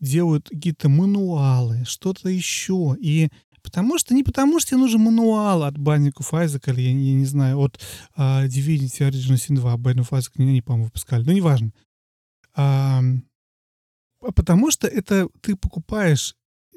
делают 0.00 0.48
какие-то 0.48 0.88
мануалы, 0.88 1.84
что-то 1.84 2.28
еще. 2.28 2.96
И 3.00 3.28
потому 3.62 3.98
что, 3.98 4.14
не 4.14 4.22
потому 4.22 4.60
что 4.60 4.70
тебе 4.70 4.80
нужен 4.80 5.00
мануал 5.00 5.64
от 5.64 5.76
of 5.76 6.30
Isaac 6.32 6.70
или, 6.72 6.80
я, 6.80 6.90
я 6.90 7.14
не 7.14 7.26
знаю, 7.26 7.58
от 7.58 7.80
а, 8.14 8.46
Divinity 8.46 9.08
Original 9.08 9.36
Sin 9.36 9.56
2. 9.56 9.74
Binding 9.76 10.08
of 10.08 10.10
Isaac 10.10 10.32
не 10.36 10.48
они, 10.48 10.62
по-моему, 10.62 10.86
выпускали. 10.86 11.24
Ну, 11.24 11.32
неважно. 11.32 11.72
А, 12.54 13.02
а 14.20 14.32
потому 14.32 14.70
что 14.70 14.86
это 14.86 15.28
ты 15.40 15.56
покупаешь 15.56 16.34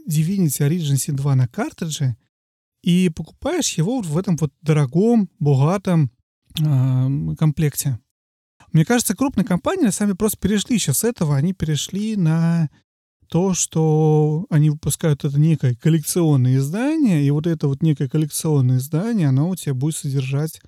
Divinity 0.09 0.67
Original 0.67 0.95
Sin 0.95 1.13
2 1.13 1.35
на 1.35 1.47
картридже, 1.47 2.15
и 2.83 3.09
покупаешь 3.09 3.77
его 3.77 4.01
в 4.01 4.17
этом 4.17 4.37
вот 4.37 4.51
дорогом, 4.61 5.29
богатом 5.39 6.11
ам, 6.59 7.35
комплекте. 7.35 7.99
Мне 8.71 8.85
кажется, 8.85 9.15
крупные 9.15 9.45
компании 9.45 9.89
деле 10.07 10.15
просто 10.15 10.37
перешли 10.39 10.79
сейчас 10.79 10.99
с 10.99 11.03
этого, 11.03 11.35
они 11.35 11.53
перешли 11.53 12.15
на 12.15 12.69
то, 13.31 13.53
что 13.53 14.45
они 14.49 14.69
выпускают 14.69 15.23
это 15.23 15.39
некое 15.39 15.73
коллекционное 15.73 16.57
издание, 16.57 17.23
и 17.23 17.31
вот 17.31 17.47
это 17.47 17.69
вот 17.69 17.81
некое 17.81 18.09
коллекционное 18.09 18.79
издание, 18.79 19.29
оно 19.29 19.47
у 19.47 19.55
тебя 19.55 19.73
будет 19.73 19.95
содержать 19.95 20.59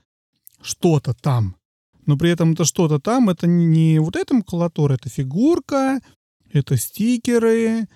что-то 0.61 1.14
там. 1.14 1.57
Но 2.06 2.18
при 2.18 2.30
этом 2.30 2.53
это 2.53 2.64
что-то 2.64 2.99
там, 2.99 3.30
это 3.30 3.48
не- 3.48 3.99
вот 3.99 4.15
эта 4.15 4.34
макулатура, 4.34 4.94
это 4.94 5.10
фигурка, 5.10 5.99
это 6.53 6.77
стикеры, 6.77 7.90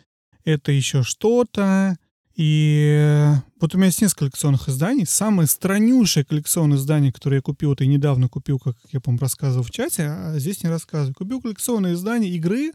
это 0.44 0.74
еще 0.74 1.02
что-то. 1.02 1.96
И 2.36 2.94
э, 2.94 3.36
вот 3.62 3.74
у 3.74 3.78
меня 3.78 3.86
есть 3.88 4.02
несколько 4.02 4.32
коллекционных 4.32 4.68
изданий. 4.68 5.06
Самое 5.06 5.48
страннейшее 5.48 6.26
коллекционное 6.26 6.78
издание, 6.78 7.14
которое 7.14 7.38
я 7.38 7.42
купил, 7.42 7.72
это 7.72 7.86
я 7.86 7.90
недавно 7.90 8.28
купил, 8.28 8.60
как 8.60 8.76
я, 8.92 9.00
по-моему, 9.00 9.22
рассказывал 9.22 9.64
в 9.64 9.72
чате, 9.72 10.08
а 10.08 10.38
здесь 10.38 10.62
не 10.62 10.70
рассказываю. 10.70 11.16
Купил 11.16 11.42
коллекционное 11.42 11.94
издание 11.94 12.32
игры. 12.32 12.74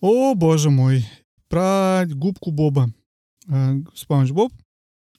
О, 0.00 0.34
боже 0.34 0.70
мой. 0.70 1.06
Про 1.48 2.04
губку 2.06 2.50
Боба. 2.50 2.92
Э, 3.48 3.74
Спанч 3.94 4.30
Боб. 4.30 4.52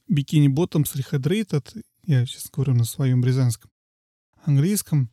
Бикини 0.08 0.48
Ботомс 0.48 0.95
Rehydrated. 0.95 1.84
Я 2.06 2.26
сейчас 2.26 2.49
говорю 2.49 2.74
на 2.74 2.84
своем 2.84 3.24
рязанском 3.24 3.70
английском. 4.44 5.10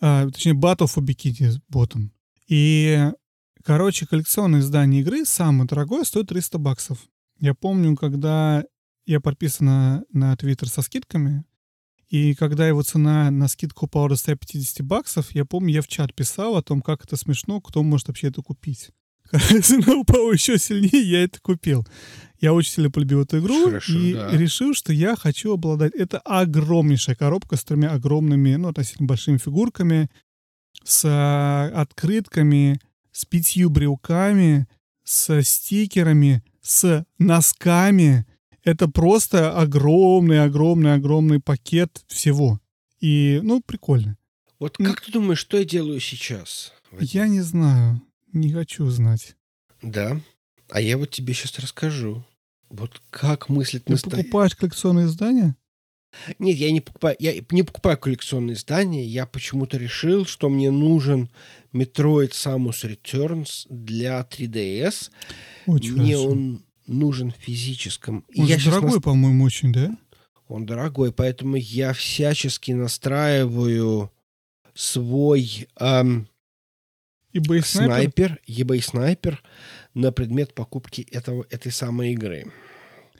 А, 0.00 0.28
точнее, 0.30 0.54
Battle 0.54 0.86
for 0.86 1.02
Bikini 1.02 1.60
Bottom. 1.70 2.10
И 2.48 3.10
Короче, 3.64 4.06
коллекционное 4.06 4.60
издание 4.60 5.00
игры, 5.00 5.24
самое 5.24 5.66
дорогое, 5.66 6.04
стоит 6.04 6.28
300 6.28 6.58
баксов. 6.58 6.98
Я 7.40 7.54
помню, 7.54 7.96
когда 7.96 8.62
я 9.06 9.20
подписан 9.20 9.66
на, 9.66 10.04
на 10.12 10.36
Твиттер 10.36 10.68
со 10.68 10.82
скидками, 10.82 11.44
и 12.08 12.34
когда 12.34 12.66
его 12.66 12.82
цена 12.82 13.30
на 13.30 13.48
скидку 13.48 13.86
упала 13.86 14.10
до 14.10 14.16
150 14.16 14.84
баксов, 14.86 15.32
я 15.32 15.44
помню, 15.44 15.74
я 15.74 15.82
в 15.82 15.88
чат 15.88 16.14
писал 16.14 16.56
о 16.56 16.62
том, 16.62 16.82
как 16.82 17.04
это 17.04 17.16
смешно, 17.16 17.60
кто 17.60 17.82
может 17.82 18.08
вообще 18.08 18.28
это 18.28 18.42
купить. 18.42 18.90
Когда 19.30 19.60
цена 19.60 19.94
упала 19.94 20.32
еще 20.32 20.58
сильнее, 20.58 21.02
я 21.02 21.24
это 21.24 21.40
купил. 21.40 21.86
Я 22.40 22.52
очень 22.52 22.72
сильно 22.72 22.90
полюбил 22.90 23.22
эту 23.22 23.38
игру 23.38 23.66
Хорошо, 23.66 23.98
и 23.98 24.12
да. 24.12 24.30
решил, 24.32 24.74
что 24.74 24.92
я 24.92 25.16
хочу 25.16 25.52
обладать... 25.54 25.94
Это 25.94 26.18
огромнейшая 26.18 27.16
коробка 27.16 27.56
с 27.56 27.64
тремя 27.64 27.92
огромными, 27.92 28.54
ну, 28.56 28.68
относительно 28.68 29.08
большими 29.08 29.38
фигурками, 29.38 30.10
с 30.82 31.04
а, 31.06 31.70
открытками, 31.74 32.80
с 33.12 33.24
пятью 33.24 33.70
брелками, 33.70 34.66
с 35.04 35.42
стикерами, 35.42 36.42
с 36.60 37.06
носками. 37.18 38.26
Это 38.64 38.88
просто 38.88 39.56
огромный-огромный-огромный 39.58 41.40
пакет 41.40 42.02
всего. 42.08 42.60
И, 43.00 43.40
ну, 43.42 43.60
прикольно. 43.60 44.16
Вот 44.58 44.76
Ну- 44.78 44.86
как 44.86 45.02
ты 45.02 45.12
думаешь, 45.12 45.38
что 45.38 45.58
я 45.58 45.64
делаю 45.64 46.00
сейчас? 46.00 46.72
Я 46.98 47.28
не 47.28 47.42
знаю, 47.42 48.00
не 48.32 48.52
хочу 48.52 48.88
знать. 48.88 49.36
Да. 49.82 50.20
А 50.70 50.80
я 50.80 50.96
вот 50.96 51.10
тебе 51.10 51.34
сейчас 51.34 51.58
расскажу. 51.58 52.24
Вот 52.70 53.02
как 53.10 53.48
мыслит 53.48 53.84
Ты 53.84 53.92
настоящий... 53.92 54.22
покупаешь 54.22 54.54
коллекционные 54.56 55.06
издания? 55.06 55.56
Нет, 56.38 56.56
я 56.56 56.70
не 56.70 56.80
покупаю, 56.80 57.16
я 57.18 57.34
не 57.50 57.64
покупаю 57.64 57.98
коллекционные 57.98 58.54
издания. 58.54 59.04
Я 59.04 59.26
почему-то 59.26 59.76
решил, 59.76 60.24
что 60.24 60.48
мне 60.48 60.70
нужен 60.70 61.28
Metroid 61.72 62.30
Samus 62.30 62.88
Returns 62.88 63.66
для 63.68 64.20
3DS. 64.20 65.10
Очень 65.66 65.92
мне 65.94 66.14
хорошо. 66.16 66.30
он 66.30 66.64
нужен 66.86 67.32
в 67.32 67.36
физическом. 67.36 68.24
Он 68.36 68.46
я 68.46 68.58
дорогой, 68.58 68.90
нас- 68.94 69.02
по-моему, 69.02 69.44
очень, 69.44 69.72
да? 69.72 69.96
Он 70.48 70.66
дорогой, 70.66 71.12
поэтому 71.12 71.56
я 71.56 71.92
всячески 71.92 72.72
настраиваю 72.72 74.12
свой 74.74 75.68
эм, 75.78 76.28
бейс 77.32 77.66
снайпер, 77.66 78.40
eBay 78.46 78.82
снайпер 78.82 79.42
на 79.94 80.12
предмет 80.12 80.54
покупки 80.54 81.02
этого, 81.10 81.46
этой 81.50 81.72
самой 81.72 82.12
игры. 82.12 82.52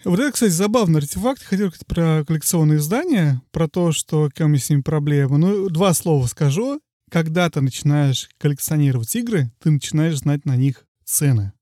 Вот 0.04 0.20
это, 0.20 0.32
кстати, 0.32 0.50
забавный 0.50 1.00
артефакт. 1.00 1.42
Хотел 1.42 1.68
сказать 1.68 1.86
про 1.86 2.24
коллекционные 2.26 2.78
издания, 2.78 3.40
про 3.52 3.68
то, 3.68 3.92
что 3.92 4.30
меня 4.38 4.58
с 4.58 4.68
ними 4.68 4.82
проблема. 4.82 5.38
Ну, 5.38 5.68
два 5.70 5.94
слова 5.94 6.26
скажу. 6.26 6.80
Когда 7.10 7.48
ты 7.48 7.60
начинаешь 7.60 8.28
коллекционировать 8.38 9.14
игры, 9.16 9.50
ты 9.62 9.70
начинаешь 9.70 10.18
знать 10.18 10.44
на 10.44 10.56
них 10.56 10.84
цены. 11.04 11.52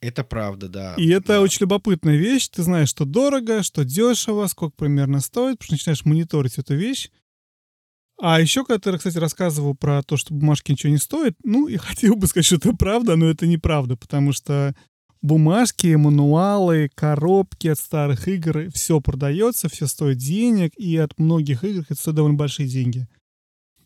Это 0.00 0.24
правда, 0.24 0.68
да. 0.68 0.94
И 0.96 1.08
это 1.08 1.34
Да. 1.34 1.40
очень 1.42 1.62
любопытная 1.62 2.16
вещь. 2.16 2.48
Ты 2.48 2.62
знаешь, 2.62 2.88
что 2.88 3.04
дорого, 3.04 3.62
что 3.62 3.84
дешево, 3.84 4.46
сколько 4.46 4.74
примерно 4.76 5.20
стоит, 5.20 5.58
потому 5.58 5.66
что 5.66 5.74
начинаешь 5.74 6.04
мониторить 6.06 6.58
эту 6.58 6.74
вещь. 6.74 7.10
А 8.22 8.40
еще, 8.40 8.64
когда 8.64 8.92
ты, 8.92 8.98
кстати, 8.98 9.18
рассказывал 9.18 9.74
про 9.74 10.02
то, 10.02 10.16
что 10.16 10.34
бумажки 10.34 10.72
ничего 10.72 10.90
не 10.92 10.98
стоят, 10.98 11.34
ну, 11.44 11.68
я 11.68 11.78
хотел 11.78 12.16
бы 12.16 12.26
сказать, 12.26 12.46
что 12.46 12.56
это 12.56 12.72
правда, 12.74 13.16
но 13.16 13.26
это 13.26 13.46
неправда, 13.46 13.96
потому 13.96 14.32
что 14.32 14.74
бумажки, 15.22 15.94
мануалы, 15.94 16.90
коробки 16.94 17.68
от 17.68 17.78
старых 17.78 18.26
игр, 18.28 18.70
все 18.72 19.00
продается, 19.00 19.68
все 19.68 19.86
стоит 19.86 20.16
денег, 20.18 20.72
и 20.76 20.96
от 20.96 21.18
многих 21.18 21.62
игр 21.64 21.84
это 21.88 21.94
стоит 21.94 22.16
довольно 22.16 22.38
большие 22.38 22.68
деньги. 22.68 23.06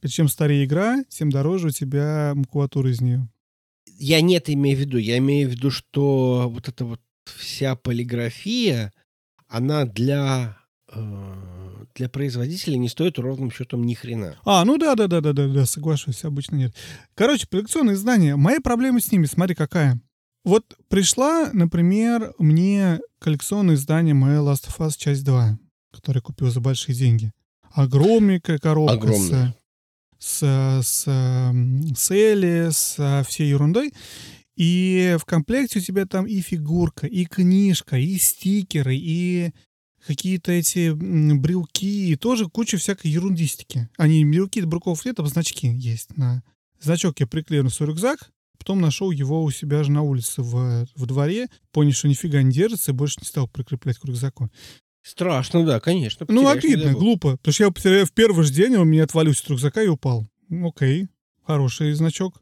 И 0.03 0.09
чем 0.09 0.29
старее 0.29 0.65
игра, 0.65 1.03
тем 1.09 1.31
дороже 1.31 1.69
у 1.69 1.71
тебя 1.71 2.33
макулатура 2.37 2.91
из 2.91 3.01
нее. 3.01 3.29
Я 4.07 4.21
не 4.21 4.37
это 4.37 4.53
имею 4.53 4.77
в 4.77 4.81
виду. 4.81 4.99
Я 4.99 5.17
имею 5.17 5.49
в 5.49 5.53
виду, 5.53 5.71
что 5.71 6.51
вот 6.53 6.69
эта 6.69 6.85
вот 6.85 7.01
вся 7.25 7.75
полиграфия, 7.75 8.93
она 9.49 9.87
для, 9.87 10.59
э, 10.93 11.85
для 11.95 12.11
производителя 12.11 12.77
не 12.77 12.91
стоит 12.91 13.19
ровным 13.19 13.51
счетом 13.51 13.87
ни 13.87 13.95
хрена. 13.95 14.37
А, 14.45 14.63
ну 14.67 14.77
да, 14.77 14.95
да, 14.95 15.07
да, 15.07 15.23
да, 15.23 15.33
да, 15.33 15.49
да, 15.49 15.65
соглашусь, 15.65 16.23
обычно 16.25 16.57
нет. 16.57 16.75
Короче, 17.15 17.47
коллекционные 17.47 17.95
издания. 17.95 18.37
Моя 18.37 18.61
проблема 18.61 19.01
с 19.01 19.11
ними, 19.11 19.25
смотри, 19.25 19.55
какая. 19.55 19.99
Вот 20.45 20.77
пришла, 20.89 21.49
например, 21.55 22.35
мне 22.39 23.01
коллекционное 23.21 23.77
издание 23.77 24.13
моя 24.13 24.41
Last 24.41 24.69
of 24.69 24.87
Us 24.87 24.99
часть 24.99 25.25
2, 25.25 25.59
которое 25.93 26.19
я 26.19 26.23
купил 26.23 26.51
за 26.51 26.61
большие 26.61 26.95
деньги. 26.95 27.33
Огромненькая 27.73 28.59
коробка 28.59 28.97
Огромная. 28.97 29.57
С, 30.25 30.41
с, 30.83 31.05
с, 31.05 31.05
с 31.97 32.11
Элли, 32.11 32.71
со 32.71 33.23
всей 33.29 33.51
ерундой. 33.51 33.93
И 34.57 35.17
в 35.21 35.25
комплекте 35.27 35.81
у 35.81 35.83
тебя 35.83 36.07
там 36.07 36.27
и 36.27 36.41
фигурка, 36.41 37.07
и 37.07 37.27
книжка, 37.27 37.99
и 37.99 38.17
стикеры, 38.17 38.97
и 38.97 39.53
какие-то 40.07 40.53
эти 40.53 40.93
брелки, 40.93 42.13
и 42.13 42.17
тоже 42.17 42.49
куча 42.49 42.79
всякой 42.79 43.11
ерундистики. 43.11 43.89
Они 43.99 44.25
брелки, 44.25 44.61
брелков 44.61 45.05
нет, 45.05 45.21
а 45.21 45.27
значки 45.27 45.69
есть. 45.69 46.17
На... 46.17 46.43
Значок 46.81 47.21
я 47.21 47.27
приклеил 47.27 47.65
на 47.65 47.71
свой 47.71 47.89
рюкзак, 47.91 48.31
потом 48.59 48.81
нашел 48.81 49.11
его 49.11 49.43
у 49.43 49.51
себя 49.51 49.83
же 49.83 49.93
на 49.93 50.03
улице 50.03 50.41
в, 50.41 50.87
в 50.95 51.07
дворе, 51.07 51.49
понял, 51.71 51.93
что 51.93 52.09
нифига 52.09 52.43
не 52.43 52.53
держится, 52.53 52.93
и 52.93 52.95
больше 52.95 53.19
не 53.21 53.27
стал 53.27 53.49
прикреплять 53.49 53.99
к 53.99 54.05
рюкзаку. 54.05 54.51
Страшно, 55.05 55.67
да, 55.67 55.81
конечно. 55.81 56.25
Ну, 56.31 56.49
обидно, 56.49 56.93
глупо. 56.95 57.37
Потому 57.37 57.53
что 57.53 57.63
я 57.63 57.67
его 57.67 57.75
потерял 57.75 58.07
в 58.07 58.13
первый 58.13 58.43
же 58.43 58.53
день, 58.53 58.75
он 58.77 58.89
меня 58.89 59.05
отвалился 59.05 59.45
от 59.45 59.51
рюкзака 59.51 59.83
и 59.83 59.89
упал. 59.89 60.27
Ну, 60.49 60.69
Окей, 60.69 61.09
хороший 61.47 61.93
значок. 61.93 62.41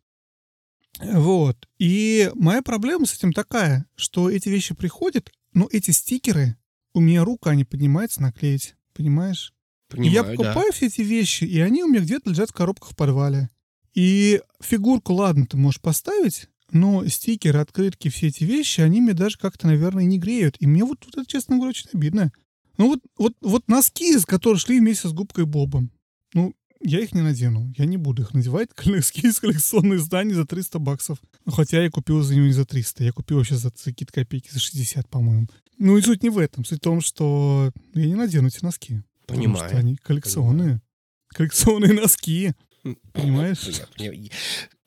Вот. 1.01 1.69
И 1.81 2.31
моя 2.35 2.63
проблема 2.63 3.07
с 3.07 3.15
этим 3.15 3.33
такая, 3.33 3.87
что 3.97 4.31
эти 4.31 4.49
вещи 4.49 4.77
приходят, 4.77 5.33
но 5.53 5.69
эти 5.73 5.91
стикеры, 5.91 6.57
у 6.95 7.01
меня 7.01 7.25
рука 7.25 7.55
не 7.57 7.65
поднимается 7.65 8.23
наклеить. 8.23 8.77
Понимаешь? 8.95 9.53
И 9.91 9.97
Понимаю, 9.97 10.13
я 10.13 10.23
да. 10.23 10.31
покупаю 10.31 10.73
все 10.73 10.87
эти 10.87 11.01
вещи, 11.01 11.43
и 11.43 11.59
они 11.59 11.83
у 11.83 11.89
меня 11.89 12.01
где-то 12.01 12.31
лежат 12.31 12.51
в 12.51 12.55
коробках 12.55 12.93
в 12.93 12.97
подвале. 12.97 13.51
И 13.93 14.41
фигурку, 14.61 15.15
ладно, 15.15 15.47
ты 15.47 15.57
можешь 15.57 15.81
поставить, 15.81 16.49
но 16.71 17.07
стикеры, 17.09 17.59
открытки, 17.59 18.09
все 18.09 18.29
эти 18.29 18.45
вещи, 18.45 18.81
они 18.81 19.01
мне 19.01 19.15
даже 19.15 19.37
как-то, 19.37 19.67
наверное, 19.67 20.05
не 20.05 20.19
греют. 20.19 20.57
И 20.61 20.67
мне 20.67 20.85
вот, 20.85 21.05
вот 21.05 21.17
это, 21.17 21.27
честно 21.27 21.57
говоря, 21.57 21.71
очень 21.71 21.91
обидно. 21.93 22.33
Ну 22.79 22.89
вот, 22.89 23.01
вот, 23.19 23.35
вот 23.41 23.69
носки, 23.69 24.15
из 24.15 24.25
которых 24.25 24.61
шли 24.61 24.81
вместе 24.81 25.09
с 25.09 25.13
губкой 25.13 25.45
Бобом. 25.47 25.91
Ну, 26.35 26.55
я 26.81 27.01
их 27.01 27.15
не 27.15 27.21
надену. 27.21 27.73
Я 27.77 27.85
не 27.85 27.97
буду 27.97 28.23
их 28.23 28.35
надевать. 28.35 28.71
Носки 28.85 29.27
из 29.29 29.39
коллекционных 29.41 30.01
изданий 30.01 30.35
за 30.35 30.45
300 30.47 30.79
баксов. 30.79 31.19
Ну, 31.45 31.53
хотя 31.53 31.83
я 31.83 31.91
купил 31.91 32.23
за 32.23 32.35
него 32.35 32.47
не 32.47 32.53
за 32.53 32.65
300. 32.65 33.05
Я 33.05 33.13
купил 33.13 33.37
вообще 33.39 33.57
за 33.57 33.71
какие-то 33.71 34.13
копейки, 34.13 34.51
за 34.51 34.59
60, 34.59 35.09
по-моему. 35.09 35.47
Ну 35.79 35.97
и 35.97 36.03
суть 36.03 36.23
не 36.23 36.31
в 36.31 36.39
этом. 36.39 36.65
Суть 36.65 36.79
в 36.79 36.83
том, 36.83 37.01
что 37.01 37.73
я 37.95 38.07
не 38.07 38.15
надену 38.15 38.49
эти 38.49 38.63
носки. 38.65 39.03
Потому 39.27 39.43
Понимаю. 39.45 39.69
что 39.69 39.79
они 39.79 39.97
коллекционные. 39.97 40.81
Коллекционные 41.29 41.93
носки. 41.93 42.53
Понимаешь? 43.13 43.69
Я- 43.97 44.13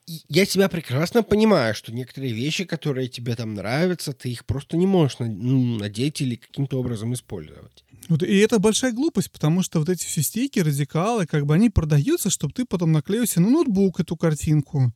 Я 0.06 0.46
тебя 0.46 0.68
прекрасно 0.68 1.24
понимаю, 1.24 1.74
что 1.74 1.92
некоторые 1.92 2.32
вещи, 2.32 2.64
которые 2.64 3.08
тебе 3.08 3.34
там 3.34 3.54
нравятся, 3.54 4.12
ты 4.12 4.30
их 4.30 4.46
просто 4.46 4.76
не 4.76 4.86
можешь 4.86 5.18
ну, 5.18 5.78
надеть 5.78 6.20
или 6.20 6.36
каким-то 6.36 6.78
образом 6.78 7.12
использовать. 7.12 7.84
Вот, 8.08 8.22
и 8.22 8.36
это 8.38 8.60
большая 8.60 8.92
глупость, 8.92 9.32
потому 9.32 9.62
что 9.62 9.80
вот 9.80 9.88
эти 9.88 10.04
все 10.04 10.22
стикеры, 10.22 10.70
декалы, 10.70 11.26
как 11.26 11.44
бы 11.44 11.54
они 11.54 11.70
продаются, 11.70 12.30
чтобы 12.30 12.52
ты 12.52 12.64
потом 12.64 12.92
наклеил 12.92 13.26
себе 13.26 13.46
на 13.46 13.50
ноутбук 13.50 13.98
эту 13.98 14.16
картинку. 14.16 14.92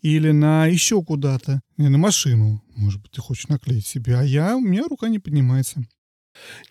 Или 0.00 0.32
на 0.32 0.66
еще 0.66 1.02
куда-то. 1.02 1.62
Не, 1.78 1.88
на 1.88 1.96
машину. 1.96 2.62
Может 2.76 3.00
быть, 3.00 3.12
ты 3.12 3.22
хочешь 3.22 3.48
наклеить 3.48 3.86
себе. 3.86 4.18
А 4.18 4.22
я, 4.22 4.56
у 4.56 4.60
меня 4.60 4.84
рука 4.88 5.08
не 5.08 5.18
поднимается. 5.18 5.82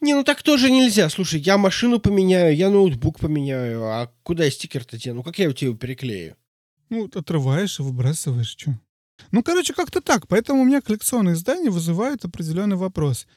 Не, 0.02 0.14
ну 0.14 0.24
так 0.24 0.44
тоже 0.44 0.70
нельзя. 0.70 1.10
Слушай, 1.10 1.40
я 1.40 1.58
машину 1.58 2.00
поменяю, 2.00 2.56
я 2.56 2.70
ноутбук 2.70 3.20
поменяю, 3.20 3.86
а 3.86 4.12
куда 4.24 4.44
я 4.44 4.52
стикер-то 4.52 4.98
дену? 4.98 5.24
Как 5.24 5.40
я 5.40 5.50
у 5.50 5.54
тебя 5.54 5.70
его 5.70 5.78
переклею? 5.78 6.36
Ну, 6.90 7.06
отрываешь 7.06 7.80
и 7.80 7.84
выбрасываешь, 7.84 8.56
что. 8.58 8.80
Ну, 9.32 9.44
короче, 9.44 9.74
как-то 9.74 10.02
так. 10.02 10.28
Поэтому 10.28 10.62
у 10.62 10.66
меня 10.66 10.82
коллекционные 10.82 11.34
издания 11.36 11.70
вызывают 11.70 12.26
определенный 12.26 12.76
вопрос. 12.76 13.28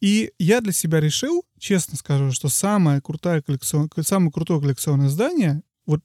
И 0.00 0.32
я 0.38 0.60
для 0.60 0.72
себя 0.72 1.00
решил, 1.00 1.44
честно 1.58 1.96
скажу, 1.96 2.32
что 2.32 2.48
самое 2.48 3.00
крутое, 3.00 3.42
коллекцион... 3.42 3.90
самое 4.02 4.32
крутое 4.32 4.60
коллекционное 4.60 5.08
издание, 5.08 5.62
вот 5.86 6.02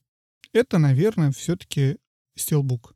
это, 0.52 0.78
наверное, 0.78 1.32
все-таки 1.32 1.98
Steelbook. 2.38 2.94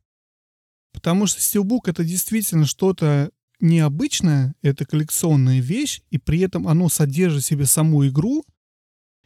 Потому 0.93 1.27
что 1.27 1.39
Steelbook— 1.39 1.81
это 1.85 2.03
действительно 2.03 2.65
что-то 2.65 3.31
необычное, 3.59 4.55
это 4.61 4.85
коллекционная 4.85 5.59
вещь, 5.59 6.01
и 6.09 6.17
при 6.17 6.39
этом 6.39 6.67
оно 6.67 6.89
содержит 6.89 7.43
в 7.43 7.45
себе 7.45 7.65
саму 7.65 8.07
игру, 8.07 8.45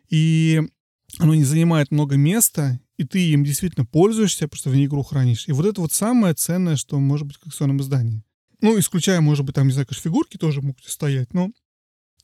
и 0.10 0.62
оно 1.18 1.36
не 1.36 1.44
занимает 1.44 1.92
много 1.92 2.18
места, 2.18 2.80
и 3.00 3.06
ты 3.06 3.30
им 3.30 3.46
действительно 3.46 3.86
пользуешься, 3.86 4.50
потому 4.50 4.60
что 4.60 4.70
в 4.72 4.76
ней 4.76 4.86
игру 4.86 5.04
хранишь. 5.04 5.48
И 5.48 5.54
вот 5.54 5.66
это 5.66 5.80
вот 5.80 5.94
самое 5.94 6.34
ценное, 6.34 6.76
что 6.76 7.00
может 7.00 7.26
быть 7.28 7.38
в 7.38 7.40
коллекционном 7.40 7.80
издании. 7.80 8.26
Ну, 8.60 8.78
исключая, 8.78 9.22
может 9.22 9.46
быть, 9.46 9.56
там, 9.56 9.68
не 9.68 9.72
знаю, 9.72 9.88
конечно, 9.88 10.04
фигурки 10.04 10.36
тоже 10.36 10.62
могут 10.62 10.84
стоять, 10.84 11.34
но 11.34 11.50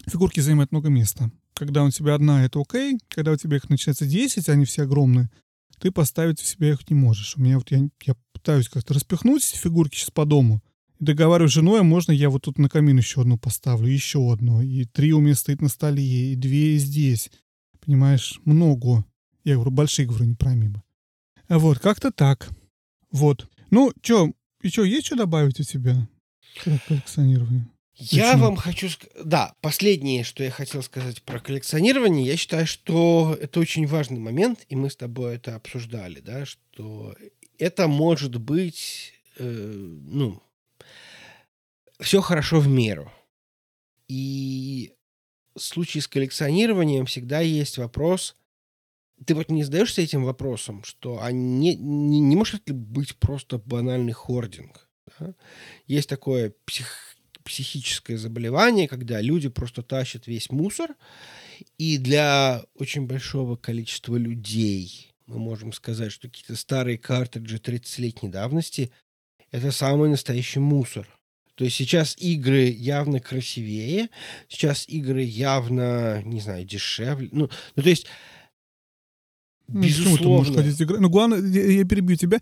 фигурки 0.06 0.42
занимают 0.42 0.74
много 0.74 0.90
места. 0.90 1.32
Когда 1.54 1.86
у 1.86 1.92
тебя 1.92 2.14
одна, 2.14 2.44
это 2.44 2.60
окей. 2.60 3.00
Когда 3.08 3.32
у 3.32 3.38
тебя 3.38 3.56
их 3.56 3.70
начинается 3.70 4.06
10, 4.06 4.50
они 4.50 4.66
все 4.66 4.84
огромные, 4.84 5.30
ты 5.80 5.92
поставить 5.92 6.42
в 6.42 6.46
себя 6.46 6.72
их 6.72 6.90
не 6.90 6.96
можешь. 6.98 7.38
У 7.38 7.42
меня 7.42 7.58
вот 7.58 7.72
я, 7.72 7.88
я 8.04 8.16
пытаюсь 8.34 8.68
как-то 8.68 8.94
распихнуть 8.94 9.48
эти 9.48 9.58
фигурки 9.58 9.96
сейчас 9.96 10.12
по 10.12 10.26
дому. 10.26 10.62
договариваюсь 11.00 11.52
с 11.52 11.56
женой, 11.56 11.80
а 11.80 11.84
можно 11.84 12.12
я 12.12 12.30
вот 12.30 12.42
тут 12.42 12.58
на 12.58 12.68
камин 12.68 12.98
еще 12.98 13.22
одну 13.22 13.38
поставлю, 13.38 13.88
еще 13.88 14.30
одну. 14.30 14.62
И 14.62 14.84
три 14.84 15.14
у 15.14 15.22
меня 15.22 15.36
стоит 15.36 15.62
на 15.62 15.70
столе, 15.70 16.34
и 16.34 16.36
две 16.36 16.78
здесь. 16.80 17.32
Понимаешь, 17.80 18.42
много. 18.44 19.06
Я 19.46 19.56
говорю, 19.56 19.72
большие, 19.72 20.08
говорю, 20.08 20.26
не 20.26 20.36
про 20.36 20.56
мимо. 20.56 20.84
Вот, 21.48 21.80
как-то 21.80 22.12
так. 22.12 22.50
Вот. 23.12 23.48
Ну, 23.70 23.94
что, 24.02 24.34
что, 24.66 24.84
есть 24.84 25.06
что 25.06 25.16
добавить 25.16 25.60
у 25.60 25.64
тебя 25.64 26.08
к 26.58 26.88
коллекционированию? 26.88 27.70
Я 27.98 28.32
Почему? 28.32 28.44
вам 28.44 28.56
хочу 28.58 28.90
сказать... 28.90 29.16
Да, 29.24 29.54
последнее, 29.62 30.24
что 30.24 30.44
я 30.44 30.52
хотел 30.52 30.84
сказать 30.84 31.22
про 31.22 31.40
коллекционирование. 31.40 32.26
Я 32.26 32.36
считаю, 32.36 32.68
что 32.68 33.38
это 33.40 33.60
очень 33.60 33.86
важный 33.88 34.20
момент, 34.20 34.66
и 34.68 34.76
мы 34.76 34.90
с 34.90 34.98
тобой 34.98 35.36
это 35.36 35.56
обсуждали, 35.56 36.20
да, 36.20 36.46
что 36.46 37.16
это 37.58 37.88
может 37.88 38.38
быть, 38.38 39.14
э, 39.38 39.44
ну, 39.48 40.42
все 42.02 42.20
хорошо 42.20 42.60
в 42.60 42.68
меру. 42.68 43.12
И 44.08 44.94
в 45.56 45.62
случае 45.62 46.02
с 46.02 46.08
коллекционированием 46.08 47.06
всегда 47.06 47.40
есть 47.40 47.78
вопрос, 47.78 48.36
ты 49.26 49.36
вот 49.36 49.50
не 49.50 49.64
задаешься 49.64 50.02
этим 50.02 50.24
вопросом, 50.24 50.84
что 50.84 51.22
а 51.22 51.32
не, 51.32 51.76
не, 51.76 52.20
не 52.20 52.36
может 52.36 52.68
ли 52.68 52.74
быть 52.74 53.16
просто 53.16 53.58
банальный 53.58 54.14
хординг? 54.14 54.90
Да? 55.20 55.34
Есть 55.88 56.10
такое 56.10 56.54
псих, 56.66 57.16
психическое 57.44 58.18
заболевание, 58.18 58.88
когда 58.88 59.22
люди 59.22 59.50
просто 59.50 59.84
тащат 59.84 60.28
весь 60.28 60.50
мусор, 60.50 60.96
и 61.78 61.98
для 61.98 62.64
очень 62.76 63.08
большого 63.08 63.56
количества 63.56 64.18
людей 64.18 65.14
мы 65.28 65.40
можем 65.40 65.74
сказать, 65.74 66.12
что 66.12 66.28
какие-то 66.28 66.56
старые 66.56 66.98
картриджи 66.98 67.58
30-летней 67.58 68.30
давности— 68.30 68.92
это 69.52 69.72
самый 69.72 70.10
настоящий 70.10 70.60
мусор. 70.60 71.08
То 71.56 71.64
есть 71.64 71.78
сейчас 71.78 72.18
игры 72.18 72.66
явно 72.66 73.22
красивее, 73.22 74.10
сейчас 74.50 74.88
игры 74.90 75.22
явно, 75.24 76.22
не 76.24 76.42
знаю, 76.42 76.66
дешевле. 76.66 77.30
Ну, 77.32 77.50
ну 77.76 77.84
то 77.84 77.90
есть, 77.90 78.08
безусловно... 79.68 80.62
Ну, 80.62 80.70
играть? 80.70 81.02
Ну, 81.02 81.10
главное, 81.10 81.42
я, 81.42 81.80
я 81.80 81.86
перебью 81.86 82.16
тебя. 82.16 82.40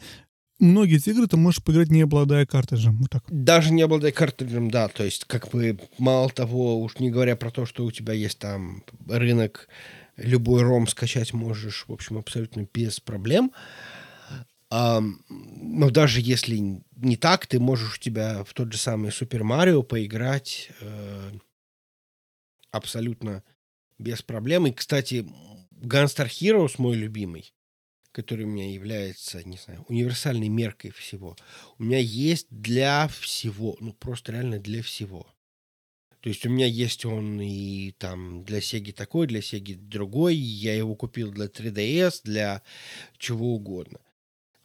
Многие 0.59 0.97
эти 0.97 1.09
игры 1.09 1.27
ты 1.27 1.35
можешь 1.35 1.63
поиграть, 1.63 1.89
не 1.89 2.01
обладая 2.01 2.45
картриджем. 2.45 2.97
Вот 2.97 3.09
так. 3.09 3.23
Даже 3.27 3.73
не 3.73 3.81
обладая 3.81 4.11
картриджем, 4.11 4.71
да. 4.71 4.87
То 4.87 5.03
есть, 5.03 5.25
как 5.25 5.49
бы, 5.49 5.79
мало 5.97 6.29
того, 6.29 6.81
уж 6.81 6.99
не 6.99 7.09
говоря 7.09 7.35
про 7.35 7.51
то, 7.51 7.65
что 7.65 7.85
у 7.85 7.91
тебя 7.91 8.13
есть 8.13 8.39
там 8.39 8.83
рынок, 9.07 9.67
любой 10.15 10.61
ром 10.61 10.87
скачать 10.87 11.33
можешь, 11.33 11.85
в 11.87 11.91
общем, 11.91 12.17
абсолютно 12.17 12.67
без 12.73 12.99
проблем. 12.99 13.51
Но 14.69 15.89
даже 15.91 16.19
если 16.21 16.81
не 16.95 17.15
так, 17.15 17.45
ты 17.45 17.59
можешь 17.59 17.97
у 17.97 17.99
тебя 17.99 18.43
в 18.43 18.53
тот 18.53 18.71
же 18.71 18.79
самый 18.79 19.11
Супер 19.11 19.43
Марио 19.43 19.83
поиграть 19.83 20.71
э, 20.81 21.31
абсолютно 22.71 23.43
без 23.99 24.23
проблем. 24.23 24.65
И, 24.65 24.71
кстати, 24.71 25.27
Gunstar 25.84 26.27
Heroes 26.27 26.76
мой 26.77 26.95
любимый, 26.95 27.53
который 28.11 28.45
у 28.45 28.49
меня 28.49 28.72
является, 28.72 29.43
не 29.43 29.57
знаю, 29.57 29.85
универсальной 29.89 30.47
меркой 30.47 30.91
всего. 30.91 31.35
У 31.77 31.84
меня 31.84 31.99
есть 31.99 32.47
для 32.49 33.07
всего, 33.10 33.76
ну 33.81 33.93
просто 33.93 34.31
реально 34.31 34.60
для 34.60 34.81
всего. 34.81 35.27
То 36.22 36.30
есть 36.30 36.45
у 36.45 36.49
меня 36.49 36.68
есть 36.68 37.03
он 37.03 37.41
и 37.41 37.91
там 37.97 38.45
для 38.45 38.61
Сеги 38.61 38.91
такой, 38.93 39.27
для 39.27 39.41
Сеги 39.41 39.73
другой. 39.73 40.38
Я 40.38 40.73
его 40.73 40.95
купил 40.95 41.31
для 41.31 41.47
3DS, 41.47 42.22
для 42.23 42.61
чего 43.18 43.53
угодно. 43.53 43.99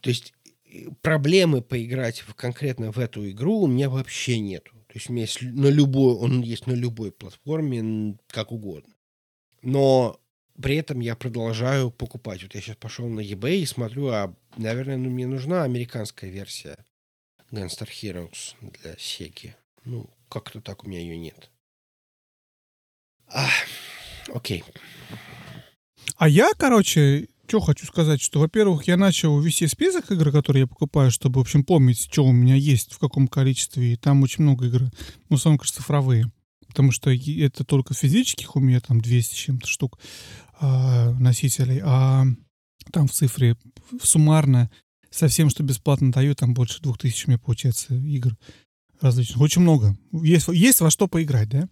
То 0.01 0.11
есть 0.11 0.33
э, 0.67 0.91
проблемы 1.03 1.61
поиграть 1.61 2.21
в, 2.21 2.33
конкретно 2.35 2.93
в 2.93 2.99
эту 3.01 3.29
игру 3.29 3.63
у 3.63 3.67
меня 3.67 3.91
вообще 3.91 4.39
нету. 4.39 4.71
То 4.87 4.95
есть 4.95 5.11
у 5.11 5.13
меня 5.13 5.23
есть 5.23 5.43
на 5.43 5.67
любой, 5.67 6.15
он 6.15 6.43
есть 6.43 6.69
на 6.69 6.75
любой 6.75 7.11
платформе, 7.11 8.17
как 8.29 8.53
угодно. 8.53 8.95
Но 9.61 10.21
при 10.61 10.77
этом 10.77 11.01
я 11.01 11.15
продолжаю 11.17 11.91
покупать. 11.91 12.43
Вот 12.43 12.55
я 12.55 12.61
сейчас 12.61 12.77
пошел 12.77 13.09
на 13.09 13.21
eBay 13.21 13.59
и 13.59 13.67
смотрю, 13.67 14.09
а, 14.09 14.35
наверное, 14.57 14.97
ну, 14.97 15.11
мне 15.11 15.27
нужна 15.27 15.63
американская 15.63 16.31
версия 16.31 16.77
Gunstar 17.51 17.89
Heroes 17.89 18.55
для 18.61 18.95
Sega. 18.95 19.55
Ну, 19.85 20.11
как-то 20.29 20.61
так 20.61 20.85
у 20.85 20.89
меня 20.89 21.01
ее 21.01 21.17
нет. 21.17 21.51
А, 23.29 23.49
окей. 24.33 24.65
А 26.17 26.29
я, 26.29 26.51
короче, 26.57 27.29
что 27.47 27.61
хочу 27.61 27.87
сказать, 27.87 28.21
что, 28.21 28.41
во-первых, 28.41 28.89
я 28.89 28.97
начал 28.97 29.39
вести 29.41 29.67
список 29.67 30.11
игр, 30.11 30.33
которые 30.33 30.63
я 30.63 30.67
покупаю, 30.67 31.11
чтобы, 31.11 31.39
в 31.39 31.43
общем, 31.43 31.65
помнить, 31.65 32.01
что 32.01 32.25
у 32.25 32.33
меня 32.33 32.57
есть, 32.57 32.93
в 32.93 32.99
каком 32.99 33.29
количестве, 33.29 33.93
и 33.93 33.97
там 33.97 34.23
очень 34.23 34.45
много 34.45 34.67
игр, 34.67 34.83
ну, 34.83 34.91
в 35.31 35.35
основном, 35.35 35.59
конечно, 35.59 35.81
цифровые, 35.81 36.31
потому 36.67 36.93
что 36.93 37.11
это 37.11 37.65
только 37.65 37.95
физических 37.95 38.55
у 38.57 38.61
меня 38.61 38.81
там 38.81 39.01
200 39.01 39.35
чем-то 39.35 39.67
штук 39.67 39.99
а, 40.61 41.13
носителей, 41.13 41.81
а 41.85 42.25
там 42.93 43.09
в 43.09 43.13
цифре 43.13 43.57
суммарно 44.03 44.71
со 45.11 45.29
всем, 45.29 45.51
что 45.51 45.63
бесплатно 45.63 46.13
даю, 46.13 46.35
там 46.35 46.55
больше 46.55 46.83
2000 46.83 47.27
у 47.27 47.31
меня 47.31 47.39
получается 47.39 47.95
игр 47.95 48.37
различных. 49.01 49.41
Очень 49.41 49.63
много. 49.63 49.97
Есть, 50.13 50.49
есть 50.49 50.81
во 50.81 50.91
что 50.91 51.09
поиграть, 51.09 51.49
да? 51.49 51.69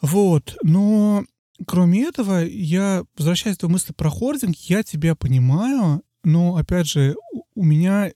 Вот, 0.00 0.56
но 0.62 1.24
Кроме 1.66 2.04
этого, 2.04 2.44
я, 2.44 3.04
возвращаясь 3.16 3.56
к 3.56 3.60
твоей 3.60 3.72
мысли 3.72 3.92
про 3.92 4.10
хординг, 4.10 4.56
я 4.56 4.82
тебя 4.82 5.14
понимаю, 5.14 6.02
но, 6.24 6.56
опять 6.56 6.88
же, 6.88 7.14
у 7.54 7.64
меня 7.64 8.12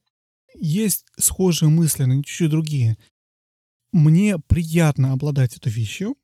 есть 0.58 1.04
схожие 1.18 1.68
мысли, 1.68 2.04
но 2.04 2.16
чуть-чуть 2.22 2.50
другие. 2.50 2.96
Мне 3.92 4.38
приятно 4.38 5.12
обладать 5.12 5.56
этой 5.56 5.70
вещью. 5.70 6.16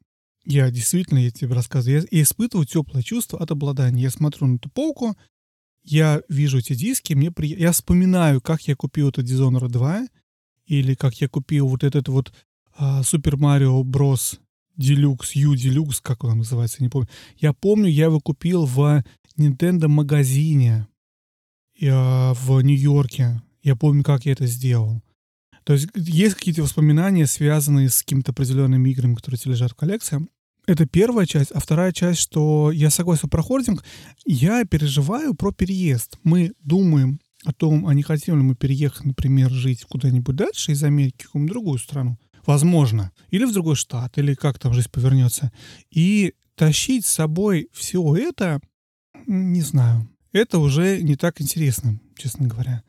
Я 0.45 0.71
действительно, 0.71 1.19
я 1.19 1.31
тебе 1.31 1.55
рассказываю, 1.55 2.01
я, 2.01 2.19
я 2.19 2.23
испытываю 2.23 2.67
теплое 2.67 3.03
чувство 3.03 3.39
от 3.39 3.51
обладания. 3.51 4.03
Я 4.03 4.11
смотрю 4.11 4.47
на 4.49 4.57
эту 4.57 4.71
полку, 4.71 5.17
я 5.85 6.23
вижу 6.29 6.59
эти 6.59 6.75
диски, 6.75 7.15
мне 7.15 7.31
при... 7.31 7.49
я 7.49 7.73
вспоминаю, 7.73 8.41
как 8.41 8.63
я 8.63 8.77
купил 8.77 9.09
этот 9.09 9.27
Dishonored 9.27 9.69
2, 9.69 10.07
или 10.67 10.95
как 10.95 11.21
я 11.21 11.29
купил 11.29 11.69
вот 11.69 11.85
этот 11.85 12.09
вот 12.09 12.33
а, 12.77 13.03
Super 13.03 13.35
Mario 13.35 13.83
Bros. 13.83 14.39
Deluxe, 14.79 15.33
U 15.35 15.55
Deluxe, 15.55 16.01
как 16.03 16.25
он 16.25 16.39
называется, 16.39 16.83
не 16.83 16.89
помню. 16.89 17.09
Я 17.37 17.53
помню, 17.53 17.89
я 17.89 18.07
его 18.07 18.21
купил 18.21 18.65
в 18.65 19.05
Nintendo 19.37 19.89
магазине 19.89 20.89
э, 21.79 22.33
в 22.33 22.61
Нью-Йорке. 22.61 23.43
Я 23.63 23.77
помню, 23.77 24.03
как 24.03 24.25
я 24.25 24.33
это 24.33 24.47
сделал. 24.47 25.03
То 25.65 25.75
есть 25.75 25.89
есть 25.95 26.35
какие-то 26.35 26.63
воспоминания, 26.63 27.27
связанные 27.27 27.89
с 27.89 28.03
какими-то 28.03 28.33
определенными 28.33 28.91
играми, 28.91 29.15
которые 29.15 29.41
лежат 29.45 29.73
в 29.73 29.77
коллекции. 29.77 30.27
Это 30.67 30.87
первая 30.87 31.27
часть. 31.27 31.51
А 31.51 31.61
вторая 31.61 31.93
часть, 31.93 32.21
что 32.21 32.71
я 32.71 32.91
согласен 32.91 33.29
про 33.29 33.43
хординг, 33.43 33.85
я 34.25 34.65
переживаю 34.65 35.35
про 35.35 35.53
переезд. 35.53 36.19
Мы 36.23 36.53
думаем 36.61 37.21
о 37.45 37.53
том, 37.53 37.87
а 37.87 37.95
не 37.95 38.03
хотим 38.03 38.37
ли 38.37 38.43
мы 38.43 38.55
переехать, 38.55 39.05
например, 39.05 39.51
жить 39.51 39.85
куда-нибудь 39.85 40.37
дальше 40.37 40.73
из 40.73 40.85
Америки 40.85 41.25
в 41.25 41.27
какую-нибудь 41.27 41.53
другую 41.53 41.79
страну 41.79 42.19
возможно, 42.47 43.13
или 43.31 43.45
в 43.45 43.53
другой 43.53 43.77
штат, 43.77 44.19
или 44.19 44.35
как 44.35 44.59
там 44.59 44.75
жизнь 44.75 44.91
повернется. 44.91 45.53
И 45.91 46.35
тащить 46.55 47.07
с 47.07 47.13
собой 47.13 47.69
все 47.73 48.17
это, 48.17 48.61
не 49.27 49.63
знаю, 49.63 50.09
это 50.33 50.59
уже 50.59 51.03
не 51.03 51.17
так 51.17 51.41
интересно, 51.41 52.01
честно 52.17 52.49
говоря. 52.49 52.83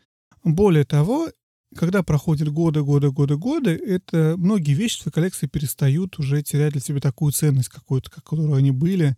Более 0.44 0.86
того, 0.86 1.30
когда 1.74 2.04
проходят 2.04 2.50
годы, 2.50 2.84
годы, 2.84 3.12
годы, 3.12 3.38
годы, 3.38 3.72
это 3.72 4.36
многие 4.38 4.74
вещи 4.74 5.00
в 5.00 5.04
твоей 5.04 5.14
коллекции 5.14 5.48
перестают 5.48 6.20
уже 6.20 6.41
терять 6.41 6.74
для 6.74 6.82
тебя 6.82 7.00
такую 7.00 7.32
ценность 7.32 7.70
какую-то, 7.70 8.10
которую 8.10 8.54
они 8.54 8.72
были 8.72 9.16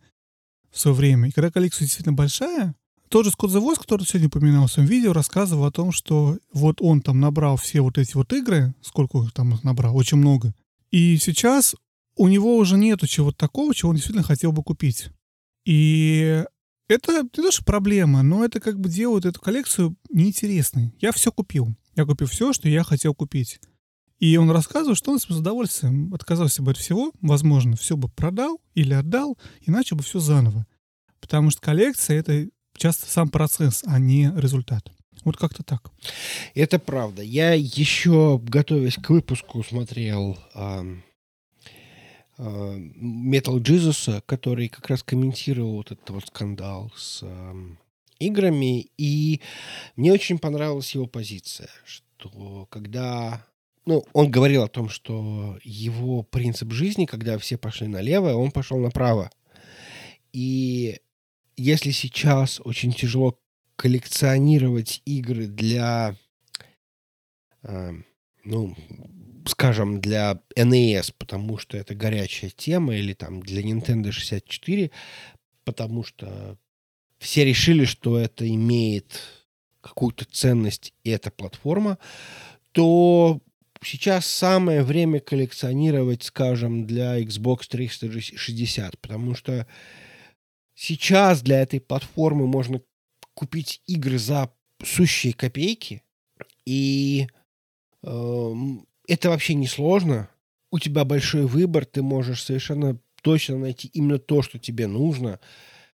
в 0.72 0.80
свое 0.80 0.96
время. 0.96 1.30
И 1.30 1.32
когда 1.32 1.52
коллекция 1.52 1.86
действительно 1.86 2.16
большая, 2.16 2.76
тот 3.10 3.26
же 3.26 3.32
Скотт 3.32 3.52
Завоз, 3.52 3.78
который 3.78 4.06
сегодня 4.06 4.28
упоминал 4.28 4.68
в 4.68 4.72
своем 4.72 4.90
видео, 4.90 5.14
рассказывал 5.14 5.66
о 5.66 5.72
том, 5.72 5.92
что 5.92 6.38
вот 6.54 6.82
он 6.82 7.02
там 7.02 7.20
набрал 7.20 7.58
все 7.58 7.82
вот 7.82 7.98
эти 7.98 8.16
вот 8.16 8.34
игры, 8.34 8.74
сколько 8.82 9.20
их 9.20 9.32
там 9.32 9.60
набрал, 9.64 9.96
очень 9.96 10.18
много. 10.18 10.54
И 10.92 11.18
сейчас 11.18 11.76
у 12.16 12.28
него 12.28 12.58
уже 12.58 12.78
нету 12.78 13.08
чего-то 13.08 13.38
такого, 13.38 13.76
чего 13.76 13.90
он 13.90 13.96
действительно 13.96 14.24
хотел 14.24 14.52
бы 14.52 14.64
купить. 14.64 15.10
И 15.66 16.44
это 16.88 17.24
не 17.24 17.30
то, 17.30 17.52
что 17.52 17.64
проблема, 17.64 18.22
но 18.22 18.46
это 18.46 18.60
как 18.60 18.80
бы 18.80 18.90
делает 18.90 19.26
эту 19.26 19.40
коллекцию 19.40 19.96
неинтересной. 20.10 20.94
Я 21.00 21.12
все 21.12 21.32
купил. 21.32 21.76
Я 21.96 22.06
купил 22.06 22.28
все, 22.28 22.54
что 22.54 22.68
я 22.68 22.84
хотел 22.84 23.16
купить. 23.16 23.60
И 24.20 24.38
он 24.38 24.50
рассказывал, 24.52 24.96
что 24.96 25.12
он 25.12 25.20
с 25.20 25.26
удовольствием 25.26 26.14
отказался 26.14 26.62
бы 26.62 26.72
от 26.72 26.78
всего, 26.78 27.12
возможно, 27.22 27.76
все 27.76 27.98
бы 27.98 28.08
продал 28.10 28.62
или 28.74 28.94
отдал, 28.94 29.38
и 29.62 29.72
начал 29.72 29.98
бы 29.98 30.04
все 30.04 30.20
заново. 30.20 30.66
Потому 31.20 31.50
что 31.52 31.62
коллекция— 31.62 32.20
это 32.20 32.48
часто 32.78 33.10
сам 33.10 33.30
процесс, 33.30 33.84
а 33.86 34.00
не 34.00 34.32
результат. 34.36 34.90
Вот 35.24 35.38
как-то 35.38 35.64
так. 35.64 35.92
Это 36.54 36.78
правда. 36.80 37.22
Я 37.22 37.54
еще, 37.54 38.40
готовясь 38.44 38.96
к 38.96 39.10
выпуску, 39.10 39.64
смотрел 39.64 40.38
э, 40.54 40.98
э, 42.38 42.44
Metal 42.44 43.58
Jesus, 43.60 44.22
который 44.26 44.68
как 44.68 44.88
раз 44.88 45.04
комментировал 45.04 45.78
вот 45.78 45.92
этот 45.92 46.10
вот 46.10 46.28
скандал 46.28 46.92
с 46.96 47.22
э, 47.24 47.76
играми, 48.20 48.90
и 48.98 49.42
мне 49.96 50.14
очень 50.14 50.40
понравилась 50.40 50.94
его 50.96 51.06
позиция, 51.08 51.70
что 51.86 52.68
когда 52.70 53.46
ну, 53.86 54.04
он 54.14 54.32
говорил 54.32 54.64
о 54.64 54.68
том, 54.68 54.90
что 54.90 55.60
его 55.64 56.24
принцип 56.24 56.72
жизни, 56.72 57.06
когда 57.06 57.38
все 57.38 57.58
пошли 57.58 57.88
налево, 57.88 58.34
он 58.34 58.52
пошел 58.52 58.80
направо. 58.80 59.30
И 60.34 61.00
если 61.56 61.92
сейчас 61.92 62.60
очень 62.64 62.94
тяжело 62.94 63.40
коллекционировать 63.76 65.02
игры 65.06 65.48
для, 65.48 66.16
э, 67.64 67.92
ну, 68.44 68.76
скажем, 69.46 70.02
для 70.02 70.42
NES, 70.56 71.14
потому 71.18 71.58
что 71.58 71.78
это 71.78 71.94
горячая 71.94 72.50
тема, 72.50 72.96
или 72.96 73.14
там 73.14 73.42
для 73.42 73.62
Nintendo 73.62 74.12
64, 74.12 74.92
потому 75.64 76.04
что 76.04 76.58
все 77.26 77.44
решили, 77.44 77.86
что 77.86 78.20
это 78.20 78.48
имеет 78.48 79.20
какую-то 79.82 80.26
ценность, 80.26 80.94
и 81.04 81.10
эта 81.10 81.32
платформа, 81.32 81.98
то 82.72 83.42
сейчас 83.84 84.28
самое 84.28 84.84
время 84.84 85.20
коллекционировать, 85.20 86.22
скажем, 86.22 86.86
для 86.86 87.20
Xbox 87.20 87.62
360, 87.68 89.00
потому 89.00 89.34
что 89.34 89.66
сейчас 90.76 91.42
для 91.42 91.62
этой 91.62 91.82
платформы 91.82 92.46
можно 92.46 92.80
купить 93.34 93.82
игры 93.88 94.20
за 94.20 94.52
сущие 94.84 95.34
копейки, 95.34 96.04
и 96.64 97.28
э, 98.04 98.54
это 99.08 99.30
вообще 99.30 99.56
не 99.56 99.68
сложно. 99.68 100.30
У 100.72 100.78
тебя 100.78 101.06
большой 101.06 101.48
выбор, 101.48 101.86
ты 101.86 102.04
можешь 102.04 102.44
совершенно 102.44 103.00
точно 103.24 103.58
найти 103.58 103.88
именно 103.88 104.20
то, 104.20 104.44
что 104.44 104.60
тебе 104.60 104.86
нужно, 104.86 105.40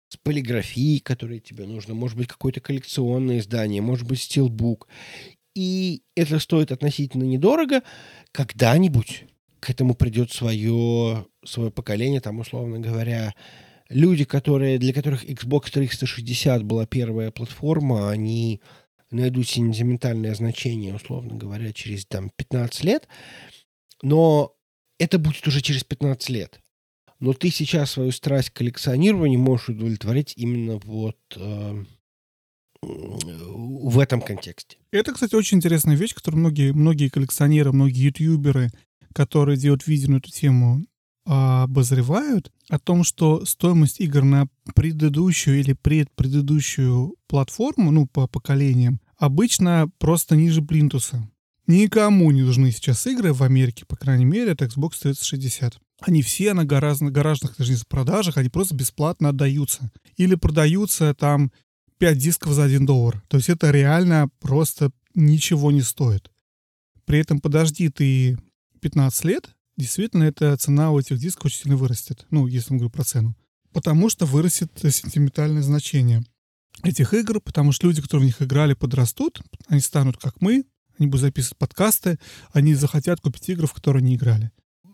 с 0.09 0.17
полиграфией, 0.17 1.01
которая 1.01 1.41
тебе 1.41 1.67
нужна, 1.67 1.95
может 1.95 2.17
быть, 2.17 2.29
какое-то 2.29 2.61
коллекционное 2.61 3.39
издание, 3.39 3.83
может 3.83 4.07
быть, 4.07 4.21
стилбук. 4.23 4.89
И 5.55 6.03
это 6.15 6.39
стоит 6.39 6.71
относительно 6.71 7.25
недорого. 7.25 7.83
Когда-нибудь 8.33 9.25
к 9.61 9.71
этому 9.71 9.95
придет 9.95 10.31
свое, 10.31 11.27
свое 11.45 11.71
поколение, 11.71 12.21
там, 12.21 12.39
условно 12.39 12.79
говоря, 12.79 13.35
люди, 13.89 14.25
которые, 14.25 14.79
для 14.79 14.93
которых 14.93 15.25
Xbox 15.25 15.71
360 15.71 16.63
была 16.63 16.87
первая 16.87 17.31
платформа, 17.31 18.11
они 18.11 18.61
найдут 19.11 19.49
сентиментальное 19.49 20.35
значение, 20.35 20.95
условно 20.95 21.37
говоря, 21.37 21.73
через 21.73 22.07
там, 22.07 22.31
15 22.37 22.85
лет, 22.85 23.09
но 24.03 24.55
это 24.99 25.19
будет 25.19 25.47
уже 25.47 25.61
через 25.61 25.85
15 25.85 26.29
лет. 26.31 26.61
Но 27.19 27.33
ты 27.33 27.51
сейчас 27.51 27.93
свою 27.93 28.13
страсть 28.13 28.51
к 28.51 28.55
коллекционированию 28.55 29.39
можешь 29.39 29.71
удовлетворить 29.71 30.35
именно 30.37 30.79
вот 30.85 31.17
э, 31.37 31.85
в 32.83 33.99
этом 33.99 34.21
контексте. 34.21 34.77
Это, 34.91 35.13
кстати, 35.13 35.35
очень 35.35 35.59
интересная 35.59 35.97
вещь, 35.97 36.15
которую 36.15 36.41
многие, 36.41 36.73
многие 36.73 37.09
коллекционеры, 37.09 37.73
многие 37.73 38.07
ютуберы, 38.07 38.71
которые 39.15 39.57
делают 39.57 39.87
видео 39.87 40.13
на 40.13 40.17
эту 40.17 40.31
тему, 40.31 40.85
обозревают 41.25 42.53
о 42.69 42.79
том, 42.79 43.03
что 43.03 43.45
стоимость 43.45 44.01
игр 44.01 44.23
на 44.23 44.47
предыдущую 44.75 45.59
или 45.59 45.73
предпредыдущую 45.73 47.17
платформу, 47.27 47.91
ну, 47.91 48.07
по 48.07 48.29
поколениям, 48.29 49.01
обычно 49.17 49.91
просто 49.99 50.37
ниже 50.37 50.63
плинтуса. 50.63 51.29
Никому 51.67 52.31
не 52.31 52.43
нужны 52.43 52.71
сейчас 52.71 53.07
игры 53.09 53.33
в 53.33 53.43
Америке, 53.43 53.85
по 53.87 53.97
крайней 53.97 54.25
мере, 54.25 54.53
это 54.53 54.67
Xbox 54.67 55.01
360. 55.03 55.81
Они 56.01 56.23
все 56.23 56.53
на 56.53 56.65
гаражных, 56.65 57.13
гаражных 57.13 57.57
даже 57.57 57.73
не 57.73 57.79
продажах, 57.89 58.37
они 58.37 58.49
просто 58.49 58.75
бесплатно 58.75 59.31
отдаются. 59.31 59.91
Или 60.17 60.35
продаются 60.35 61.15
там 61.15 61.51
5 61.99 62.19
дисков 62.19 62.53
за 62.53 62.65
1 62.65 62.85
доллар. 62.85 63.23
То 63.29 63.39
есть 63.39 63.49
это 63.49 63.71
реально 63.71 64.29
просто 64.41 64.91
ничего 65.15 65.71
не 65.73 65.83
стоит. 65.83 66.31
При 67.07 67.19
этом 67.19 67.41
подожди 67.41 67.89
ты 67.89 68.39
15 68.81 69.25
лет, 69.25 69.51
действительно 69.77 70.25
эта 70.25 70.57
цена 70.57 70.91
у 70.91 71.01
этих 71.01 71.19
дисков 71.19 71.47
очень 71.47 71.63
сильно 71.63 71.77
вырастет. 71.77 72.27
Ну, 72.31 72.47
если 72.47 72.73
мы 72.73 72.79
говорим 72.79 72.93
про 72.93 73.05
цену. 73.05 73.37
Потому 73.73 74.11
что 74.11 74.27
вырастет 74.27 74.71
сентиментальное 74.83 75.63
значение 75.63 76.25
этих 76.83 77.15
игр, 77.15 77.41
потому 77.41 77.73
что 77.73 77.87
люди, 77.87 78.03
которые 78.03 78.25
в 78.25 78.27
них 78.27 78.43
играли, 78.43 78.75
подрастут, 78.75 79.41
они 79.69 79.81
станут 79.81 80.19
как 80.19 80.41
мы, 80.41 80.65
они 80.99 81.09
будут 81.09 81.23
записывать 81.23 81.59
подкасты, 81.59 82.19
они 82.53 82.75
захотят 82.75 83.21
купить 83.21 83.49
игры, 83.49 83.67
в 83.67 83.73
которые 83.73 84.03
не 84.03 84.17
играли. 84.17 84.51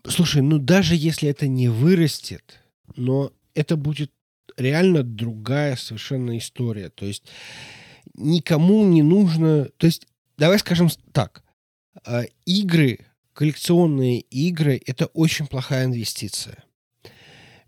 Слушай, 0.06 0.42
ну 0.42 0.58
даже 0.58 0.96
если 0.96 1.28
это 1.28 1.46
не 1.46 1.68
вырастет, 1.68 2.60
но 2.96 3.32
это 3.54 3.76
будет 3.76 4.12
реально 4.56 5.02
другая 5.02 5.76
совершенно 5.76 6.36
история. 6.38 6.90
То 6.90 7.06
есть 7.06 7.24
никому 8.14 8.84
не 8.84 9.02
нужно... 9.02 9.66
То 9.76 9.86
есть, 9.86 10.06
давай 10.36 10.58
скажем 10.58 10.88
так, 11.12 11.42
а, 12.04 12.22
игры 12.44 13.06
коллекционные 13.32 14.20
игры— 14.20 14.80
это 14.86 15.06
очень 15.06 15.46
плохая 15.46 15.86
инвестиция. 15.86 16.64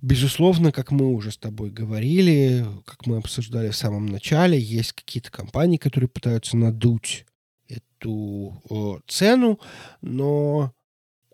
Безусловно, 0.02 0.70
как 0.70 0.90
мы 0.90 1.06
уже 1.06 1.30
с 1.30 1.38
тобой 1.38 1.70
говорили, 1.70 2.66
как 2.84 3.06
мы 3.06 3.16
обсуждали 3.16 3.70
в 3.70 3.76
самом 3.76 4.06
начале, 4.06 4.58
есть 4.58 4.92
какие-то 4.92 5.30
компании, 5.30 5.78
которые 5.78 6.08
пытаются 6.08 6.58
надуть 6.58 7.24
эту 7.68 9.02
цену, 9.06 9.58
но, 10.02 10.74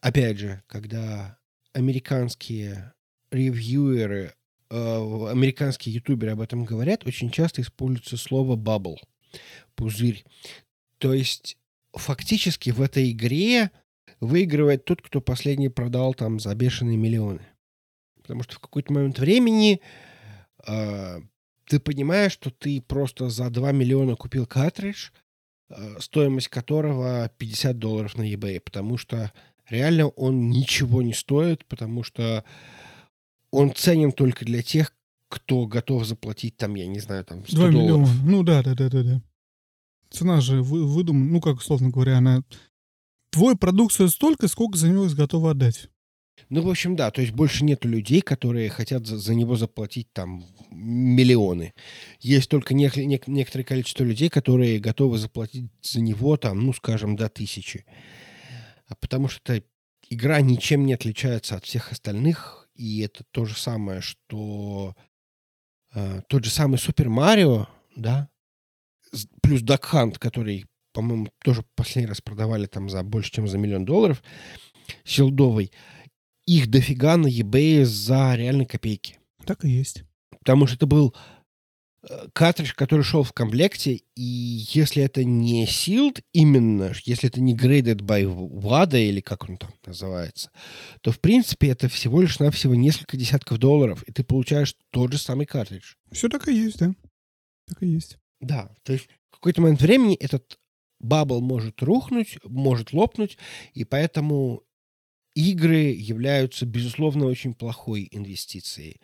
опять 0.00 0.38
же, 0.38 0.62
когда 0.66 1.38
американские 1.72 2.92
ревьюеры, 3.30 4.34
э, 4.70 5.28
американские 5.30 5.94
ютуберы 5.94 6.32
об 6.32 6.40
этом 6.40 6.64
говорят, 6.64 7.06
очень 7.06 7.30
часто 7.30 7.62
используется 7.62 8.16
слово 8.16 8.56
bubble, 8.56 8.96
пузырь. 9.74 10.24
То 10.98 11.14
есть 11.14 11.56
фактически 11.92 12.70
в 12.70 12.80
этой 12.80 13.10
игре 13.10 13.70
выигрывает 14.20 14.84
тот, 14.84 15.02
кто 15.02 15.20
последний 15.20 15.68
продал 15.68 16.14
там 16.14 16.40
за 16.40 16.54
бешеные 16.54 16.96
миллионы. 16.96 17.46
Потому 18.16 18.42
что 18.42 18.56
в 18.56 18.60
какой-то 18.60 18.92
момент 18.92 19.18
времени 19.18 19.80
э, 20.66 21.20
ты 21.66 21.80
понимаешь, 21.80 22.32
что 22.32 22.50
ты 22.50 22.82
просто 22.82 23.28
за 23.30 23.48
2 23.48 23.72
миллиона 23.72 24.16
купил 24.16 24.46
картридж, 24.46 25.10
э, 25.70 26.00
стоимость 26.00 26.48
которого 26.48 27.30
50 27.38 27.78
долларов 27.78 28.16
на 28.16 28.30
eBay, 28.30 28.60
потому 28.60 28.98
что 28.98 29.32
реально 29.70 30.08
он 30.08 30.50
ничего 30.50 31.02
не 31.02 31.14
стоит, 31.14 31.64
потому 31.64 32.02
что 32.02 32.44
он 33.50 33.74
ценен 33.74 34.12
только 34.12 34.44
для 34.44 34.62
тех, 34.62 34.94
кто 35.28 35.66
готов 35.66 36.04
заплатить 36.04 36.56
там, 36.56 36.74
я 36.74 36.86
не 36.86 36.98
знаю, 36.98 37.24
там 37.24 37.46
100 37.46 37.56
2 37.56 37.70
долларов. 37.70 37.82
Миллиона. 37.82 38.08
Ну 38.24 38.42
да, 38.42 38.62
да, 38.62 38.74
да, 38.74 38.88
да, 38.88 39.02
да. 39.02 39.22
Цена 40.10 40.40
же 40.40 40.62
вы, 40.62 40.84
выдумана, 40.86 41.32
ну 41.32 41.40
как, 41.40 41.58
условно 41.58 41.90
говоря, 41.90 42.18
она 42.18 42.42
твой 43.30 43.56
продукт 43.56 43.94
стоит 43.94 44.10
столько, 44.10 44.48
сколько 44.48 44.76
за 44.76 44.88
него 44.88 45.06
готовы 45.16 45.50
отдать. 45.50 45.88
Ну, 46.48 46.62
в 46.62 46.70
общем, 46.70 46.96
да, 46.96 47.10
то 47.10 47.20
есть 47.20 47.32
больше 47.32 47.64
нету 47.64 47.86
людей, 47.86 48.22
которые 48.22 48.70
хотят 48.70 49.06
за, 49.06 49.18
за 49.18 49.34
него 49.34 49.56
заплатить 49.56 50.12
там 50.12 50.44
миллионы. 50.70 51.74
Есть 52.18 52.48
только 52.48 52.74
не, 52.74 52.90
не, 52.96 53.20
некоторое 53.26 53.64
количество 53.64 54.02
людей, 54.02 54.30
которые 54.30 54.80
готовы 54.80 55.18
заплатить 55.18 55.70
за 55.82 56.00
него 56.00 56.36
там, 56.36 56.66
ну, 56.66 56.72
скажем, 56.72 57.14
до 57.14 57.28
тысячи. 57.28 57.84
А 57.86 57.92
потому 58.96 59.28
что 59.28 59.52
эта 59.52 59.66
игра 60.08 60.40
ничем 60.40 60.86
не 60.86 60.94
отличается 60.94 61.56
от 61.56 61.64
всех 61.64 61.92
остальных, 61.92 62.68
и 62.74 63.00
это 63.00 63.24
то 63.30 63.44
же 63.44 63.56
самое, 63.56 64.00
что 64.00 64.96
э, 65.94 66.22
тот 66.28 66.44
же 66.44 66.50
самый 66.50 66.78
Супер 66.78 67.08
Марио, 67.08 67.68
да, 67.94 68.28
плюс 69.42 69.62
Duck 69.62 69.82
Hunt, 69.92 70.18
который 70.18 70.66
по-моему, 70.92 71.28
тоже 71.42 71.64
последний 71.74 72.08
раз 72.08 72.20
продавали 72.20 72.66
там 72.66 72.88
за 72.88 73.02
больше, 73.02 73.30
чем 73.30 73.48
за 73.48 73.58
миллион 73.58 73.84
долларов, 73.84 74.22
силдовый, 75.04 75.72
их 76.46 76.68
дофига 76.68 77.16
на 77.16 77.28
eBay 77.28 77.84
за 77.84 78.34
реально 78.34 78.64
копейки. 78.64 79.18
Так 79.44 79.64
и 79.64 79.68
есть. 79.68 80.04
Потому 80.38 80.66
что 80.66 80.76
это 80.76 80.86
был 80.86 81.14
картридж, 82.32 82.72
который 82.74 83.02
шел 83.02 83.22
в 83.22 83.32
комплекте, 83.32 84.00
и 84.16 84.22
если 84.22 85.02
это 85.02 85.22
не 85.24 85.66
sealed 85.66 86.22
именно, 86.32 86.92
если 87.04 87.28
это 87.28 87.40
не 87.40 87.54
graded 87.54 88.00
by 88.00 88.24
WADA, 88.24 89.00
или 89.00 89.20
как 89.20 89.48
он 89.48 89.58
там 89.58 89.70
называется, 89.84 90.50
то, 91.02 91.12
в 91.12 91.20
принципе, 91.20 91.68
это 91.68 91.88
всего 91.88 92.22
лишь 92.22 92.38
навсего 92.38 92.74
несколько 92.74 93.16
десятков 93.16 93.58
долларов, 93.58 94.02
и 94.04 94.12
ты 94.12 94.24
получаешь 94.24 94.74
тот 94.90 95.12
же 95.12 95.18
самый 95.18 95.46
картридж. 95.46 95.94
Все 96.10 96.28
так 96.28 96.48
и 96.48 96.54
есть, 96.54 96.78
да. 96.78 96.94
Так 97.66 97.82
и 97.82 97.86
есть. 97.86 98.18
Да, 98.40 98.74
то 98.82 98.94
есть 98.94 99.08
в 99.30 99.34
какой-то 99.34 99.60
момент 99.60 99.82
времени 99.82 100.14
этот 100.14 100.58
бабл 100.98 101.40
может 101.40 101.82
рухнуть, 101.82 102.38
может 102.44 102.92
лопнуть, 102.92 103.36
и 103.74 103.84
поэтому 103.84 104.62
игры 105.34 105.92
являются, 105.92 106.64
безусловно, 106.64 107.26
очень 107.26 107.54
плохой 107.54 108.08
инвестицией. 108.10 109.00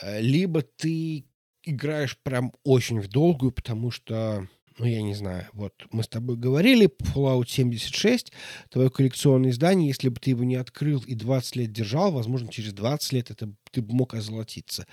Э, 0.00 0.20
либо 0.20 0.62
ты 0.62 1.26
играешь 1.64 2.16
прям 2.22 2.52
очень 2.64 3.00
в 3.00 3.08
долгую, 3.08 3.52
потому 3.52 3.90
что, 3.90 4.46
ну, 4.78 4.86
я 4.86 5.02
не 5.02 5.14
знаю, 5.14 5.46
вот 5.52 5.72
мы 5.90 6.02
с 6.02 6.08
тобой 6.08 6.36
говорили, 6.36 6.90
Fallout 7.14 7.48
76, 7.48 8.32
твое 8.70 8.90
коллекционное 8.90 9.50
издание, 9.50 9.88
если 9.88 10.08
бы 10.08 10.20
ты 10.20 10.30
его 10.30 10.44
не 10.44 10.56
открыл 10.56 11.00
и 11.00 11.14
20 11.14 11.56
лет 11.56 11.72
держал, 11.72 12.12
возможно, 12.12 12.48
через 12.48 12.72
20 12.72 13.12
лет 13.12 13.30
это 13.30 13.52
ты 13.70 13.82
бы 13.82 13.94
мог 13.94 14.14
озолотиться. 14.14 14.86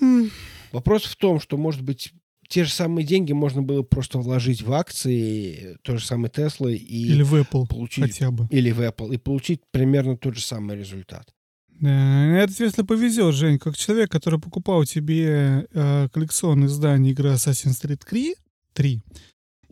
Mm. 0.00 0.30
Вопрос 0.72 1.04
в 1.04 1.16
том, 1.16 1.40
что, 1.40 1.56
может 1.56 1.82
быть, 1.82 2.12
те 2.48 2.64
же 2.64 2.70
самые 2.70 3.04
деньги 3.04 3.32
можно 3.32 3.62
было 3.62 3.82
просто 3.82 4.18
вложить 4.18 4.62
в 4.62 4.72
акции 4.72 5.78
той 5.82 5.98
же 5.98 6.04
самой 6.04 6.30
Теслы 6.30 6.76
и 6.76 7.08
Или 7.08 7.22
в 7.22 7.34
Apple 7.34 7.66
получить 7.66 8.04
хотя 8.04 8.30
бы. 8.30 8.46
или 8.50 8.70
в 8.70 8.80
Apple 8.80 9.14
и 9.14 9.18
получить 9.18 9.62
примерно 9.70 10.16
тот 10.16 10.36
же 10.36 10.42
самый 10.42 10.76
результат. 10.76 11.32
Да, 11.80 12.38
это 12.38 12.52
если 12.64 12.82
повезет, 12.82 13.34
Жень, 13.34 13.58
как 13.58 13.76
человек, 13.76 14.10
который 14.10 14.40
покупал 14.40 14.84
тебе 14.84 15.66
э, 15.72 16.08
коллекционное 16.12 16.68
издание 16.68 17.12
игры 17.12 17.30
Assassin's 17.30 17.80
Creed 17.82 18.00
3, 18.08 18.34
3, 18.72 19.02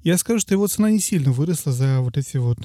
я 0.02 0.18
скажу, 0.18 0.40
что 0.40 0.54
его 0.54 0.66
цена 0.66 0.90
не 0.90 1.00
сильно 1.00 1.32
выросла 1.32 1.72
за 1.72 2.00
вот 2.00 2.18
эти 2.18 2.36
вот 2.36 2.58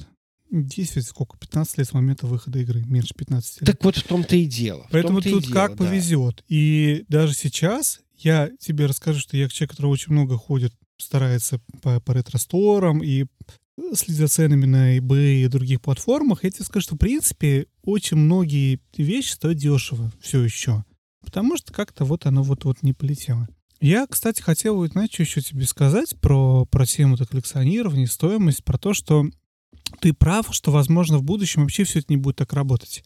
10, 0.50 1.06
сколько, 1.06 1.38
15 1.38 1.78
лет 1.78 1.88
с 1.88 1.92
момента 1.92 2.26
выхода 2.26 2.58
игры, 2.58 2.84
меньше 2.84 3.14
15 3.14 3.62
лет. 3.62 3.66
Так 3.66 3.84
вот 3.84 3.96
в 3.96 4.02
том-то 4.02 4.36
и 4.36 4.44
дело. 4.44 4.86
Поэтому 4.90 5.20
и 5.20 5.30
тут 5.30 5.44
дело, 5.44 5.54
как 5.54 5.76
да. 5.76 5.84
повезет. 5.84 6.44
И 6.48 7.04
даже 7.08 7.34
сейчас 7.34 8.00
я 8.16 8.50
тебе 8.58 8.86
расскажу, 8.86 9.20
что 9.20 9.36
я 9.36 9.48
человек, 9.48 9.70
который 9.70 9.86
очень 9.86 10.12
много 10.12 10.36
ходит, 10.36 10.74
старается 10.98 11.60
по, 11.82 12.00
по 12.00 12.12
ретро-сторам 12.12 13.02
и 13.02 13.26
следит 13.94 14.16
за 14.16 14.28
ценами 14.28 14.66
на 14.66 14.98
eBay 14.98 15.44
и 15.44 15.48
других 15.48 15.80
платформах. 15.80 16.44
Я 16.44 16.50
тебе 16.50 16.64
скажу, 16.64 16.84
что 16.84 16.94
в 16.94 16.98
принципе 16.98 17.66
очень 17.82 18.16
многие 18.16 18.80
вещи 18.96 19.32
стоят 19.32 19.58
дешево 19.58 20.12
все 20.20 20.42
еще. 20.42 20.84
Потому 21.24 21.56
что 21.56 21.72
как-то 21.72 22.04
вот 22.04 22.26
оно 22.26 22.42
вот-вот 22.42 22.82
не 22.82 22.92
полетело. 22.92 23.48
Я, 23.80 24.06
кстати, 24.06 24.42
хотел, 24.42 24.76
вот, 24.76 24.92
знаешь, 24.92 25.10
что 25.10 25.22
еще 25.22 25.40
тебе 25.40 25.64
сказать 25.64 26.14
про, 26.20 26.66
про 26.66 26.84
тему 26.84 27.16
коллекционирования, 27.16 28.06
стоимость, 28.06 28.62
про 28.62 28.76
то, 28.76 28.92
что 28.92 29.26
ты 30.00 30.12
прав, 30.12 30.48
что, 30.50 30.70
возможно, 30.70 31.18
в 31.18 31.22
будущем 31.22 31.62
вообще 31.62 31.84
все 31.84 32.00
это 32.00 32.08
не 32.10 32.18
будет 32.18 32.36
так 32.36 32.52
работать. 32.52 33.02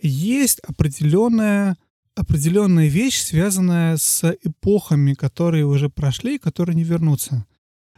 Есть 0.00 0.58
определенная, 0.60 1.76
определенная 2.16 2.88
вещь, 2.88 3.20
связанная 3.20 3.96
с 3.96 4.36
эпохами, 4.42 5.14
которые 5.14 5.64
уже 5.64 5.88
прошли 5.88 6.36
и 6.36 6.40
которые 6.40 6.74
не 6.74 6.84
вернутся. 6.84 7.46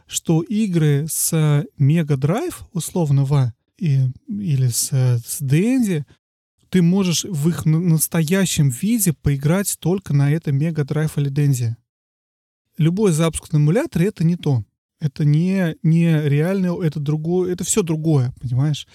Что 0.09 0.41
игры 0.41 1.05
с 1.07 1.31
Mega 1.79 2.17
Drive, 2.17 2.55
условного, 2.73 3.53
и, 3.77 3.99
или 4.27 4.67
с, 4.67 4.89
с 4.91 5.39
Dendy, 5.39 6.03
ты 6.69 6.81
можешь 6.81 7.25
в 7.25 7.47
их 7.47 7.65
на- 7.65 7.79
настоящем 7.79 8.69
виде 8.69 9.13
поиграть 9.13 9.77
только 9.79 10.15
на 10.15 10.31
этом 10.31 10.57
Mega 10.57 10.83
Drive 10.83 11.11
или 11.17 11.31
Dendy. 11.31 11.75
Любой 12.79 13.11
запуск 13.11 13.53
на 13.53 13.57
эмуляторе— 13.57 14.07
это 14.07 14.23
не 14.23 14.35
то. 14.35 14.63
Это 14.99 15.25
не, 15.25 15.75
не 15.83 16.27
реальное, 16.27 16.75
это 16.81 16.99
другое, 16.99 17.53
это 17.53 17.63
все 17.63 17.83
другое, 17.83 18.33
понимаешь? 18.41 18.87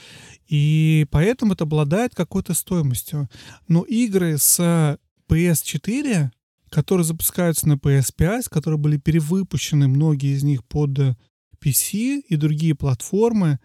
И 0.49 1.07
поэтому 1.13 1.53
это 1.53 1.63
обладает 1.63 2.13
какой-то 2.17 2.55
стоимостью. 2.55 3.31
Но 3.69 3.83
игры 3.83 4.37
с 4.37 4.99
PS4, 5.29 6.31
которые 6.75 7.05
запускаются 7.05 7.69
на 7.69 7.75
PS5, 7.75 8.49
которые 8.51 8.79
были 8.79 8.97
перевыпущены, 8.97 9.87
многие 9.87 10.35
из 10.35 10.43
них 10.43 10.65
под 10.65 10.99
э, 10.99 11.17
PC 11.63 12.23
и 12.29 12.35
другие 12.35 12.75
платформы, 12.75 13.61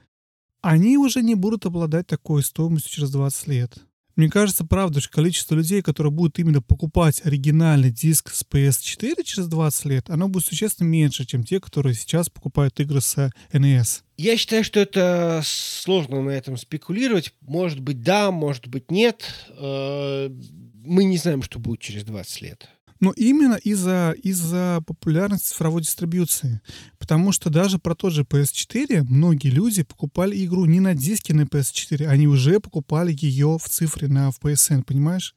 они 0.62 0.96
уже 0.98 1.24
не 1.24 1.34
будут 1.34 1.66
обладать 1.66 2.06
такой 2.06 2.44
стоимостью 2.44 2.92
через 2.92 3.10
20 3.10 3.48
лет. 3.48 3.78
Мне 4.16 4.30
кажется, 4.30 4.64
правда, 4.64 5.00
что 5.00 5.10
количество 5.12 5.56
людей, 5.56 5.82
которые 5.82 6.12
будут 6.12 6.38
именно 6.38 6.62
покупать 6.62 7.26
оригинальный 7.26 7.90
диск 7.90 8.30
с 8.32 8.44
PS4 8.44 9.24
через 9.24 9.48
20 9.48 9.86
лет, 9.86 10.10
оно 10.10 10.28
будет 10.28 10.46
существенно 10.46 10.88
меньше, 10.88 11.26
чем 11.26 11.44
те, 11.44 11.60
которые 11.60 11.96
сейчас 11.96 12.30
покупают 12.30 12.80
игры 12.80 13.02
с 13.02 13.18
э, 13.18 13.32
NES. 13.54 14.04
Я 14.18 14.38
считаю, 14.38 14.64
что 14.64 14.80
это 14.80 15.42
сложно 15.44 16.22
на 16.22 16.30
этом 16.30 16.58
спекулировать. 16.58 17.34
Может 17.42 17.80
быть, 17.80 18.04
да, 18.04 18.30
может 18.30 18.68
быть, 18.68 18.92
нет. 18.92 19.24
Э, 19.58 20.30
Мы 20.84 21.06
не 21.06 21.18
знаем, 21.18 21.42
что 21.42 21.58
будет 21.58 21.80
через 21.80 22.04
20 22.04 22.42
лет. 22.42 22.70
Но 23.00 23.12
именно 23.12 23.56
из-за 23.56 24.14
из 24.22 24.42
популярности 24.86 25.50
цифровой 25.50 25.82
дистрибьюции. 25.82 26.62
Потому 26.98 27.32
что 27.32 27.50
даже 27.50 27.80
про 27.80 27.96
тот 27.96 28.12
же 28.12 28.24
PS4 28.24 29.04
многие 29.04 29.50
люди 29.50 29.84
покупали 29.84 30.44
игру 30.46 30.66
не 30.66 30.82
на 30.82 30.96
диске 30.96 31.34
на 31.34 31.44
PS4, 31.44 32.06
они 32.06 32.28
уже 32.28 32.60
покупали 32.60 33.16
ее 33.18 33.58
в 33.58 33.70
цифре 33.70 34.10
на 34.10 34.32
в 34.32 34.40
PSN, 34.40 34.84
понимаешь? 34.84 35.36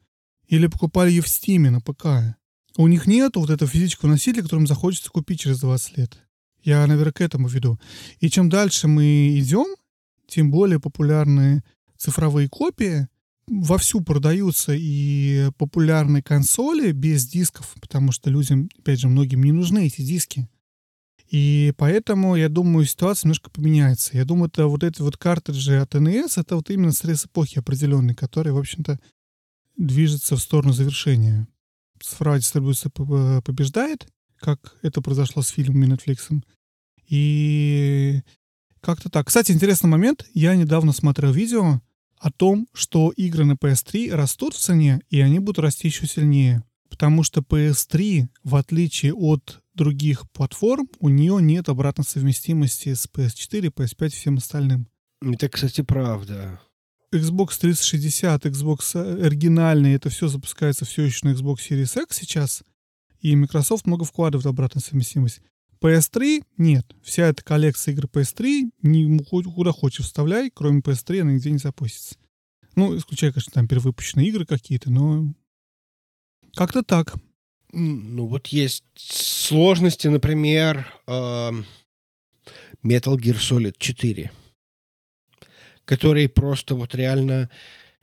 Или 0.48 0.66
покупали 0.66 1.10
ее 1.10 1.22
в 1.22 1.26
Steam 1.26 1.70
на 1.70 1.80
ПК. 1.80 2.36
У 2.76 2.88
них 2.88 3.06
нету 3.06 3.40
вот 3.40 3.50
этого 3.50 3.70
физического 3.70 4.08
носителя, 4.10 4.42
которым 4.42 4.66
захочется 4.66 5.10
купить 5.10 5.40
через 5.40 5.60
20 5.60 5.98
лет. 5.98 6.18
Я, 6.64 6.86
наверное, 6.86 7.12
к 7.12 7.20
этому 7.20 7.48
веду. 7.48 7.78
И 8.20 8.28
чем 8.28 8.48
дальше 8.48 8.88
мы 8.88 9.38
идем, 9.38 9.66
тем 10.26 10.50
более 10.50 10.80
популярные 10.80 11.62
цифровые 11.96 12.48
копии 12.48 13.08
вовсю 13.46 14.00
продаются 14.00 14.72
и 14.74 15.50
популярные 15.58 16.22
консоли 16.22 16.92
без 16.92 17.26
дисков, 17.26 17.74
потому 17.80 18.12
что 18.12 18.30
людям, 18.30 18.68
опять 18.78 19.00
же, 19.00 19.08
многим 19.08 19.42
не 19.42 19.52
нужны 19.52 19.86
эти 19.86 20.02
диски. 20.02 20.48
И 21.30 21.72
поэтому, 21.78 22.36
я 22.36 22.48
думаю, 22.50 22.84
ситуация 22.84 23.26
немножко 23.26 23.50
поменяется. 23.50 24.16
Я 24.16 24.26
думаю, 24.26 24.48
это 24.48 24.66
вот 24.66 24.84
эти 24.84 25.00
вот 25.00 25.16
картриджи 25.16 25.78
от 25.78 25.94
NES, 25.94 26.38
это 26.38 26.56
вот 26.56 26.68
именно 26.70 26.92
срез 26.92 27.24
эпохи 27.24 27.58
определенной, 27.58 28.14
который, 28.14 28.52
в 28.52 28.58
общем-то, 28.58 29.00
движется 29.78 30.36
в 30.36 30.42
сторону 30.42 30.74
завершения. 30.74 31.48
Цифровая 32.00 32.40
дистрибуция 32.40 32.90
п- 32.90 33.40
побеждает, 33.42 34.06
как 34.38 34.76
это 34.82 35.00
произошло 35.00 35.40
с 35.42 35.48
фильмом 35.48 35.90
Netflix. 35.90 36.42
И 37.08 38.20
как-то 38.80 39.08
так. 39.08 39.28
Кстати, 39.28 39.52
интересный 39.52 39.88
момент. 39.88 40.26
Я 40.34 40.54
недавно 40.54 40.92
смотрел 40.92 41.32
видео 41.32 41.80
о 42.22 42.30
том, 42.30 42.68
что 42.72 43.10
игры 43.10 43.44
на 43.44 43.54
PS3 43.54 44.14
растут 44.14 44.54
в 44.54 44.58
цене, 44.58 45.00
и 45.10 45.20
они 45.20 45.40
будут 45.40 45.58
расти 45.58 45.88
еще 45.88 46.06
сильнее. 46.06 46.62
Потому 46.88 47.24
что 47.24 47.40
PS3, 47.40 48.28
в 48.44 48.54
отличие 48.54 49.12
от 49.12 49.60
других 49.74 50.30
платформ, 50.30 50.88
у 51.00 51.08
нее 51.08 51.38
нет 51.42 51.68
обратной 51.68 52.04
совместимости 52.04 52.94
с 52.94 53.08
PS4, 53.12 53.72
PS5 53.72 54.06
и 54.06 54.10
всем 54.10 54.36
остальным. 54.36 54.86
Это, 55.20 55.48
кстати, 55.48 55.80
правда. 55.80 56.60
Xbox 57.12 57.58
360, 57.58 58.46
Xbox 58.46 59.24
оригинальный, 59.24 59.94
это 59.94 60.08
все 60.08 60.28
запускается 60.28 60.84
все 60.84 61.02
еще 61.02 61.26
на 61.26 61.32
Xbox 61.32 61.56
Series 61.68 62.02
X 62.04 62.16
сейчас, 62.18 62.62
и 63.20 63.34
Microsoft 63.34 63.86
много 63.86 64.04
вкладывает 64.04 64.44
в 64.46 64.48
обратную 64.48 64.82
совместимость. 64.82 65.40
PS3 65.82 66.44
нет. 66.58 66.86
Вся 67.02 67.26
эта 67.26 67.42
коллекция 67.42 67.92
игр 67.92 68.04
PS3 68.04 68.70
не, 68.82 69.18
куда 69.18 69.72
хочешь 69.72 70.06
вставляй, 70.06 70.50
кроме 70.50 70.80
PS3 70.80 71.22
она 71.22 71.32
нигде 71.32 71.50
не 71.50 71.58
запустится. 71.58 72.16
Ну, 72.76 72.96
исключая, 72.96 73.32
конечно, 73.32 73.52
там 73.52 73.66
перевыпущенные 73.66 74.28
игры 74.28 74.46
какие-то, 74.46 74.90
но 74.90 75.34
как-то 76.54 76.84
так. 76.84 77.14
Ну, 77.72 78.26
вот 78.26 78.46
есть 78.48 78.84
сложности, 78.96 80.06
например, 80.06 80.86
эм, 81.06 81.66
Metal 82.84 83.16
Gear 83.16 83.38
Solid 83.38 83.74
4, 83.78 84.30
который 85.84 86.28
просто 86.28 86.74
вот 86.74 86.94
реально... 86.94 87.50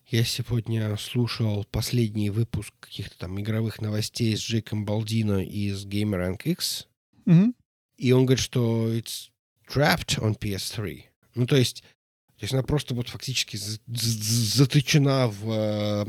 Я 0.08 0.24
сегодня 0.24 0.98
слушал 0.98 1.66
последний 1.70 2.32
выпуск 2.32 2.74
каких-то 2.80 3.16
там 3.20 3.40
игровых 3.40 3.80
новостей 3.80 4.36
с 4.36 4.40
Джейком 4.40 4.84
Балдино 4.84 5.46
из 5.46 5.86
Gamer 5.86 6.36
X, 6.44 6.88
Мгм. 7.30 7.54
И 8.00 8.14
он 8.14 8.26
говорит, 8.26 8.44
что 8.44 8.92
it's 8.94 9.30
trapped 9.68 10.18
on 10.20 10.38
PS3. 10.40 11.04
Ну, 11.36 11.46
то 11.46 11.58
есть, 11.58 11.84
то 12.38 12.44
есть 12.44 12.54
она 12.54 12.64
просто 12.64 12.96
вот 12.96 13.10
фактически 13.10 13.60
заточена 13.88 15.28
в 15.28 15.52
э, 15.52 16.06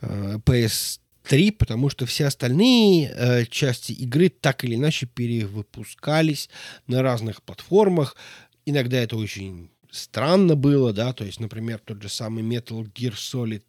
э, 0.00 0.38
PS3, 0.38 1.52
потому 1.52 1.90
что 1.90 2.06
все 2.06 2.26
остальные 2.26 3.12
э, 3.14 3.44
части 3.44 3.92
игры 3.92 4.30
так 4.30 4.64
или 4.64 4.74
иначе 4.74 5.06
перевыпускались 5.06 6.48
на 6.86 7.02
разных 7.02 7.42
платформах. 7.42 8.16
Иногда 8.64 8.98
это 8.98 9.16
очень 9.16 9.70
странно 9.90 10.56
было, 10.56 10.94
да, 10.94 11.12
то 11.12 11.24
есть, 11.24 11.40
например, 11.40 11.78
тот 11.78 12.02
же 12.02 12.08
самый 12.08 12.42
Metal 12.42 12.90
Gear 12.92 13.12
Solid 13.12 13.64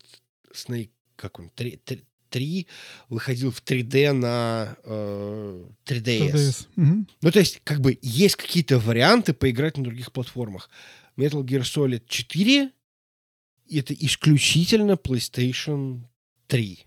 Snake, 0.54 0.92
как 1.18 1.40
он, 1.40 1.50
3, 1.50 1.82
3 1.84 2.04
выходил 3.10 3.52
в 3.52 3.62
3D 3.64 4.12
на 4.14 4.76
э, 4.84 5.66
3DS. 5.86 6.32
3DS. 6.32 6.68
Мгм. 6.76 7.08
Ну, 7.22 7.32
то 7.32 7.40
есть, 7.40 7.62
как 7.64 7.82
бы, 7.82 7.98
есть 8.02 8.36
какие-то 8.36 8.80
варианты 8.80 9.34
поиграть 9.34 9.78
на 9.78 9.84
других 9.84 10.12
платформах. 10.12 10.70
Metal 11.18 11.44
Gear 11.44 11.62
Solid 11.62 12.04
4 12.08 12.72
это 13.80 13.94
исключительно 13.94 14.94
PlayStation 14.94 16.02
3. 16.48 16.86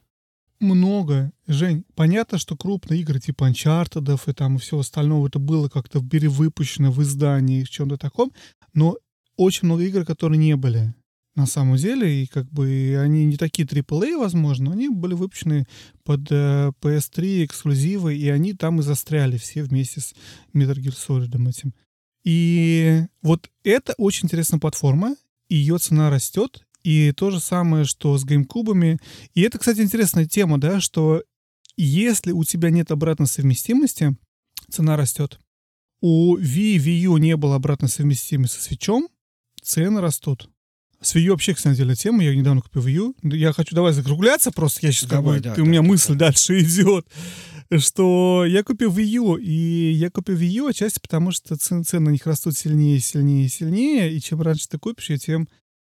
Много. 0.60 1.32
Жень, 1.46 1.84
понятно, 1.94 2.38
что 2.38 2.56
крупные 2.56 3.00
игры 3.00 3.20
типа 3.20 3.50
Uncharted 3.50 4.30
и 4.30 4.32
там 4.32 4.56
и 4.56 4.58
всего 4.58 4.80
остального, 4.80 5.26
это 5.26 5.38
было 5.38 5.68
как-то 5.68 6.00
перевыпущено 6.00 6.90
в 6.90 7.02
издании, 7.02 7.64
в 7.64 7.70
чем-то 7.70 7.96
таком, 7.96 8.32
но 8.72 8.96
очень 9.36 9.66
много 9.66 9.82
игр, 9.84 10.04
которые 10.04 10.38
не 10.38 10.56
были 10.56 10.94
на 11.34 11.46
самом 11.46 11.76
деле, 11.76 12.22
и 12.22 12.26
как 12.26 12.48
бы 12.50 12.96
они 13.00 13.24
не 13.24 13.36
такие 13.36 13.66
AAA, 13.66 14.16
возможно, 14.16 14.72
они 14.72 14.88
были 14.88 15.14
выпущены 15.14 15.66
под 16.04 16.30
э, 16.30 16.72
PS3 16.80 17.44
эксклюзивы, 17.44 18.16
и 18.16 18.28
они 18.28 18.52
там 18.52 18.80
и 18.80 18.82
застряли 18.82 19.36
все 19.36 19.64
вместе 19.64 20.00
с 20.00 20.14
Metal 20.54 20.76
Gear 20.76 20.94
Solid 20.94 21.48
этим. 21.48 21.74
И 22.24 23.02
вот 23.22 23.50
это 23.64 23.94
очень 23.98 24.26
интересная 24.26 24.60
платформа, 24.60 25.16
и 25.48 25.56
ее 25.56 25.78
цена 25.78 26.08
растет, 26.08 26.64
и 26.84 27.12
то 27.12 27.30
же 27.30 27.40
самое, 27.40 27.84
что 27.84 28.16
с 28.16 28.24
геймкубами. 28.24 28.98
И 29.34 29.42
это, 29.42 29.58
кстати, 29.58 29.80
интересная 29.80 30.26
тема, 30.26 30.58
да, 30.60 30.80
что 30.80 31.22
Если 31.76 32.30
у 32.30 32.44
тебя 32.44 32.70
нет 32.70 32.92
обратной 32.92 33.26
совместимости, 33.26 34.16
цена 34.70 34.96
растет. 34.96 35.40
У 36.00 36.36
Wii, 36.36 36.76
Wii 36.76 37.00
U 37.06 37.16
не 37.16 37.36
было 37.36 37.56
обратной 37.56 37.88
совместимости 37.88 38.56
со 38.56 38.62
свечом, 38.62 39.08
цены 39.60 40.00
растут. 40.00 40.48
С 41.04 41.14
Wii 41.14 41.26
U 41.26 41.30
вообще, 41.32 41.52
кстати, 41.52 41.76
деле 41.76 41.94
тема. 41.94 42.24
Я 42.24 42.34
недавно 42.34 42.62
купил 42.62 42.86
U. 42.86 43.14
Я 43.22 43.52
хочу 43.52 43.74
давай 43.74 43.92
закругляться 43.92 44.50
просто. 44.50 44.86
Я 44.86 44.92
сейчас 44.92 45.10
Давай, 45.10 45.34
как 45.34 45.42
бы... 45.42 45.48
да, 45.50 45.54
ты- 45.54 45.60
у 45.60 45.64
да, 45.66 45.70
меня 45.70 45.82
да, 45.82 45.88
мысль 45.88 46.12
да. 46.14 46.26
дальше 46.26 46.58
идет. 46.62 47.06
Что 47.76 48.44
я 48.46 48.62
купил 48.62 48.90
Wii 48.90 49.40
и 49.42 49.92
я 49.92 50.10
купил 50.10 50.36
Wii 50.36 50.70
отчасти 50.70 51.00
потому, 51.00 51.30
что 51.30 51.56
цены, 51.56 51.84
цены 51.84 52.06
на 52.06 52.10
них 52.10 52.26
растут 52.26 52.56
сильнее, 52.56 53.00
сильнее, 53.00 53.50
сильнее. 53.50 54.14
И 54.14 54.20
чем 54.20 54.40
раньше 54.40 54.66
ты 54.66 54.78
купишь 54.78 55.10
ее, 55.10 55.18
тем, 55.18 55.46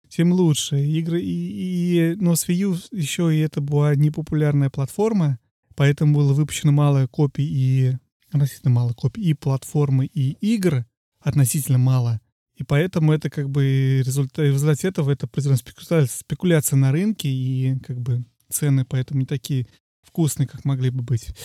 тем 0.10 0.32
лучше. 0.34 0.84
Игры 0.84 1.22
и, 1.22 2.14
и... 2.14 2.16
Но 2.16 2.36
с 2.36 2.50
Wii 2.50 2.88
еще 2.92 3.36
и 3.36 3.40
это 3.40 3.62
была 3.62 3.94
непопулярная 3.94 4.72
платформа, 4.72 5.38
поэтому 5.76 6.16
было 6.16 6.34
выпущено 6.34 6.72
мало 6.72 7.06
копий 7.06 7.46
и... 7.46 7.98
Относительно 8.32 8.72
мало 8.72 8.94
копий 8.94 9.22
и 9.22 9.36
платформы, 9.36 10.08
и 10.08 10.32
игр. 10.42 10.86
Относительно 11.20 11.78
мало. 11.78 12.20
И 12.64 12.66
поэтому 12.66 13.12
это 13.12 13.30
как 13.30 13.50
бы 13.50 14.02
результат, 14.06 14.38
в 14.38 14.52
результате 14.54 14.88
этого 14.88 15.12
это 15.12 15.28
произведена 15.28 15.58
спекуляция, 15.58 16.08
спекуляция 16.08 16.78
на 16.78 16.94
рынке, 16.94 17.28
и 17.28 17.78
как 17.80 18.00
бы 18.00 18.24
цены 18.50 18.86
поэтому 18.86 19.20
не 19.20 19.26
такие 19.26 19.68
вкусные, 20.02 20.48
как 20.48 20.64
могли 20.64 20.90
бы 20.90 21.04
быть. 21.04 21.36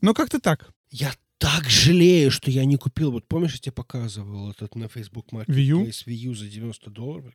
Но 0.00 0.14
как-то 0.14 0.38
так. 0.38 0.70
Я 0.92 1.12
так 1.38 1.68
жалею, 1.68 2.30
что 2.30 2.52
я 2.52 2.64
не 2.64 2.76
купил. 2.76 3.10
Вот 3.10 3.26
помнишь, 3.26 3.54
я 3.54 3.58
тебе 3.58 3.72
показывал 3.72 4.52
этот 4.52 4.76
на 4.76 4.86
Facebook? 4.88 5.32
Marketplace 5.32 6.04
U 6.06 6.34
за 6.36 6.46
90 6.46 6.90
долларов? 6.90 7.34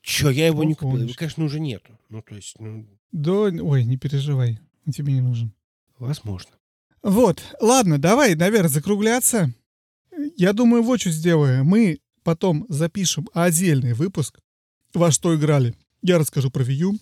Че, 0.00 0.30
я 0.30 0.46
его 0.46 0.62
Ну, 0.62 0.68
не 0.68 0.74
купил. 0.74 1.02
Его, 1.02 1.14
конечно, 1.16 1.44
уже 1.44 1.58
нету. 1.58 1.98
Ну, 2.10 2.22
то 2.22 2.36
есть, 2.36 2.60
ну, 2.60 2.86
Да, 3.10 3.32
ой, 3.32 3.84
не 3.84 3.96
переживай, 3.96 4.60
он 4.86 4.92
тебе 4.92 5.14
не 5.14 5.20
нужен. 5.20 5.52
возможно. 5.98 6.52
Вот, 7.02 7.42
ладно, 7.60 7.98
давай, 7.98 8.36
наверное, 8.36 8.68
закругляться. 8.68 9.52
Я 10.36 10.52
думаю, 10.52 10.84
вот 10.84 11.00
что 11.00 11.10
сделаем. 11.10 11.66
Мы 11.66 11.98
потом 12.24 12.66
запишем 12.68 13.28
отдельный 13.32 13.92
выпуск, 13.92 14.40
во 14.92 15.12
что 15.12 15.36
играли. 15.36 15.74
Я 16.02 16.18
расскажу 16.18 16.50
про 16.50 16.64
Wii 16.64 16.74
U, 16.74 16.98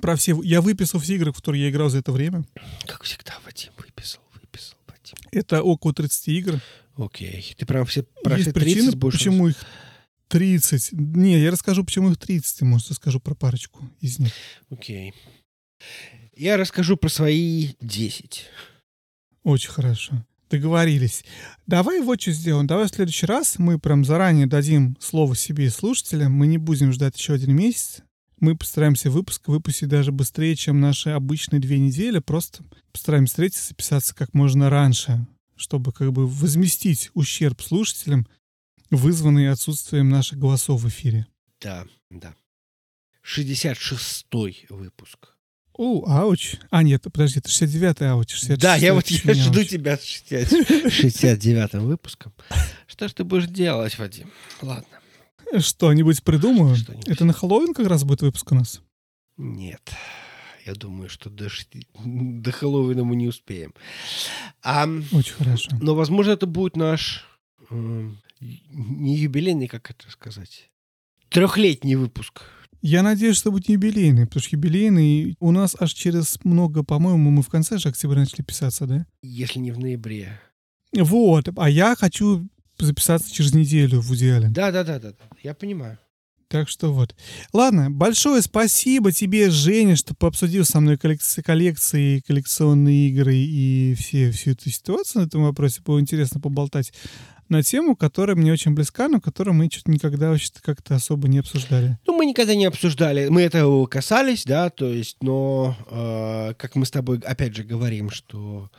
про 0.00 0.16
все... 0.16 0.40
Я 0.42 0.60
выписал 0.60 1.00
все 1.00 1.14
игры, 1.14 1.32
в 1.32 1.36
которые 1.36 1.64
я 1.64 1.70
играл 1.70 1.88
за 1.88 1.98
это 1.98 2.12
время. 2.12 2.44
Как 2.86 3.02
всегда, 3.04 3.34
Вадим 3.44 3.72
выписал, 3.78 4.20
выписал, 4.34 4.76
Вадим. 4.86 5.16
Это 5.32 5.62
около 5.62 5.94
30 5.94 6.28
игр. 6.28 6.60
Окей. 6.96 7.54
Ты 7.56 7.66
прям 7.66 7.86
все 7.86 8.02
про 8.22 8.36
Есть 8.36 8.50
все 8.50 8.52
30 8.52 8.74
причины, 8.74 8.92
будешь 8.92 9.14
почему 9.14 9.48
их 9.48 9.56
30. 10.28 10.92
Не, 10.92 11.40
я 11.40 11.50
расскажу, 11.50 11.84
почему 11.84 12.10
их 12.10 12.18
30, 12.18 12.62
может, 12.62 12.90
расскажу 12.90 13.20
про 13.20 13.34
парочку 13.34 13.88
из 14.00 14.18
них. 14.18 14.32
Окей. 14.70 15.14
Я 16.34 16.56
расскажу 16.56 16.96
про 16.96 17.08
свои 17.08 17.70
10. 17.80 18.46
Очень 19.42 19.70
хорошо. 19.70 20.24
Договорились. 20.48 21.24
Давай 21.66 22.00
вот 22.00 22.20
что 22.20 22.30
сделаем. 22.30 22.66
Давай 22.66 22.86
в 22.86 22.94
следующий 22.94 23.26
раз 23.26 23.58
мы 23.58 23.78
прям 23.78 24.04
заранее 24.04 24.46
дадим 24.46 24.96
слово 25.00 25.34
себе 25.34 25.66
и 25.66 25.70
слушателям. 25.70 26.32
Мы 26.32 26.46
не 26.46 26.58
будем 26.58 26.92
ждать 26.92 27.18
еще 27.18 27.34
один 27.34 27.56
месяц. 27.56 28.02
Мы 28.38 28.56
постараемся 28.56 29.10
выпуск 29.10 29.48
выпустить 29.48 29.88
даже 29.88 30.12
быстрее, 30.12 30.54
чем 30.54 30.80
наши 30.80 31.10
обычные 31.10 31.58
две 31.58 31.78
недели. 31.78 32.18
Просто 32.20 32.64
постараемся 32.92 33.32
встретиться, 33.32 33.68
записаться 33.68 34.14
как 34.14 34.34
можно 34.34 34.70
раньше, 34.70 35.26
чтобы 35.56 35.92
как 35.92 36.12
бы 36.12 36.26
возместить 36.26 37.10
ущерб 37.14 37.60
слушателям, 37.62 38.26
вызванный 38.90 39.50
отсутствием 39.50 40.08
наших 40.10 40.38
голосов 40.38 40.82
в 40.82 40.88
эфире. 40.88 41.26
Да, 41.60 41.86
да. 42.10 42.34
66-й 43.24 44.66
выпуск. 44.68 45.35
О, 45.78 46.04
ауч. 46.08 46.56
А, 46.70 46.82
нет, 46.82 47.02
подожди, 47.02 47.38
это 47.40 47.48
69-й 47.50 48.08
ауч. 48.10 48.34
66-й 48.34 48.56
Да, 48.56 48.76
я 48.76 48.94
вот 48.94 49.06
я 49.08 49.34
жду 49.34 49.58
ауч. 49.60 49.68
тебя 49.68 49.96
с 49.98 50.22
69-м 50.26 51.84
выпуском. 51.86 52.32
Что 52.86 53.08
ж 53.08 53.12
ты 53.12 53.24
будешь 53.24 53.46
делать, 53.46 53.98
Вадим? 53.98 54.30
Ладно. 54.62 54.86
Что-нибудь 55.58 56.22
придумаю? 56.22 56.76
Что-нибудь. 56.76 57.08
Это 57.08 57.24
на 57.24 57.32
Хэллоуин 57.32 57.74
как 57.74 57.86
раз 57.88 58.04
будет 58.04 58.22
выпуск 58.22 58.50
у 58.52 58.54
нас? 58.54 58.80
Нет. 59.36 59.90
Я 60.64 60.74
думаю, 60.74 61.08
что 61.08 61.30
до, 61.30 61.46
шести- 61.46 61.86
до 62.04 62.50
Хэллоуина 62.52 63.04
мы 63.04 63.14
не 63.14 63.28
успеем. 63.28 63.72
А, 64.62 64.88
Очень 65.12 65.34
хорошо. 65.34 65.70
но, 65.80 65.94
возможно, 65.94 66.32
это 66.32 66.46
будет 66.46 66.74
наш 66.76 67.24
не 67.70 69.16
юбилейный, 69.16 69.68
как 69.68 69.90
это 69.90 70.10
сказать, 70.10 70.70
трехлетний 71.28 71.94
выпуск. 71.94 72.42
Я 72.82 73.02
надеюсь, 73.02 73.36
что 73.36 73.50
будет 73.50 73.68
юбилейный, 73.68 74.26
потому 74.26 74.42
что 74.42 74.56
юбилейный 74.56 75.36
у 75.40 75.50
нас 75.50 75.76
аж 75.78 75.92
через 75.92 76.38
много, 76.44 76.82
по-моему, 76.84 77.30
мы 77.30 77.42
в 77.42 77.48
конце 77.48 77.78
же 77.78 77.88
октября 77.88 78.20
начали 78.20 78.42
писаться, 78.42 78.86
да? 78.86 79.06
Если 79.22 79.58
не 79.58 79.72
в 79.72 79.78
ноябре. 79.78 80.40
Вот, 80.96 81.48
а 81.56 81.70
я 81.70 81.94
хочу 81.96 82.48
записаться 82.78 83.32
через 83.32 83.54
неделю 83.54 84.00
в 84.00 84.14
идеале. 84.14 84.48
Да, 84.48 84.70
да, 84.70 84.84
да, 84.84 84.98
да, 84.98 85.10
да. 85.10 85.24
Я 85.42 85.54
понимаю. 85.54 85.98
Так 86.48 86.68
что 86.68 86.92
вот. 86.92 87.16
Ладно, 87.52 87.90
большое 87.90 88.40
спасибо 88.40 89.10
тебе, 89.10 89.50
Женя, 89.50 89.96
что 89.96 90.14
пообсудил 90.14 90.64
со 90.64 90.78
мной 90.78 90.96
коллекции, 90.96 91.42
коллекции, 91.42 92.22
коллекционные 92.24 93.08
игры 93.08 93.34
и 93.34 93.94
все, 93.98 94.30
всю 94.30 94.52
эту 94.52 94.70
ситуацию 94.70 95.22
на 95.22 95.26
этом 95.26 95.42
вопросе. 95.42 95.82
Было 95.84 95.98
интересно 95.98 96.40
поболтать 96.40 96.92
на 97.48 97.62
тему, 97.62 97.96
которая 97.96 98.36
мне 98.36 98.52
очень 98.52 98.72
близка, 98.74 99.08
но 99.08 99.20
которую 99.20 99.54
мы 99.54 99.68
что-то 99.70 99.90
никогда 99.90 100.30
вообще 100.30 100.50
как-то 100.62 100.94
особо 100.94 101.28
не 101.28 101.38
обсуждали. 101.38 101.98
Ну, 102.06 102.16
мы 102.16 102.26
никогда 102.26 102.54
не 102.54 102.64
обсуждали. 102.66 103.28
Мы 103.28 103.42
этого 103.42 103.86
касались, 103.86 104.44
да, 104.44 104.70
то 104.70 104.86
есть, 104.92 105.16
но 105.22 105.76
э, 105.90 106.54
как 106.58 106.74
мы 106.76 106.86
с 106.86 106.90
тобой 106.90 107.18
опять 107.18 107.54
же 107.54 107.62
говорим, 107.64 108.10
что 108.10 108.70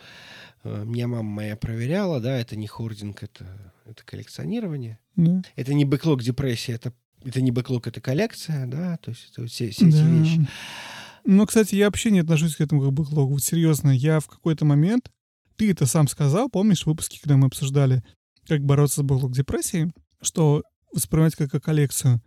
э, 0.63 0.83
меня 0.85 1.07
мама 1.07 1.23
моя 1.29 1.55
проверяла, 1.55 2.19
да, 2.19 2.37
это 2.37 2.55
не 2.55 2.67
хординг, 2.67 3.23
это, 3.23 3.45
это 3.85 4.03
коллекционирование. 4.05 4.99
Да. 5.15 5.41
Это 5.55 5.73
не 5.73 5.85
бэклог 5.85 6.21
депрессия, 6.21 6.73
это, 6.73 6.93
это 7.23 7.41
не 7.41 7.51
бэклог, 7.51 7.87
это 7.87 8.01
коллекция, 8.01 8.65
да, 8.67 8.97
то 8.97 9.11
есть 9.11 9.29
это 9.31 9.41
вот 9.41 9.49
все, 9.51 9.69
все 9.71 9.87
эти 9.87 9.95
Да. 9.95 10.09
вещи. 10.09 10.47
Ну, 11.29 11.45
кстати, 11.45 11.75
я 11.75 11.85
вообще 11.87 12.09
не 12.11 12.19
отношусь 12.19 12.55
к 12.55 12.61
этому 12.61 12.81
как 12.81 12.93
бэклогу. 12.93 13.33
Вот 13.33 13.43
серьезно, 13.43 13.89
я 13.89 14.19
в 14.21 14.27
какой-то 14.27 14.63
момент, 14.63 15.11
ты 15.57 15.71
это 15.71 15.85
сам 15.85 16.07
сказал, 16.07 16.49
помнишь, 16.49 16.83
в 16.83 16.87
выпуске, 16.87 17.19
когда 17.21 17.35
мы 17.35 17.47
обсуждали, 17.47 18.01
как 18.47 18.63
бороться 18.63 19.01
с 19.01 19.03
бэклог 19.03 19.33
депрессией, 19.33 19.91
что 20.21 20.63
воспринимать 20.93 21.35
как, 21.35 21.51
как 21.51 21.63
коллекцию. 21.63 22.21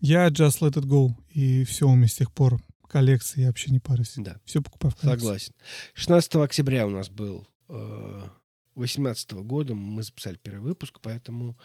Я 0.00 0.28
just 0.28 0.60
let 0.60 0.74
it 0.74 0.84
go, 0.84 1.10
и 1.28 1.64
все, 1.64 1.88
у 1.88 1.94
меня 1.94 2.08
с 2.08 2.14
тех 2.14 2.32
пор 2.32 2.62
коллекция, 2.88 3.42
я 3.42 3.46
вообще 3.48 3.70
не 3.70 3.78
парюсь. 3.78 4.14
Да, 4.16 4.36
Все 4.44 4.62
покупаю 4.62 4.94
в 4.96 5.00
согласен. 5.00 5.52
16 5.94 6.36
октября 6.36 6.86
у 6.86 6.90
нас 6.90 7.08
был 7.08 7.46
э, 7.68 8.28
18 8.74 9.32
года, 9.32 9.74
мы 9.74 10.02
записали 10.02 10.38
первый 10.42 10.62
выпуск, 10.62 10.98
поэтому, 11.02 11.58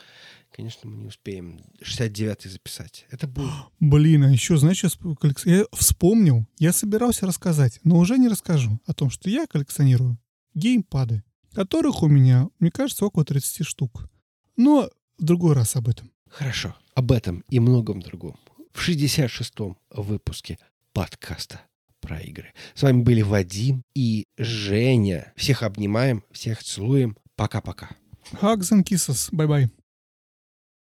конечно, 0.52 0.90
мы 0.90 0.98
не 0.98 1.08
успеем 1.08 1.62
69-й 1.82 2.50
записать. 2.50 3.06
Это 3.10 3.28
будет 3.28 3.52
Блин, 3.80 4.24
а 4.24 4.32
еще, 4.32 4.58
знаешь, 4.58 4.84
я 4.84 5.66
вспомнил, 5.74 6.46
я 6.60 6.74
собирался 6.74 7.26
рассказать, 7.26 7.80
но 7.84 7.98
уже 7.98 8.18
не 8.18 8.28
расскажу 8.28 8.80
о 8.86 8.94
том, 8.94 9.10
что 9.10 9.30
я 9.30 9.48
коллекционирую 9.48 10.20
геймпады, 10.54 11.24
которых 11.56 12.04
у 12.04 12.08
меня, 12.08 12.50
мне 12.60 12.70
кажется, 12.70 13.06
около 13.06 13.26
30 13.26 13.66
штук. 13.66 14.10
Но 14.58 14.90
в 15.18 15.24
другой 15.24 15.56
раз 15.56 15.76
об 15.76 15.88
этом. 15.88 16.12
Хорошо. 16.30 16.76
Об 16.94 17.12
этом 17.12 17.44
и 17.50 17.60
многом 17.60 18.02
другом 18.02 18.38
в 18.76 18.88
66-м 18.88 19.78
выпуске 19.90 20.60
подкаста 20.94 21.62
про 22.02 22.20
игры. 22.20 22.54
С 22.76 22.84
вами 22.84 23.02
были 23.02 23.22
Вадим 23.22 23.84
и 23.96 24.26
Женя. 24.38 25.34
Всех 25.36 25.64
обнимаем, 25.64 26.24
всех 26.32 26.62
целуем. 26.62 27.18
Пока-пока. 27.36 27.90
Hugs 28.34 28.72
and 28.72 28.84
kisses. 28.84 29.32
Bye-bye. 29.32 29.85